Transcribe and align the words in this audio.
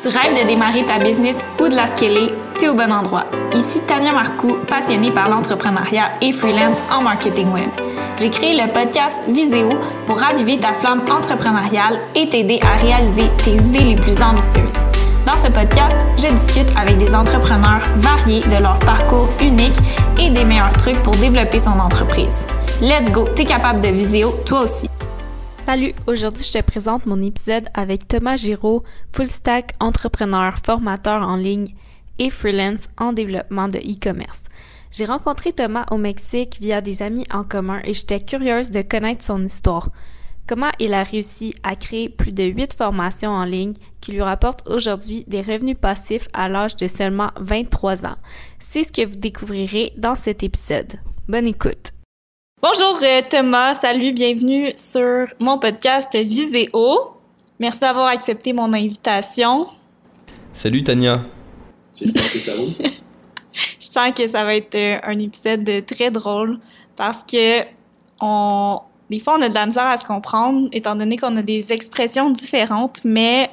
Tu 0.00 0.08
rêves 0.08 0.42
de 0.42 0.48
démarrer 0.48 0.84
ta 0.84 0.98
business 0.98 1.44
ou 1.60 1.68
de 1.68 1.74
la 1.76 1.86
scaler, 1.86 2.32
t'es 2.58 2.68
au 2.68 2.74
bon 2.74 2.90
endroit. 2.90 3.26
Ici 3.54 3.80
Tania 3.86 4.12
Marcoux, 4.12 4.56
passionnée 4.68 5.12
par 5.12 5.28
l'entrepreneuriat 5.28 6.10
et 6.20 6.32
freelance 6.32 6.82
en 6.90 7.00
marketing 7.00 7.52
web. 7.52 7.70
J'ai 8.18 8.28
créé 8.28 8.60
le 8.60 8.72
podcast 8.72 9.22
Viséo 9.28 9.70
pour 10.06 10.18
raviver 10.18 10.58
ta 10.58 10.74
flamme 10.74 11.04
entrepreneuriale 11.08 12.00
et 12.16 12.28
t'aider 12.28 12.58
à 12.62 12.76
réaliser 12.76 13.30
tes 13.44 13.52
idées 13.52 13.84
les 13.84 13.96
plus 13.96 14.20
ambitieuses. 14.20 14.82
Dans 15.26 15.36
ce 15.36 15.46
podcast, 15.46 16.06
je 16.18 16.34
discute 16.34 16.76
avec 16.76 16.96
des 16.96 17.14
entrepreneurs 17.14 17.82
variés 17.94 18.42
de 18.42 18.60
leur 18.60 18.80
parcours 18.80 19.28
unique 19.40 19.76
et 20.20 20.28
des 20.28 20.44
meilleurs 20.44 20.72
trucs 20.72 21.00
pour 21.04 21.14
développer 21.16 21.60
son 21.60 21.78
entreprise. 21.78 22.46
Let's 22.80 23.12
go, 23.12 23.28
t'es 23.34 23.44
capable 23.44 23.80
de 23.80 23.88
Viséo, 23.88 24.34
toi 24.44 24.62
aussi. 24.62 24.88
Salut, 25.66 25.94
aujourd'hui 26.06 26.44
je 26.44 26.52
te 26.52 26.62
présente 26.62 27.06
mon 27.06 27.22
épisode 27.22 27.64
avec 27.72 28.06
Thomas 28.06 28.36
Giraud, 28.36 28.84
full 29.10 29.26
stack 29.26 29.72
entrepreneur, 29.80 30.52
formateur 30.62 31.26
en 31.26 31.36
ligne 31.36 31.72
et 32.18 32.28
freelance 32.28 32.90
en 32.98 33.14
développement 33.14 33.68
de 33.68 33.78
e-commerce. 33.78 34.42
J'ai 34.90 35.06
rencontré 35.06 35.54
Thomas 35.54 35.86
au 35.90 35.96
Mexique 35.96 36.58
via 36.60 36.82
des 36.82 37.00
amis 37.00 37.24
en 37.32 37.44
commun 37.44 37.80
et 37.84 37.94
j'étais 37.94 38.20
curieuse 38.20 38.72
de 38.72 38.82
connaître 38.82 39.24
son 39.24 39.42
histoire. 39.42 39.88
Comment 40.46 40.70
il 40.80 40.92
a 40.92 41.02
réussi 41.02 41.54
à 41.62 41.76
créer 41.76 42.10
plus 42.10 42.34
de 42.34 42.44
8 42.44 42.74
formations 42.74 43.30
en 43.30 43.46
ligne 43.46 43.72
qui 44.02 44.12
lui 44.12 44.20
rapportent 44.20 44.68
aujourd'hui 44.68 45.24
des 45.28 45.40
revenus 45.40 45.78
passifs 45.80 46.28
à 46.34 46.50
l'âge 46.50 46.76
de 46.76 46.88
seulement 46.88 47.30
23 47.40 48.04
ans? 48.04 48.18
C'est 48.58 48.84
ce 48.84 48.92
que 48.92 49.06
vous 49.06 49.16
découvrirez 49.16 49.94
dans 49.96 50.14
cet 50.14 50.42
épisode. 50.42 50.92
Bonne 51.26 51.46
écoute. 51.46 51.94
Bonjour 52.66 52.98
euh, 53.02 53.20
Thomas, 53.28 53.74
salut, 53.74 54.14
bienvenue 54.14 54.72
sur 54.74 55.26
mon 55.38 55.58
podcast 55.58 56.08
Viséo. 56.14 57.10
Merci 57.58 57.78
d'avoir 57.78 58.06
accepté 58.06 58.54
mon 58.54 58.72
invitation. 58.72 59.66
Salut 60.50 60.82
Tania. 60.82 61.20
J'espère 61.94 62.32
que 62.32 62.38
ça 62.38 62.52
roule. 62.56 62.72
Je 63.52 63.86
sens 63.86 64.14
que 64.16 64.26
ça 64.26 64.44
va 64.44 64.56
être 64.56 64.74
euh, 64.76 64.96
un 65.02 65.18
épisode 65.18 65.84
très 65.84 66.10
drôle 66.10 66.58
parce 66.96 67.22
que 67.22 67.64
on, 68.22 68.80
des 69.10 69.20
fois 69.20 69.36
on 69.38 69.42
a 69.42 69.50
de 69.50 69.54
la 69.54 69.66
misère 69.66 69.84
à 69.84 69.98
se 69.98 70.04
comprendre 70.06 70.70
étant 70.72 70.96
donné 70.96 71.18
qu'on 71.18 71.36
a 71.36 71.42
des 71.42 71.70
expressions 71.70 72.30
différentes, 72.30 73.02
mais 73.04 73.50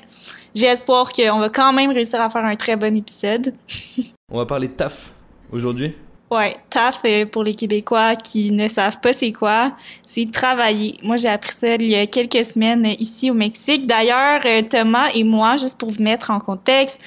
j'ai 0.56 0.67
espoir 0.67 1.12
qu'on 1.12 1.39
va 1.39 1.50
quand 1.50 1.73
même 1.73 1.92
réussir 1.92 2.22
à 2.22 2.30
faire 2.30 2.45
un 2.45 2.56
très 2.56 2.78
bon 2.78 2.95
épisode. 2.95 3.56
On 4.32 4.38
va 4.38 4.45
parler 4.45 4.70
de 4.70 4.73
taf 4.73 5.12
aujourd'hui. 5.52 5.95
Ouais, 6.32 6.56
taf 6.70 7.02
euh, 7.04 7.26
pour 7.26 7.44
les 7.44 7.56
Québécois 7.56 8.16
qui 8.16 8.52
ne 8.52 8.70
savent 8.70 9.02
pas 9.02 9.12
c'est 9.12 9.34
quoi, 9.34 9.76
c'est 10.06 10.32
travailler. 10.32 10.98
Moi, 11.04 11.18
j'ai 11.18 11.28
appris 11.28 11.54
ça 11.54 11.76
il 11.76 11.90
y 11.90 11.96
a 11.96 12.08
quelques 12.08 12.46
semaines 12.46 12.86
euh, 12.86 12.94
ici 13.00 13.30
au 13.30 13.34
Mexique. 13.34 13.86
D'ailleurs, 13.86 14.40
euh, 14.46 14.62
Thomas 14.62 15.10
et 15.14 15.26
moi, 15.26 15.58
juste 15.58 15.78
pour 15.78 15.92
vous 15.92 16.02
mettre 16.02 16.32
en 16.32 16.40
contexte, 16.40 17.02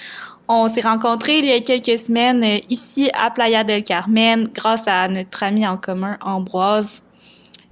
on 0.46 0.68
s'est 0.68 0.82
rencontrés 0.82 1.38
il 1.38 1.46
y 1.46 1.52
a 1.52 1.60
quelques 1.60 1.98
semaines 1.98 2.44
ici 2.68 3.08
à 3.18 3.30
Playa 3.30 3.64
del 3.64 3.82
Carmen 3.82 4.46
grâce 4.54 4.86
à 4.86 5.08
notre 5.08 5.42
ami 5.42 5.66
en 5.66 5.78
commun 5.78 6.18
Ambroise. 6.20 7.00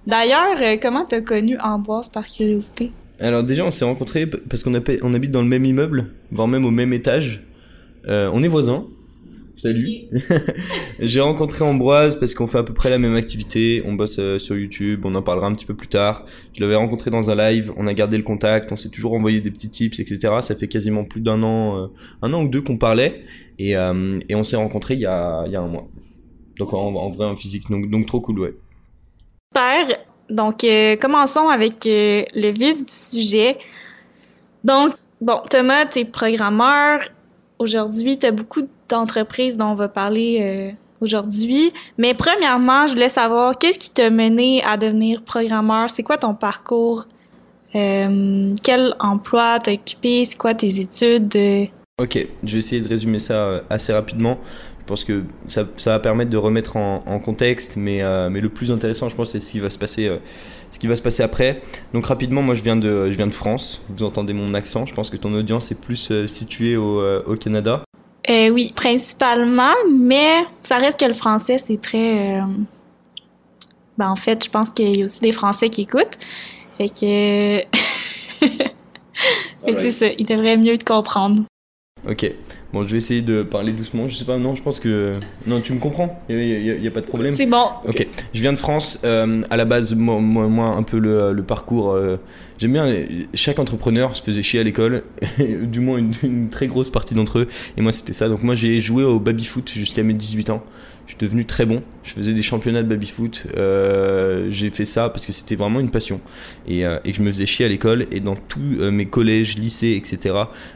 D'ailleurs, 0.07 0.57
comment 0.81 1.05
t'as 1.05 1.21
connu 1.21 1.59
Ambroise 1.59 2.09
par 2.09 2.27
curiosité? 2.27 2.93
Alors 3.21 3.45
déjà, 3.45 3.63
on 3.67 3.71
s'est 3.71 3.85
rencontrés 3.85 4.27
parce 4.27 4.63
qu'on 4.63 4.73
on 5.03 5.15
habite 5.15 5.31
dans 5.31 5.43
le 5.43 5.49
même 5.49 5.67
immeuble, 5.67 6.07
voire 6.31 6.49
même 6.49 6.65
au 6.65 6.71
même 6.71 6.95
étage. 6.95 7.43
on 8.09 8.43
est 8.43 8.49
voisins. 8.49 8.87
Salut. 9.57 10.09
J'ai 10.99 11.21
rencontré 11.21 11.65
Ambroise 11.65 12.19
parce 12.19 12.35
qu'on 12.35 12.47
fait 12.47 12.59
à 12.59 12.63
peu 12.63 12.73
près 12.73 12.91
la 12.91 12.99
même 12.99 13.15
activité. 13.15 13.83
On 13.87 13.93
bosse 13.93 14.19
euh, 14.19 14.39
sur 14.39 14.57
YouTube, 14.57 15.03
on 15.05 15.15
en 15.15 15.23
parlera 15.23 15.47
un 15.47 15.55
petit 15.55 15.67
peu 15.67 15.75
plus 15.75 15.89
tard. 15.89 16.25
Je 16.55 16.61
l'avais 16.61 16.75
rencontré 16.75 17.11
dans 17.11 17.31
un 17.31 17.35
live, 17.35 17.73
on 17.77 17.87
a 17.87 17.95
gardé 17.95 18.17
le 18.17 18.23
contact, 18.23 18.73
on 18.73 18.77
s'est 18.77 18.89
toujours 18.89 19.13
envoyé 19.13 19.41
des 19.41 19.51
petits 19.51 19.71
tips, 19.71 20.01
etc. 20.01 20.37
Ça 20.41 20.57
fait 20.57 20.69
quasiment 20.69 21.05
plus 21.05 21.21
d'un 21.21 21.43
an, 21.43 21.77
euh, 21.77 21.87
un 22.23 22.33
an 22.33 22.43
ou 22.45 22.49
deux 22.49 22.63
qu'on 22.63 22.79
parlait. 22.79 23.25
Et, 23.59 23.77
euh, 23.77 24.19
et 24.29 24.35
on 24.35 24.43
s'est 24.43 24.57
rencontré 24.57 24.95
il 24.95 25.01
y 25.01 25.07
a, 25.07 25.45
il 25.47 25.53
y 25.53 25.57
a 25.57 25.61
un 25.61 25.69
mois. 25.69 25.89
Donc 26.59 26.73
en, 26.73 27.11
vrai, 27.11 27.27
en 27.27 27.37
physique. 27.37 27.71
Donc, 27.71 27.91
donc 27.91 28.07
trop 28.07 28.21
cool, 28.21 28.41
ouais. 28.41 28.55
Super. 29.55 29.99
Donc 30.31 30.65
commençons 31.01 31.49
avec 31.49 31.85
le 31.85 32.51
vif 32.51 32.85
du 32.85 32.93
sujet. 32.93 33.59
Donc, 34.65 34.95
bon, 35.21 35.41
Thomas, 35.51 35.87
t'es 35.87 36.05
programmeur. 36.05 37.01
Aujourd'hui, 37.63 38.19
t'as 38.19 38.33
beaucoup 38.33 38.63
de 38.63 38.69
d'entreprise 38.93 39.57
dont 39.57 39.67
on 39.67 39.75
va 39.75 39.89
parler 39.89 40.39
euh, 40.41 40.71
aujourd'hui. 41.01 41.73
Mais 41.97 42.13
premièrement, 42.13 42.89
je 42.89 42.93
voulais 42.93 43.09
savoir 43.09 43.57
qu'est-ce 43.57 43.79
qui 43.79 43.89
t'a 43.89 44.11
mené 44.11 44.63
à 44.65 44.77
devenir 44.77 45.23
programmeur? 45.23 45.89
C'est 45.95 46.03
quoi 46.03 46.19
ton 46.19 46.35
parcours? 46.35 47.07
Euh, 47.77 48.55
quel 48.63 48.95
emploi 48.99 49.61
t'as 49.61 49.75
occupé? 49.75 50.25
C'est 50.25 50.37
quoi 50.37 50.55
tes 50.55 50.81
études? 50.81 51.37
Ok, 52.01 52.27
je 52.45 52.53
vais 52.53 52.59
essayer 52.59 52.83
de 52.83 52.89
résumer 52.89 53.19
ça 53.19 53.35
euh, 53.35 53.61
assez 53.71 53.93
rapidement. 53.93 54.39
Je 54.81 54.85
pense 54.85 55.05
que 55.05 55.23
ça, 55.47 55.65
va 55.87 56.01
permettre 56.01 56.31
de 56.31 56.37
remettre 56.37 56.77
en, 56.77 57.21
contexte, 57.21 57.77
mais 57.77 58.01
le 58.01 58.49
plus 58.49 58.73
intéressant, 58.73 59.09
je 59.09 59.15
pense, 59.15 59.31
c'est 59.31 59.39
ce 59.39 59.53
qui 59.53 59.61
va 59.61 59.71
se 59.71 59.79
passer, 59.79 60.11
ce 60.73 60.79
qui 60.81 60.89
va 60.89 60.97
se 60.97 61.03
passer 61.03 61.23
après. 61.23 61.63
Donc 61.95 62.07
rapidement, 62.07 62.43
moi, 62.43 62.57
je 62.57 62.63
viens 62.63 62.77
de, 62.77 63.11
je 63.11 63.17
viens 63.17 63.29
de 63.29 63.33
France. 63.33 63.81
Vous 63.89 64.03
entendez 64.03 64.33
mon 64.33 64.55
accent. 64.55 64.87
Je 64.87 64.95
pense 64.95 65.11
que 65.11 65.17
ton 65.17 65.33
audience 65.35 65.71
est 65.71 65.81
plus 65.81 66.13
située 66.27 66.77
au, 66.77 67.01
au 67.27 67.37
Canada. 67.37 67.85
Euh, 68.31 68.51
oui, 68.51 68.73
principalement, 68.75 69.75
mais 69.91 70.45
ça 70.63 70.79
reste 70.79 71.01
que 71.01 71.07
le 71.07 71.15
français, 71.15 71.59
c'est 71.59 71.81
très... 71.81 72.39
Euh, 72.39 72.43
ben, 73.99 74.11
en 74.11 74.17
fait, 74.17 74.45
je 74.45 74.51
pense 74.51 74.73
qu'il 74.73 74.97
y 74.97 75.03
a 75.03 75.05
aussi 75.05 75.21
des 75.21 75.33
Français 75.33 75.71
qui 75.71 75.83
écoutent. 75.83 76.19
Fait 76.79 76.89
que... 76.89 77.59
fait 78.47 79.75
que 79.75 79.81
c'est 79.81 79.91
ça, 79.91 80.07
ils 80.19 80.27
devraient 80.27 80.57
mieux 80.57 80.79
te 80.79 80.85
comprendre. 80.85 81.43
Ok, 82.09 82.29
bon, 82.73 82.83
je 82.83 82.89
vais 82.89 82.97
essayer 82.97 83.23
de 83.23 83.45
parler 83.45 83.73
doucement. 83.73 84.09
Je 84.09 84.17
sais 84.17 84.25
pas, 84.25 84.37
non, 84.37 84.57
je 84.57 84.63
pense 84.63 84.81
que. 84.81 85.13
Non, 85.47 85.61
tu 85.61 85.73
me 85.73 85.79
comprends? 85.79 86.21
Il 86.29 86.81
n'y 86.81 86.87
a, 86.89 86.91
pas 86.91 87.01
de 87.01 87.07
problème? 87.07 87.35
C'est 87.37 87.47
bon. 87.47 87.67
Ok, 87.87 88.05
je 88.35 88.41
viens 88.41 88.53
de 88.53 88.59
France. 88.59 88.99
Euh, 89.05 89.43
à 89.51 89.57
la 89.57 89.65
base, 89.65 89.95
moi, 89.95 90.19
moi, 90.19 90.67
un 90.67 90.83
peu 90.83 90.99
le, 90.99 91.33
le 91.33 91.43
parcours. 91.45 91.93
Euh, 91.93 92.17
j'aime 92.63 92.73
bien. 92.73 92.95
chaque 93.35 93.59
entrepreneur 93.59 94.17
se 94.17 94.23
faisait 94.23 94.43
chier 94.43 94.61
à 94.61 94.63
l'école, 94.63 95.03
du 95.63 95.81
moins 95.81 95.99
une, 95.99 96.49
très 96.49 96.69
grosse 96.69 96.91
partie 96.91 97.15
d'entre 97.15 97.41
eux. 97.41 97.49
Et 97.77 97.83
moi, 97.83 97.93
c'était 97.93 98.13
ça. 98.13 98.29
Donc, 98.29 98.43
moi, 98.43 98.55
j'ai 98.55 98.81
joué 98.81 99.05
au 99.05 99.19
baby-foot 99.19 99.71
jusqu'à 99.75 100.03
mes 100.03 100.15
18 100.15 100.51
ans 100.51 100.63
je 101.07 101.13
suis 101.13 101.19
devenu 101.19 101.45
très 101.45 101.67
bon. 101.67 101.83
Je 102.05 102.13
faisais 102.13 102.33
des 102.33 102.43
championnats 102.43 102.83
de 102.83 102.89
baby-foot. 102.89 103.47
Euh, 103.57 104.47
j'ai 104.51 104.71
fait 104.71 104.85
ça 104.85 105.09
parce 105.09 105.27
que 105.27 105.33
c'était 105.33 105.57
vraiment 105.57 105.81
une 105.81 105.91
passion. 105.91 106.21
Et, 106.67 106.87
euh, 106.87 106.99
je 107.05 107.23
me 107.23 107.31
faisais 107.31 107.47
chier 107.47 107.67
à 107.67 107.69
l'école. 107.69 108.07
Et 108.13 108.21
dans 108.21 108.37
tous 108.37 108.61
euh, 108.79 108.91
mes 108.91 109.07
collèges, 109.07 109.57
lycées, 109.59 109.95
etc., 109.97 110.35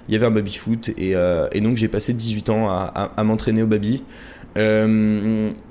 il 0.09 0.15
y 0.15 0.17
avait 0.17 0.27
un 0.27 0.31
baby-foot. 0.31 0.91
Et, 0.99 1.15
et, 1.53 1.61
donc 1.61 1.77
j'ai 1.77 1.89
passé 1.89 2.13
18 2.13 2.51
ans 2.51 2.69
à, 2.69 3.13
à, 3.17 3.25
m'entraîner 3.25 3.63
au 3.63 3.67
baby. 3.67 4.03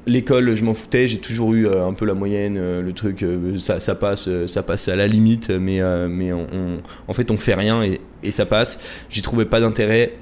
L'école, 0.08 0.56
je 0.56 0.64
m'en 0.64 0.74
foutais. 0.74 1.08
J'ai 1.08 1.18
toujours 1.18 1.54
eu 1.54 1.68
un 1.68 1.94
peu 1.94 2.06
la 2.06 2.14
moyenne, 2.14 2.56
le 2.82 2.94
truc. 2.94 3.26
ça, 3.58 3.96
passe, 3.96 4.30
ça 4.48 4.64
passe 4.64 4.88
à 4.88 4.96
la 4.96 5.08
limite. 5.08 5.50
Mais, 5.50 5.82
en 5.84 7.14
fait, 7.14 7.32
on 7.32 7.38
fait 7.38 7.56
rien 7.56 7.84
et, 7.84 8.32
ça 8.32 8.46
passe. 8.46 8.80
J'y 9.10 9.22
trouvais 9.22 9.46
pas 9.46 9.60
d'intérêt 9.60 10.14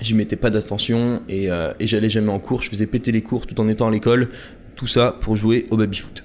j'y 0.00 0.14
mettais 0.14 0.36
pas 0.36 0.50
d'attention 0.50 1.22
et, 1.28 1.50
euh, 1.50 1.72
et 1.80 1.86
j'allais 1.86 2.08
jamais 2.08 2.30
en 2.30 2.38
cours, 2.38 2.62
je 2.62 2.68
faisais 2.68 2.86
péter 2.86 3.12
les 3.12 3.22
cours 3.22 3.46
tout 3.46 3.58
en 3.60 3.68
étant 3.68 3.88
à 3.88 3.90
l'école, 3.90 4.28
tout 4.74 4.86
ça 4.86 5.16
pour 5.20 5.36
jouer 5.36 5.66
au 5.70 5.76
baby-foot. 5.76 6.22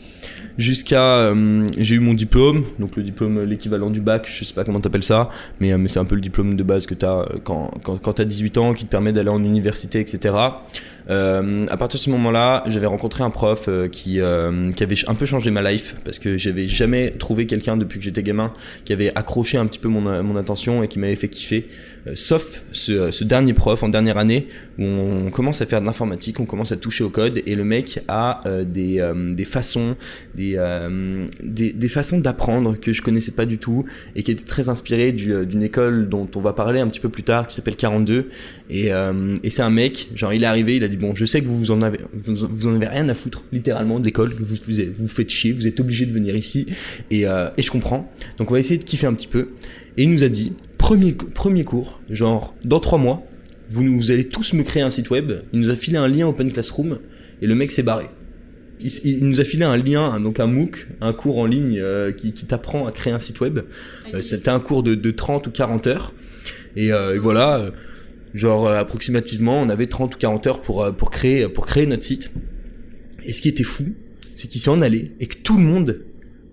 Jusqu'à 0.57 1.01
euh, 1.01 1.65
j'ai 1.77 1.95
eu 1.95 1.99
mon 1.99 2.13
diplôme, 2.13 2.63
donc 2.79 2.95
le 2.95 3.03
diplôme 3.03 3.43
l'équivalent 3.43 3.89
du 3.89 4.01
bac, 4.01 4.27
je 4.29 4.43
sais 4.43 4.53
pas 4.53 4.63
comment 4.63 4.79
t'appelles 4.79 5.03
ça, 5.03 5.29
mais, 5.59 5.73
euh, 5.73 5.77
mais 5.77 5.87
c'est 5.87 5.99
un 5.99 6.05
peu 6.05 6.15
le 6.15 6.21
diplôme 6.21 6.55
de 6.55 6.63
base 6.63 6.85
que 6.85 6.93
t'as 6.93 7.25
quand, 7.43 7.71
quand, 7.83 8.13
t'as 8.13 8.25
18 8.25 8.57
ans 8.57 8.73
qui 8.73 8.85
te 8.85 8.91
permet 8.91 9.13
d'aller 9.13 9.29
en 9.29 9.43
université, 9.43 9.99
etc. 9.99 10.33
Euh, 11.09 11.65
à 11.69 11.77
partir 11.77 11.99
de 11.99 12.03
ce 12.03 12.09
moment-là, 12.11 12.63
j'avais 12.67 12.85
rencontré 12.85 13.23
un 13.23 13.29
prof 13.29 13.65
euh, 13.67 13.87
qui, 13.87 14.19
euh, 14.19 14.71
qui 14.71 14.83
avait 14.83 14.95
un 15.07 15.15
peu 15.15 15.25
changé 15.25 15.49
ma 15.51 15.69
life 15.69 15.95
parce 16.05 16.19
que 16.19 16.37
j'avais 16.37 16.67
jamais 16.67 17.11
trouvé 17.11 17.45
quelqu'un 17.47 17.77
depuis 17.77 17.99
que 17.99 18.05
j'étais 18.05 18.23
gamin 18.23 18.53
qui 18.85 18.93
avait 18.93 19.11
accroché 19.15 19.57
un 19.57 19.65
petit 19.65 19.79
peu 19.79 19.89
mon, 19.89 20.23
mon 20.23 20.35
attention 20.37 20.83
et 20.83 20.87
qui 20.87 20.99
m'avait 20.99 21.15
fait 21.15 21.27
kiffer. 21.27 21.67
sauf 22.13 22.63
ce, 22.71 23.11
ce, 23.11 23.23
dernier 23.23 23.53
prof 23.53 23.83
en 23.83 23.89
dernière 23.89 24.17
année 24.17 24.47
où 24.77 24.83
on 24.83 25.31
commence 25.31 25.61
à 25.61 25.65
faire 25.65 25.81
de 25.81 25.85
l'informatique, 25.85 26.39
on 26.39 26.45
commence 26.45 26.71
à 26.71 26.77
toucher 26.77 27.03
au 27.03 27.09
code 27.09 27.41
et 27.45 27.55
le 27.55 27.63
mec 27.63 27.99
a 28.07 28.41
des, 28.65 29.11
des 29.33 29.45
façons, 29.45 29.95
des, 30.35 30.40
des, 31.43 31.73
des, 31.73 31.87
façons 31.87 32.19
d'apprendre 32.19 32.79
que 32.79 32.93
je 32.93 33.01
connaissais 33.01 33.31
pas 33.31 33.45
du 33.45 33.57
tout 33.57 33.85
et 34.15 34.23
qui 34.23 34.31
était 34.31 34.43
très 34.43 34.69
inspiré 34.69 35.11
d'une 35.11 35.63
école 35.63 36.09
dont 36.09 36.27
on 36.35 36.39
va 36.39 36.53
parler 36.53 36.79
un 36.79 36.87
petit 36.87 36.99
peu 36.99 37.09
plus 37.09 37.23
tard 37.23 37.47
qui 37.47 37.55
s'appelle 37.55 37.75
42 37.75 38.29
et, 38.69 38.89
et 39.43 39.49
c'est 39.49 39.61
un 39.61 39.69
mec, 39.69 40.09
genre 40.15 40.33
il 40.33 40.43
est 40.43 40.47
arrivé, 40.47 40.77
il 40.77 40.83
a 40.83 40.87
dit 40.87 40.97
bon, 40.97 41.13
je 41.15 41.25
sais 41.25 41.41
que 41.41 41.47
vous 41.47 41.71
en 41.71 41.81
avez, 41.81 41.99
vous, 42.13 42.67
en 42.67 42.75
avez 42.75 42.87
rien 42.87 43.07
à 43.09 43.13
foutre, 43.13 43.43
littéralement, 43.51 43.99
de 43.99 44.05
l'école, 44.05 44.35
que 44.35 44.43
vous, 44.43 44.55
vous, 44.97 45.07
faites 45.07 45.29
chier, 45.29 45.51
vous 45.51 45.67
êtes 45.67 45.79
obligé 45.79 46.05
de 46.05 46.11
venir 46.11 46.35
ici, 46.35 46.67
et, 47.09 47.27
euh, 47.27 47.49
et 47.57 47.61
je 47.61 47.71
comprends. 47.71 48.11
Donc 48.37 48.49
on 48.49 48.53
va 48.53 48.59
essayer 48.59 48.79
de 48.79 48.83
kiffer 48.83 49.07
un 49.07 49.13
petit 49.13 49.27
peu. 49.27 49.49
Et 49.97 50.03
il 50.03 50.11
nous 50.11 50.23
a 50.23 50.29
dit, 50.29 50.53
premier, 50.77 51.13
premier 51.13 51.63
cours, 51.63 52.01
genre, 52.09 52.55
dans 52.63 52.79
trois 52.79 52.99
mois, 52.99 53.23
vous, 53.69 53.83
vous 53.95 54.11
allez 54.11 54.25
tous 54.25 54.53
me 54.53 54.63
créer 54.63 54.83
un 54.83 54.89
site 54.89 55.09
web. 55.09 55.31
Il 55.53 55.59
nous 55.59 55.69
a 55.69 55.75
filé 55.75 55.97
un 55.97 56.07
lien 56.07 56.27
Open 56.27 56.51
Classroom, 56.51 56.99
et 57.41 57.47
le 57.47 57.55
mec 57.55 57.71
s'est 57.71 57.83
barré. 57.83 58.05
Il, 58.83 59.25
nous 59.27 59.39
a 59.39 59.43
filé 59.43 59.63
un 59.63 59.77
lien, 59.77 60.19
donc 60.19 60.39
un 60.39 60.47
MOOC, 60.47 60.87
un 61.01 61.13
cours 61.13 61.39
en 61.39 61.45
ligne 61.45 61.79
euh, 61.79 62.11
qui, 62.11 62.33
qui 62.33 62.45
t'apprend 62.45 62.87
à 62.87 62.91
créer 62.91 63.13
un 63.13 63.19
site 63.19 63.39
web. 63.41 63.59
Euh, 64.13 64.21
c'était 64.21 64.49
un 64.49 64.59
cours 64.59 64.83
de, 64.83 64.95
de 64.95 65.11
30 65.11 65.47
ou 65.47 65.51
40 65.51 65.87
heures. 65.87 66.13
Et, 66.75 66.87
et 66.87 67.17
voilà, 67.17 67.69
genre 68.33 68.69
approximativement, 68.69 69.59
on 69.59 69.67
avait 69.67 69.87
30 69.87 70.15
ou 70.15 70.17
40 70.17 70.47
heures 70.47 70.61
pour, 70.61 70.89
pour, 70.95 71.11
créer, 71.11 71.49
pour 71.49 71.65
créer 71.65 71.85
notre 71.85 72.03
site. 72.03 72.31
Et 73.25 73.33
ce 73.33 73.41
qui 73.41 73.49
était 73.49 73.63
fou, 73.63 73.93
c'est 74.35 74.47
qu'il 74.47 74.61
s'en 74.61 74.79
allait 74.79 75.11
et 75.19 75.27
que 75.27 75.37
tout 75.37 75.57
le 75.57 75.63
monde 75.63 76.05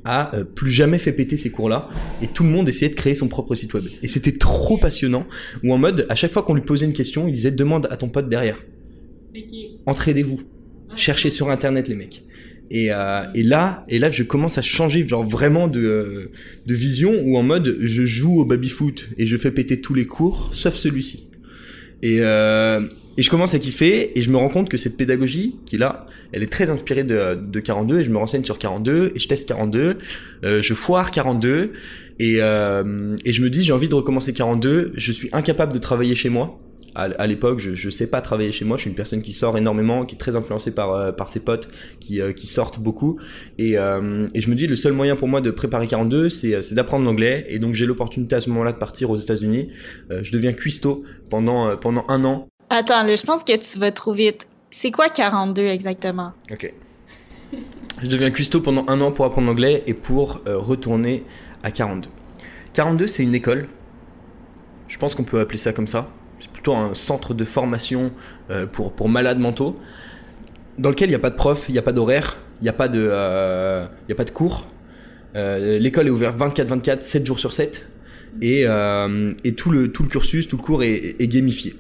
a 0.05 0.35
euh, 0.35 0.45
plus 0.45 0.71
jamais 0.71 0.99
fait 0.99 1.13
péter 1.13 1.37
ces 1.37 1.51
cours-là 1.51 1.89
et 2.23 2.27
tout 2.27 2.43
le 2.43 2.49
monde 2.49 2.69
essayait 2.69 2.91
de 2.91 2.97
créer 2.97 3.15
son 3.15 3.29
propre 3.29 3.55
site 3.55 3.75
web. 3.75 3.85
Et 4.03 4.09
c'était 4.09 4.33
trop 4.33 4.79
passionnant 4.79 5.27
où 5.63 5.73
en 5.73 5.79
mode 5.79 6.07
à 6.09 6.15
chaque 6.15 6.33
fois 6.33 6.43
qu'on 6.43 6.55
lui 6.55 6.63
posait 6.63 6.87
une 6.87 6.93
question, 6.93 7.29
il 7.29 7.35
disait 7.35 7.51
demande 7.51 7.87
à 7.91 7.97
ton 7.97 8.09
pote 8.09 8.29
derrière. 8.29 8.65
Entraidez-vous. 9.87 10.41
Cherchez 10.97 11.31
sur 11.31 11.51
internet 11.51 11.89
les 11.89 11.95
mecs. 11.95 12.25
Et, 12.71 12.89
euh, 12.91 13.23
et, 13.35 13.43
là, 13.43 13.85
et 13.89 13.99
là, 13.99 14.11
je 14.11 14.23
commence 14.23 14.59
à 14.59 14.63
changer 14.63 15.07
genre 15.07 15.25
vraiment 15.25 15.69
de, 15.69 15.81
euh, 15.81 16.31
de 16.67 16.75
vision 16.75 17.15
où 17.25 17.39
en 17.39 17.43
mode 17.43 17.79
je 17.81 18.05
joue 18.05 18.41
au 18.41 18.45
baby 18.45 18.69
foot 18.69 19.09
et 19.17 19.25
je 19.25 19.37
fais 19.37 19.51
péter 19.51 19.81
tous 19.81 19.95
les 19.95 20.07
cours 20.07 20.51
sauf 20.53 20.75
celui-ci. 20.75 21.29
Et, 22.03 22.19
euh, 22.21 22.81
et 23.17 23.23
je 23.23 23.31
commence 23.31 23.55
à 23.55 23.59
kiffer 23.59 24.17
et 24.17 24.23
je 24.23 24.31
me 24.31 24.37
rends 24.37 24.49
compte 24.49 24.69
que 24.69 24.77
cette 24.77 24.97
pédagogie 24.97 25.57
qui 25.67 25.75
est 25.75 25.79
là, 25.79 26.07
elle 26.33 26.45
est 26.45 26.53
très 26.53 26.71
inspirée 26.71 27.03
de, 27.03 27.35
de 27.35 27.61
42 27.61 28.01
et 28.01 28.05
je 28.05 28.11
me 28.11 28.19
renseigne 28.19 28.45
sur 28.45 28.59
42 28.59 29.13
et 29.15 29.19
je 29.19 29.27
teste 29.27 29.49
42, 29.49 29.99
euh, 30.45 30.63
je 30.63 30.75
foire 30.75 31.11
42 31.11 31.73
et, 32.21 32.37
euh, 32.39 33.17
et 33.25 33.33
je 33.33 33.43
me 33.43 33.51
dis 33.51 33.63
j'ai 33.65 33.73
envie 33.73 33.89
de 33.89 33.95
recommencer 33.97 34.33
42, 34.33 34.93
je 34.95 35.13
suis 35.13 35.29
incapable 35.33 35.73
de 35.73 35.79
travailler 35.79 36.15
chez 36.15 36.29
moi 36.29 36.61
à, 36.95 37.27
l'époque, 37.27 37.61
je, 37.61 37.75
je 37.75 37.91
sais 37.91 38.09
pas 38.09 38.21
travailler 38.21 38.53
chez 38.53 38.65
moi. 38.65 38.77
Je 38.77 38.83
suis 38.83 38.91
une 38.91 38.97
personne 38.97 39.23
qui 39.23 39.33
sort 39.33 39.57
énormément, 39.57 40.05
qui 40.05 40.15
est 40.15 40.19
très 40.19 40.37
influencée 40.37 40.75
par 40.75 40.93
euh, 40.93 41.13
par 41.13 41.29
ses 41.29 41.41
potes, 41.41 41.69
qui 42.01 42.21
euh, 42.21 42.33
qui 42.33 42.47
sortent 42.47 42.81
beaucoup. 42.81 43.21
Et 43.59 43.79
euh, 43.79 44.27
et 44.35 44.41
je 44.41 44.51
me 44.51 44.55
dis 44.55 44.67
le 44.67 44.77
seul 44.77 44.93
moyen 44.93 45.17
pour 45.17 45.29
moi 45.29 45.41
de 45.41 45.51
préparer 45.51 45.87
42, 45.87 46.29
c'est 46.29 46.61
c'est 46.63 46.75
d'apprendre 46.75 47.05
l'anglais. 47.05 47.47
Et 47.49 47.59
donc 47.59 47.75
j'ai 47.75 47.87
l'opportunité 47.87 48.37
à 48.37 48.41
ce 48.41 48.49
moment-là 48.51 48.73
de 48.73 48.79
partir 48.79 49.11
aux 49.11 49.17
États-Unis. 49.17 49.71
je 50.11 50.33
deviens 50.33 50.53
cuistot 50.53 51.05
pendant 51.31 51.77
pendant 51.77 52.05
un 52.09 52.25
an. 52.25 52.49
Attends, 52.71 53.07
je 53.07 53.25
pense 53.25 53.45
que 53.45 53.57
tu 53.57 53.79
vas 53.79 53.93
trop 53.93 54.13
vite. 54.13 54.47
C'est 54.71 54.91
quoi 54.91 55.09
42 55.09 55.67
exactement? 55.67 56.33
Ok. 56.51 56.73
je 58.03 58.07
deviens 58.09 58.31
cuistot 58.31 58.61
pendant 58.61 58.85
un 58.89 59.01
an 59.01 59.13
pour 59.13 59.25
apprendre 59.25 59.47
l'anglais 59.47 59.83
et 59.87 59.95
pour 59.95 60.43
retourner 60.47 61.25
à 61.63 61.71
42. 61.71 62.11
42, 62.75 63.07
c'est 63.07 63.23
une 63.23 63.35
école. 63.35 63.69
Je 64.89 64.99
pense 64.99 65.15
qu'on 65.15 65.25
peut 65.25 65.41
appeler 65.41 65.59
ça 65.59 65.73
comme 65.73 65.87
ça 65.87 66.11
plutôt 66.59 66.75
un 66.75 66.93
centre 66.93 67.35
de 67.35 67.45
formation 67.45 68.11
euh, 68.51 68.67
pour, 68.67 68.93
pour 68.93 69.09
malades 69.09 69.39
mentaux, 69.39 69.79
dans 70.77 70.91
lequel 70.91 71.09
il 71.09 71.13
n'y 71.13 71.17
a 71.17 71.21
pas 71.21 71.31
de 71.31 71.37
prof, 71.37 71.67
il 71.69 71.73
n'y 71.73 71.79
a 71.79 71.83
pas 71.83 71.93
d'horaire, 71.93 72.39
il 72.61 72.65
n'y 72.65 72.69
a, 72.69 72.73
pas 72.73 72.89
de, 72.89 72.99
euh, 73.01 73.87
a 73.87 74.15
pas 74.17 74.25
de 74.25 74.31
cours. 74.33 74.69
Euh, 75.37 75.79
l'école 75.79 76.09
est 76.09 76.11
ouverte 76.11 76.37
24-24, 76.37 77.03
7 77.03 77.25
jours 77.25 77.39
sur 77.39 77.53
7. 77.53 77.89
Et, 78.43 78.65
et, 79.45 79.53
tout, 79.53 79.71
le, 79.71 79.93
tout 79.93 80.03
le 80.03 80.09
cursus, 80.09 80.49
tout 80.49 80.57
le 80.57 80.63
cours 80.63 80.83
est, 80.83 81.29
gamifié. 81.29 81.75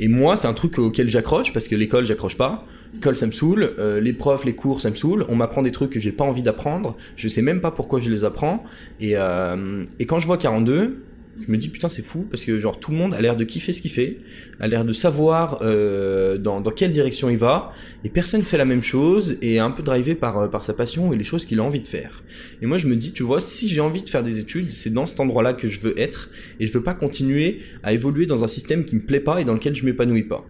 Et 0.00 0.08
moi, 0.08 0.34
c'est 0.34 0.48
un 0.48 0.54
truc 0.54 0.78
auquel 0.80 1.08
j'accroche, 1.08 1.52
parce 1.52 1.68
que 1.68 1.76
l'école, 1.76 2.04
j'accroche 2.04 2.36
pas. 2.36 2.66
L'école, 2.94 3.16
ça 3.16 3.26
me 3.26 3.32
saoule. 3.32 3.74
les 4.02 4.12
profs, 4.12 4.44
les 4.44 4.54
cours, 4.54 4.80
ça 4.80 4.90
me 4.90 4.96
saoule. 4.96 5.24
On 5.28 5.36
m'apprend 5.36 5.62
des 5.62 5.70
trucs 5.70 5.90
que 5.90 6.00
j'ai 6.00 6.12
pas 6.12 6.24
envie 6.24 6.42
d'apprendre. 6.42 6.96
Je 7.14 7.28
sais 7.28 7.42
même 7.42 7.60
pas 7.60 7.70
pourquoi 7.70 8.00
je 8.00 8.10
les 8.10 8.24
apprends. 8.24 8.64
Et, 9.00 9.12
et 9.12 10.06
quand 10.06 10.18
je 10.18 10.26
vois 10.26 10.36
42, 10.38 10.98
je 11.44 11.50
me 11.50 11.56
dis 11.56 11.68
putain 11.68 11.88
c'est 11.88 12.02
fou 12.02 12.26
parce 12.30 12.44
que 12.44 12.58
genre 12.58 12.78
tout 12.78 12.90
le 12.90 12.96
monde 12.96 13.14
a 13.14 13.20
l'air 13.20 13.36
de 13.36 13.44
kiffer 13.44 13.72
ce 13.72 13.80
qu'il 13.80 13.90
fait, 13.90 14.18
a 14.60 14.68
l'air 14.68 14.84
de 14.84 14.92
savoir 14.92 15.60
euh, 15.62 16.38
dans, 16.38 16.60
dans, 16.60 16.70
quelle 16.70 16.90
direction 16.90 17.30
il 17.30 17.36
va 17.36 17.72
et 18.04 18.08
personne 18.08 18.42
fait 18.42 18.58
la 18.58 18.64
même 18.64 18.82
chose 18.82 19.38
et 19.42 19.54
est 19.54 19.58
un 19.58 19.70
peu 19.70 19.82
drivé 19.82 20.14
par, 20.14 20.38
euh, 20.38 20.48
par 20.48 20.64
sa 20.64 20.74
passion 20.74 21.12
et 21.12 21.16
les 21.16 21.24
choses 21.24 21.44
qu'il 21.44 21.60
a 21.60 21.62
envie 21.62 21.80
de 21.80 21.86
faire. 21.86 22.22
Et 22.62 22.66
moi 22.66 22.78
je 22.78 22.86
me 22.86 22.96
dis 22.96 23.12
tu 23.12 23.22
vois 23.22 23.40
si 23.40 23.68
j'ai 23.68 23.80
envie 23.80 24.02
de 24.02 24.08
faire 24.08 24.22
des 24.22 24.38
études 24.38 24.70
c'est 24.70 24.92
dans 24.92 25.06
cet 25.06 25.20
endroit 25.20 25.42
là 25.42 25.52
que 25.52 25.68
je 25.68 25.80
veux 25.80 25.98
être 25.98 26.30
et 26.60 26.66
je 26.66 26.72
veux 26.72 26.82
pas 26.82 26.94
continuer 26.94 27.60
à 27.82 27.92
évoluer 27.92 28.26
dans 28.26 28.44
un 28.44 28.48
système 28.48 28.84
qui 28.84 28.94
me 28.96 29.00
plaît 29.00 29.20
pas 29.20 29.40
et 29.40 29.44
dans 29.44 29.54
lequel 29.54 29.74
je 29.74 29.84
m'épanouis 29.84 30.24
pas. 30.24 30.46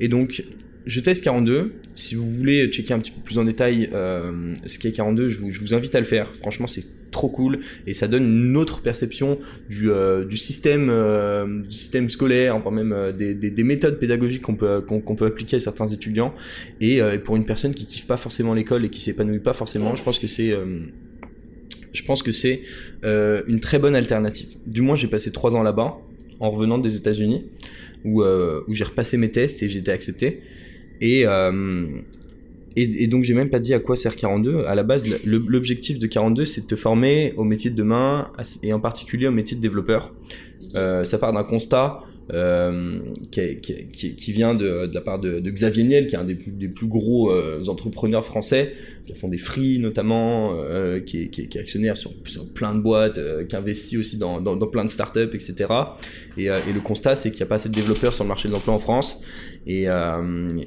Et 0.00 0.08
donc 0.08 0.44
je 0.86 1.00
teste 1.00 1.24
42. 1.24 1.74
Si 1.94 2.14
vous 2.14 2.28
voulez 2.30 2.68
checker 2.68 2.94
un 2.94 3.00
petit 3.00 3.10
peu 3.10 3.20
plus 3.20 3.38
en 3.38 3.44
détail 3.44 3.90
euh, 3.92 4.54
ce 4.66 4.78
qu'est 4.78 4.92
42, 4.92 5.28
je 5.28 5.38
vous, 5.38 5.50
je 5.50 5.60
vous 5.60 5.74
invite 5.74 5.94
à 5.94 5.98
le 5.98 6.06
faire. 6.06 6.34
Franchement, 6.34 6.68
c'est 6.68 6.84
trop 7.16 7.28
cool 7.30 7.60
et 7.86 7.94
ça 7.94 8.08
donne 8.08 8.24
une 8.24 8.56
autre 8.58 8.82
perception 8.82 9.38
du, 9.70 9.90
euh, 9.90 10.26
du 10.26 10.36
système 10.36 10.88
euh, 10.90 11.62
du 11.62 11.74
système 11.74 12.10
scolaire, 12.10 12.54
enfin 12.54 12.70
même 12.70 12.92
euh, 12.92 13.10
des, 13.10 13.34
des, 13.34 13.50
des, 13.50 13.64
méthodes 13.64 13.98
pédagogiques 13.98 14.42
qu'on 14.42 14.54
peut 14.54 14.82
qu'on 14.82 15.16
peut 15.16 15.24
appliquer 15.24 15.56
à 15.56 15.60
certains 15.60 15.88
étudiants. 15.88 16.34
Et, 16.80 17.00
pour 17.24 17.36
une 17.36 17.46
personne 17.46 17.74
qui 17.74 17.86
kiffe 17.86 18.06
pas 18.06 18.18
forcément 18.18 18.52
l'école 18.52 18.84
et 18.84 18.90
qui 18.90 19.00
s'épanouit 19.00 19.38
pas 19.38 19.54
forcément, 19.54 19.96
je 19.96 20.02
pense 20.02 20.18
que 20.18 20.26
c'est 20.26 20.54
je 21.92 22.02
pense 22.04 22.22
que 22.22 22.32
c'est 22.32 22.60
une 23.02 23.60
très 23.60 23.78
bonne 23.78 23.94
alternative. 23.94 24.48
Du 24.66 24.82
moins, 24.82 24.96
j'ai 24.96 25.08
passé 25.08 25.32
trois 25.32 25.56
ans 25.56 25.62
là-bas 25.62 25.96
en 26.40 26.50
revenant 26.50 26.78
des 26.78 26.96
États-Unis 26.96 27.46
où, 28.04 28.22
j'ai 28.68 28.84
repassé 28.84 29.16
mes 29.16 29.30
tests 29.30 29.62
et 29.62 29.68
j'ai 29.70 29.78
été 29.78 29.90
accepté. 29.90 30.40
Et, 31.00 31.24
et, 32.76 33.06
donc 33.06 33.24
j'ai 33.24 33.34
même 33.34 33.48
pas 33.48 33.58
dit 33.58 33.72
à 33.72 33.78
quoi 33.78 33.96
sert 33.96 34.16
42. 34.16 34.64
À 34.66 34.74
la 34.74 34.82
base, 34.82 35.02
l'objectif 35.24 35.98
de 35.98 36.06
42, 36.06 36.44
c'est 36.44 36.62
de 36.62 36.66
te 36.66 36.76
former 36.76 37.32
au 37.36 37.44
métier 37.44 37.70
de 37.70 37.76
demain 37.76 38.30
et 38.62 38.72
en 38.72 38.80
particulier 38.80 39.26
au 39.26 39.32
métier 39.32 39.56
de 39.56 39.62
développeur. 39.62 40.12
Euh, 40.74 41.04
ça 41.04 41.18
part 41.18 41.32
d'un 41.32 41.44
constat 41.44 42.02
euh, 42.32 42.98
qui, 43.30 43.56
qui, 43.58 44.16
qui, 44.16 44.32
vient 44.32 44.54
de, 44.54 44.86
de, 44.86 44.94
la 44.94 45.00
part 45.00 45.20
de, 45.20 45.38
de, 45.38 45.50
Xavier 45.50 45.84
Niel, 45.84 46.06
qui 46.08 46.16
est 46.16 46.18
un 46.18 46.24
des 46.24 46.34
plus, 46.34 46.50
des 46.50 46.68
plus 46.68 46.88
gros 46.88 47.30
euh, 47.30 47.62
entrepreneurs 47.68 48.24
français, 48.24 48.74
qui 49.06 49.14
font 49.14 49.28
des 49.28 49.38
free 49.38 49.78
notamment, 49.78 50.56
euh, 50.58 50.98
qui, 50.98 51.22
est, 51.22 51.28
qui, 51.28 51.42
est, 51.42 51.56
actionnaire 51.56 51.96
sur, 51.96 52.12
plein 52.52 52.74
de 52.74 52.80
boîtes, 52.80 53.18
euh, 53.18 53.44
qui 53.44 53.54
investit 53.54 53.96
aussi 53.96 54.16
dans, 54.16 54.40
dans, 54.40 54.56
plein 54.66 54.84
de 54.84 54.90
startups, 54.90 55.30
etc. 55.34 55.66
Et, 56.36 56.46
et 56.46 56.72
le 56.74 56.80
constat, 56.80 57.14
c'est 57.14 57.30
qu'il 57.30 57.38
n'y 57.38 57.44
a 57.44 57.46
pas 57.46 57.56
assez 57.56 57.68
de 57.68 57.74
développeurs 57.74 58.12
sur 58.12 58.24
le 58.24 58.28
marché 58.28 58.48
de 58.48 58.52
l'emploi 58.52 58.74
en 58.74 58.78
France 58.78 59.20
et, 59.68 59.86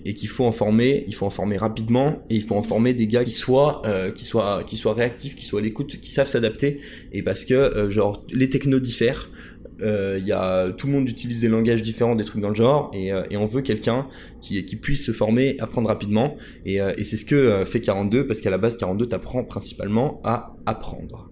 et 0.06 0.14
qu'il 0.14 0.28
faut 0.28 0.46
en 0.46 0.52
former, 0.52 1.06
il 1.08 1.16
faut 1.16 1.26
en 1.26 1.30
former 1.30 1.58
rapidement 1.58 2.24
et 2.30 2.36
il 2.36 2.42
faut 2.42 2.56
en 2.56 2.64
former 2.64 2.94
des 2.94 3.08
gars 3.08 3.24
qui 3.24 3.32
soient, 3.32 3.82
qui 4.16 4.26
soient, 4.26 4.64
qui 4.66 4.76
soient 4.76 4.94
réactifs, 4.94 5.36
qui 5.36 5.46
soient 5.46 5.60
à 5.60 5.64
l'écoute, 5.64 6.00
qui 6.00 6.12
savent 6.12 6.28
s'adapter. 6.28 6.80
Et 7.14 7.24
parce 7.24 7.46
que 7.46 7.90
genre 7.90 8.26
les 8.32 8.50
technos 8.50 8.80
diffèrent 8.80 9.30
euh, 9.82 10.20
y 10.24 10.32
a, 10.32 10.72
tout 10.72 10.88
le 10.88 10.94
monde 10.94 11.10
utilise 11.10 11.42
des 11.42 11.48
langages 11.48 11.82
différents, 11.82 12.16
des 12.16 12.24
trucs 12.24 12.42
dans 12.42 12.50
le 12.50 12.56
genre, 12.56 12.92
et, 12.94 13.12
euh, 13.12 13.24
et 13.30 13.38
on 13.38 13.46
veut 13.46 13.62
quelqu'un 13.62 14.08
qui, 14.42 14.66
qui 14.66 14.76
puisse 14.76 15.06
se 15.06 15.12
former, 15.12 15.58
apprendre 15.60 15.88
rapidement, 15.88 16.38
et, 16.66 16.82
euh, 16.82 16.94
et 16.98 17.04
c'est 17.04 17.18
ce 17.18 17.26
que 17.26 17.36
euh, 17.36 17.66
fait 17.66 17.82
42, 17.82 18.28
parce 18.28 18.42
qu'à 18.42 18.50
la 18.50 18.58
base, 18.58 18.78
42 18.78 19.08
t'apprend 19.08 19.44
principalement 19.44 20.22
à 20.24 20.54
apprendre, 20.66 21.32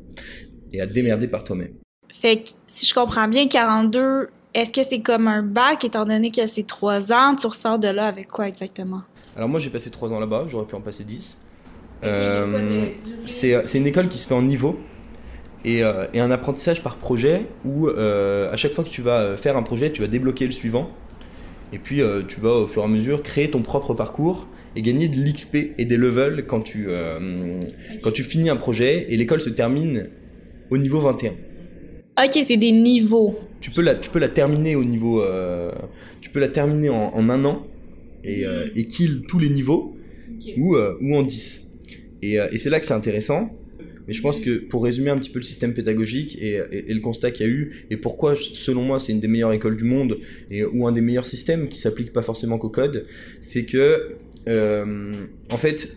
et 0.73 0.81
à 0.81 0.85
démerder 0.85 1.27
par 1.27 1.43
toi-même. 1.43 1.73
Fait 2.13 2.37
que, 2.37 2.49
si 2.67 2.85
je 2.85 2.93
comprends 2.93 3.27
bien, 3.27 3.47
42, 3.47 4.29
est-ce 4.53 4.71
que 4.71 4.83
c'est 4.83 5.01
comme 5.01 5.27
un 5.27 5.43
bac, 5.43 5.83
étant 5.83 6.05
donné 6.05 6.31
que 6.31 6.47
c'est 6.47 6.65
3 6.65 7.11
ans, 7.11 7.35
tu 7.35 7.47
ressors 7.47 7.79
de 7.79 7.87
là 7.87 8.07
avec 8.07 8.27
quoi 8.27 8.47
exactement? 8.47 9.01
Alors 9.35 9.49
moi, 9.49 9.59
j'ai 9.59 9.69
passé 9.69 9.91
3 9.91 10.11
ans 10.13 10.19
là-bas, 10.19 10.45
j'aurais 10.47 10.65
pu 10.65 10.75
en 10.75 10.81
passer 10.81 11.03
10. 11.03 11.41
Euh, 12.03 12.85
c'est 13.25 13.77
une 13.77 13.87
école 13.87 14.07
qui 14.07 14.17
se 14.17 14.27
fait 14.27 14.33
en 14.33 14.41
niveau, 14.41 14.79
et, 15.67 15.83
euh, 15.83 16.05
et, 16.13 16.21
un 16.21 16.31
apprentissage 16.31 16.81
par 16.81 16.95
projet 16.95 17.41
où 17.65 17.89
euh, 17.89 18.49
à 18.51 18.55
chaque 18.55 18.71
fois 18.71 18.85
que 18.85 18.89
tu 18.89 19.01
vas 19.01 19.19
euh, 19.19 19.37
faire 19.37 19.57
un 19.57 19.63
projet, 19.63 19.91
tu 19.91 20.01
vas 20.01 20.07
débloquer 20.07 20.45
le 20.45 20.53
suivant. 20.53 20.89
Et 21.73 21.77
puis 21.77 22.01
euh, 22.01 22.23
tu 22.25 22.39
vas 22.39 22.53
au 22.53 22.67
fur 22.67 22.83
et 22.83 22.85
à 22.85 22.87
mesure 22.87 23.21
créer 23.21 23.51
ton 23.51 23.61
propre 23.61 23.93
parcours 23.93 24.47
et 24.77 24.81
gagner 24.81 25.09
de 25.09 25.17
l'XP 25.17 25.73
et 25.77 25.83
des 25.83 25.97
levels 25.97 26.45
quand 26.47 26.61
tu, 26.61 26.85
euh, 26.87 27.59
quand 28.01 28.11
tu 28.11 28.23
finis 28.23 28.49
un 28.49 28.55
projet. 28.55 29.07
Et 29.09 29.17
l'école 29.17 29.41
se 29.41 29.49
termine 29.49 30.07
au 30.69 30.77
niveau 30.77 31.01
21. 31.01 31.31
Ok, 32.23 32.39
c'est 32.47 32.57
des 32.57 32.71
niveaux. 32.71 33.37
Tu 33.59 33.69
peux 33.69 33.81
la, 33.81 33.95
tu 33.95 34.09
peux 34.09 34.19
la 34.19 34.29
terminer 34.29 34.75
au 34.75 34.85
niveau, 34.85 35.21
tu 36.21 36.29
peux 36.29 36.39
la 36.39 36.47
terminer 36.47 36.89
en, 36.89 37.11
en 37.13 37.29
un 37.29 37.43
an 37.43 37.67
et, 38.23 38.45
et 38.75 38.87
kill 38.87 39.23
tous 39.27 39.37
les 39.37 39.49
niveaux 39.49 39.97
okay. 40.35 40.55
ou, 40.59 40.77
ou 40.77 41.15
en 41.15 41.23
10. 41.23 41.79
Et, 42.21 42.35
et 42.35 42.57
c'est 42.57 42.69
là 42.69 42.79
que 42.79 42.85
c'est 42.85 42.93
intéressant 42.93 43.51
mais 44.07 44.13
je 44.13 44.21
pense 44.21 44.39
que 44.39 44.59
pour 44.59 44.83
résumer 44.83 45.09
un 45.09 45.17
petit 45.17 45.29
peu 45.29 45.39
le 45.39 45.43
système 45.43 45.73
pédagogique 45.73 46.37
et, 46.41 46.61
et, 46.71 46.91
et 46.91 46.93
le 46.93 46.99
constat 47.01 47.31
qu'il 47.31 47.45
y 47.45 47.49
a 47.49 47.51
eu, 47.51 47.85
et 47.91 47.97
pourquoi 47.97 48.35
selon 48.35 48.81
moi 48.81 48.99
c'est 48.99 49.11
une 49.11 49.19
des 49.19 49.27
meilleures 49.27 49.53
écoles 49.53 49.77
du 49.77 49.83
monde, 49.83 50.17
et, 50.49 50.63
ou 50.63 50.87
un 50.87 50.91
des 50.91 51.01
meilleurs 51.01 51.25
systèmes 51.25 51.67
qui 51.69 51.77
s'applique 51.77 52.13
pas 52.13 52.21
forcément 52.21 52.57
qu'au 52.57 52.69
code, 52.69 53.05
c'est 53.41 53.65
que, 53.65 54.15
euh, 54.47 55.13
en 55.51 55.57
fait, 55.57 55.95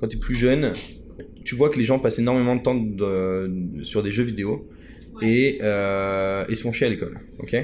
quand 0.00 0.08
tu 0.08 0.16
es 0.16 0.20
plus 0.20 0.34
jeune, 0.34 0.72
tu 1.44 1.54
vois 1.54 1.70
que 1.70 1.78
les 1.78 1.84
gens 1.84 1.98
passent 1.98 2.18
énormément 2.18 2.56
de 2.56 2.62
temps 2.62 2.74
de, 2.74 3.50
sur 3.82 4.02
des 4.02 4.10
jeux 4.10 4.24
vidéo 4.24 4.68
et, 5.22 5.58
euh, 5.62 6.44
et 6.48 6.54
se 6.54 6.62
font 6.62 6.72
chier 6.72 6.86
à 6.86 6.90
l'école. 6.90 7.18
ok? 7.38 7.54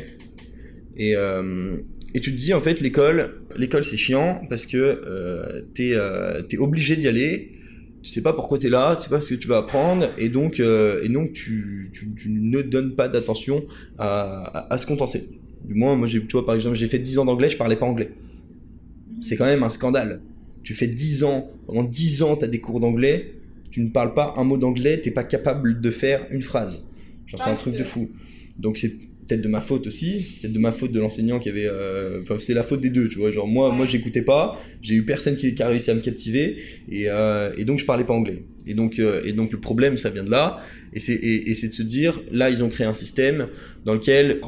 Et, 0.96 1.16
euh, 1.16 1.76
et 2.14 2.20
tu 2.20 2.30
te 2.32 2.36
dis 2.36 2.54
en 2.54 2.60
fait 2.60 2.80
l'école 2.80 3.40
l'école 3.56 3.82
c'est 3.82 3.96
chiant 3.96 4.42
parce 4.48 4.66
que 4.66 4.76
euh, 4.76 5.62
t'es 5.74 5.90
euh, 5.94 6.42
es 6.48 6.56
obligé 6.58 6.94
d'y 6.94 7.08
aller 7.08 7.50
tu 8.04 8.10
sais 8.10 8.20
pas 8.20 8.34
pourquoi 8.34 8.58
tu 8.58 8.66
es 8.66 8.70
là, 8.70 8.96
tu 8.96 9.04
sais 9.04 9.08
pas 9.08 9.22
ce 9.22 9.32
que 9.32 9.40
tu 9.40 9.48
vas 9.48 9.58
apprendre, 9.58 10.10
et 10.18 10.28
donc, 10.28 10.60
euh, 10.60 11.02
et 11.02 11.08
donc 11.08 11.32
tu, 11.32 11.90
tu, 11.90 12.14
tu, 12.14 12.28
ne 12.28 12.60
donnes 12.60 12.94
pas 12.94 13.08
d'attention 13.08 13.64
à, 13.98 14.44
à, 14.44 14.74
à, 14.74 14.78
ce 14.78 14.84
qu'on 14.84 14.96
t'en 14.96 15.06
sait. 15.06 15.24
Du 15.64 15.72
moins, 15.72 15.96
moi, 15.96 16.06
tu 16.06 16.20
vois, 16.30 16.44
par 16.44 16.54
exemple, 16.54 16.76
j'ai 16.76 16.86
fait 16.86 16.98
10 16.98 17.18
ans 17.18 17.24
d'anglais, 17.24 17.48
je 17.48 17.56
parlais 17.56 17.76
pas 17.76 17.86
anglais. 17.86 18.10
C'est 19.22 19.36
quand 19.36 19.46
même 19.46 19.62
un 19.62 19.70
scandale. 19.70 20.20
Tu 20.62 20.74
fais 20.74 20.86
10 20.86 21.24
ans, 21.24 21.50
pendant 21.66 21.82
10 21.82 22.22
ans, 22.22 22.36
tu 22.36 22.44
as 22.44 22.48
des 22.48 22.60
cours 22.60 22.78
d'anglais, 22.78 23.36
tu 23.70 23.80
ne 23.80 23.88
parles 23.88 24.12
pas 24.12 24.34
un 24.36 24.44
mot 24.44 24.58
d'anglais, 24.58 25.00
t'es 25.00 25.10
pas 25.10 25.24
capable 25.24 25.80
de 25.80 25.90
faire 25.90 26.26
une 26.30 26.42
phrase. 26.42 26.84
Genre, 27.24 27.40
c'est 27.42 27.50
un 27.50 27.54
truc 27.56 27.74
de 27.74 27.84
fou. 27.84 28.10
Donc, 28.58 28.76
c'est 28.76 28.92
peut-être 29.26 29.42
de 29.42 29.48
ma 29.48 29.60
faute 29.60 29.86
aussi, 29.86 30.38
peut-être 30.40 30.52
de 30.52 30.58
ma 30.58 30.72
faute 30.72 30.92
de 30.92 31.00
l'enseignant 31.00 31.38
qui 31.38 31.48
avait. 31.48 31.66
euh, 31.66 32.20
Enfin, 32.22 32.36
c'est 32.38 32.54
la 32.54 32.62
faute 32.62 32.80
des 32.80 32.90
deux, 32.90 33.08
tu 33.08 33.18
vois. 33.18 33.30
Genre, 33.30 33.46
moi, 33.46 33.72
moi 33.72 33.86
j'écoutais 33.86 34.22
pas, 34.22 34.60
j'ai 34.82 34.94
eu 34.94 35.04
personne 35.04 35.36
qui, 35.36 35.54
a 35.62 35.68
réussi 35.68 35.90
à 35.90 35.94
me 35.94 36.00
captiver, 36.00 36.56
et, 36.90 37.04
euh, 37.08 37.52
et 37.56 37.64
donc 37.64 37.78
je 37.78 37.86
parlais 37.86 38.04
pas 38.04 38.14
anglais. 38.14 38.44
Et 38.66 38.74
donc, 38.74 38.98
euh, 38.98 39.22
et 39.24 39.32
donc 39.32 39.52
le 39.52 39.60
problème, 39.60 39.96
ça 39.96 40.10
vient 40.10 40.24
de 40.24 40.30
là, 40.30 40.58
et 40.92 40.98
c'est 41.00 41.14
et, 41.14 41.48
et 41.50 41.52
de 41.52 41.72
se 41.72 41.82
dire, 41.82 42.20
là, 42.30 42.50
ils 42.50 42.62
ont 42.64 42.68
créé 42.68 42.86
un 42.86 42.92
système 42.92 43.48
dans 43.84 43.94
lequel 43.94 44.40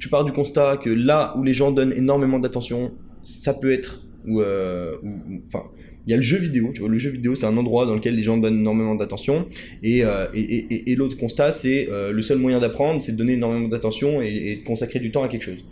tu 0.00 0.08
pars 0.08 0.24
du 0.24 0.32
constat 0.32 0.78
que 0.78 0.90
là 0.90 1.34
où 1.38 1.44
les 1.44 1.54
gens 1.54 1.70
donnent 1.70 1.92
énormément 1.92 2.38
d'attention, 2.38 2.92
ça 3.24 3.54
peut 3.54 3.72
être. 3.72 4.02
Ou, 4.26 4.40
euh, 4.40 4.94
ou- 5.02 5.42
enfin, 5.48 5.64
il 6.06 6.10
y 6.10 6.14
a 6.14 6.16
le 6.16 6.22
jeu 6.22 6.38
vidéo, 6.38 6.70
tu 6.74 6.80
vois, 6.80 6.88
le 6.88 6.98
jeu 6.98 7.10
vidéo 7.10 7.34
c'est 7.34 7.46
un 7.46 7.56
endroit 7.56 7.86
dans 7.86 7.94
lequel 7.94 8.16
les 8.16 8.22
gens 8.22 8.36
donnent 8.36 8.58
énormément 8.58 8.94
d'attention, 8.94 9.46
et, 9.82 10.04
euh, 10.04 10.26
et, 10.34 10.90
et, 10.90 10.96
l'autre 10.96 11.16
constat 11.16 11.52
c'est 11.52 11.88
euh, 11.90 12.12
le 12.12 12.22
seul 12.22 12.38
moyen 12.38 12.60
d'apprendre 12.60 13.00
c'est 13.00 13.12
de 13.12 13.16
donner 13.16 13.34
énormément 13.34 13.68
d'attention 13.68 14.20
et, 14.20 14.56
de 14.56 14.64
consacrer 14.64 14.98
du 14.98 15.10
temps 15.10 15.22
à 15.22 15.28
quelque 15.28 15.44
chose. 15.44 15.64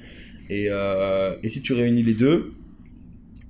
Et, 0.49 0.67
euh, 0.69 1.37
et 1.43 1.49
si 1.49 1.63
tu 1.63 1.73
réunis 1.73 2.03
les 2.03 2.15
deux, 2.15 2.53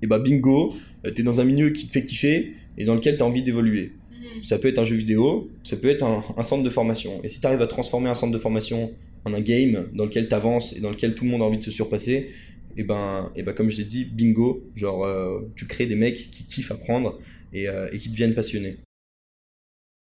et 0.02 0.06
bah 0.06 0.18
bingo, 0.18 0.74
euh, 1.06 1.10
t'es 1.10 1.22
dans 1.22 1.40
un 1.40 1.44
milieu 1.44 1.70
qui 1.70 1.86
te 1.86 1.92
fait 1.92 2.04
kiffer 2.04 2.54
et 2.78 2.84
dans 2.84 2.94
lequel 2.94 3.16
t'as 3.16 3.24
envie 3.24 3.42
d'évoluer. 3.42 3.92
Ça 4.42 4.58
peut 4.58 4.68
être 4.68 4.78
un 4.78 4.84
jeu 4.84 4.96
vidéo, 4.96 5.50
ça 5.64 5.76
peut 5.76 5.88
être 5.88 6.04
un, 6.04 6.22
un 6.36 6.42
centre 6.42 6.62
de 6.62 6.70
formation. 6.70 7.20
Et 7.24 7.28
si 7.28 7.40
t'arrives 7.40 7.60
à 7.60 7.66
transformer 7.66 8.08
un 8.08 8.14
centre 8.14 8.32
de 8.32 8.38
formation 8.38 8.92
en 9.24 9.34
un 9.34 9.40
game 9.40 9.86
dans 9.92 10.04
lequel 10.04 10.28
t'avances 10.28 10.74
et 10.76 10.80
dans 10.80 10.90
lequel 10.90 11.14
tout 11.14 11.24
le 11.24 11.30
monde 11.30 11.42
a 11.42 11.44
envie 11.44 11.58
de 11.58 11.62
se 11.62 11.70
surpasser, 11.70 12.28
et 12.76 12.84
ben, 12.84 13.32
et 13.36 13.42
ben 13.42 13.52
comme 13.52 13.70
je 13.70 13.78
l'ai 13.78 13.84
dit, 13.84 14.04
bingo, 14.04 14.62
genre 14.74 15.04
euh, 15.04 15.40
tu 15.56 15.66
crées 15.66 15.86
des 15.86 15.96
mecs 15.96 16.30
qui 16.30 16.44
kiffent 16.44 16.70
apprendre 16.70 17.18
et, 17.52 17.68
euh, 17.68 17.88
et 17.92 17.98
qui 17.98 18.08
deviennent 18.08 18.34
passionnés. 18.34 18.78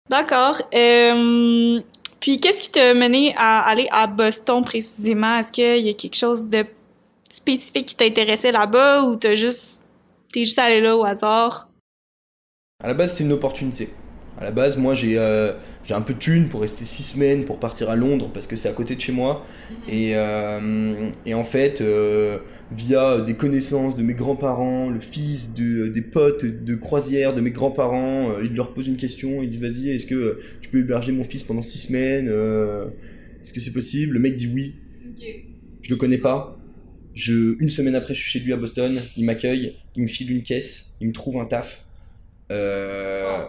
D'accord. 0.09 0.61
Euh, 0.73 1.81
puis, 2.19 2.37
qu'est-ce 2.37 2.59
qui 2.59 2.71
t'a 2.71 2.93
mené 2.93 3.33
à 3.37 3.61
aller 3.61 3.87
à 3.91 4.07
Boston 4.07 4.63
précisément? 4.63 5.37
Est-ce 5.37 5.51
qu'il 5.51 5.85
y 5.85 5.89
a 5.89 5.93
quelque 5.93 6.17
chose 6.17 6.49
de 6.49 6.65
spécifique 7.31 7.85
qui 7.87 7.95
t'intéressait 7.95 8.51
là-bas 8.51 9.03
ou 9.03 9.15
t'as 9.15 9.35
juste, 9.35 9.81
t'es 10.33 10.41
juste 10.41 10.59
allé 10.59 10.81
là 10.81 10.97
au 10.97 11.03
hasard? 11.03 11.69
À 12.83 12.87
la 12.87 12.93
base, 12.93 13.15
c'est 13.15 13.23
une 13.23 13.31
opportunité. 13.31 13.89
À 14.39 14.45
la 14.45 14.51
base, 14.51 14.77
moi, 14.77 14.93
j'ai 14.93 15.17
euh, 15.17 15.51
j'ai 15.83 15.93
un 15.93 16.01
peu 16.01 16.13
de 16.13 16.19
thunes 16.19 16.47
pour 16.47 16.61
rester 16.61 16.85
six 16.85 17.03
semaines, 17.03 17.43
pour 17.43 17.59
partir 17.59 17.89
à 17.89 17.97
Londres, 17.97 18.31
parce 18.33 18.47
que 18.47 18.55
c'est 18.55 18.69
à 18.69 18.71
côté 18.71 18.95
de 18.95 19.01
chez 19.01 19.11
moi. 19.11 19.45
Et, 19.89 20.15
euh, 20.15 21.09
et 21.25 21.33
en 21.33 21.43
fait, 21.43 21.81
euh, 21.81 22.37
via 22.71 23.19
des 23.19 23.33
connaissances 23.33 23.97
de 23.97 24.03
mes 24.03 24.13
grands-parents, 24.13 24.89
le 24.89 25.01
fils 25.01 25.55
de, 25.55 25.87
des 25.87 26.01
potes 26.01 26.45
de 26.45 26.75
croisière 26.75 27.35
de 27.35 27.41
mes 27.41 27.51
grands-parents, 27.51 28.29
euh, 28.29 28.45
il 28.45 28.55
leur 28.55 28.73
pose 28.73 28.87
une 28.87 28.95
question, 28.95 29.43
il 29.43 29.49
dit 29.49 29.57
vas-y, 29.57 29.89
est-ce 29.89 30.05
que 30.05 30.39
tu 30.61 30.69
peux 30.69 30.79
héberger 30.79 31.11
mon 31.11 31.25
fils 31.25 31.43
pendant 31.43 31.61
six 31.61 31.79
semaines 31.79 32.27
euh, 32.29 32.85
Est-ce 33.41 33.51
que 33.51 33.59
c'est 33.59 33.73
possible? 33.73 34.13
Le 34.13 34.19
mec 34.19 34.35
dit 34.35 34.49
oui. 34.53 34.75
Je 35.81 35.89
le 35.89 35.97
connais 35.97 36.17
pas. 36.17 36.57
Je, 37.13 37.57
une 37.59 37.69
semaine 37.69 37.95
après, 37.95 38.13
je 38.13 38.21
suis 38.21 38.39
chez 38.39 38.39
lui 38.39 38.53
à 38.53 38.57
Boston, 38.57 38.97
il 39.17 39.25
m'accueille, 39.25 39.75
il 39.97 40.03
me 40.03 40.07
file 40.07 40.31
une 40.31 40.43
caisse, 40.43 40.95
il 41.01 41.07
me 41.09 41.13
trouve 41.13 41.41
un 41.41 41.45
taf. 41.45 41.85
Euh. 42.51 43.43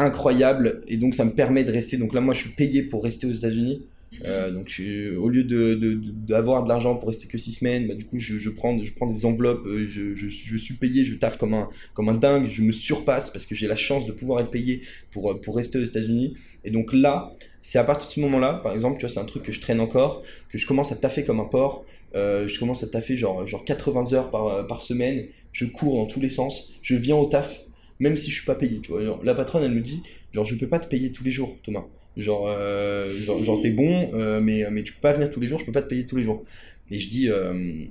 Incroyable. 0.00 0.80
Et 0.88 0.96
donc 0.96 1.14
ça 1.14 1.24
me 1.24 1.32
permet 1.32 1.64
de 1.64 1.72
rester. 1.72 1.96
Donc 1.96 2.14
là 2.14 2.20
moi 2.20 2.34
je 2.34 2.40
suis 2.40 2.50
payé 2.50 2.82
pour 2.82 3.02
rester 3.04 3.26
aux 3.26 3.32
États-Unis. 3.32 3.82
Euh, 4.24 4.50
donc 4.50 4.68
je- 4.68 5.14
au 5.16 5.28
lieu 5.28 5.44
de 5.44 5.74
de- 5.74 5.94
de- 5.94 6.10
d'avoir 6.10 6.64
de, 6.64 6.68
l'argent 6.68 6.96
pour 6.96 7.08
rester 7.08 7.28
que 7.28 7.38
six 7.38 7.52
semaines 7.52 7.86
bah, 7.86 7.94
du 7.94 8.04
coup 8.04 8.18
je, 8.18 8.38
je 8.38 8.50
prends 8.50 8.76
je 8.82 8.92
prends 8.92 9.06
des 9.06 9.24
enveloppes 9.24 9.64
euh, 9.66 9.86
je, 9.86 10.14
je, 10.16 10.26
je 10.28 10.56
suis 10.56 10.74
payé 10.74 11.04
je 11.04 11.14
taffe 11.14 11.38
comme 11.38 11.54
un 11.54 11.68
comme 11.94 12.08
un 12.08 12.14
dingue 12.14 12.46
je 12.48 12.62
me 12.62 12.72
surpasse 12.72 13.30
parce 13.30 13.46
que 13.46 13.54
j'ai 13.54 13.68
la 13.68 13.76
chance 13.76 14.06
de 14.06 14.12
pouvoir 14.12 14.40
être 14.40 14.50
payé 14.50 14.82
pour 15.12 15.30
euh, 15.30 15.40
pour 15.40 15.54
rester 15.56 15.78
aux 15.78 15.84
États-Unis. 15.84 16.34
Et 16.64 16.70
donc 16.72 16.92
là 16.92 17.32
c'est 17.62 17.78
à 17.78 17.84
partir 17.84 18.08
de 18.08 18.12
ce 18.12 18.20
moment-là 18.20 18.54
par 18.54 18.72
exemple 18.72 18.96
tu 18.98 19.06
vois 19.06 19.10
c'est 19.14 19.20
un 19.20 19.24
truc 19.24 19.44
que 19.44 19.52
je 19.52 19.60
traîne 19.60 19.80
encore 19.80 20.22
que 20.50 20.58
je 20.58 20.66
commence 20.66 20.90
à 20.92 20.96
taffer 20.96 21.24
comme 21.24 21.38
un 21.40 21.44
porc. 21.44 21.84
Euh, 22.16 22.48
je 22.48 22.58
commence 22.58 22.82
à 22.82 22.88
taffer 22.88 23.14
genre 23.16 23.46
genre 23.46 23.64
80 23.64 24.12
heures 24.14 24.30
par 24.30 24.66
par 24.66 24.82
semaine. 24.82 25.26
Je 25.52 25.66
cours 25.66 25.96
dans 25.96 26.06
tous 26.06 26.20
les 26.20 26.28
sens. 26.28 26.72
Je 26.82 26.96
viens 26.96 27.16
au 27.16 27.26
taf 27.26 27.60
même 28.00 28.16
si 28.16 28.30
je 28.30 28.36
suis 28.36 28.46
pas 28.46 28.54
payé, 28.56 28.80
tu 28.80 28.90
vois. 28.92 29.04
Genre, 29.04 29.20
la 29.24 29.34
patronne, 29.34 29.62
elle 29.64 29.72
me 29.72 29.80
dit, 29.80 30.02
genre, 30.32 30.44
je 30.44 30.56
peux 30.56 30.68
pas 30.68 30.78
te 30.80 30.88
payer 30.88 31.12
tous 31.12 31.24
les 31.24 31.30
jours, 31.30 31.56
Thomas. 31.62 31.86
Genre, 32.16 32.46
euh, 32.48 33.16
genre, 33.22 33.42
genre, 33.44 33.60
t'es 33.62 33.70
bon, 33.70 34.10
euh, 34.14 34.40
mais, 34.40 34.64
mais 34.70 34.82
tu 34.82 34.92
peux 34.92 35.00
pas 35.00 35.12
venir 35.12 35.30
tous 35.30 35.40
les 35.40 35.46
jours, 35.46 35.58
je 35.60 35.64
peux 35.66 35.72
pas 35.72 35.82
te 35.82 35.88
payer 35.88 36.06
tous 36.06 36.16
les 36.16 36.22
jours. 36.24 36.44
Et 36.90 36.98
je 36.98 37.08
dis, 37.08 37.28
euh, 37.30 37.84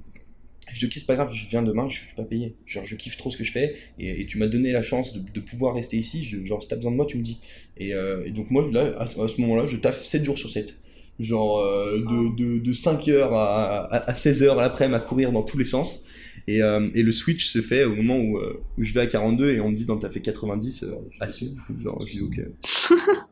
je 0.72 0.80
dis, 0.80 0.86
ok, 0.86 0.92
c'est 0.96 1.06
pas 1.08 1.16
grave, 1.16 1.34
je 1.34 1.48
viens 1.48 1.64
demain, 1.64 1.88
je, 1.90 1.96
je 2.00 2.06
suis 2.08 2.16
pas 2.16 2.24
payé. 2.24 2.54
Genre, 2.66 2.86
je 2.86 2.96
kiffe 2.96 3.18
trop 3.18 3.32
ce 3.32 3.38
que 3.38 3.44
je 3.44 3.52
fais, 3.52 3.76
et, 3.98 4.22
et 4.22 4.26
tu 4.28 4.38
m'as 4.38 4.48
donné 4.48 4.72
la 4.72 4.84
chance 4.84 5.14
de, 5.14 5.20
de 5.34 5.40
pouvoir 5.40 5.74
rester 5.76 5.98
ici, 5.98 6.24
je, 6.24 6.46
genre, 6.46 6.62
si 6.62 6.68
t'as 6.70 6.76
besoin 6.76 6.92
de 6.92 6.96
moi, 6.98 7.06
tu 7.08 7.18
me 7.18 7.24
dis. 7.24 7.40
Et, 7.78 7.94
euh, 7.96 8.24
et 8.26 8.32
donc, 8.32 8.52
moi, 8.52 8.70
là, 8.72 8.94
à, 8.98 9.08
ce- 9.08 9.20
à 9.20 9.28
ce 9.28 9.42
moment-là, 9.42 9.66
je 9.66 9.78
taffe 9.78 10.02
7 10.02 10.24
jours 10.24 10.38
sur 10.38 10.50
7. 10.50 10.76
Genre, 11.20 11.60
euh, 11.60 12.00
de, 12.02 12.36
de, 12.36 12.60
de 12.60 12.74
5h 12.74 13.34
à, 13.34 13.86
à, 13.86 14.10
à 14.12 14.14
16h 14.16 14.62
l'après-midi 14.62 14.96
à 14.96 15.00
courir 15.00 15.32
dans 15.32 15.44
tous 15.44 15.58
les 15.58 15.66
sens. 15.66 16.06
Et, 16.48 16.62
euh, 16.62 16.90
et 16.94 17.02
le 17.02 17.12
switch 17.12 17.48
se 17.48 17.62
fait 17.62 17.84
au 17.84 17.96
moment 17.96 18.18
où, 18.18 18.38
euh, 18.38 18.62
où 18.78 18.84
je 18.84 18.94
vais 18.94 19.02
à 19.02 19.08
42 19.08 19.52
et 19.52 19.60
on 19.60 19.70
me 19.70 19.76
dit, 19.76 19.86
donc 19.86 20.02
t'as 20.02 20.10
fait 20.10 20.22
90, 20.22 20.84
euh, 20.84 20.96
assez. 21.20 21.52
Genre, 21.82 22.06
je 22.06 22.12
dis, 22.12 22.22
ok. 22.22 22.42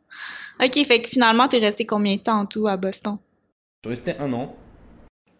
Ok, 0.59 0.83
fait 0.87 1.01
que 1.01 1.09
finalement, 1.09 1.47
t'es 1.47 1.59
resté 1.59 1.85
combien 1.85 2.15
de 2.15 2.21
temps 2.21 2.39
en 2.39 2.45
tout 2.47 2.67
à 2.67 2.77
Boston? 2.77 3.17
Je 3.83 3.89
restais 3.89 4.17
un 4.17 4.33
an. 4.33 4.55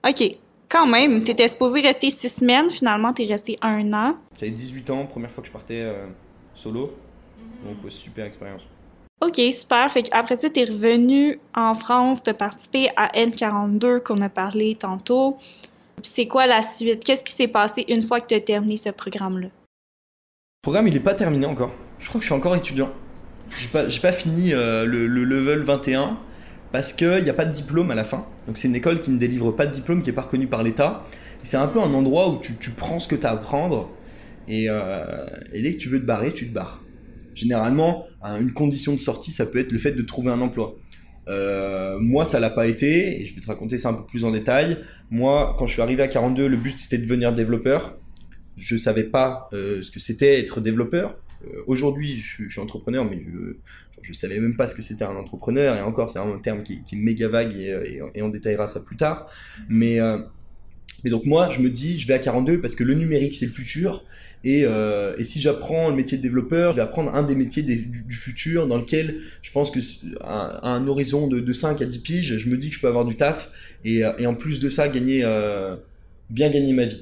Ok. 0.08 0.36
Quand 0.70 0.86
même, 0.86 1.24
t'étais 1.24 1.48
supposé 1.48 1.80
rester 1.80 2.12
six 2.12 2.30
semaines, 2.30 2.70
finalement, 2.70 3.14
t'es 3.14 3.26
resté 3.26 3.58
un 3.62 3.94
an. 3.94 4.18
J'avais 4.40 4.52
18 4.52 4.90
ans, 4.90 5.06
première 5.06 5.32
fois 5.32 5.42
que 5.42 5.48
je 5.48 5.54
partais 5.54 5.82
euh, 5.82 6.06
solo. 6.54 6.94
Donc, 7.66 7.84
ouais, 7.84 7.90
super 7.90 8.26
expérience. 8.26 8.64
Ok, 9.22 9.40
super. 9.54 9.92
Fait 9.92 10.04
qu'après 10.04 10.38
ça, 10.38 10.50
t'es 10.50 10.66
revenu 10.66 11.40
en 11.56 11.74
France, 11.74 12.22
t'as 12.22 12.34
participé 12.34 12.90
à 12.96 13.08
N42 13.16 14.04
qu'on 14.04 14.22
a 14.22 14.30
parlé 14.30 14.76
tantôt. 14.76 15.38
C'est 16.04 16.28
quoi 16.28 16.48
la 16.48 16.62
suite? 16.62 17.04
Qu'est-ce 17.04 17.24
qui 17.24 17.34
s'est 17.34 17.48
passé 17.48 17.86
une 17.90 18.02
fois 18.02 18.20
que 18.22 18.28
t'as 18.28 18.40
terminé 18.40 18.78
ce 18.78 18.90
programme-là? 18.90 19.48
Le 19.48 20.62
programme, 20.62 20.88
il 20.88 20.96
est 20.96 21.00
pas 21.02 21.14
terminé 21.16 21.46
encore. 21.46 21.74
Je 22.00 22.08
crois 22.08 22.20
que 22.20 22.24
je 22.24 22.28
suis 22.32 22.36
encore 22.36 22.56
étudiant. 22.56 22.92
J'ai 23.60 23.68
pas, 23.70 23.86
pas 24.02 24.12
fini 24.12 24.54
euh, 24.54 24.86
le, 24.86 25.08
le 25.08 25.24
level 25.24 25.64
21 25.64 26.20
parce 26.72 26.94
qu'il 26.94 27.24
n'y 27.24 27.30
a 27.30 27.34
pas 27.34 27.46
de 27.46 27.52
diplôme 27.52 27.92
à 27.92 27.96
la 27.96 28.04
fin. 28.04 28.28
Donc, 28.46 28.58
c'est 28.58 28.68
une 28.68 28.76
école 28.76 29.02
qui 29.02 29.10
ne 29.10 29.18
délivre 29.18 29.52
pas 29.52 29.66
de 29.66 29.72
diplôme, 29.72 30.02
qui 30.02 30.10
est 30.10 30.14
pas 30.14 30.24
reconnue 30.24 30.48
par 30.48 30.64
l'État. 30.64 31.06
C'est 31.44 31.58
un 31.58 31.68
peu 31.68 31.80
un 31.80 31.94
endroit 31.94 32.30
où 32.30 32.40
tu, 32.40 32.56
tu 32.58 32.72
prends 32.72 33.00
ce 33.00 33.08
que 33.08 33.16
tu 33.16 33.26
as 33.26 33.30
à 33.30 33.34
apprendre 33.34 33.90
et, 34.48 34.70
euh, 34.70 35.26
et 35.54 35.62
dès 35.62 35.74
que 35.74 35.78
tu 35.78 35.90
veux 35.90 36.00
te 36.00 36.06
barrer, 36.06 36.34
tu 36.34 36.48
te 36.48 36.54
barres. 36.54 36.84
Généralement, 37.36 38.06
un- 38.22 38.40
une 38.42 38.52
condition 38.54 38.94
de 38.94 39.00
sortie, 39.00 39.32
ça 39.32 39.46
peut 39.46 39.60
être 39.60 39.72
le 39.72 39.78
fait 39.78 39.92
de 39.92 40.02
trouver 40.02 40.32
un 40.32 40.42
emploi. 40.42 40.76
Euh, 41.28 41.98
moi, 42.00 42.26
ça 42.26 42.40
l'a 42.40 42.50
pas 42.50 42.68
été, 42.68 43.22
et 43.22 43.26
je 43.26 43.36
vais 43.36 43.42
te 43.42 43.48
raconter 43.48 43.78
ça 43.78 43.90
un 43.90 43.94
peu 43.94 44.06
plus 44.06 44.24
en 44.26 44.32
détail. 44.32 44.78
Moi, 45.10 45.56
quand 45.58 45.66
je 45.66 45.74
suis 45.74 45.82
arrivé 45.82 46.04
à 46.04 46.08
42, 46.08 46.48
le 46.48 46.58
but 46.58 46.78
c'était 46.78 46.98
de 46.98 47.04
devenir 47.04 47.34
développeur. 47.34 47.98
Je 48.56 48.76
savais 48.78 49.04
pas 49.04 49.50
euh, 49.54 49.82
ce 49.82 49.92
que 49.92 50.00
c'était 50.00 50.40
être 50.40 50.62
développeur. 50.62 51.16
Euh, 51.46 51.62
Aujourd'hui, 51.68 52.20
je, 52.22 52.48
suis- 52.48 52.60
entrepreneur, 52.60 53.06
mais 53.06 53.22
je, 53.24 53.56
je 54.02 54.14
savais 54.14 54.40
même 54.40 54.56
pas 54.56 54.68
ce 54.68 54.76
que 54.76 54.82
c'était 54.82 55.06
un 55.06 55.16
entrepreneur. 55.16 55.76
Et 55.76 55.82
encore, 55.82 56.10
c'est 56.10 56.20
un 56.20 56.40
terme 56.40 56.64
qui, 56.64 56.74
est 56.74 56.96
méga 56.96 57.28
vague 57.28 57.54
et, 57.54 58.22
on 58.22 58.30
détaillera 58.30 58.68
ça 58.68 58.80
plus 58.80 58.98
tard. 58.98 59.28
Mais 59.70 60.00
donc 61.06 61.26
moi, 61.26 61.50
je 61.50 61.62
me 61.62 61.70
dis, 61.70 62.00
je 62.00 62.08
vais 62.08 62.16
à 62.16 62.20
42 62.20 62.60
parce 62.62 62.76
que 62.76 62.84
le 62.84 62.94
numérique 62.94 63.36
c'est 63.36 63.46
le 63.46 63.52
futur. 63.52 64.04
Et, 64.44 64.64
euh, 64.66 65.16
et 65.18 65.24
si 65.24 65.42
j'apprends 65.42 65.90
le 65.90 65.96
métier 65.96 66.18
de 66.18 66.22
développeur, 66.22 66.72
je 66.72 66.78
vais 66.78 66.82
apprendre 66.84 67.14
un 67.14 67.24
des 67.24 67.36
métiers 67.36 67.64
du, 67.64 68.16
futur 68.16 68.68
dans 68.68 68.78
lequel 68.78 69.18
je 69.42 69.52
pense 69.52 69.72
que 69.72 69.80
à, 70.22 70.68
un 70.68 70.88
horizon 70.88 71.28
de, 71.28 71.40
de 71.40 71.54
5 71.54 71.82
à 71.82 71.86
10 71.86 72.00
piges, 72.00 72.38
je 72.38 72.50
me 72.50 72.58
dis 72.58 72.70
que 72.70 72.76
je 72.76 72.80
peux 72.80 72.88
avoir 72.88 73.06
du 73.06 73.16
taf 73.16 73.52
et, 73.84 74.04
euh, 74.04 74.26
en 74.26 74.36
plus 74.36 74.60
de 74.60 74.70
ça, 74.70 74.88
gagner, 74.88 75.22
euh, 75.24 75.76
bien 76.30 76.50
gagner 76.50 76.74
ma 76.74 76.86
vie. 76.86 77.02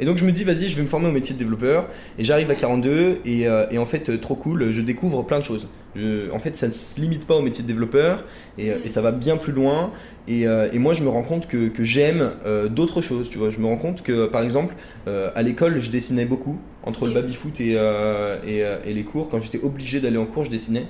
Et 0.00 0.04
donc 0.04 0.18
je 0.18 0.24
me 0.24 0.30
dis, 0.30 0.44
vas-y, 0.44 0.68
je 0.68 0.76
vais 0.76 0.82
me 0.82 0.86
former 0.86 1.08
au 1.08 1.12
métier 1.12 1.34
de 1.34 1.38
développeur. 1.38 1.88
Et 2.18 2.24
j'arrive 2.24 2.50
à 2.50 2.54
42 2.54 3.18
et, 3.24 3.48
en 3.48 3.84
fait, 3.84 4.20
trop 4.20 4.36
cool, 4.36 4.70
je 4.70 4.80
découvre 4.80 5.24
plein 5.24 5.40
de 5.40 5.44
choses. 5.44 5.68
Je- 5.98 6.30
en 6.30 6.38
fait, 6.38 6.56
ça 6.56 6.66
ne 6.68 6.72
se 6.72 7.00
limite 7.00 7.26
pas 7.26 7.34
au 7.34 7.42
métier 7.42 7.62
de 7.62 7.68
développeur 7.68 8.24
et, 8.58 8.70
euh, 8.70 8.78
et 8.84 8.88
ça 8.88 9.00
va 9.02 9.10
bien 9.12 9.36
plus 9.36 9.52
loin. 9.52 9.90
Et, 10.28 10.46
euh, 10.46 10.68
et 10.72 10.78
moi, 10.78 10.94
je 10.94 11.02
me 11.02 11.08
rends 11.08 11.22
compte 11.22 11.48
que, 11.48 11.68
que 11.68 11.82
j'aime 11.84 12.30
euh, 12.46 12.68
d'autres 12.68 13.00
choses. 13.00 13.28
Tu 13.30 13.38
vois, 13.38 13.50
je 13.50 13.58
me 13.58 13.66
rends 13.66 13.76
compte 13.78 14.02
que, 14.02 14.26
par 14.26 14.42
exemple, 14.42 14.74
euh, 15.08 15.30
à 15.34 15.42
l'école, 15.42 15.78
je 15.80 15.90
dessinais 15.90 16.24
beaucoup 16.26 16.58
entre 16.84 17.06
le 17.06 17.12
baby-foot 17.22 17.60
et, 17.60 17.74
euh, 17.76 18.36
et, 18.46 18.62
euh, 18.64 18.78
et 18.86 18.94
les 18.94 19.02
cours. 19.04 19.28
Quand 19.28 19.40
j'étais 19.40 19.60
obligé 19.62 20.00
d'aller 20.00 20.18
en 20.18 20.26
cours, 20.26 20.44
je 20.44 20.50
dessinais. 20.50 20.86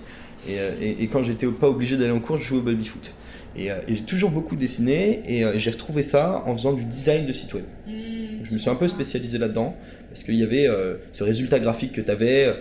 Et, 0.48 0.58
euh, 0.58 0.72
quand 1.12 1.22
j'étais 1.22 1.46
pas 1.46 1.68
obligé 1.68 1.96
d'aller 1.96 2.12
en 2.12 2.20
cours, 2.20 2.36
je 2.36 2.44
jouais 2.44 2.58
au 2.58 2.62
baby-foot. 2.62 3.14
Et, 3.56 3.70
euh, 3.70 3.78
et 3.88 3.94
j'ai 3.96 4.02
toujours 4.04 4.30
beaucoup 4.30 4.54
dessiné 4.56 5.22
et 5.26 5.44
euh, 5.44 5.54
j'ai 5.56 5.70
retrouvé 5.70 6.02
ça 6.02 6.42
en 6.46 6.54
faisant 6.54 6.72
du 6.74 6.84
design 6.84 7.26
de 7.26 7.32
site 7.32 7.54
web. 7.54 7.64
Je 8.44 8.54
me 8.54 8.58
suis 8.58 8.70
un 8.70 8.76
peu 8.76 8.86
spécialisé 8.86 9.36
là-dedans 9.38 9.74
parce 10.10 10.24
qu'il 10.24 10.36
y 10.36 10.42
avait 10.42 10.66
euh, 10.66 10.94
ce 11.12 11.22
résultat 11.22 11.60
graphique 11.60 11.92
que 11.92 12.00
tu 12.00 12.10
avais, 12.10 12.54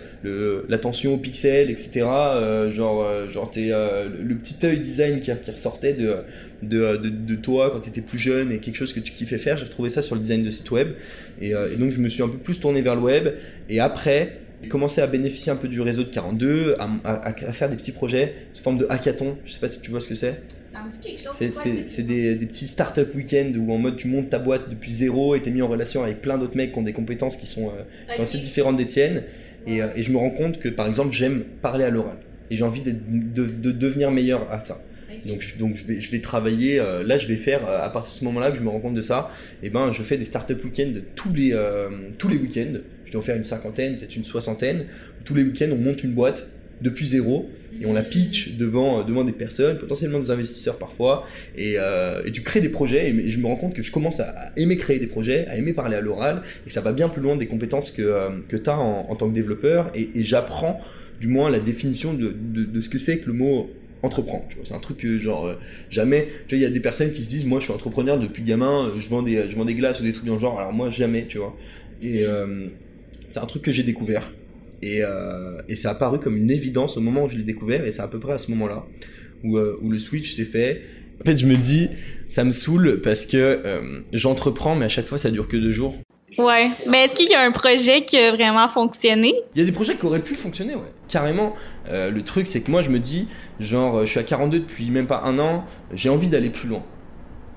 l'attention 0.67 1.13
aux 1.13 1.17
pixels, 1.17 1.69
etc. 1.69 2.01
euh, 2.03 2.69
genre, 2.69 3.03
euh, 3.03 3.29
genre 3.29 3.49
le 3.55 4.35
petit 4.35 4.65
œil 4.65 4.79
design 4.79 5.21
qui, 5.21 5.31
ressortait 5.31 5.93
de, 5.93 6.17
de, 6.61 6.97
de, 6.97 7.35
toi 7.35 7.71
quand 7.71 7.79
tu 7.79 7.89
étais 7.89 8.01
plus 8.01 8.19
jeune 8.19 8.51
et 8.51 8.57
quelque 8.57 8.75
chose 8.75 8.93
que 8.93 8.99
tu 8.99 9.13
kiffais 9.13 9.37
faire. 9.37 9.55
J'ai 9.57 9.65
retrouvé 9.65 9.89
ça 9.89 10.01
sur 10.01 10.15
le 10.15 10.21
design 10.21 10.43
de 10.43 10.49
site 10.49 10.69
web 10.71 10.89
et, 11.41 11.51
et 11.51 11.75
donc 11.77 11.91
je 11.91 11.99
me 11.99 12.09
suis 12.09 12.21
un 12.21 12.29
peu 12.29 12.37
plus 12.37 12.59
tourné 12.59 12.81
vers 12.81 12.95
le 12.95 13.01
web. 13.01 13.29
Et 13.69 13.79
après, 13.79 14.39
J'ai 14.61 14.69
commencé 14.69 15.01
à 15.01 15.07
bénéficier 15.07 15.51
un 15.51 15.55
peu 15.55 15.67
du 15.67 15.81
réseau 15.81 16.03
de 16.03 16.09
42, 16.09 16.75
à, 16.79 17.33
faire 17.53 17.69
des 17.69 17.75
petits 17.75 17.91
projets 17.91 18.33
sous 18.53 18.63
forme 18.63 18.77
de 18.77 18.87
hackathon. 18.89 19.37
Je 19.45 19.53
sais 19.53 19.59
pas 19.59 19.67
si 19.67 19.81
tu 19.81 19.91
vois 19.91 20.01
ce 20.01 20.09
que 20.09 20.15
c'est. 20.15 20.41
C'est 21.33 22.03
des, 22.03 22.35
des, 22.35 22.45
petits 22.45 22.67
start-up 22.67 23.13
week-end 23.15 23.51
où 23.57 23.71
en 23.71 23.77
mode 23.77 23.97
tu 23.97 24.07
montes 24.07 24.29
ta 24.29 24.39
boîte 24.39 24.69
depuis 24.69 24.91
zéro 24.91 25.35
et 25.35 25.41
t'es 25.41 25.51
mis 25.51 25.61
en 25.61 25.67
relation 25.67 26.03
avec 26.03 26.21
plein 26.21 26.37
d'autres 26.37 26.55
mecs 26.55 26.71
qui 26.71 26.79
ont 26.79 26.83
des 26.83 26.93
compétences 26.93 27.37
qui 27.37 27.47
sont, 27.47 27.69
euh, 27.69 28.13
sont 28.13 28.21
assez 28.21 28.37
différentes 28.37 28.77
des 28.77 28.87
tiennes. 28.87 29.23
Et, 29.65 29.81
euh, 29.81 29.87
et, 29.95 30.03
je 30.03 30.11
me 30.11 30.17
rends 30.17 30.29
compte 30.29 30.59
que 30.59 30.69
par 30.69 30.87
exemple 30.87 31.13
j'aime 31.13 31.43
parler 31.61 31.83
à 31.83 31.89
l'oral 31.89 32.17
et 32.49 32.55
j'ai 32.55 32.63
envie 32.63 32.81
de, 32.81 32.91
de, 32.91 33.45
de, 33.45 33.71
devenir 33.71 34.11
meilleur 34.11 34.51
à 34.51 34.59
ça. 34.59 34.79
Donc, 35.25 35.41
je, 35.41 35.57
donc 35.57 35.75
je, 35.75 35.85
vais, 35.85 35.99
je 35.99 36.11
vais 36.11 36.21
travailler, 36.21 36.79
euh, 36.79 37.03
là 37.03 37.17
je 37.17 37.27
vais 37.27 37.37
faire, 37.37 37.67
à 37.67 37.89
partir 37.91 38.13
de 38.13 38.19
ce 38.19 38.25
moment-là 38.25 38.51
que 38.51 38.57
je 38.57 38.61
me 38.61 38.69
rends 38.69 38.79
compte 38.79 38.93
de 38.93 39.01
ça, 39.01 39.31
et 39.63 39.67
eh 39.67 39.69
ben 39.69 39.91
je 39.91 40.03
fais 40.03 40.15
des 40.15 40.25
start-up 40.25 40.63
week-ends 40.63 40.93
tous 41.15 41.33
les, 41.33 41.57
tous 42.17 42.29
les 42.29 42.37
week-ends, 42.37 42.79
je 43.07 43.11
dois 43.11 43.21
en 43.21 43.23
faire 43.23 43.35
une 43.35 43.43
cinquantaine, 43.43 43.97
peut-être 43.97 44.15
une 44.15 44.23
soixantaine, 44.23 44.85
tous 45.25 45.33
les 45.33 45.43
week-ends 45.43 45.69
on 45.71 45.77
monte 45.77 46.03
une 46.03 46.13
boîte 46.13 46.47
depuis 46.81 47.07
zéro 47.07 47.49
et 47.81 47.85
on 47.85 47.93
la 47.93 48.03
pitch 48.03 48.57
devant, 48.57 49.03
devant 49.03 49.23
des 49.23 49.31
personnes, 49.31 49.77
potentiellement 49.77 50.19
des 50.19 50.31
investisseurs 50.31 50.77
parfois, 50.77 51.25
et, 51.55 51.75
euh, 51.77 52.21
tu 52.31 52.41
crées 52.41 52.61
des 52.61 52.69
projets, 52.69 53.09
et, 53.09 53.29
je 53.29 53.39
me 53.39 53.45
rends 53.45 53.55
compte 53.55 53.73
que 53.73 53.83
je 53.83 53.91
commence 53.91 54.19
à, 54.19 54.51
aimer 54.55 54.77
créer 54.77 54.99
des 54.99 55.07
projets, 55.07 55.47
à 55.47 55.57
aimer 55.57 55.73
parler 55.73 55.95
à 55.95 56.01
l'oral, 56.01 56.43
et 56.65 56.69
ça 56.69 56.81
va 56.81 56.91
bien 56.91 57.09
plus 57.09 57.21
loin 57.21 57.35
des 57.35 57.47
compétences 57.47 57.91
que, 57.91 58.01
euh, 58.01 58.29
que 58.47 58.57
tu 58.57 58.69
as 58.69 58.77
en, 58.77 59.07
en, 59.09 59.15
tant 59.15 59.29
que 59.29 59.35
développeur, 59.35 59.91
et, 59.95 60.09
j'apprends 60.23 60.81
du 61.19 61.27
moins 61.27 61.49
la 61.49 61.59
définition 61.59 62.13
de, 62.13 62.33
de, 62.33 62.81
ce 62.81 62.89
que 62.89 62.97
c'est 62.97 63.19
que 63.19 63.27
le 63.27 63.33
mot 63.33 63.69
entreprendre. 64.03 64.45
Tu 64.49 64.57
vois 64.57 64.65
c'est 64.65 64.75
un 64.75 64.79
truc 64.79 64.97
que 64.97 65.17
genre 65.17 65.47
euh, 65.47 65.55
jamais 65.89 66.27
tu 66.47 66.55
vois 66.55 66.59
il 66.59 66.61
y 66.61 66.65
a 66.65 66.69
des 66.69 66.79
personnes 66.79 67.11
qui 67.11 67.23
se 67.23 67.29
disent 67.29 67.45
moi 67.45 67.59
je 67.59 67.65
suis 67.65 67.73
entrepreneur 67.73 68.19
depuis 68.19 68.43
gamin 68.43 68.93
je 68.99 69.09
vends 69.09 69.23
des 69.23 69.49
je 69.49 69.55
vends 69.55 69.65
des 69.65 69.73
glaces 69.73 69.99
ou 69.99 70.03
des 70.03 70.13
trucs 70.13 70.27
dans 70.27 70.35
le 70.35 70.39
genre. 70.39 70.59
Alors 70.59 70.71
moi 70.71 70.91
jamais 70.91 71.25
tu 71.27 71.39
vois. 71.39 71.57
Et 72.03 72.23
euh, 72.23 72.67
c'est 73.27 73.39
un 73.39 73.45
truc 73.45 73.61
que 73.61 73.71
j'ai 73.71 73.83
découvert 73.83 74.31
et, 74.81 74.99
euh, 75.01 75.61
et 75.67 75.75
ça 75.75 75.91
a 75.91 75.95
paru 75.95 76.19
comme 76.19 76.37
une 76.37 76.51
évidence 76.51 76.97
au 76.97 77.01
moment 77.01 77.23
où 77.23 77.29
je 77.29 77.37
l'ai 77.37 77.43
découvert, 77.43 77.85
et 77.85 77.91
c'est 77.91 78.01
à 78.01 78.07
peu 78.07 78.19
près 78.19 78.33
à 78.33 78.37
ce 78.37 78.51
moment-là 78.51 78.85
où, 79.43 79.57
euh, 79.57 79.77
où 79.81 79.89
le 79.89 79.99
switch 79.99 80.31
s'est 80.31 80.45
fait. 80.45 80.81
En 81.21 81.25
fait, 81.25 81.37
je 81.37 81.45
me 81.45 81.55
dis, 81.55 81.89
ça 82.27 82.43
me 82.43 82.51
saoule 82.51 83.01
parce 83.01 83.25
que 83.25 83.37
euh, 83.37 84.01
j'entreprends, 84.13 84.75
mais 84.75 84.85
à 84.85 84.89
chaque 84.89 85.07
fois, 85.07 85.17
ça 85.17 85.31
dure 85.31 85.47
que 85.47 85.57
deux 85.57 85.71
jours. 85.71 85.97
Ouais. 86.37 86.69
Mais 86.87 87.05
est-ce 87.05 87.15
qu'il 87.15 87.29
y 87.29 87.33
a 87.33 87.41
un 87.41 87.51
projet 87.51 88.05
qui 88.05 88.17
a 88.17 88.31
vraiment 88.31 88.67
fonctionné? 88.67 89.33
Il 89.55 89.59
y 89.59 89.61
a 89.63 89.65
des 89.65 89.71
projets 89.71 89.95
qui 89.95 90.05
auraient 90.05 90.21
pu 90.21 90.35
fonctionner, 90.35 90.75
ouais. 90.75 90.91
Carrément. 91.07 91.55
Euh, 91.89 92.11
le 92.11 92.21
truc, 92.21 92.45
c'est 92.45 92.61
que 92.61 92.69
moi, 92.69 92.83
je 92.83 92.91
me 92.91 92.99
dis, 92.99 93.27
genre, 93.59 94.05
je 94.05 94.11
suis 94.11 94.19
à 94.19 94.23
42 94.23 94.59
depuis 94.59 94.91
même 94.91 95.07
pas 95.07 95.23
un 95.25 95.39
an, 95.39 95.65
j'ai 95.93 96.09
envie 96.09 96.27
d'aller 96.27 96.49
plus 96.49 96.69
loin. 96.69 96.83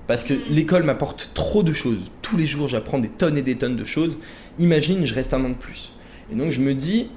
Parce 0.07 0.23
que 0.23 0.33
l'école 0.49 0.83
m'apporte 0.83 1.29
trop 1.35 1.61
de 1.61 1.71
choses. 1.73 1.99
Tous 2.23 2.37
les 2.37 2.47
jours, 2.47 2.67
j'apprends 2.67 2.97
des 2.97 3.09
tonnes 3.09 3.37
et 3.37 3.43
des 3.43 3.55
tonnes 3.55 3.75
de 3.75 3.83
choses. 3.83 4.17
Imagine, 4.59 5.05
je 5.05 5.13
reste 5.13 5.33
un 5.33 5.43
an 5.43 5.49
de 5.49 5.55
plus. 5.55 5.91
Et 6.31 6.35
donc 6.35 6.51
je 6.51 6.61
me 6.61 6.73
dis, 6.73 7.07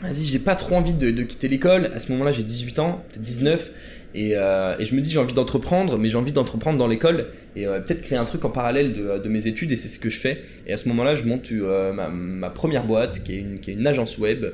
vas-y, 0.00 0.24
j'ai 0.24 0.38
pas 0.38 0.54
trop 0.54 0.76
envie 0.76 0.92
de, 0.92 1.22
quitter 1.22 1.48
l'école. 1.48 1.90
À 1.94 1.98
ce 1.98 2.12
moment-là, 2.12 2.32
j'ai 2.32 2.42
18 2.42 2.78
ans, 2.78 3.04
peut-être 3.08 3.22
19. 3.22 3.72
Euh, 4.16 4.76
et, 4.78 4.84
je 4.84 4.94
me 4.94 5.00
dis, 5.00 5.10
j'ai 5.10 5.18
envie 5.18 5.34
d'entreprendre, 5.34 5.98
mais 5.98 6.08
j'ai 6.08 6.16
envie 6.16 6.32
d'entreprendre 6.32 6.78
dans 6.78 6.86
l'école 6.86 7.26
et 7.54 7.66
euh, 7.66 7.80
peut-être 7.80 8.00
créer 8.00 8.16
un 8.16 8.24
truc 8.24 8.44
en 8.46 8.50
parallèle 8.50 8.92
de, 8.92 9.28
mes 9.28 9.46
études. 9.46 9.72
Et 9.72 9.76
c'est 9.76 9.88
ce 9.88 9.98
que 9.98 10.10
je 10.10 10.18
fais. 10.18 10.42
Et 10.66 10.72
à 10.72 10.76
ce 10.76 10.88
moment-là, 10.88 11.14
je 11.14 11.24
monte 11.24 11.50
euh, 11.52 11.92
ma, 11.92 12.50
première 12.50 12.84
boîte, 12.84 13.22
qui 13.22 13.34
est 13.34 13.72
une, 13.72 13.86
agence 13.86 14.18
web, 14.18 14.46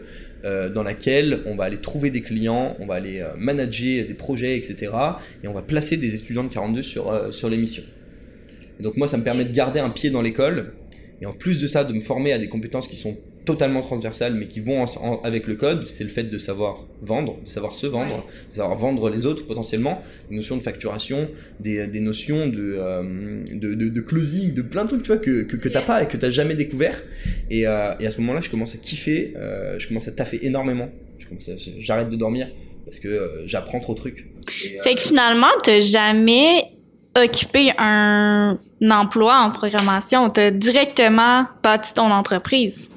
dans 0.45 0.83
laquelle 0.83 1.39
on 1.47 1.55
va 1.55 1.65
aller 1.65 1.77
trouver 1.77 2.11
des 2.11 2.21
clients, 2.21 2.77
on 2.81 2.87
va 2.87 2.95
aller 2.95 3.25
manager 3.39 4.05
des 4.05 4.15
projets, 4.15 4.57
etc. 4.57 4.91
Et 5.45 5.47
on 5.47 5.53
va 5.53 5.63
placer 5.63 5.97
des 5.97 6.17
étudiants 6.17 6.43
de 6.43 6.49
42 6.49 6.83
sur, 6.83 7.33
sur 7.33 7.49
l'émission. 7.49 7.85
Donc 8.81 8.97
moi, 8.97 9.07
ça 9.07 9.19
me 9.19 9.23
permet 9.23 9.45
de 9.45 9.53
garder 9.53 9.79
un 9.79 9.91
pied 9.91 10.11
dans 10.11 10.21
l'école. 10.21 10.73
Et 11.23 11.27
en 11.27 11.33
plus 11.33 11.61
de 11.61 11.69
ça, 11.69 11.85
de 11.85 11.93
me 11.93 12.01
former 12.01 12.33
à 12.33 12.39
des 12.39 12.49
compétences 12.49 12.89
qui 12.89 12.97
sont 12.97 13.17
totalement 13.45 13.81
transversales 13.81 14.35
mais 14.35 14.47
qui 14.47 14.61
vont 14.61 14.85
avec 15.25 15.47
le 15.47 15.55
code, 15.55 15.89
c'est 15.89 16.05
le 16.05 16.11
fait 16.11 16.25
de 16.25 16.39
savoir 16.39 16.87
vendre, 17.01 17.39
de 17.45 17.49
savoir 17.49 17.75
se 17.75 17.87
vendre, 17.87 18.27
de 18.51 18.57
savoir 18.57 18.77
vendre 18.77 19.09
les 19.09 19.25
autres 19.25 19.47
potentiellement, 19.47 20.03
des 20.31 20.37
notions 20.37 20.57
de 20.57 20.63
facturation, 20.63 21.29
des, 21.61 21.87
des 21.87 22.01
notions 22.01 22.49
de, 22.49 22.77
euh, 22.77 23.37
de, 23.53 23.75
de, 23.75 23.89
de, 23.89 24.01
closing, 24.01 24.53
de 24.53 24.63
plein 24.63 24.85
de 24.85 24.89
trucs 24.89 25.03
tu 25.03 25.09
vois, 25.09 25.19
que, 25.19 25.43
que, 25.43 25.57
que 25.57 25.69
t'as 25.69 25.83
pas 25.83 26.03
et 26.03 26.09
que 26.09 26.17
t'as 26.17 26.31
jamais 26.31 26.55
découvert. 26.55 27.01
Et, 27.51 27.67
euh, 27.67 27.95
et 28.01 28.07
à 28.07 28.11
ce 28.11 28.21
moment-là, 28.21 28.41
je 28.41 28.51
commence 28.51 28.75
à 28.75 28.79
kiffer, 28.79 29.35
euh, 29.37 29.79
je 29.79 29.89
commence 29.89 30.09
à 30.09 30.13
taffer 30.13 30.45
énormément, 30.45 30.91
j'arrête 31.79 32.11
de 32.11 32.17
dormir 32.17 32.49
parce 32.85 32.99
que 32.99 33.09
euh, 33.09 33.47
j'apprends 33.47 33.81
trop 33.81 33.95
de 33.95 33.99
trucs. 33.99 34.27
fait 34.83 34.95
que 34.95 35.01
finalement, 35.01 35.49
t'as 35.63 35.81
jamais 35.81 36.65
occupé 37.17 37.73
un 37.79 38.59
emploi 38.91 39.37
en 39.37 39.51
programmation, 39.51 40.29
t'as 40.31 40.51
directement 40.51 41.47
bâti 41.63 41.95
ton 41.95 42.11
entreprise. 42.11 42.89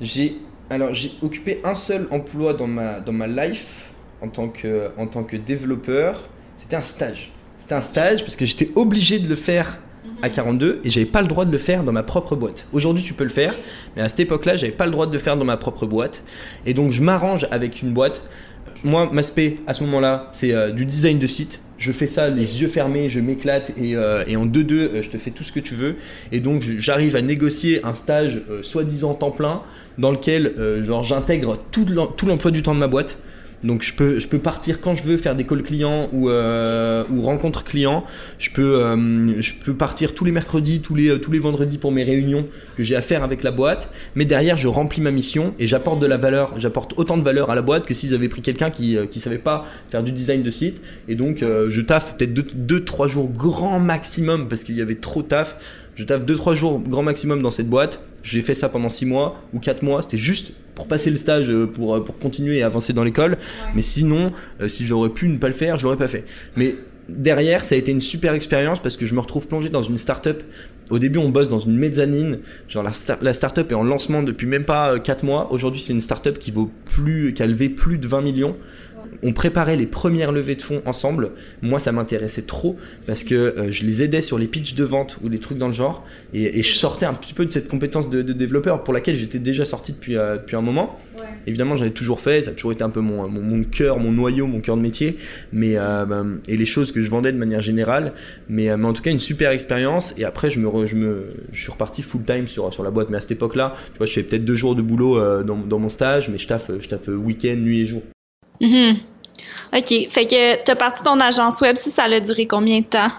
J'ai 0.00 0.36
alors 0.70 0.94
j'ai 0.94 1.12
occupé 1.22 1.60
un 1.64 1.74
seul 1.74 2.06
emploi 2.10 2.54
dans 2.54 2.66
ma 2.66 3.00
dans 3.00 3.12
ma 3.12 3.26
life 3.26 3.90
en 4.22 4.28
tant 4.28 4.48
que 4.48 4.90
en 4.98 5.06
tant 5.06 5.24
que 5.24 5.36
développeur. 5.36 6.20
C'était 6.56 6.76
un 6.76 6.82
stage. 6.82 7.30
C'était 7.58 7.74
un 7.74 7.82
stage 7.82 8.22
parce 8.22 8.36
que 8.36 8.46
j'étais 8.46 8.70
obligé 8.74 9.18
de 9.18 9.28
le 9.28 9.34
faire 9.34 9.78
à 10.22 10.28
42 10.28 10.80
et 10.84 10.90
j'avais 10.90 11.06
pas 11.06 11.22
le 11.22 11.28
droit 11.28 11.44
de 11.44 11.50
le 11.50 11.58
faire 11.58 11.82
dans 11.82 11.92
ma 11.92 12.02
propre 12.02 12.36
boîte. 12.36 12.66
Aujourd'hui, 12.72 13.02
tu 13.02 13.14
peux 13.14 13.24
le 13.24 13.30
faire, 13.30 13.54
mais 13.96 14.02
à 14.02 14.08
cette 14.08 14.20
époque-là, 14.20 14.56
j'avais 14.56 14.72
pas 14.72 14.86
le 14.86 14.92
droit 14.92 15.06
de 15.06 15.12
le 15.12 15.18
faire 15.18 15.36
dans 15.36 15.44
ma 15.44 15.56
propre 15.56 15.86
boîte. 15.86 16.22
Et 16.66 16.74
donc, 16.74 16.92
je 16.92 17.02
m'arrange 17.02 17.46
avec 17.50 17.82
une 17.82 17.92
boîte. 17.92 18.22
Moi, 18.84 19.08
ma 19.12 19.22
spé 19.22 19.60
à 19.66 19.74
ce 19.74 19.82
moment-là, 19.84 20.28
c'est 20.32 20.52
euh, 20.52 20.70
du 20.72 20.84
design 20.86 21.18
de 21.18 21.26
site 21.26 21.60
je 21.78 21.92
fais 21.92 22.06
ça 22.06 22.28
les 22.28 22.60
yeux 22.60 22.68
fermés, 22.68 23.08
je 23.08 23.20
m'éclate 23.20 23.72
et, 23.76 23.96
euh, 23.96 24.24
en 24.36 24.46
2-2, 24.46 24.72
euh, 24.72 25.02
je 25.02 25.10
te 25.10 25.18
fais 25.18 25.30
tout 25.30 25.44
ce 25.44 25.52
que 25.52 25.60
tu 25.60 25.74
veux. 25.74 25.96
Et 26.32 26.40
donc 26.40 26.62
j'arrive 26.62 27.16
à 27.16 27.22
négocier 27.22 27.84
un 27.84 27.94
stage 27.94 28.40
euh, 28.50 28.62
soi-disant 28.62 29.14
temps 29.14 29.30
plein 29.30 29.62
dans 29.98 30.10
lequel 30.10 30.54
j'intègre 31.02 31.56
tout 31.70 31.86
l'emploi 31.86 32.50
du 32.50 32.62
temps 32.62 32.74
de 32.74 32.80
ma 32.80 32.88
boîte. 32.88 33.18
Donc 33.64 33.82
je 33.82 33.94
peux, 33.94 34.38
partir 34.38 34.82
quand 34.82 34.94
je 34.94 35.02
veux 35.02 35.16
faire 35.16 35.34
des 35.34 35.44
calls 35.44 35.62
clients 35.62 36.10
ou, 36.12 36.28
euh, 36.28 37.02
rencontres 37.18 37.64
clients. 37.64 38.04
Je 38.38 38.50
peux, 38.50 38.84
euh, 38.84 39.40
je 39.40 39.54
peux 39.54 39.72
partir 39.72 40.14
tous 40.14 40.26
les 40.26 40.32
mercredis, 40.32 40.80
tous 40.80 40.94
les, 40.94 41.38
vendredis 41.38 41.78
pour 41.78 41.90
mes 41.90 42.04
réunions 42.04 42.46
que 42.76 42.82
j'ai 42.82 42.94
à 42.94 43.00
faire 43.00 43.24
avec 43.24 43.42
la 43.42 43.50
boîte. 43.50 43.90
Mais 44.14 44.26
derrière, 44.26 44.58
je 44.58 44.68
remplis 44.68 45.00
ma 45.00 45.10
mission 45.10 45.54
et 45.58 45.66
j'apporte 45.66 45.98
de 45.98 46.06
la 46.06 46.18
valeur. 46.18 46.58
J'apporte 46.58 46.92
autant 46.98 47.16
de 47.16 47.22
valeur 47.22 47.50
à 47.50 47.54
la 47.54 47.62
boîte 47.62 47.86
que 47.86 47.94
s'ils 47.94 48.14
avaient 48.14 48.28
pris 48.28 48.42
quelqu'un 48.42 48.70
qui, 48.70 48.96
euh, 48.96 49.06
qui 49.06 49.18
savait 49.18 49.38
pas 49.38 49.66
faire 49.88 50.02
du 50.02 50.12
design 50.12 50.42
de 50.42 50.50
site. 50.50 50.82
Et 51.08 51.14
donc 51.14 51.42
euh, 51.42 51.70
je 51.70 51.80
taffe 51.80 52.16
peut-être 52.18 52.34
2-3 52.34 53.08
jours 53.08 53.30
grand 53.30 53.80
maximum 53.80 54.48
parce 54.48 54.62
qu'il 54.62 54.76
y 54.76 54.82
avait 54.82 54.96
trop 54.96 55.22
de 55.22 55.28
taf. 55.28 55.56
Je 55.94 56.04
taffe 56.04 56.26
2-3 56.26 56.54
jours 56.54 56.80
grand 56.80 57.02
maximum 57.02 57.40
dans 57.40 57.50
cette 57.50 57.70
boîte 57.70 58.00
j'ai 58.24 58.40
fait 58.40 58.54
ça 58.54 58.68
pendant 58.68 58.88
6 58.88 59.06
mois 59.06 59.42
ou 59.52 59.60
4 59.60 59.82
mois. 59.82 60.02
C'était 60.02 60.16
juste 60.16 60.52
pour 60.74 60.88
passer 60.88 61.10
le 61.10 61.16
stage, 61.16 61.48
euh, 61.50 61.66
pour, 61.66 61.94
euh, 61.94 62.00
pour 62.02 62.18
continuer 62.18 62.58
et 62.58 62.62
avancer 62.62 62.92
dans 62.92 63.04
l'école. 63.04 63.36
Mais 63.76 63.82
sinon, 63.82 64.32
euh, 64.60 64.66
si 64.66 64.86
j'aurais 64.86 65.10
pu 65.10 65.28
ne 65.28 65.38
pas 65.38 65.46
le 65.46 65.54
faire, 65.54 65.76
je 65.76 65.84
l'aurais 65.84 65.98
pas 65.98 66.08
fait. 66.08 66.24
Mais 66.56 66.74
derrière, 67.08 67.64
ça 67.64 67.74
a 67.74 67.78
été 67.78 67.92
une 67.92 68.00
super 68.00 68.32
expérience 68.32 68.80
parce 68.80 68.96
que 68.96 69.04
je 69.04 69.14
me 69.14 69.20
retrouve 69.20 69.46
plongé 69.46 69.68
dans 69.68 69.82
une 69.82 69.98
startup. 69.98 70.42
Au 70.90 70.98
début, 70.98 71.18
on 71.18 71.28
bosse 71.28 71.50
dans 71.50 71.58
une 71.58 71.76
mezzanine. 71.76 72.40
Genre, 72.66 72.82
la, 72.82 72.92
la 73.20 73.34
startup 73.34 73.70
est 73.70 73.74
en 73.74 73.84
lancement 73.84 74.22
depuis 74.22 74.46
même 74.46 74.64
pas 74.64 74.98
4 74.98 75.22
mois. 75.22 75.52
Aujourd'hui, 75.52 75.82
c'est 75.82 75.92
une 75.92 76.00
startup 76.00 76.38
qui 76.38 76.50
vaut 76.50 76.70
plus, 76.86 77.34
qui 77.34 77.42
a 77.42 77.46
levé 77.46 77.68
plus 77.68 77.98
de 77.98 78.08
20 78.08 78.22
millions 78.22 78.56
on 79.22 79.32
préparait 79.32 79.76
les 79.76 79.86
premières 79.86 80.32
levées 80.32 80.54
de 80.54 80.62
fonds 80.62 80.82
ensemble. 80.84 81.30
Moi, 81.62 81.78
ça 81.78 81.92
m'intéressait 81.92 82.42
trop 82.42 82.76
parce 83.06 83.24
que 83.24 83.34
euh, 83.34 83.70
je 83.70 83.84
les 83.84 84.02
aidais 84.02 84.20
sur 84.20 84.38
les 84.38 84.46
pitchs 84.46 84.74
de 84.74 84.84
vente 84.84 85.18
ou 85.22 85.28
les 85.28 85.38
trucs 85.38 85.58
dans 85.58 85.66
le 85.66 85.72
genre. 85.72 86.04
Et, 86.32 86.62
je 86.62 86.72
sortais 86.72 87.06
un 87.06 87.14
petit 87.14 87.34
peu 87.34 87.44
de 87.44 87.52
cette 87.52 87.68
compétence 87.68 88.10
de, 88.10 88.22
développeur 88.22 88.82
pour 88.84 88.94
laquelle 88.94 89.14
j'étais 89.14 89.38
déjà 89.38 89.64
sorti 89.64 89.92
depuis, 89.92 90.16
euh, 90.16 90.36
depuis 90.36 90.56
un 90.56 90.62
moment. 90.62 90.98
Évidemment, 91.46 91.76
j'en 91.76 91.84
ai 91.84 91.92
toujours 91.92 92.20
fait. 92.20 92.42
Ça 92.42 92.50
a 92.50 92.54
toujours 92.54 92.72
été 92.72 92.82
un 92.82 92.90
peu 92.90 93.00
mon, 93.00 93.28
mon, 93.28 93.64
cœur, 93.64 93.98
mon 93.98 94.12
noyau, 94.12 94.46
mon 94.46 94.60
cœur 94.60 94.76
de 94.76 94.82
métier. 94.82 95.16
Mais, 95.52 95.74
euh, 95.76 96.04
ben, 96.04 96.38
et 96.48 96.56
les 96.56 96.66
choses 96.66 96.92
que 96.92 97.02
je 97.02 97.10
vendais 97.10 97.32
de 97.32 97.38
manière 97.38 97.62
générale. 97.62 98.12
Mais, 98.48 98.74
mais 98.76 98.86
en 98.86 98.92
tout 98.92 99.02
cas, 99.02 99.10
une 99.10 99.18
super 99.18 99.50
expérience. 99.50 100.14
Et 100.18 100.24
après, 100.24 100.50
je, 100.50 100.60
me, 100.60 100.86
je, 100.86 100.96
me, 100.96 101.26
je 101.52 101.62
suis 101.62 101.72
reparti 101.72 102.02
full 102.02 102.24
time 102.24 102.46
sur, 102.46 102.72
sur 102.72 102.82
la 102.82 102.90
boîte. 102.90 103.10
Mais 103.10 103.18
à 103.18 103.20
cette 103.20 103.32
époque-là, 103.32 103.74
tu 103.92 103.98
vois, 103.98 104.06
je 104.06 104.12
fais 104.12 104.22
peut-être 104.22 104.44
deux 104.44 104.56
jours 104.56 104.74
de 104.74 104.82
boulot 104.82 105.44
dans, 105.44 105.56
dans 105.56 105.78
mon 105.78 105.88
stage, 105.88 106.28
mais 106.28 106.38
je 106.38 106.46
taffe, 106.46 106.70
je 106.80 106.88
taffe 106.88 107.08
week-end, 107.08 107.56
nuit 107.56 107.80
et 107.80 107.86
jour. 107.86 108.02
Mm-hmm. 108.64 108.96
OK. 109.76 110.08
Fait 110.10 110.26
que 110.26 110.62
t'as 110.64 110.76
parti 110.76 111.02
ton 111.02 111.20
agence 111.20 111.60
web, 111.60 111.76
si 111.76 111.90
ça 111.90 112.04
a 112.04 112.20
duré 112.20 112.46
combien 112.46 112.80
de 112.80 112.84
temps? 112.84 113.10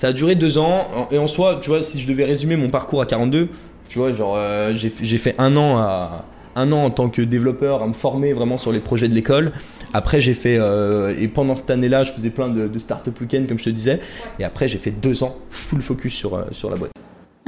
Ça 0.00 0.08
a 0.08 0.12
duré 0.12 0.34
deux 0.34 0.58
ans. 0.58 1.08
Et 1.10 1.18
en 1.18 1.26
soi, 1.26 1.58
tu 1.62 1.70
vois, 1.70 1.82
si 1.82 2.00
je 2.00 2.08
devais 2.08 2.24
résumer 2.24 2.56
mon 2.56 2.68
parcours 2.68 3.00
à 3.00 3.06
42, 3.06 3.48
tu 3.88 3.98
vois, 3.98 4.12
genre, 4.12 4.34
euh, 4.36 4.74
j'ai 4.74 5.18
fait 5.18 5.34
un 5.38 5.56
an 5.56 5.78
à 5.78 6.24
un 6.56 6.70
an 6.70 6.84
en 6.84 6.90
tant 6.90 7.08
que 7.08 7.22
développeur 7.22 7.82
à 7.82 7.86
me 7.88 7.94
former 7.94 8.32
vraiment 8.32 8.56
sur 8.56 8.70
les 8.70 8.78
projets 8.78 9.08
de 9.08 9.14
l'école. 9.14 9.52
Après, 9.92 10.20
j'ai 10.20 10.34
fait, 10.34 10.56
euh, 10.58 11.16
et 11.18 11.26
pendant 11.26 11.54
cette 11.54 11.70
année-là, 11.70 12.04
je 12.04 12.12
faisais 12.12 12.30
plein 12.30 12.48
de, 12.48 12.68
de 12.68 12.78
start-up 12.78 13.20
week-end, 13.20 13.44
comme 13.48 13.58
je 13.58 13.64
te 13.64 13.70
disais. 13.70 14.00
Et 14.38 14.44
après, 14.44 14.68
j'ai 14.68 14.78
fait 14.78 14.90
deux 14.92 15.24
ans 15.24 15.36
full 15.50 15.80
focus 15.80 16.14
sur, 16.14 16.34
euh, 16.34 16.44
sur 16.52 16.70
la 16.70 16.76
boîte. 16.76 16.92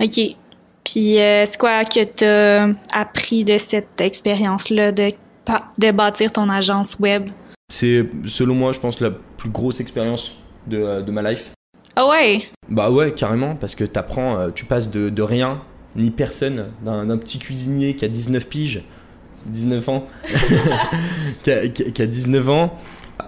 Ok. 0.01 0.21
Puis, 0.85 1.17
c'est 1.17 1.59
quoi 1.59 1.85
que 1.85 2.05
tu 2.05 2.25
as 2.25 2.69
appris 2.93 3.43
de 3.43 3.59
cette 3.59 4.01
expérience-là 4.01 4.93
de, 4.93 5.11
de 5.79 5.91
bâtir 5.91 6.33
ton 6.33 6.49
agence 6.49 6.97
web? 6.99 7.29
C'est, 7.73 8.09
selon 8.27 8.55
moi, 8.55 8.73
je 8.73 8.81
pense, 8.81 9.01
la 9.01 9.11
plus 9.11 9.51
grosse 9.51 9.81
expérience 9.81 10.37
de, 10.67 10.79
euh, 10.79 11.03
de 11.03 11.11
ma 11.11 11.29
life. 11.31 11.53
Ah 11.97 12.07
ouais? 12.07 12.45
Bah 12.69 12.91
ouais, 12.91 13.13
carrément, 13.13 13.57
parce 13.57 13.75
que 13.75 13.85
t'apprends, 13.85 14.39
euh, 14.39 14.51
tu 14.55 14.67
passes 14.67 14.91
de, 14.91 15.09
de 15.09 15.23
rien, 15.23 15.63
ni 15.97 16.11
personne, 16.11 16.67
d'un 16.85 17.19
petit 17.19 17.39
cuisinier 17.39 17.97
qui 17.97 18.05
a 18.05 18.09
19 18.09 18.47
piges, 18.47 18.83
19 19.47 19.89
ans, 19.89 20.07
qui, 21.43 21.51
a, 21.51 21.69
qui, 21.69 22.03
a, 22.03 22.07
19 22.07 22.49
ans, 22.51 22.79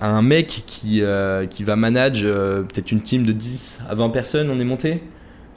un 0.00 0.22
mec 0.22 0.64
qui, 0.66 1.02
euh, 1.02 1.46
qui 1.46 1.64
va 1.64 1.76
manager 1.76 2.36
euh, 2.36 2.62
peut-être 2.62 2.92
une 2.92 3.00
team 3.00 3.24
de 3.24 3.32
10 3.32 3.84
à 3.88 3.94
20 3.94 4.10
personnes, 4.10 4.50
on 4.50 4.58
est 4.58 4.64
monté. 4.64 5.02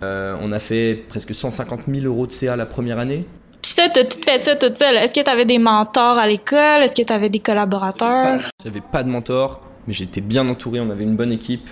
Euh, 0.04 0.36
on 0.42 0.52
a 0.52 0.60
fait 0.60 1.04
presque 1.08 1.36
150 1.36 1.82
000 1.88 2.06
euros 2.06 2.26
de 2.26 2.32
CA 2.32 2.56
la 2.56 2.66
première 2.66 2.98
année. 2.98 3.26
Ça, 3.76 3.90
t'as 3.94 4.04
tout 4.04 4.20
fait 4.24 4.44
ça 4.44 4.56
toute 4.56 4.78
seule. 4.78 4.96
Est-ce 4.98 5.14
que 5.14 5.22
t'avais 5.22 5.46
des 5.46 5.58
mentors 5.58 6.18
à 6.18 6.28
l'école? 6.28 6.84
Est-ce 6.84 6.96
que 6.96 7.02
t'avais 7.02 7.30
des 7.30 7.40
collaborateurs? 7.40 8.42
J'avais 8.64 8.82
pas 8.82 9.04
de 9.04 9.10
mentor, 9.10 9.62
mais 9.88 9.94
j'étais 9.94 10.22
bien 10.22 10.48
entouré. 10.50 10.80
On 10.80 10.90
avait 10.90 11.04
une 11.04 11.16
bonne 11.16 11.32
équipe. 11.32 11.70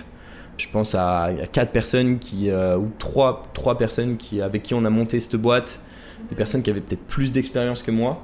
Je 0.56 0.66
pense 0.68 0.94
à, 0.94 1.24
à 1.24 1.46
quatre 1.46 1.72
personnes 1.72 2.18
qui, 2.18 2.50
ou 2.50 2.90
trois, 2.98 3.42
trois 3.54 3.78
personnes 3.78 4.16
qui, 4.16 4.42
avec 4.42 4.62
qui 4.62 4.74
on 4.74 4.84
a 4.84 4.90
monté 4.90 5.20
cette 5.20 5.36
boîte. 5.36 5.80
Des 6.28 6.34
personnes 6.34 6.62
qui 6.62 6.70
avaient 6.70 6.80
peut-être 6.80 7.06
plus 7.06 7.32
d'expérience 7.32 7.82
que 7.82 7.90
moi. 7.90 8.22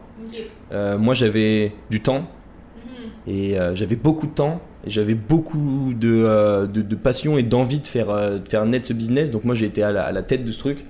moi, 0.99 1.15
j'avais 1.15 1.73
du 1.91 2.03
temps 2.03 2.25
et 3.27 3.59
euh, 3.59 3.75
j'avais 3.75 3.97
beaucoup 3.97 4.27
de 4.27 4.33
temps, 4.33 4.61
j'avais 4.87 5.15
beaucoup 5.15 5.93
de, 5.95 6.23
euh, 6.25 6.67
de, 6.67 6.81
de, 6.83 6.95
passion 6.97 7.39
et 7.39 7.43
d'envie 7.43 7.81
de 7.81 7.87
faire, 7.87 8.11
euh, 8.11 8.39
de 8.39 8.49
faire 8.49 8.65
naître 8.67 8.87
ce 8.87 8.93
business. 8.93 9.33
Donc 9.33 9.45
moi 9.45 9.55
j'ai 9.55 9.67
été 9.67 9.83
à 9.83 9.91
la, 9.91 10.05
à 10.05 10.13
la, 10.13 10.23
tête 10.23 10.45
de 10.45 10.53
ce 10.53 10.59
truc. 10.59 10.85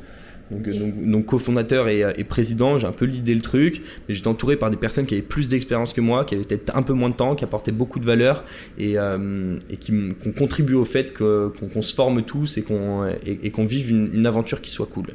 Donc, 0.51 0.69
donc, 0.69 1.11
donc 1.11 1.27
cofondateur 1.27 1.89
et, 1.89 2.05
et, 2.17 2.25
président, 2.25 2.79
j'ai 2.79 2.87
un 2.87 2.93
peu 2.93 3.05
l'idée 3.05 3.35
le 3.35 3.41
truc, 3.41 3.83
mais 4.09 4.15
j'étais 4.15 4.29
entouré 4.29 4.57
par 4.57 4.71
des 4.71 4.77
personnes 4.77 5.07
qui 5.07 5.15
avaient 5.15 5.23
plus 5.23 5.49
d'expérience 5.49 5.93
que 5.93 6.01
moi, 6.01 6.25
qui 6.25 6.35
avaient 6.35 6.45
peut-être 6.45 6.77
un 6.77 6.83
peu 6.83 6.93
moins 6.93 7.11
de 7.11 7.17
temps, 7.17 7.35
qui 7.35 7.45
apportaient 7.45 7.73
beaucoup 7.73 7.99
de 7.99 8.05
valeur 8.05 8.45
et, 8.79 8.95
et 8.95 9.77
qui, 9.77 9.93
ont 9.93 10.33
contribué 10.33 10.77
au 10.77 10.85
fait 10.85 11.17
qu'on 11.17 11.51
qu 11.51 11.83
se 11.83 11.95
forme 11.95 12.23
tous 12.23 12.59
et 12.59 12.63
qu'on 12.63 13.07
et, 13.27 13.51
qu'on 13.51 13.65
vive 13.65 13.91
une, 13.91 14.11
une 14.15 14.27
aventure 14.27 14.61
qui 14.61 14.71
soit 14.71 14.87
cool. 14.87 15.07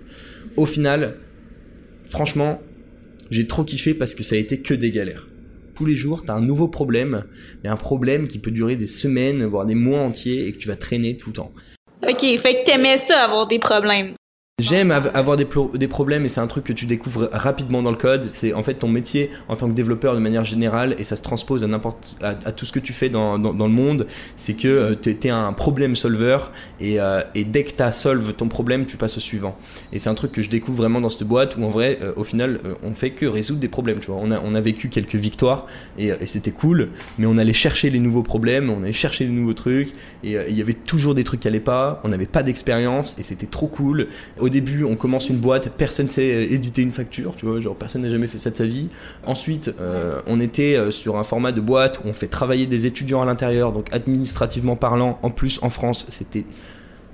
Au 0.58 0.66
final, 0.66 1.16
franchement, 2.06 2.62
j'ai 3.30 3.48
trop 3.48 3.64
kiffé 3.64 3.94
parce 3.94 4.16
que 4.16 4.24
ça 4.24 4.36
a 4.36 4.38
été 4.38 4.60
que 4.60 4.74
des 4.74 4.92
galères 4.92 5.28
tous 5.82 5.86
les 5.88 5.96
jours, 5.96 6.24
tu 6.24 6.30
as 6.30 6.36
un 6.36 6.42
nouveau 6.42 6.68
problème, 6.68 7.24
mais 7.64 7.70
un 7.70 7.76
problème 7.76 8.28
qui 8.28 8.38
peut 8.38 8.52
durer 8.52 8.76
des 8.76 8.86
semaines, 8.86 9.44
voire 9.46 9.66
des 9.66 9.74
mois 9.74 10.02
entiers, 10.02 10.46
et 10.48 10.52
que 10.52 10.60
tu 10.60 10.68
vas 10.68 10.76
traîner 10.76 11.18
tout 11.18 11.30
le 11.30 11.36
temps. 11.38 11.52
Ok, 12.08 12.20
fait 12.20 12.62
que 12.62 12.66
t'aimais 12.66 12.98
ça, 12.98 13.24
avoir 13.24 13.48
des 13.48 13.58
problèmes. 13.58 14.14
J'aime 14.62 14.92
avoir 14.92 15.38
des, 15.38 15.88
problèmes 15.88 16.26
et 16.26 16.30
c'est 16.30 16.40
un 16.40 16.48
truc 16.48 16.64
que 16.64 16.74
tu 16.74 16.86
découvres 16.86 17.30
rapidement 17.32 17.82
dans 17.82 17.90
le 17.90 17.98
code. 17.98 18.26
C'est 18.30 18.54
en 18.54 18.62
fait 18.62 18.76
ton 18.76 18.88
métier 18.88 19.32
en 19.48 19.56
tant 19.56 19.68
que 19.68 19.74
développeur 19.74 20.14
de 20.14 20.20
manière 20.20 20.44
générale 20.44 20.96
et 21.00 21.04
ça 21.04 21.16
se 21.16 21.24
transpose 21.24 21.64
à 21.64 21.68
n'importe 21.68 22.16
à, 22.22 22.52
tout 22.52 22.66
ce 22.66 22.72
que 22.72 22.80
tu 22.80 22.94
fais 22.94 23.10
dans, 23.10 23.40
dans, 23.40 23.68
le 23.68 23.74
monde. 23.74 24.06
C'est 24.36 24.54
que 24.54 24.68
euh, 24.68 24.96
tu 24.96 25.10
es, 25.10 25.30
un 25.30 25.54
problème 25.54 25.96
solver 25.96 26.38
et, 26.80 27.00
euh, 27.00 27.22
dès 27.34 27.64
que 27.64 27.72
tu 27.72 27.82
as 27.82 27.92
solve 27.92 28.34
ton 28.34 28.48
problème, 28.48 28.86
tu 28.86 28.98
passes 28.98 29.18
au 29.18 29.20
suivant. 29.20 29.58
Et 29.94 30.00
c'est 30.00 30.10
un 30.10 30.14
truc 30.14 30.32
que 30.32 30.42
je 30.42 30.50
découvre 30.50 30.78
vraiment 30.78 31.02
dans 31.02 31.10
cette 31.10 31.28
boîte 31.28 31.58
où 31.58 31.64
en 31.64 31.70
vrai, 31.70 31.98
euh, 32.02 32.14
au 32.16 32.24
final, 32.24 32.60
on 32.84 32.94
fait 32.94 33.12
que 33.12 33.26
résoudre 33.26 33.60
des 33.60 33.68
problèmes. 33.68 34.00
Tu 34.00 34.12
vois. 34.12 34.20
On, 34.22 34.32
a, 34.32 34.40
on 34.44 34.54
a 34.54 34.62
vécu 34.62 34.90
quelques 34.90 35.16
victoires 35.16 35.66
et, 35.98 36.12
c'était 36.26 36.52
cool, 36.52 36.90
mais 37.18 37.26
on 37.26 37.38
allait 37.38 37.52
chercher 37.52 37.90
les 37.90 38.00
nouveaux 38.00 38.24
problèmes, 38.24 38.70
on 38.70 38.84
allait 38.84 38.94
chercher 38.94 39.26
les 39.26 39.32
nouveaux 39.32 39.54
trucs 39.54 39.90
et 40.24 40.38
il 40.48 40.58
y 40.58 40.62
avait 40.62 40.74
toujours 40.74 41.16
des 41.16 41.24
trucs 41.24 41.40
qui 41.40 41.48
allaient 41.48 41.60
pas. 41.60 42.00
On 42.04 42.10
n'avait 42.10 42.26
pas 42.26 42.44
d'expérience 42.44 43.16
et 43.18 43.24
c'était 43.24 43.48
trop 43.48 43.68
cool. 43.68 44.08
Début, 44.52 44.84
on 44.84 44.96
commence 44.96 45.30
une 45.30 45.38
boîte, 45.38 45.70
personne 45.78 46.08
sait 46.08 46.46
éditer 46.46 46.84
une 46.84 46.92
facture, 46.92 47.34
tu 47.36 47.46
vois, 47.46 47.60
genre 47.60 47.76
personne 47.76 48.04
n'a 48.04 48.10
jamais 48.10 48.28
fait 48.28 48.38
ça 48.38 48.52
de 48.52 48.56
sa 48.56 48.66
vie. 48.66 48.90
Ensuite, 49.26 49.74
euh, 49.80 50.22
on 50.28 50.40
était 50.40 50.76
euh, 50.76 50.92
sur 50.92 51.18
un 51.18 51.24
format 51.24 51.52
de 51.52 51.62
boîte 51.62 52.00
où 52.00 52.08
on 52.08 52.14
fait 52.14 52.28
travailler 52.28 52.68
des 52.68 52.86
étudiants 52.86 53.22
à 53.22 53.26
l'intérieur, 53.26 53.72
donc 53.72 53.88
administrativement 53.92 54.76
parlant, 54.76 55.18
en 55.24 55.32
plus 55.32 55.60
en 55.64 55.70
France, 55.70 56.06
c'était 56.10 56.46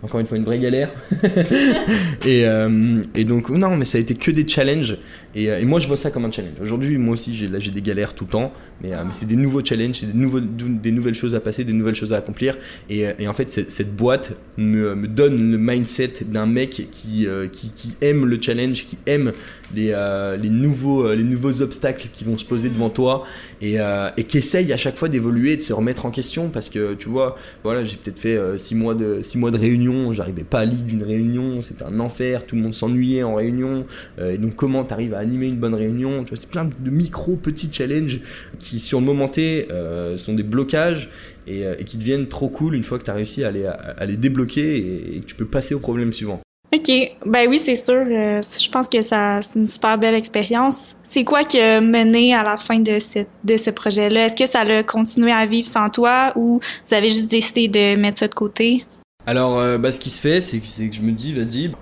encore 0.04 0.20
une 0.20 0.28
fois 0.28 0.38
une 0.38 0.44
vraie 0.44 0.60
galère. 0.60 0.90
euh, 2.26 3.04
et, 3.16 3.26
donc 3.26 3.50
non, 3.50 3.76
mais 3.78 3.86
ça 3.86 3.98
a 3.98 4.02
été 4.02 4.16
que 4.16 4.32
des 4.32 4.48
challenges. 4.48 4.98
Et, 5.38 5.50
euh, 5.50 5.60
et 5.60 5.66
moi 5.66 5.80
je 5.80 5.88
vois 5.88 5.98
ça 5.98 6.12
comme 6.12 6.26
un 6.26 6.32
challenge. 6.32 6.56
Aujourd'hui, 6.62 6.98
moi 6.98 7.14
aussi, 7.14 7.36
j'ai, 7.36 7.48
là 7.48 7.60
j'ai 7.60 7.72
des 7.72 7.82
galères 7.82 8.14
tout 8.14 8.26
le 8.26 8.32
temps, 8.32 8.52
mais, 8.82 8.94
euh, 8.94 9.04
c'est 9.12 9.28
des 9.28 9.36
nouveaux 9.36 9.64
challenges, 9.64 9.98
c'est 10.00 10.12
des, 10.12 10.92
nouvelles 10.92 11.14
choses 11.16 11.36
à 11.36 11.40
passer, 11.40 11.64
des 11.64 11.74
nouvelles 11.74 11.96
choses 11.96 12.14
à 12.14 12.18
accomplir. 12.18 12.58
Et, 12.90 13.06
et 13.20 13.28
en 13.28 13.34
fait, 13.34 13.50
cette 13.50 13.96
boîte 13.96 14.36
me, 14.58 14.96
donne 15.08 15.52
le 15.52 15.58
mindset 15.58 16.26
d'un 16.26 16.46
mec 16.46 16.90
qui, 16.92 17.28
qui, 17.52 17.96
aime 18.02 18.26
le 18.26 18.38
challenge, 18.42 18.86
qui 18.86 18.98
aime 19.06 19.32
les, 19.74 19.96
les, 20.42 20.50
nouveaux, 20.50 21.14
les 21.14 21.24
nouveaux 21.24 21.62
obstacles 21.62 22.08
qui 22.14 22.24
vont 22.24 22.38
se 22.38 22.46
poser 22.46 22.70
devant 22.70 22.90
toi 22.90 23.24
et, 23.62 23.78
et 24.18 24.24
qui 24.24 24.40
essaye 24.40 24.74
à 24.74 24.78
chaque 24.78 24.98
fois 24.98 25.08
d'évoluer, 25.08 25.56
de 25.56 25.62
se 25.62 25.74
remettre 25.74 26.06
en 26.06 26.12
question 26.12 26.50
parce 26.50 26.70
que 26.70 26.94
tu 26.96 27.10
vois, 27.10 27.36
voilà, 27.64 27.84
j'ai 27.84 27.96
peut-être 27.96 28.20
fait 28.20 28.38
6 28.58 28.76
mois 28.76 28.96
de, 28.96 29.20
six 29.22 29.38
mois 29.38 29.52
de 29.52 29.58
réunion 29.58 30.12
j'arrivais 30.12 30.44
pas 30.44 30.60
à 30.60 30.66
lire 30.66 30.82
d'une 30.82 31.04
réunion, 31.04 31.62
c'était 31.62 31.84
un 31.84 32.00
enfer, 32.00 32.46
tout 32.46 32.56
le 32.56 32.62
monde 32.62 32.74
s'ennuyait 32.74 33.24
en 33.24 33.36
réunion. 33.36 33.86
Euh, 34.20 34.34
et 34.34 34.38
donc 34.38 34.56
comment 34.56 34.84
tu 34.84 34.94
arrives 34.94 35.14
à 35.14 35.24
animer 35.28 35.48
une 35.48 35.58
bonne 35.58 35.76
réunion 35.76 36.24
Tu 36.24 36.30
vois, 36.30 36.38
c'est 36.38 36.50
plein 36.50 36.66
de 36.66 36.90
micro 36.90 37.36
petits 37.36 37.70
challenges 37.72 38.20
qui 38.60 38.80
sur 38.80 39.00
le 39.00 39.06
moment 39.06 39.28
T 39.28 39.68
euh, 39.72 40.18
sont 40.18 40.34
des 40.34 40.44
blocages 40.44 41.10
euh, 41.50 41.76
et, 41.80 41.84
qui 41.84 41.98
deviennent 41.98 42.28
trop 42.28 42.50
cool 42.50 42.76
une 42.76 42.84
fois 42.84 43.00
que 43.00 43.04
tu 43.04 43.12
as 43.12 43.14
réussi 43.14 43.44
à 43.44 43.52
les, 43.52 43.66
à, 43.66 44.06
les 44.06 44.18
débloquer 44.18 45.16
et, 45.16 45.20
que 45.20 45.26
tu 45.26 45.36
peux 45.36 45.46
passer 45.46 45.76
au 45.76 45.80
problème 45.80 46.12
suivant. 46.14 46.42
OK. 46.74 46.92
Ben 47.26 47.48
oui, 47.48 47.60
c'est 47.60 47.78
sûr. 47.78 48.06
je 48.08 48.70
pense 48.70 48.88
que 48.88 49.02
ça, 49.02 49.42
c'est 49.42 49.58
une 49.58 49.68
super 49.68 49.98
belle 49.98 50.16
expérience. 50.16 50.98
C'est 51.04 51.24
quoi 51.24 51.46
qui 51.46 51.60
a 51.60 51.80
mené 51.80 52.34
à 52.34 52.44
la 52.44 52.58
fin 52.58 52.80
de, 52.80 53.00
cette, 53.00 53.30
de 53.44 53.56
ce 53.56 53.70
projet-là? 53.70 54.26
Est-ce 54.26 54.36
que 54.36 54.48
ça 54.48 54.62
a 54.62 54.84
continué 54.84 55.32
à 55.32 55.46
vivre 55.46 55.68
sans 55.68 55.90
toi 55.90 56.34
ou 56.36 56.60
vous 56.86 56.94
avez 56.94 57.10
juste 57.10 57.32
décidé 57.32 57.68
de 57.70 58.00
mettre 58.00 58.20
ça 58.20 58.28
de 58.28 58.34
côté? 58.34 58.86
Alors, 59.28 59.60
euh, 59.60 59.78
bah, 59.78 59.92
ce 59.92 60.00
qui 60.00 60.10
se 60.10 60.22
fait, 60.22 60.40
c'est 60.40 60.60
que, 60.60 60.96
je 60.96 61.02
me 61.02 61.12
dis, 61.12 61.34
vas-y, 61.34 61.74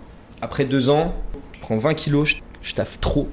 après 0.41 0.65
deux 0.65 0.89
ans, 0.89 1.13
je 1.53 1.59
prends 1.59 1.77
20 1.77 1.93
kilos, 1.93 2.35
je, 2.65 2.73
taffe 2.73 2.99
trop, 2.99 3.29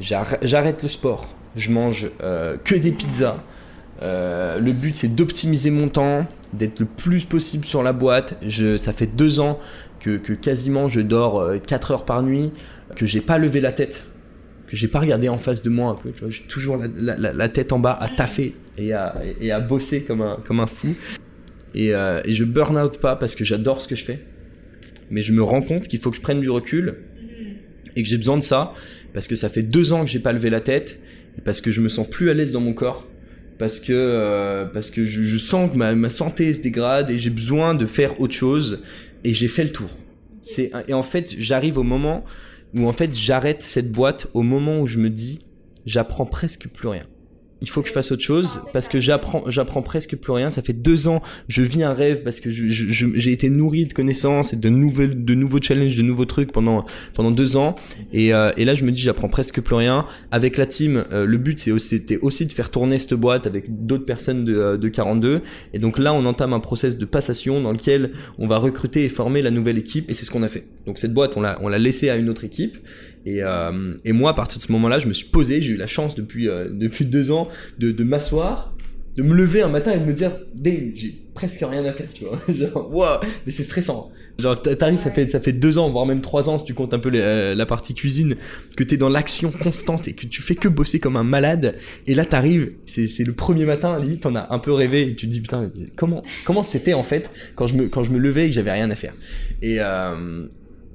j'arrête 0.00 0.82
le 0.82 0.88
sport, 0.88 1.34
je 1.56 1.70
mange 1.70 2.10
euh, 2.22 2.56
que 2.62 2.74
des 2.74 2.92
pizzas. 2.92 3.42
Euh, 4.02 4.60
le 4.60 4.72
but, 4.72 4.94
c'est 4.94 5.14
d'optimiser 5.14 5.70
mon 5.70 5.88
temps, 5.88 6.26
d'être 6.52 6.80
le 6.80 6.86
plus 6.86 7.24
possible 7.24 7.64
sur 7.64 7.82
la 7.82 7.92
boîte. 7.92 8.38
Ça 8.76 8.92
fait 8.92 9.06
deux 9.06 9.40
ans 9.40 9.58
que, 10.00 10.18
quasiment 10.34 10.86
je 10.86 11.00
dors 11.00 11.44
4 11.66 11.90
heures 11.90 12.04
par 12.04 12.22
nuit, 12.22 12.52
que 12.94 13.06
j'ai 13.06 13.20
pas 13.20 13.38
levé 13.38 13.60
la 13.60 13.72
tête, 13.72 14.04
que 14.68 14.76
j'ai 14.76 14.88
pas 14.88 15.00
regardé 15.00 15.28
en 15.28 15.38
face 15.38 15.62
de 15.62 15.70
moi 15.70 15.90
un 15.90 15.94
peu. 15.94 16.12
j'ai 16.28 16.44
toujours 16.44 16.80
la, 16.96 17.48
tête 17.48 17.72
en 17.72 17.78
bas 17.78 17.98
à 18.00 18.08
taffer 18.08 18.54
et 18.76 18.92
à, 18.92 19.60
bosser 19.60 20.04
comme 20.04 20.20
un, 20.22 20.66
fou. 20.66 20.94
Et, 21.74 21.94
euh, 21.94 22.20
et 22.24 22.32
je 22.32 22.44
burn 22.44 22.78
out 22.78 22.98
pas 22.98 23.16
parce 23.16 23.34
que 23.34 23.44
j'adore 23.44 23.80
ce 23.80 23.88
que 23.88 23.96
je 23.96 24.04
fais. 24.04 24.24
Mais 25.10 25.22
je 25.22 25.32
me 25.32 25.42
rends 25.42 25.62
compte 25.62 25.88
qu'il 25.88 25.98
faut 25.98 26.10
que 26.10 26.16
je 26.16 26.22
prenne 26.22 26.40
du 26.40 26.50
recul 26.50 26.96
et 27.98 28.02
que 28.02 28.08
j'ai 28.08 28.16
besoin 28.16 28.38
de 28.38 28.42
ça 28.42 28.72
parce 29.12 29.26
que 29.26 29.36
ça 29.36 29.50
fait 29.50 29.62
deux 29.62 29.92
ans 29.92 30.04
que 30.04 30.10
j'ai 30.10 30.20
pas 30.20 30.32
levé 30.32 30.48
la 30.48 30.60
tête 30.60 31.00
et 31.36 31.40
parce 31.40 31.60
que 31.60 31.70
je 31.70 31.80
me 31.80 31.88
sens 31.88 32.08
plus 32.08 32.30
à 32.30 32.34
l'aise 32.34 32.52
dans 32.52 32.60
mon 32.60 32.72
corps 32.72 33.06
parce 33.58 33.80
que 33.80 33.92
euh, 33.92 34.64
parce 34.66 34.90
que 34.90 35.04
je, 35.04 35.22
je, 35.24 35.36
sens 35.36 35.70
que 35.70 35.76
ma, 35.76 36.10
santé 36.10 36.52
se 36.52 36.60
dégrade 36.60 37.10
et 37.10 37.18
j'ai 37.18 37.30
besoin 37.30 37.74
de 37.74 37.86
faire 37.86 38.20
autre 38.20 38.34
chose 38.34 38.82
et 39.24 39.34
j'ai 39.34 39.48
fait 39.48 39.64
le 39.64 39.72
tour. 39.72 39.90
Et 40.56 40.94
en 40.94 41.02
fait 41.02 41.34
j'arrive 41.38 41.76
au 41.76 41.82
moment 41.82 42.24
où 42.74 42.86
en 42.86 42.92
fait 42.92 43.14
j'arrête 43.14 43.62
cette 43.62 43.90
boîte 43.90 44.28
au 44.32 44.42
moment 44.42 44.80
où 44.80 44.86
je 44.86 44.98
me 44.98 45.10
dis 45.10 45.40
j'apprends 45.84 46.24
presque 46.24 46.68
plus 46.68 46.88
rien 46.88 47.04
il 47.60 47.68
faut 47.68 47.82
que 47.82 47.88
je 47.88 47.92
fasse 47.92 48.12
autre 48.12 48.22
chose 48.22 48.60
parce 48.72 48.88
que 48.88 49.00
j'apprends 49.00 49.42
j'apprends 49.48 49.82
presque 49.82 50.16
plus 50.16 50.32
rien. 50.32 50.50
Ça 50.50 50.62
fait 50.62 50.72
deux 50.72 51.08
ans 51.08 51.22
je 51.48 51.62
vis 51.62 51.82
un 51.82 51.92
rêve 51.92 52.22
parce 52.22 52.40
que 52.40 52.50
j'ai 52.50 52.68
je, 52.68 53.30
été 53.30 53.50
nourri 53.50 53.86
de 53.86 53.92
connaissances 53.92 54.52
et 54.52 54.56
de 54.56 54.68
nouvelles 54.68 55.24
de 55.24 55.34
nouveaux 55.34 55.60
challenges 55.60 55.96
de 55.96 56.02
nouveaux 56.02 56.24
trucs 56.24 56.52
pendant 56.52 56.84
pendant 57.14 57.30
deux 57.30 57.56
ans. 57.56 57.76
Et, 58.12 58.32
euh, 58.32 58.50
et 58.56 58.64
là 58.64 58.74
je 58.74 58.84
me 58.84 58.92
dis 58.92 59.02
j'apprends 59.02 59.28
presque 59.28 59.60
plus 59.60 59.74
rien. 59.74 60.06
Avec 60.30 60.56
la 60.56 60.66
team 60.66 61.04
euh, 61.12 61.26
le 61.26 61.36
but 61.38 61.58
c'est 61.58 61.72
aussi, 61.72 61.88
c'était 61.88 62.18
aussi 62.18 62.46
de 62.46 62.52
faire 62.52 62.70
tourner 62.70 62.98
cette 62.98 63.14
boîte 63.14 63.46
avec 63.46 63.84
d'autres 63.86 64.04
personnes 64.04 64.44
de, 64.44 64.54
euh, 64.54 64.76
de 64.76 64.88
42 64.88 65.40
et 65.72 65.78
donc 65.78 65.98
là 65.98 66.12
on 66.12 66.24
entame 66.26 66.52
un 66.52 66.60
process 66.60 66.98
de 66.98 67.04
passation 67.04 67.60
dans 67.60 67.72
lequel 67.72 68.12
on 68.38 68.46
va 68.46 68.58
recruter 68.58 69.04
et 69.04 69.08
former 69.08 69.42
la 69.42 69.50
nouvelle 69.50 69.78
équipe. 69.78 70.08
Et 70.10 70.14
c'est 70.14 70.24
ce 70.24 70.30
qu'on 70.30 70.42
a 70.42 70.48
fait. 70.48 70.64
Donc 70.86 70.98
cette 70.98 71.12
boîte 71.12 71.36
on 71.36 71.40
l'a 71.40 71.58
on 71.60 71.68
l'a 71.68 71.78
laissé 71.78 72.08
à 72.10 72.16
une 72.16 72.28
autre 72.28 72.44
équipe 72.44 72.78
et, 73.24 73.42
euh, 73.42 73.94
et, 74.04 74.12
moi, 74.12 74.30
à 74.30 74.34
partir 74.34 74.58
de 74.58 74.62
ce 74.62 74.72
moment-là, 74.72 74.98
je 74.98 75.08
me 75.08 75.12
suis 75.12 75.28
posé, 75.28 75.60
j'ai 75.60 75.72
eu 75.72 75.76
la 75.76 75.86
chance 75.86 76.14
depuis, 76.14 76.48
euh, 76.48 76.68
depuis 76.70 77.04
deux 77.04 77.30
ans 77.30 77.48
de, 77.78 77.90
de 77.90 78.04
m'asseoir, 78.04 78.74
de 79.16 79.22
me 79.22 79.34
lever 79.34 79.62
un 79.62 79.68
matin 79.68 79.92
et 79.92 79.98
de 79.98 80.04
me 80.04 80.12
dire, 80.12 80.32
Dave, 80.54 80.92
j'ai 80.94 81.14
presque 81.34 81.60
rien 81.60 81.84
à 81.84 81.92
faire, 81.92 82.08
tu 82.12 82.24
vois. 82.24 82.40
Genre, 82.48 82.88
wow, 82.92 83.20
mais 83.46 83.52
c'est 83.52 83.64
stressant. 83.64 84.12
Genre, 84.38 84.62
t'arrives, 84.62 84.98
ça 84.98 85.10
fait, 85.10 85.26
ça 85.26 85.40
fait 85.40 85.52
deux 85.52 85.78
ans, 85.78 85.90
voire 85.90 86.06
même 86.06 86.20
trois 86.20 86.48
ans, 86.48 86.60
si 86.60 86.64
tu 86.64 86.72
comptes 86.72 86.94
un 86.94 87.00
peu 87.00 87.10
euh, 87.12 87.56
la 87.56 87.66
partie 87.66 87.92
cuisine, 87.94 88.36
que 88.76 88.84
t'es 88.84 88.96
dans 88.96 89.08
l'action 89.08 89.50
constante 89.50 90.06
et 90.06 90.12
que 90.12 90.26
tu 90.26 90.42
fais 90.42 90.54
que 90.54 90.68
bosser 90.68 91.00
comme 91.00 91.16
un 91.16 91.24
malade. 91.24 91.74
Et 92.06 92.14
là, 92.14 92.24
t'arrives, 92.24 92.70
c'est, 92.86 93.08
c'est 93.08 93.24
le 93.24 93.32
premier 93.32 93.64
matin, 93.64 93.92
à 93.92 93.98
limite, 93.98 94.20
t'en 94.20 94.36
as 94.36 94.46
un 94.54 94.60
peu 94.60 94.72
rêvé 94.72 95.02
et 95.02 95.16
tu 95.16 95.26
te 95.26 95.32
dis, 95.32 95.40
putain, 95.40 95.68
comment, 95.96 96.22
comment 96.44 96.62
c'était 96.62 96.94
en 96.94 97.02
fait 97.02 97.32
quand 97.56 97.66
je 97.66 97.74
me, 97.74 97.88
quand 97.88 98.04
je 98.04 98.12
me 98.12 98.18
levais 98.18 98.46
et 98.46 98.50
que 98.50 98.54
j'avais 98.54 98.70
rien 98.70 98.88
à 98.88 98.94
faire. 98.94 99.14
Et, 99.60 99.78
euh, 99.80 100.46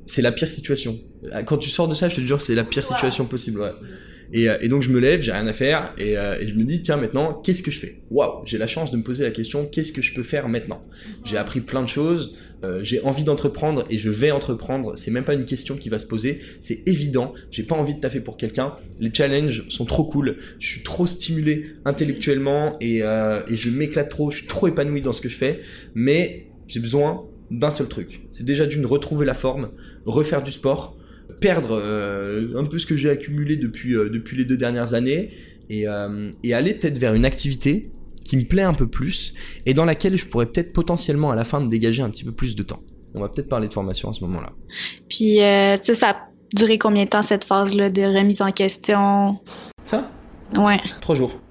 c'est 0.06 0.22
la 0.22 0.32
pire 0.32 0.50
situation. 0.50 1.00
Quand 1.46 1.58
tu 1.58 1.70
sors 1.70 1.88
de 1.88 1.94
ça, 1.94 2.10
je 2.10 2.16
te 2.16 2.22
jure, 2.22 2.42
c'est 2.42 2.56
la 2.56 2.64
pire 2.64 2.86
situation 2.86 3.26
possible. 3.26 3.62
Ouais. 3.62 3.72
Et, 4.32 4.50
euh, 4.50 4.58
et, 4.62 4.68
donc 4.68 4.82
je 4.82 4.90
me 4.90 5.00
lève, 5.00 5.22
j'ai 5.22 5.32
rien 5.32 5.46
à 5.46 5.54
faire, 5.54 5.94
et, 5.98 6.18
euh, 6.18 6.40
et, 6.40 6.48
je 6.48 6.56
me 6.56 6.64
dis 6.64 6.82
tiens 6.82 6.98
maintenant 6.98 7.34
qu'est-ce 7.44 7.62
que 7.62 7.70
je 7.70 7.80
fais? 7.80 8.02
Waouh, 8.10 8.42
j'ai 8.46 8.58
la 8.58 8.66
chance 8.66 8.90
de 8.90 8.98
me 8.98 9.04
poser 9.04 9.24
la 9.24 9.30
question 9.30 9.68
qu'est-ce 9.68 9.94
que 9.94 10.02
je 10.02 10.14
peux 10.14 10.24
faire 10.24 10.50
maintenant? 10.50 10.84
J'ai 11.24 11.38
appris 11.38 11.60
plein 11.60 11.84
de 11.84 11.88
choses, 11.88 12.36
euh, 12.64 12.84
j'ai 12.84 13.02
envie 13.02 13.24
d'entreprendre 13.24 13.86
et 13.90 13.98
je 13.98 14.10
vais 14.10 14.32
entreprendre. 14.32 14.94
C'est 14.96 15.12
même 15.12 15.24
pas 15.24 15.34
une 15.34 15.46
question 15.46 15.76
qui 15.76 15.90
va 15.90 16.00
se 16.00 16.08
poser, 16.08 16.40
c'est 16.62 16.88
évident. 16.88 17.34
J'ai 17.52 17.64
pas 17.64 17.76
envie 17.76 17.94
de 17.94 18.00
taffer 18.00 18.22
pour 18.22 18.38
quelqu'un. 18.38 18.74
Les 19.00 19.14
challenges 19.14 19.68
sont 19.70 19.86
trop 19.86 20.06
cool. 20.06 20.38
Je 20.60 20.68
suis 20.68 20.84
trop 20.84 21.06
stimulé 21.06 21.66
intellectuellement 21.86 22.78
et, 22.80 23.04
euh, 23.04 23.42
et 23.50 23.56
je 23.56 23.70
m'éclate 23.70 24.10
trop. 24.10 24.32
Je 24.32 24.38
suis 24.38 24.48
trop 24.48 24.68
épanoui 24.68 25.02
dans 25.02 25.14
ce 25.14 25.22
que 25.22 25.30
je 25.30 25.36
fais, 25.36 25.60
mais 25.94 26.48
j'ai 26.68 26.80
besoin 26.80 27.26
d'un 27.52 27.72
seul 27.72 27.88
truc. 27.88 28.22
C'est 28.32 28.46
déjà 28.46 28.66
d'une 28.66 28.86
retrouver 28.86 29.26
la 29.26 29.34
forme, 29.34 29.70
refaire 30.06 30.44
du 30.44 30.52
sport 30.52 30.98
perdre 31.40 31.80
euh, 31.82 32.58
un 32.58 32.66
peu 32.66 32.78
ce 32.78 32.86
que 32.86 32.96
j'ai 32.96 33.10
accumulé 33.10 33.58
depuis, 33.58 33.96
euh, 33.96 34.10
depuis 34.10 34.38
les 34.38 34.46
deux 34.46 34.58
dernières 34.58 34.94
années 34.94 35.32
et, 35.70 35.88
euh, 35.88 36.32
et 36.44 36.54
aller 36.54 36.74
peut-être 36.74 36.98
vers 36.98 37.14
une 37.14 37.26
activité 37.26 37.92
qui 38.24 38.38
me 38.38 38.44
plaît 38.44 38.64
un 38.64 38.74
peu 38.74 38.88
plus 38.88 39.34
et 39.66 39.74
dans 39.74 39.86
laquelle 39.86 40.16
je 40.16 40.28
pourrais 40.28 40.46
peut-être 40.46 40.72
potentiellement 40.72 41.32
à 41.32 41.36
la 41.36 41.44
fin 41.44 41.60
me 41.60 41.68
dégager 41.68 42.02
un 42.02 42.10
petit 42.10 42.24
peu 42.24 42.32
plus 42.32 42.56
de 42.56 42.64
temps. 42.64 42.80
On 43.14 43.20
va 43.20 43.30
peut-être 43.30 43.50
parler 43.50 43.68
de 43.68 43.74
formation 43.74 44.10
à 44.10 44.14
ce 44.14 44.24
moment-là. 44.24 44.54
Puis 45.10 45.38
ça, 45.38 45.96
ça 45.96 46.10
a 46.10 46.16
duré 46.56 46.78
combien 46.78 47.04
de 47.04 47.10
temps 47.10 47.22
cette 47.22 47.44
phase-là 47.44 47.90
de 47.90 48.02
remise 48.02 48.42
en 48.42 48.52
question? 48.52 49.38
Ça? 49.86 50.10
Ouais. 50.56 50.80
Trois 51.02 51.16
jours. 51.16 51.43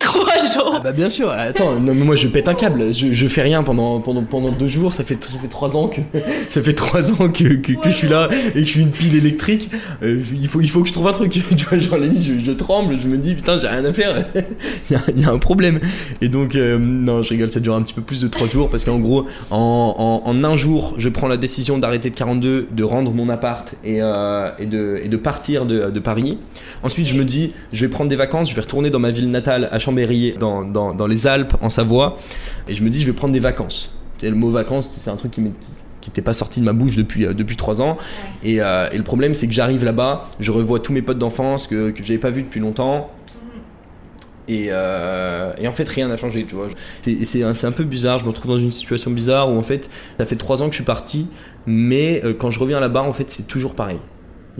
Trois 0.00 0.38
jours. 0.38 0.72
Ah 0.76 0.80
bah 0.82 0.92
bien 0.92 1.10
sûr. 1.10 1.28
Attends, 1.30 1.78
non 1.78 1.94
mais 1.94 2.04
moi 2.04 2.16
je 2.16 2.26
pète 2.26 2.48
un 2.48 2.54
câble. 2.54 2.92
Je, 2.94 3.12
je 3.12 3.26
fais 3.28 3.42
rien 3.42 3.62
pendant 3.62 4.00
pendant 4.00 4.22
pendant 4.22 4.50
deux 4.50 4.66
jours. 4.66 4.94
Ça 4.94 5.04
fait 5.04 5.22
ça 5.22 5.38
fait 5.38 5.48
trois 5.48 5.76
ans 5.76 5.88
que 5.88 6.00
ça 6.50 6.62
fait 6.62 6.72
trois 6.72 7.12
ans 7.12 7.28
que, 7.28 7.54
que, 7.56 7.74
je 7.84 7.90
suis 7.90 8.08
là 8.08 8.28
et 8.54 8.60
que 8.62 8.66
je 8.66 8.70
suis 8.70 8.80
une 8.80 8.90
pile 8.90 9.14
électrique. 9.14 9.68
Euh, 10.02 10.22
il 10.32 10.48
faut 10.48 10.62
il 10.62 10.70
faut 10.70 10.80
que 10.80 10.88
je 10.88 10.94
trouve 10.94 11.06
un 11.06 11.12
truc. 11.12 11.30
tu 11.56 11.66
vois 11.66 11.78
genre 11.78 11.98
limite 11.98 12.24
je, 12.24 12.44
je 12.44 12.52
tremble. 12.52 12.98
Je 13.00 13.08
me 13.08 13.18
dis 13.18 13.34
putain 13.34 13.58
j'ai 13.58 13.68
rien 13.68 13.84
à 13.84 13.92
faire. 13.92 14.24
il, 14.90 14.92
y 14.92 14.96
a, 14.96 15.00
y 15.22 15.24
a 15.26 15.30
un 15.30 15.38
problème. 15.38 15.78
Et 16.22 16.28
donc 16.28 16.54
euh, 16.54 16.78
non 16.78 17.22
je 17.22 17.28
rigole. 17.28 17.50
Ça 17.50 17.60
dure 17.60 17.74
un 17.74 17.82
petit 17.82 17.94
peu 17.94 18.02
plus 18.02 18.22
de 18.22 18.28
trois 18.28 18.46
jours 18.46 18.70
parce 18.70 18.86
qu'en 18.86 18.98
gros 18.98 19.26
en, 19.50 20.22
en, 20.24 20.28
en 20.28 20.44
un 20.44 20.56
jour 20.56 20.94
je 20.96 21.10
prends 21.10 21.28
la 21.28 21.36
décision 21.36 21.76
d'arrêter 21.76 22.08
de 22.08 22.16
42, 22.16 22.68
de 22.70 22.84
rendre 22.84 23.12
mon 23.12 23.28
appart 23.28 23.74
et 23.84 24.00
euh, 24.00 24.50
et 24.58 24.64
de 24.64 24.98
et 25.04 25.08
de 25.08 25.16
partir 25.18 25.66
de, 25.66 25.90
de 25.90 26.00
Paris. 26.00 26.38
Ensuite 26.82 27.06
je 27.06 27.14
me 27.14 27.24
dis 27.24 27.52
je 27.74 27.84
vais 27.84 27.90
prendre 27.92 28.08
des 28.08 28.16
vacances. 28.16 28.48
Je 28.48 28.54
vais 28.54 28.62
retourner 28.62 28.88
dans 28.88 28.98
ma 28.98 29.10
ville 29.10 29.30
natale 29.30 29.68
à 29.70 29.78
Chambéry 29.90 30.34
dans, 30.38 30.62
dans, 30.62 30.94
dans, 30.94 31.06
les 31.06 31.26
Alpes, 31.26 31.54
en 31.60 31.68
Savoie. 31.68 32.16
Et 32.68 32.74
je 32.74 32.82
me 32.82 32.90
dis, 32.90 33.00
je 33.00 33.06
vais 33.06 33.12
prendre 33.12 33.32
des 33.32 33.40
vacances. 33.40 33.96
Et 34.22 34.28
le 34.28 34.36
mot 34.36 34.50
vacances, 34.50 34.88
c'est 34.88 35.10
un 35.10 35.16
truc 35.16 35.32
qui 35.32 35.40
n'était 35.40 36.22
pas 36.22 36.32
sorti 36.32 36.60
de 36.60 36.64
ma 36.64 36.72
bouche 36.72 36.96
depuis 36.96 37.26
euh, 37.26 37.34
depuis 37.34 37.56
trois 37.56 37.82
ans. 37.82 37.96
Et, 38.42 38.60
euh, 38.60 38.88
et, 38.92 38.98
le 38.98 39.04
problème 39.04 39.34
c'est 39.34 39.46
que 39.46 39.52
j'arrive 39.52 39.84
là-bas 39.84 40.28
je 40.40 40.50
revois 40.50 40.80
tous 40.80 40.92
mes 40.92 41.02
potes 41.02 41.18
d'enfance 41.18 41.66
que 41.66 41.90
que 41.90 42.04
j'avais 42.04 42.18
pas 42.18 42.30
vu 42.30 42.42
depuis 42.42 42.60
longtemps. 42.60 43.10
Et, 44.48 44.68
euh, 44.70 45.52
et, 45.58 45.68
en 45.68 45.72
fait 45.72 45.88
rien 45.88 46.08
n'a 46.08 46.16
changé 46.16 46.44
tu 46.44 46.54
vois. 46.54 46.68
C'est 47.02 47.42
un, 47.42 47.52
un, 47.52 47.72
peu 47.72 47.84
bizarre 47.84 48.18
je 48.18 48.24
me 48.24 48.30
retrouve 48.30 48.50
dans 48.50 48.58
une 48.58 48.72
situation 48.72 49.10
bizarre 49.10 49.50
où 49.50 49.56
en 49.56 49.62
fait 49.62 49.88
ça 50.18 50.26
fait 50.26 50.36
trois 50.36 50.62
ans 50.62 50.66
que 50.66 50.72
je 50.72 50.78
suis 50.78 50.84
parti 50.84 51.28
mais 51.66 52.22
quand 52.38 52.50
je 52.50 52.58
reviens 52.58 52.80
là-bas 52.80 53.02
en 53.02 53.12
fait 53.12 53.30
c'est 53.30 53.46
toujours 53.46 53.74
pareil 53.74 53.98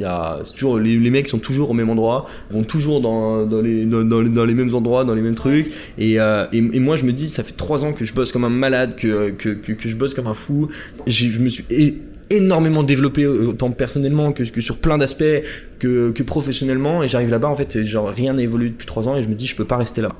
il 0.00 0.04
y 0.04 0.06
a, 0.06 0.38
les, 0.78 1.10
mecs 1.10 1.28
sont 1.28 1.38
toujours 1.38 1.70
au 1.70 1.74
même 1.74 1.90
endroit, 1.90 2.26
vont 2.50 2.64
toujours 2.64 3.00
dans, 3.00 3.44
dans, 3.44 3.60
les, 3.60 3.84
dans, 3.84 4.44
les 4.44 4.54
mêmes 4.54 4.74
endroits, 4.74 5.04
dans 5.04 5.14
les 5.14 5.20
mêmes 5.20 5.34
trucs. 5.34 5.70
Et, 5.98 6.18
euh, 6.18 6.46
et, 6.52 6.58
et, 6.58 6.80
moi, 6.80 6.96
je 6.96 7.04
me 7.04 7.12
dis, 7.12 7.28
ça 7.28 7.42
fait 7.42 7.56
trois 7.56 7.84
ans 7.84 7.92
que 7.92 8.04
je 8.04 8.14
bosse 8.14 8.32
comme 8.32 8.44
un 8.44 8.50
malade, 8.50 8.96
que, 8.96 9.30
que, 9.30 9.50
que, 9.50 9.88
je 9.88 9.96
bosse 9.96 10.14
comme 10.14 10.26
un 10.26 10.34
fou. 10.34 10.68
Je 11.06 11.38
me 11.38 11.48
suis 11.50 11.64
énormément 12.30 12.82
développé 12.82 13.26
autant 13.26 13.70
personnellement 13.72 14.32
que, 14.32 14.44
sur 14.44 14.78
plein 14.78 14.96
d'aspects 14.96 15.24
que, 15.78 16.12
que 16.12 16.22
professionnellement 16.22 17.02
et 17.02 17.08
j'arrive 17.08 17.30
là-bas 17.30 17.48
en 17.48 17.56
fait 17.56 17.82
genre 17.82 18.08
rien 18.08 18.34
n'a 18.34 18.42
évolué 18.42 18.68
depuis 18.68 18.86
trois 18.86 19.08
ans 19.08 19.16
et 19.16 19.22
je 19.24 19.28
me 19.28 19.34
dis 19.34 19.48
je 19.48 19.56
peux 19.56 19.64
pas 19.64 19.78
rester 19.78 20.00
là 20.00 20.10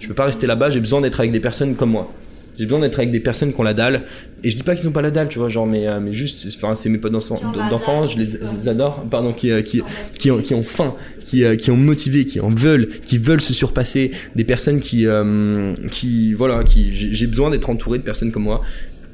je 0.00 0.08
peux 0.08 0.14
pas 0.14 0.24
rester 0.24 0.46
là-bas 0.46 0.70
j'ai 0.70 0.80
besoin 0.80 1.02
d'être 1.02 1.20
avec 1.20 1.30
des 1.30 1.40
personnes 1.40 1.74
comme 1.74 1.90
moi 1.90 2.10
j'ai 2.58 2.64
besoin 2.64 2.80
d'être 2.80 2.98
avec 2.98 3.10
des 3.10 3.20
personnes 3.20 3.52
qui 3.52 3.60
ont 3.60 3.64
la 3.64 3.74
dalle. 3.74 4.02
Et 4.42 4.50
je 4.50 4.56
dis 4.56 4.62
pas 4.62 4.74
qu'ils 4.74 4.88
ont 4.88 4.92
pas 4.92 5.02
la 5.02 5.10
dalle 5.10 5.28
tu 5.28 5.38
vois 5.38 5.48
genre 5.48 5.66
mais 5.66 5.88
euh, 5.88 6.00
mais 6.00 6.12
juste 6.12 6.46
enfin 6.56 6.74
c'est 6.74 6.88
mes 6.88 6.98
potes 6.98 7.12
d'enfance 7.12 8.14
je 8.14 8.18
les 8.18 8.68
adore 8.68 9.04
pardon 9.10 9.32
qui 9.32 9.50
euh, 9.50 9.62
qui 9.62 9.82
qui 10.18 10.30
ont 10.30 10.38
qui 10.38 10.54
ont 10.54 10.62
faim 10.62 10.94
qui 11.28 11.44
euh, 11.44 11.56
qui 11.56 11.70
ont 11.70 11.76
motivé 11.76 12.24
qui 12.24 12.40
en 12.40 12.50
veulent 12.50 12.88
qui 12.88 13.18
veulent 13.18 13.40
se 13.40 13.54
surpasser. 13.54 14.10
Des 14.34 14.44
personnes 14.44 14.80
qui 14.80 15.06
euh, 15.06 15.72
qui 15.90 16.32
voilà 16.34 16.64
qui 16.64 16.92
j'ai 16.92 17.26
besoin 17.26 17.50
d'être 17.50 17.70
entouré 17.70 17.98
de 17.98 18.04
personnes 18.04 18.32
comme 18.32 18.44
moi 18.44 18.62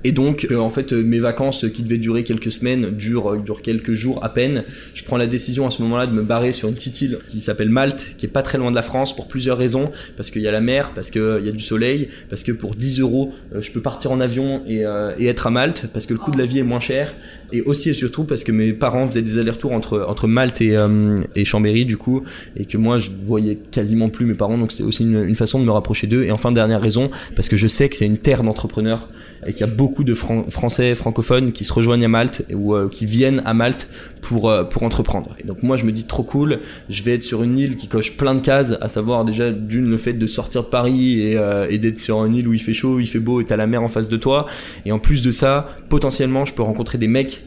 et 0.04 0.12
donc, 0.12 0.46
euh, 0.50 0.58
en 0.58 0.70
fait, 0.70 0.92
mes 0.92 1.18
vacances 1.18 1.66
qui 1.72 1.82
devaient 1.82 1.98
durer 1.98 2.24
quelques 2.24 2.52
semaines 2.52 2.90
durent, 2.90 3.38
durent 3.38 3.62
quelques 3.62 3.94
jours 3.94 4.22
à 4.22 4.32
peine. 4.32 4.62
Je 4.92 5.02
prends 5.04 5.16
la 5.16 5.26
décision 5.26 5.66
à 5.66 5.70
ce 5.70 5.82
moment-là 5.82 6.06
de 6.06 6.12
me 6.12 6.22
barrer 6.22 6.52
sur 6.52 6.68
une 6.68 6.74
petite 6.74 7.00
île 7.00 7.18
qui 7.26 7.40
s'appelle 7.40 7.70
Malte, 7.70 8.14
qui 8.18 8.26
est 8.26 8.28
pas 8.28 8.42
très 8.42 8.58
loin 8.58 8.70
de 8.70 8.76
la 8.76 8.82
France 8.82 9.16
pour 9.16 9.28
plusieurs 9.28 9.56
raisons. 9.56 9.90
Parce 10.16 10.30
qu'il 10.30 10.42
y 10.42 10.48
a 10.48 10.52
la 10.52 10.60
mer, 10.60 10.92
parce 10.94 11.10
qu'il 11.10 11.40
y 11.42 11.48
a 11.48 11.52
du 11.52 11.64
soleil, 11.64 12.08
parce 12.28 12.42
que 12.42 12.52
pour 12.52 12.74
10 12.74 13.00
euros, 13.00 13.32
je 13.58 13.70
peux 13.70 13.80
partir 13.80 14.12
en 14.12 14.20
avion 14.20 14.62
et, 14.66 14.84
euh, 14.84 15.12
être 15.18 15.46
à 15.46 15.50
Malte, 15.50 15.88
parce 15.92 16.06
que 16.06 16.12
le 16.12 16.18
coût 16.18 16.30
de 16.30 16.38
la 16.38 16.44
vie 16.44 16.58
est 16.58 16.64
moins 16.64 16.80
cher. 16.80 17.14
Et 17.52 17.62
aussi 17.62 17.90
et 17.90 17.94
surtout 17.94 18.24
parce 18.24 18.42
que 18.42 18.52
mes 18.52 18.72
parents 18.72 19.06
faisaient 19.06 19.22
des 19.22 19.38
allers-retours 19.38 19.72
entre, 19.72 20.04
entre 20.08 20.26
Malte 20.26 20.60
et, 20.60 20.76
euh, 20.78 21.16
et 21.36 21.44
Chambéry, 21.44 21.84
du 21.84 21.96
coup, 21.96 22.24
et 22.56 22.64
que 22.64 22.76
moi, 22.76 22.98
je 22.98 23.10
voyais 23.10 23.56
quasiment 23.56 24.08
plus 24.08 24.26
mes 24.26 24.34
parents. 24.34 24.58
Donc, 24.58 24.72
c'est 24.72 24.82
aussi 24.82 25.04
une, 25.04 25.24
une 25.24 25.36
façon 25.36 25.60
de 25.60 25.64
me 25.64 25.70
rapprocher 25.70 26.06
d'eux. 26.06 26.24
Et 26.24 26.32
enfin, 26.32 26.52
dernière 26.52 26.80
raison, 26.80 27.10
parce 27.36 27.48
que 27.48 27.56
je 27.56 27.68
sais 27.68 27.88
que 27.88 27.96
c'est 27.96 28.06
une 28.06 28.18
terre 28.18 28.42
d'entrepreneurs 28.42 29.08
et 29.46 29.52
qu'il 29.52 29.60
y 29.60 29.64
a 29.64 29.68
beaucoup 29.68 29.93
de 30.02 30.14
fran 30.14 30.44
Français 30.48 30.94
francophones 30.94 31.52
qui 31.52 31.64
se 31.64 31.72
rejoignent 31.72 32.04
à 32.04 32.08
Malte 32.08 32.44
ou 32.52 32.74
euh, 32.74 32.88
qui 32.88 33.06
viennent 33.06 33.42
à 33.44 33.54
Malte 33.54 33.88
pour 34.20 34.50
euh, 34.50 34.64
pour 34.64 34.82
entreprendre. 34.82 35.36
Et 35.38 35.46
donc 35.46 35.62
moi 35.62 35.76
je 35.76 35.84
me 35.84 35.92
dis 35.92 36.04
trop 36.04 36.24
cool, 36.24 36.60
je 36.88 37.02
vais 37.04 37.14
être 37.14 37.22
sur 37.22 37.42
une 37.42 37.56
île 37.56 37.76
qui 37.76 37.86
coche 37.86 38.16
plein 38.16 38.34
de 38.34 38.40
cases, 38.40 38.74
à 38.80 38.88
savoir 38.88 39.24
déjà 39.24 39.52
d'une 39.52 39.88
le 39.88 39.96
fait 39.96 40.14
de 40.14 40.26
sortir 40.26 40.64
de 40.64 40.68
Paris 40.68 41.34
euh, 41.36 41.68
et 41.70 41.78
d'être 41.78 41.98
sur 41.98 42.24
une 42.24 42.34
île 42.34 42.48
où 42.48 42.52
il 42.52 42.60
fait 42.60 42.74
chaud, 42.74 42.98
il 42.98 43.06
fait 43.06 43.20
beau 43.20 43.40
et 43.40 43.44
t'as 43.44 43.56
la 43.56 43.66
mer 43.66 43.82
en 43.82 43.88
face 43.88 44.08
de 44.08 44.16
toi. 44.16 44.46
Et 44.84 44.92
en 44.92 44.98
plus 44.98 45.22
de 45.22 45.30
ça, 45.30 45.68
potentiellement 45.88 46.44
je 46.44 46.54
peux 46.54 46.62
rencontrer 46.62 46.98
des 46.98 47.08
mecs 47.08 47.42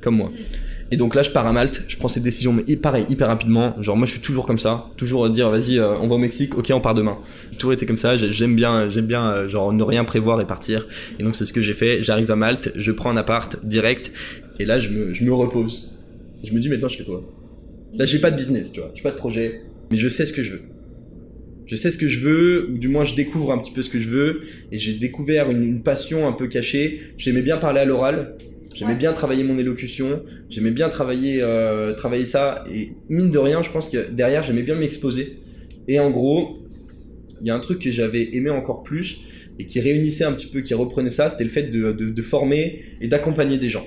comme 0.00 0.16
moi. 0.16 0.30
Et 0.92 0.96
donc 0.96 1.14
là, 1.14 1.22
je 1.22 1.30
pars 1.30 1.46
à 1.46 1.52
Malte, 1.52 1.84
je 1.86 1.96
prends 1.96 2.08
cette 2.08 2.24
décision, 2.24 2.52
mais 2.52 2.76
pareil, 2.76 3.06
hyper 3.08 3.28
rapidement. 3.28 3.80
Genre, 3.80 3.96
moi, 3.96 4.06
je 4.06 4.12
suis 4.12 4.20
toujours 4.20 4.46
comme 4.46 4.58
ça, 4.58 4.88
toujours 4.96 5.30
dire, 5.30 5.48
vas-y, 5.48 5.78
euh, 5.78 5.94
on 6.00 6.08
va 6.08 6.16
au 6.16 6.18
Mexique, 6.18 6.58
ok, 6.58 6.72
on 6.74 6.80
part 6.80 6.94
demain. 6.94 7.18
Toujours 7.58 7.72
été 7.72 7.86
comme 7.86 7.96
ça, 7.96 8.16
j'aime 8.16 8.56
bien, 8.56 8.90
j'aime 8.90 9.06
bien, 9.06 9.30
euh, 9.30 9.48
genre, 9.48 9.72
ne 9.72 9.82
rien 9.84 10.04
prévoir 10.04 10.40
et 10.40 10.46
partir. 10.46 10.88
Et 11.18 11.22
donc, 11.22 11.36
c'est 11.36 11.44
ce 11.44 11.52
que 11.52 11.60
j'ai 11.60 11.74
fait. 11.74 12.02
J'arrive 12.02 12.30
à 12.32 12.36
Malte, 12.36 12.72
je 12.74 12.90
prends 12.90 13.10
un 13.10 13.16
appart 13.16 13.64
direct, 13.64 14.10
et 14.58 14.64
là, 14.64 14.80
je 14.80 14.88
me, 14.88 15.14
je 15.14 15.22
me 15.22 15.32
repose. 15.32 15.92
Je 16.42 16.52
me 16.52 16.58
dis, 16.58 16.68
maintenant, 16.68 16.88
je 16.88 16.96
fais 16.96 17.04
quoi? 17.04 17.22
Là, 17.94 18.04
j'ai 18.04 18.18
pas 18.18 18.32
de 18.32 18.36
business, 18.36 18.72
tu 18.72 18.80
vois, 18.80 18.90
j'ai 18.94 19.02
pas 19.02 19.12
de 19.12 19.16
projet, 19.16 19.62
mais 19.92 19.96
je 19.96 20.08
sais 20.08 20.26
ce 20.26 20.32
que 20.32 20.42
je 20.42 20.52
veux. 20.52 20.62
Je 21.66 21.76
sais 21.76 21.92
ce 21.92 21.98
que 21.98 22.08
je 22.08 22.18
veux, 22.18 22.68
ou 22.72 22.78
du 22.78 22.88
moins 22.88 23.04
je 23.04 23.14
découvre 23.14 23.52
un 23.52 23.58
petit 23.58 23.70
peu 23.70 23.82
ce 23.82 23.90
que 23.90 24.00
je 24.00 24.08
veux, 24.08 24.40
et 24.72 24.78
j'ai 24.78 24.94
découvert 24.94 25.50
une 25.50 25.82
passion 25.82 26.26
un 26.26 26.32
peu 26.32 26.48
cachée. 26.48 27.00
J'aimais 27.16 27.42
bien 27.42 27.58
parler 27.58 27.78
à 27.78 27.84
l'oral, 27.84 28.34
J'aimais 28.74 28.94
bien 28.94 29.12
travailler 29.12 29.42
mon 29.42 29.58
élocution, 29.58 30.22
j'aimais 30.48 30.70
bien 30.70 30.88
travailler, 30.88 31.42
euh, 31.42 31.92
travailler 31.94 32.24
ça, 32.24 32.64
et 32.72 32.92
mine 33.08 33.30
de 33.30 33.38
rien, 33.38 33.62
je 33.62 33.70
pense 33.70 33.88
que 33.88 34.10
derrière, 34.10 34.42
j'aimais 34.42 34.62
bien 34.62 34.76
m'exposer. 34.76 35.38
Et 35.88 35.98
en 35.98 36.10
gros, 36.10 36.58
il 37.40 37.48
y 37.48 37.50
a 37.50 37.54
un 37.54 37.60
truc 37.60 37.80
que 37.80 37.90
j'avais 37.90 38.34
aimé 38.34 38.48
encore 38.48 38.82
plus, 38.82 39.22
et 39.58 39.66
qui 39.66 39.80
réunissait 39.80 40.24
un 40.24 40.32
petit 40.32 40.46
peu, 40.46 40.60
qui 40.60 40.72
reprenait 40.74 41.10
ça, 41.10 41.28
c'était 41.28 41.44
le 41.44 41.50
fait 41.50 41.64
de, 41.64 41.92
de, 41.92 42.10
de 42.10 42.22
former 42.22 42.82
et 43.00 43.08
d'accompagner 43.08 43.58
des 43.58 43.68
gens. 43.68 43.86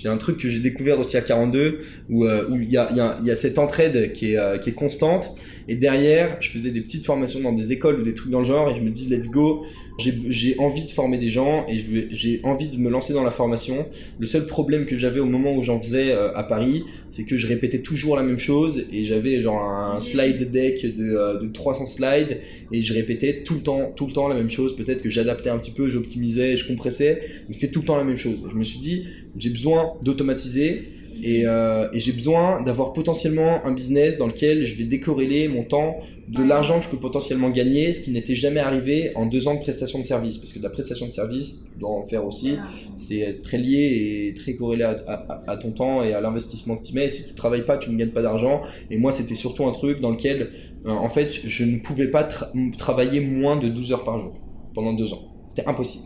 C'est 0.00 0.08
un 0.08 0.16
truc 0.16 0.38
que 0.38 0.48
j'ai 0.48 0.60
découvert 0.60 0.98
aussi 0.98 1.18
à 1.18 1.20
42, 1.20 1.80
où 2.08 2.24
euh, 2.24 2.48
où 2.48 2.58
il 2.58 2.72
y 2.72 2.78
a, 2.78 2.90
y, 2.92 3.00
a, 3.00 3.18
y 3.22 3.30
a 3.30 3.34
cette 3.34 3.58
entraide 3.58 4.12
qui 4.12 4.32
est, 4.32 4.38
euh, 4.38 4.56
qui 4.56 4.70
est 4.70 4.74
constante, 4.74 5.34
et 5.68 5.76
derrière, 5.76 6.38
je 6.40 6.48
faisais 6.50 6.70
des 6.70 6.80
petites 6.80 7.04
formations 7.04 7.40
dans 7.40 7.52
des 7.52 7.72
écoles 7.72 8.00
ou 8.00 8.02
des 8.02 8.14
trucs 8.14 8.30
dans 8.30 8.40
le 8.40 8.44
genre, 8.44 8.70
et 8.70 8.74
je 8.74 8.80
me 8.80 8.90
dis, 8.90 9.06
let's 9.06 9.28
go, 9.28 9.64
j'ai 9.98 10.58
envie 10.58 10.84
de 10.84 10.90
former 10.90 11.18
des 11.18 11.28
gens 11.28 11.66
et 11.68 11.78
j'ai 12.10 12.40
envie 12.42 12.68
de 12.68 12.76
me 12.78 12.88
lancer 12.88 13.12
dans 13.12 13.22
la 13.22 13.30
formation. 13.30 13.86
Le 14.18 14.26
seul 14.26 14.46
problème 14.46 14.86
que 14.86 14.96
j'avais 14.96 15.20
au 15.20 15.26
moment 15.26 15.54
où 15.54 15.62
j'en 15.62 15.78
faisais 15.78 16.12
euh, 16.12 16.32
à 16.34 16.42
Paris, 16.42 16.84
c'est 17.10 17.24
que 17.24 17.36
je 17.36 17.46
répétais 17.46 17.80
toujours 17.80 18.16
la 18.16 18.22
même 18.22 18.38
chose 18.38 18.86
et 18.92 19.04
j'avais 19.04 19.40
genre 19.40 19.62
un 19.62 20.00
slide 20.00 20.50
deck 20.50 20.96
de, 20.96 21.42
de 21.42 21.52
300 21.52 21.86
slides 21.86 22.40
et 22.72 22.82
je 22.82 22.94
répétais 22.94 23.42
tout 23.42 23.54
le 23.54 23.60
temps, 23.60 23.92
tout 23.94 24.06
le 24.06 24.12
temps 24.12 24.26
la 24.26 24.34
même 24.34 24.50
chose. 24.50 24.74
Peut-être 24.74 25.02
que 25.02 25.10
j'adaptais 25.10 25.50
un 25.50 25.58
petit 25.58 25.72
peu, 25.72 25.88
j'optimisais, 25.88 26.56
je 26.56 26.66
compressais, 26.66 27.20
mais 27.48 27.54
c'est 27.56 27.70
tout 27.70 27.80
le 27.80 27.86
temps 27.86 27.96
la 27.96 28.04
même 28.04 28.16
chose. 28.16 28.44
Je 28.50 28.56
me 28.56 28.64
suis 28.64 28.78
dit, 28.78 29.04
j'ai 29.36 29.50
besoin 29.50 29.94
d'automatiser 30.04 31.00
et, 31.22 31.42
euh, 31.46 31.88
et 31.92 32.00
j'ai 32.00 32.12
besoin 32.12 32.62
d'avoir 32.62 32.92
potentiellement 32.92 33.64
un 33.64 33.72
business 33.72 34.16
dans 34.16 34.26
lequel 34.26 34.64
je 34.64 34.74
vais 34.76 34.84
décorréler 34.84 35.48
mon 35.48 35.64
temps 35.64 35.98
de 36.28 36.42
l'argent 36.42 36.78
que 36.78 36.84
je 36.84 36.90
peux 36.90 36.98
potentiellement 36.98 37.50
gagner, 37.50 37.92
ce 37.92 38.00
qui 38.00 38.10
n'était 38.10 38.34
jamais 38.34 38.60
arrivé 38.60 39.12
en 39.16 39.26
deux 39.26 39.48
ans 39.48 39.54
de 39.54 39.60
prestation 39.60 39.98
de 39.98 40.04
service. 40.04 40.38
Parce 40.38 40.52
que 40.52 40.58
de 40.58 40.62
la 40.62 40.70
prestation 40.70 41.06
de 41.06 41.10
service, 41.10 41.66
tu 41.72 41.78
dois 41.78 41.90
en 41.90 42.04
faire 42.04 42.24
aussi, 42.24 42.54
c'est 42.96 43.30
très 43.42 43.58
lié 43.58 44.28
et 44.30 44.34
très 44.34 44.54
corrélé 44.54 44.84
à, 44.84 44.96
à, 45.06 45.50
à 45.50 45.56
ton 45.56 45.72
temps 45.72 46.02
et 46.02 46.14
à 46.14 46.20
l'investissement 46.20 46.76
que 46.76 46.86
tu 46.86 46.94
mets. 46.94 47.06
Et 47.06 47.10
si 47.10 47.26
tu 47.26 47.34
travailles 47.34 47.66
pas, 47.66 47.76
tu 47.76 47.90
ne 47.90 47.96
gagnes 47.96 48.10
pas 48.10 48.22
d'argent. 48.22 48.60
Et 48.90 48.96
moi, 48.96 49.12
c'était 49.12 49.34
surtout 49.34 49.66
un 49.66 49.72
truc 49.72 50.00
dans 50.00 50.10
lequel, 50.10 50.52
euh, 50.86 50.90
en 50.90 51.08
fait, 51.08 51.28
je 51.44 51.64
ne 51.64 51.78
pouvais 51.80 52.08
pas 52.08 52.24
tra 52.24 52.50
travailler 52.78 53.20
moins 53.20 53.56
de 53.56 53.68
12 53.68 53.92
heures 53.92 54.04
par 54.04 54.18
jour 54.18 54.32
pendant 54.74 54.92
deux 54.92 55.12
ans. 55.12 55.22
C'était 55.48 55.66
impossible. 55.66 56.04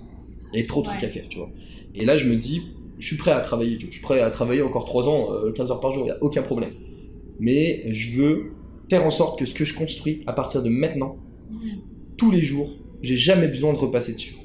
Il 0.53 0.57
y 0.57 0.59
avait 0.61 0.67
trop 0.67 0.83
de 0.83 0.87
trucs 0.87 1.05
à 1.05 1.09
faire, 1.09 1.25
tu 1.29 1.39
vois. 1.39 1.51
Et 1.95 2.05
là, 2.05 2.17
je 2.17 2.25
me 2.25 2.37
dis, 2.37 2.63
je 2.99 3.07
suis 3.07 3.17
prêt 3.17 3.33
à 3.33 3.41
travailler, 3.41 3.79
je 3.79 3.91
suis 3.91 4.03
prêt 4.03 4.21
à 4.21 4.31
travailler 4.31 4.63
encore 4.63 4.85
3 4.85 5.09
ans, 5.09 5.29
15 5.55 5.71
heures 5.71 5.81
par 5.81 5.93
jour, 5.93 6.05
il 6.05 6.07
n'y 6.07 6.13
a 6.13 6.23
aucun 6.23 6.43
problème. 6.43 6.73
Mais 7.41 7.85
je 7.93 8.21
veux 8.21 8.53
faire 8.89 9.05
en 9.05 9.11
sorte 9.11 9.39
que 9.39 9.47
ce 9.47 9.55
que 9.55 9.65
je 9.65 9.75
construis 9.75 10.23
à 10.27 10.33
partir 10.33 10.63
de 10.63 10.69
maintenant, 10.69 11.17
tous 12.17 12.31
les 12.31 12.43
jours, 12.43 12.79
j'ai 13.03 13.17
jamais 13.17 13.49
besoin 13.49 13.73
de 13.73 13.79
repasser 13.79 14.15
dessus. 14.15 14.37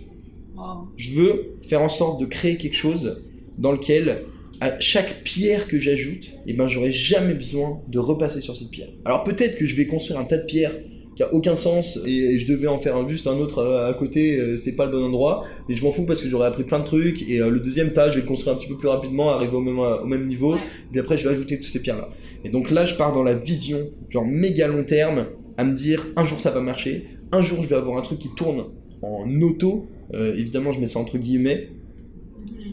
Je 0.98 1.14
veux 1.14 1.58
faire 1.68 1.82
en 1.82 1.90
sorte 1.90 2.20
de 2.20 2.26
créer 2.26 2.58
quelque 2.58 2.76
chose 2.76 3.22
dans 3.58 3.72
lequel 3.72 4.24
à 4.62 4.78
chaque 4.80 5.24
pierre 5.24 5.68
que 5.68 5.80
j'ajoute, 5.80 6.32
eh 6.46 6.54
ben 6.54 6.68
j'aurai 6.68 6.92
jamais 6.92 7.34
besoin 7.34 7.82
de 7.88 7.98
repasser 8.00 8.42
sur 8.42 8.56
cette 8.56 8.70
pierre. 8.70 8.90
Alors 9.06 9.24
peut-être 9.24 9.58
que 9.58 9.66
je 9.66 9.76
vais 9.76 9.88
construire 9.88 10.20
un 10.20 10.26
tas 10.26 10.38
de 10.38 10.46
pierres 10.46 10.76
qui 11.20 11.24
a 11.24 11.34
aucun 11.34 11.58
sens 11.58 12.00
et 12.06 12.40
je 12.40 12.48
devais 12.48 12.68
en 12.68 12.80
faire 12.80 13.10
juste 13.10 13.28
un 13.28 13.36
autre 13.40 13.62
à 13.62 13.94
côté, 13.94 14.40
euh, 14.40 14.56
c'était 14.56 14.78
pas 14.78 14.86
le 14.86 14.92
bon 14.94 15.04
endroit, 15.04 15.44
mais 15.68 15.76
je 15.76 15.84
m'en 15.84 15.92
fous 15.92 16.06
parce 16.06 16.22
que 16.22 16.30
j'aurais 16.30 16.48
appris 16.48 16.64
plein 16.64 16.80
de 16.80 16.86
trucs 16.86 17.30
et 17.30 17.42
euh, 17.42 17.50
le 17.50 17.60
deuxième 17.60 17.92
tas, 17.92 18.08
je 18.08 18.16
vais 18.16 18.22
le 18.22 18.26
construire 18.26 18.56
un 18.56 18.58
petit 18.58 18.70
peu 18.70 18.78
plus 18.78 18.88
rapidement, 18.88 19.32
arriver 19.32 19.54
au 19.54 19.60
même, 19.60 19.80
au 19.80 20.06
même 20.06 20.28
niveau, 20.28 20.56
et 20.56 20.60
puis 20.92 21.02
après 21.02 21.18
je 21.18 21.28
vais 21.28 21.34
ajouter 21.34 21.58
toutes 21.58 21.68
ces 21.68 21.82
pierres 21.82 21.98
là. 21.98 22.08
Et 22.46 22.50
donc 22.50 22.72
là, 22.72 22.86
je 22.86 22.96
pars 22.96 23.14
dans 23.14 23.24
la 23.24 23.36
vision, 23.36 23.80
genre 24.08 24.26
méga 24.26 24.70
long 24.70 24.86
terme, 24.86 25.26
à 25.58 25.66
me 25.66 25.74
dire 25.74 26.08
un 26.16 26.24
jour 26.24 26.40
ça 26.40 26.52
va 26.52 26.62
marcher, 26.62 27.08
un 27.34 27.42
jour 27.42 27.62
je 27.64 27.68
vais 27.68 27.76
avoir 27.76 27.98
un 27.98 28.02
truc 28.02 28.20
qui 28.20 28.30
tourne 28.34 28.68
en 29.02 29.42
auto, 29.42 29.88
euh, 30.14 30.34
évidemment 30.38 30.72
je 30.72 30.80
mets 30.80 30.88
ça 30.88 31.00
entre 31.00 31.18
guillemets, 31.18 31.68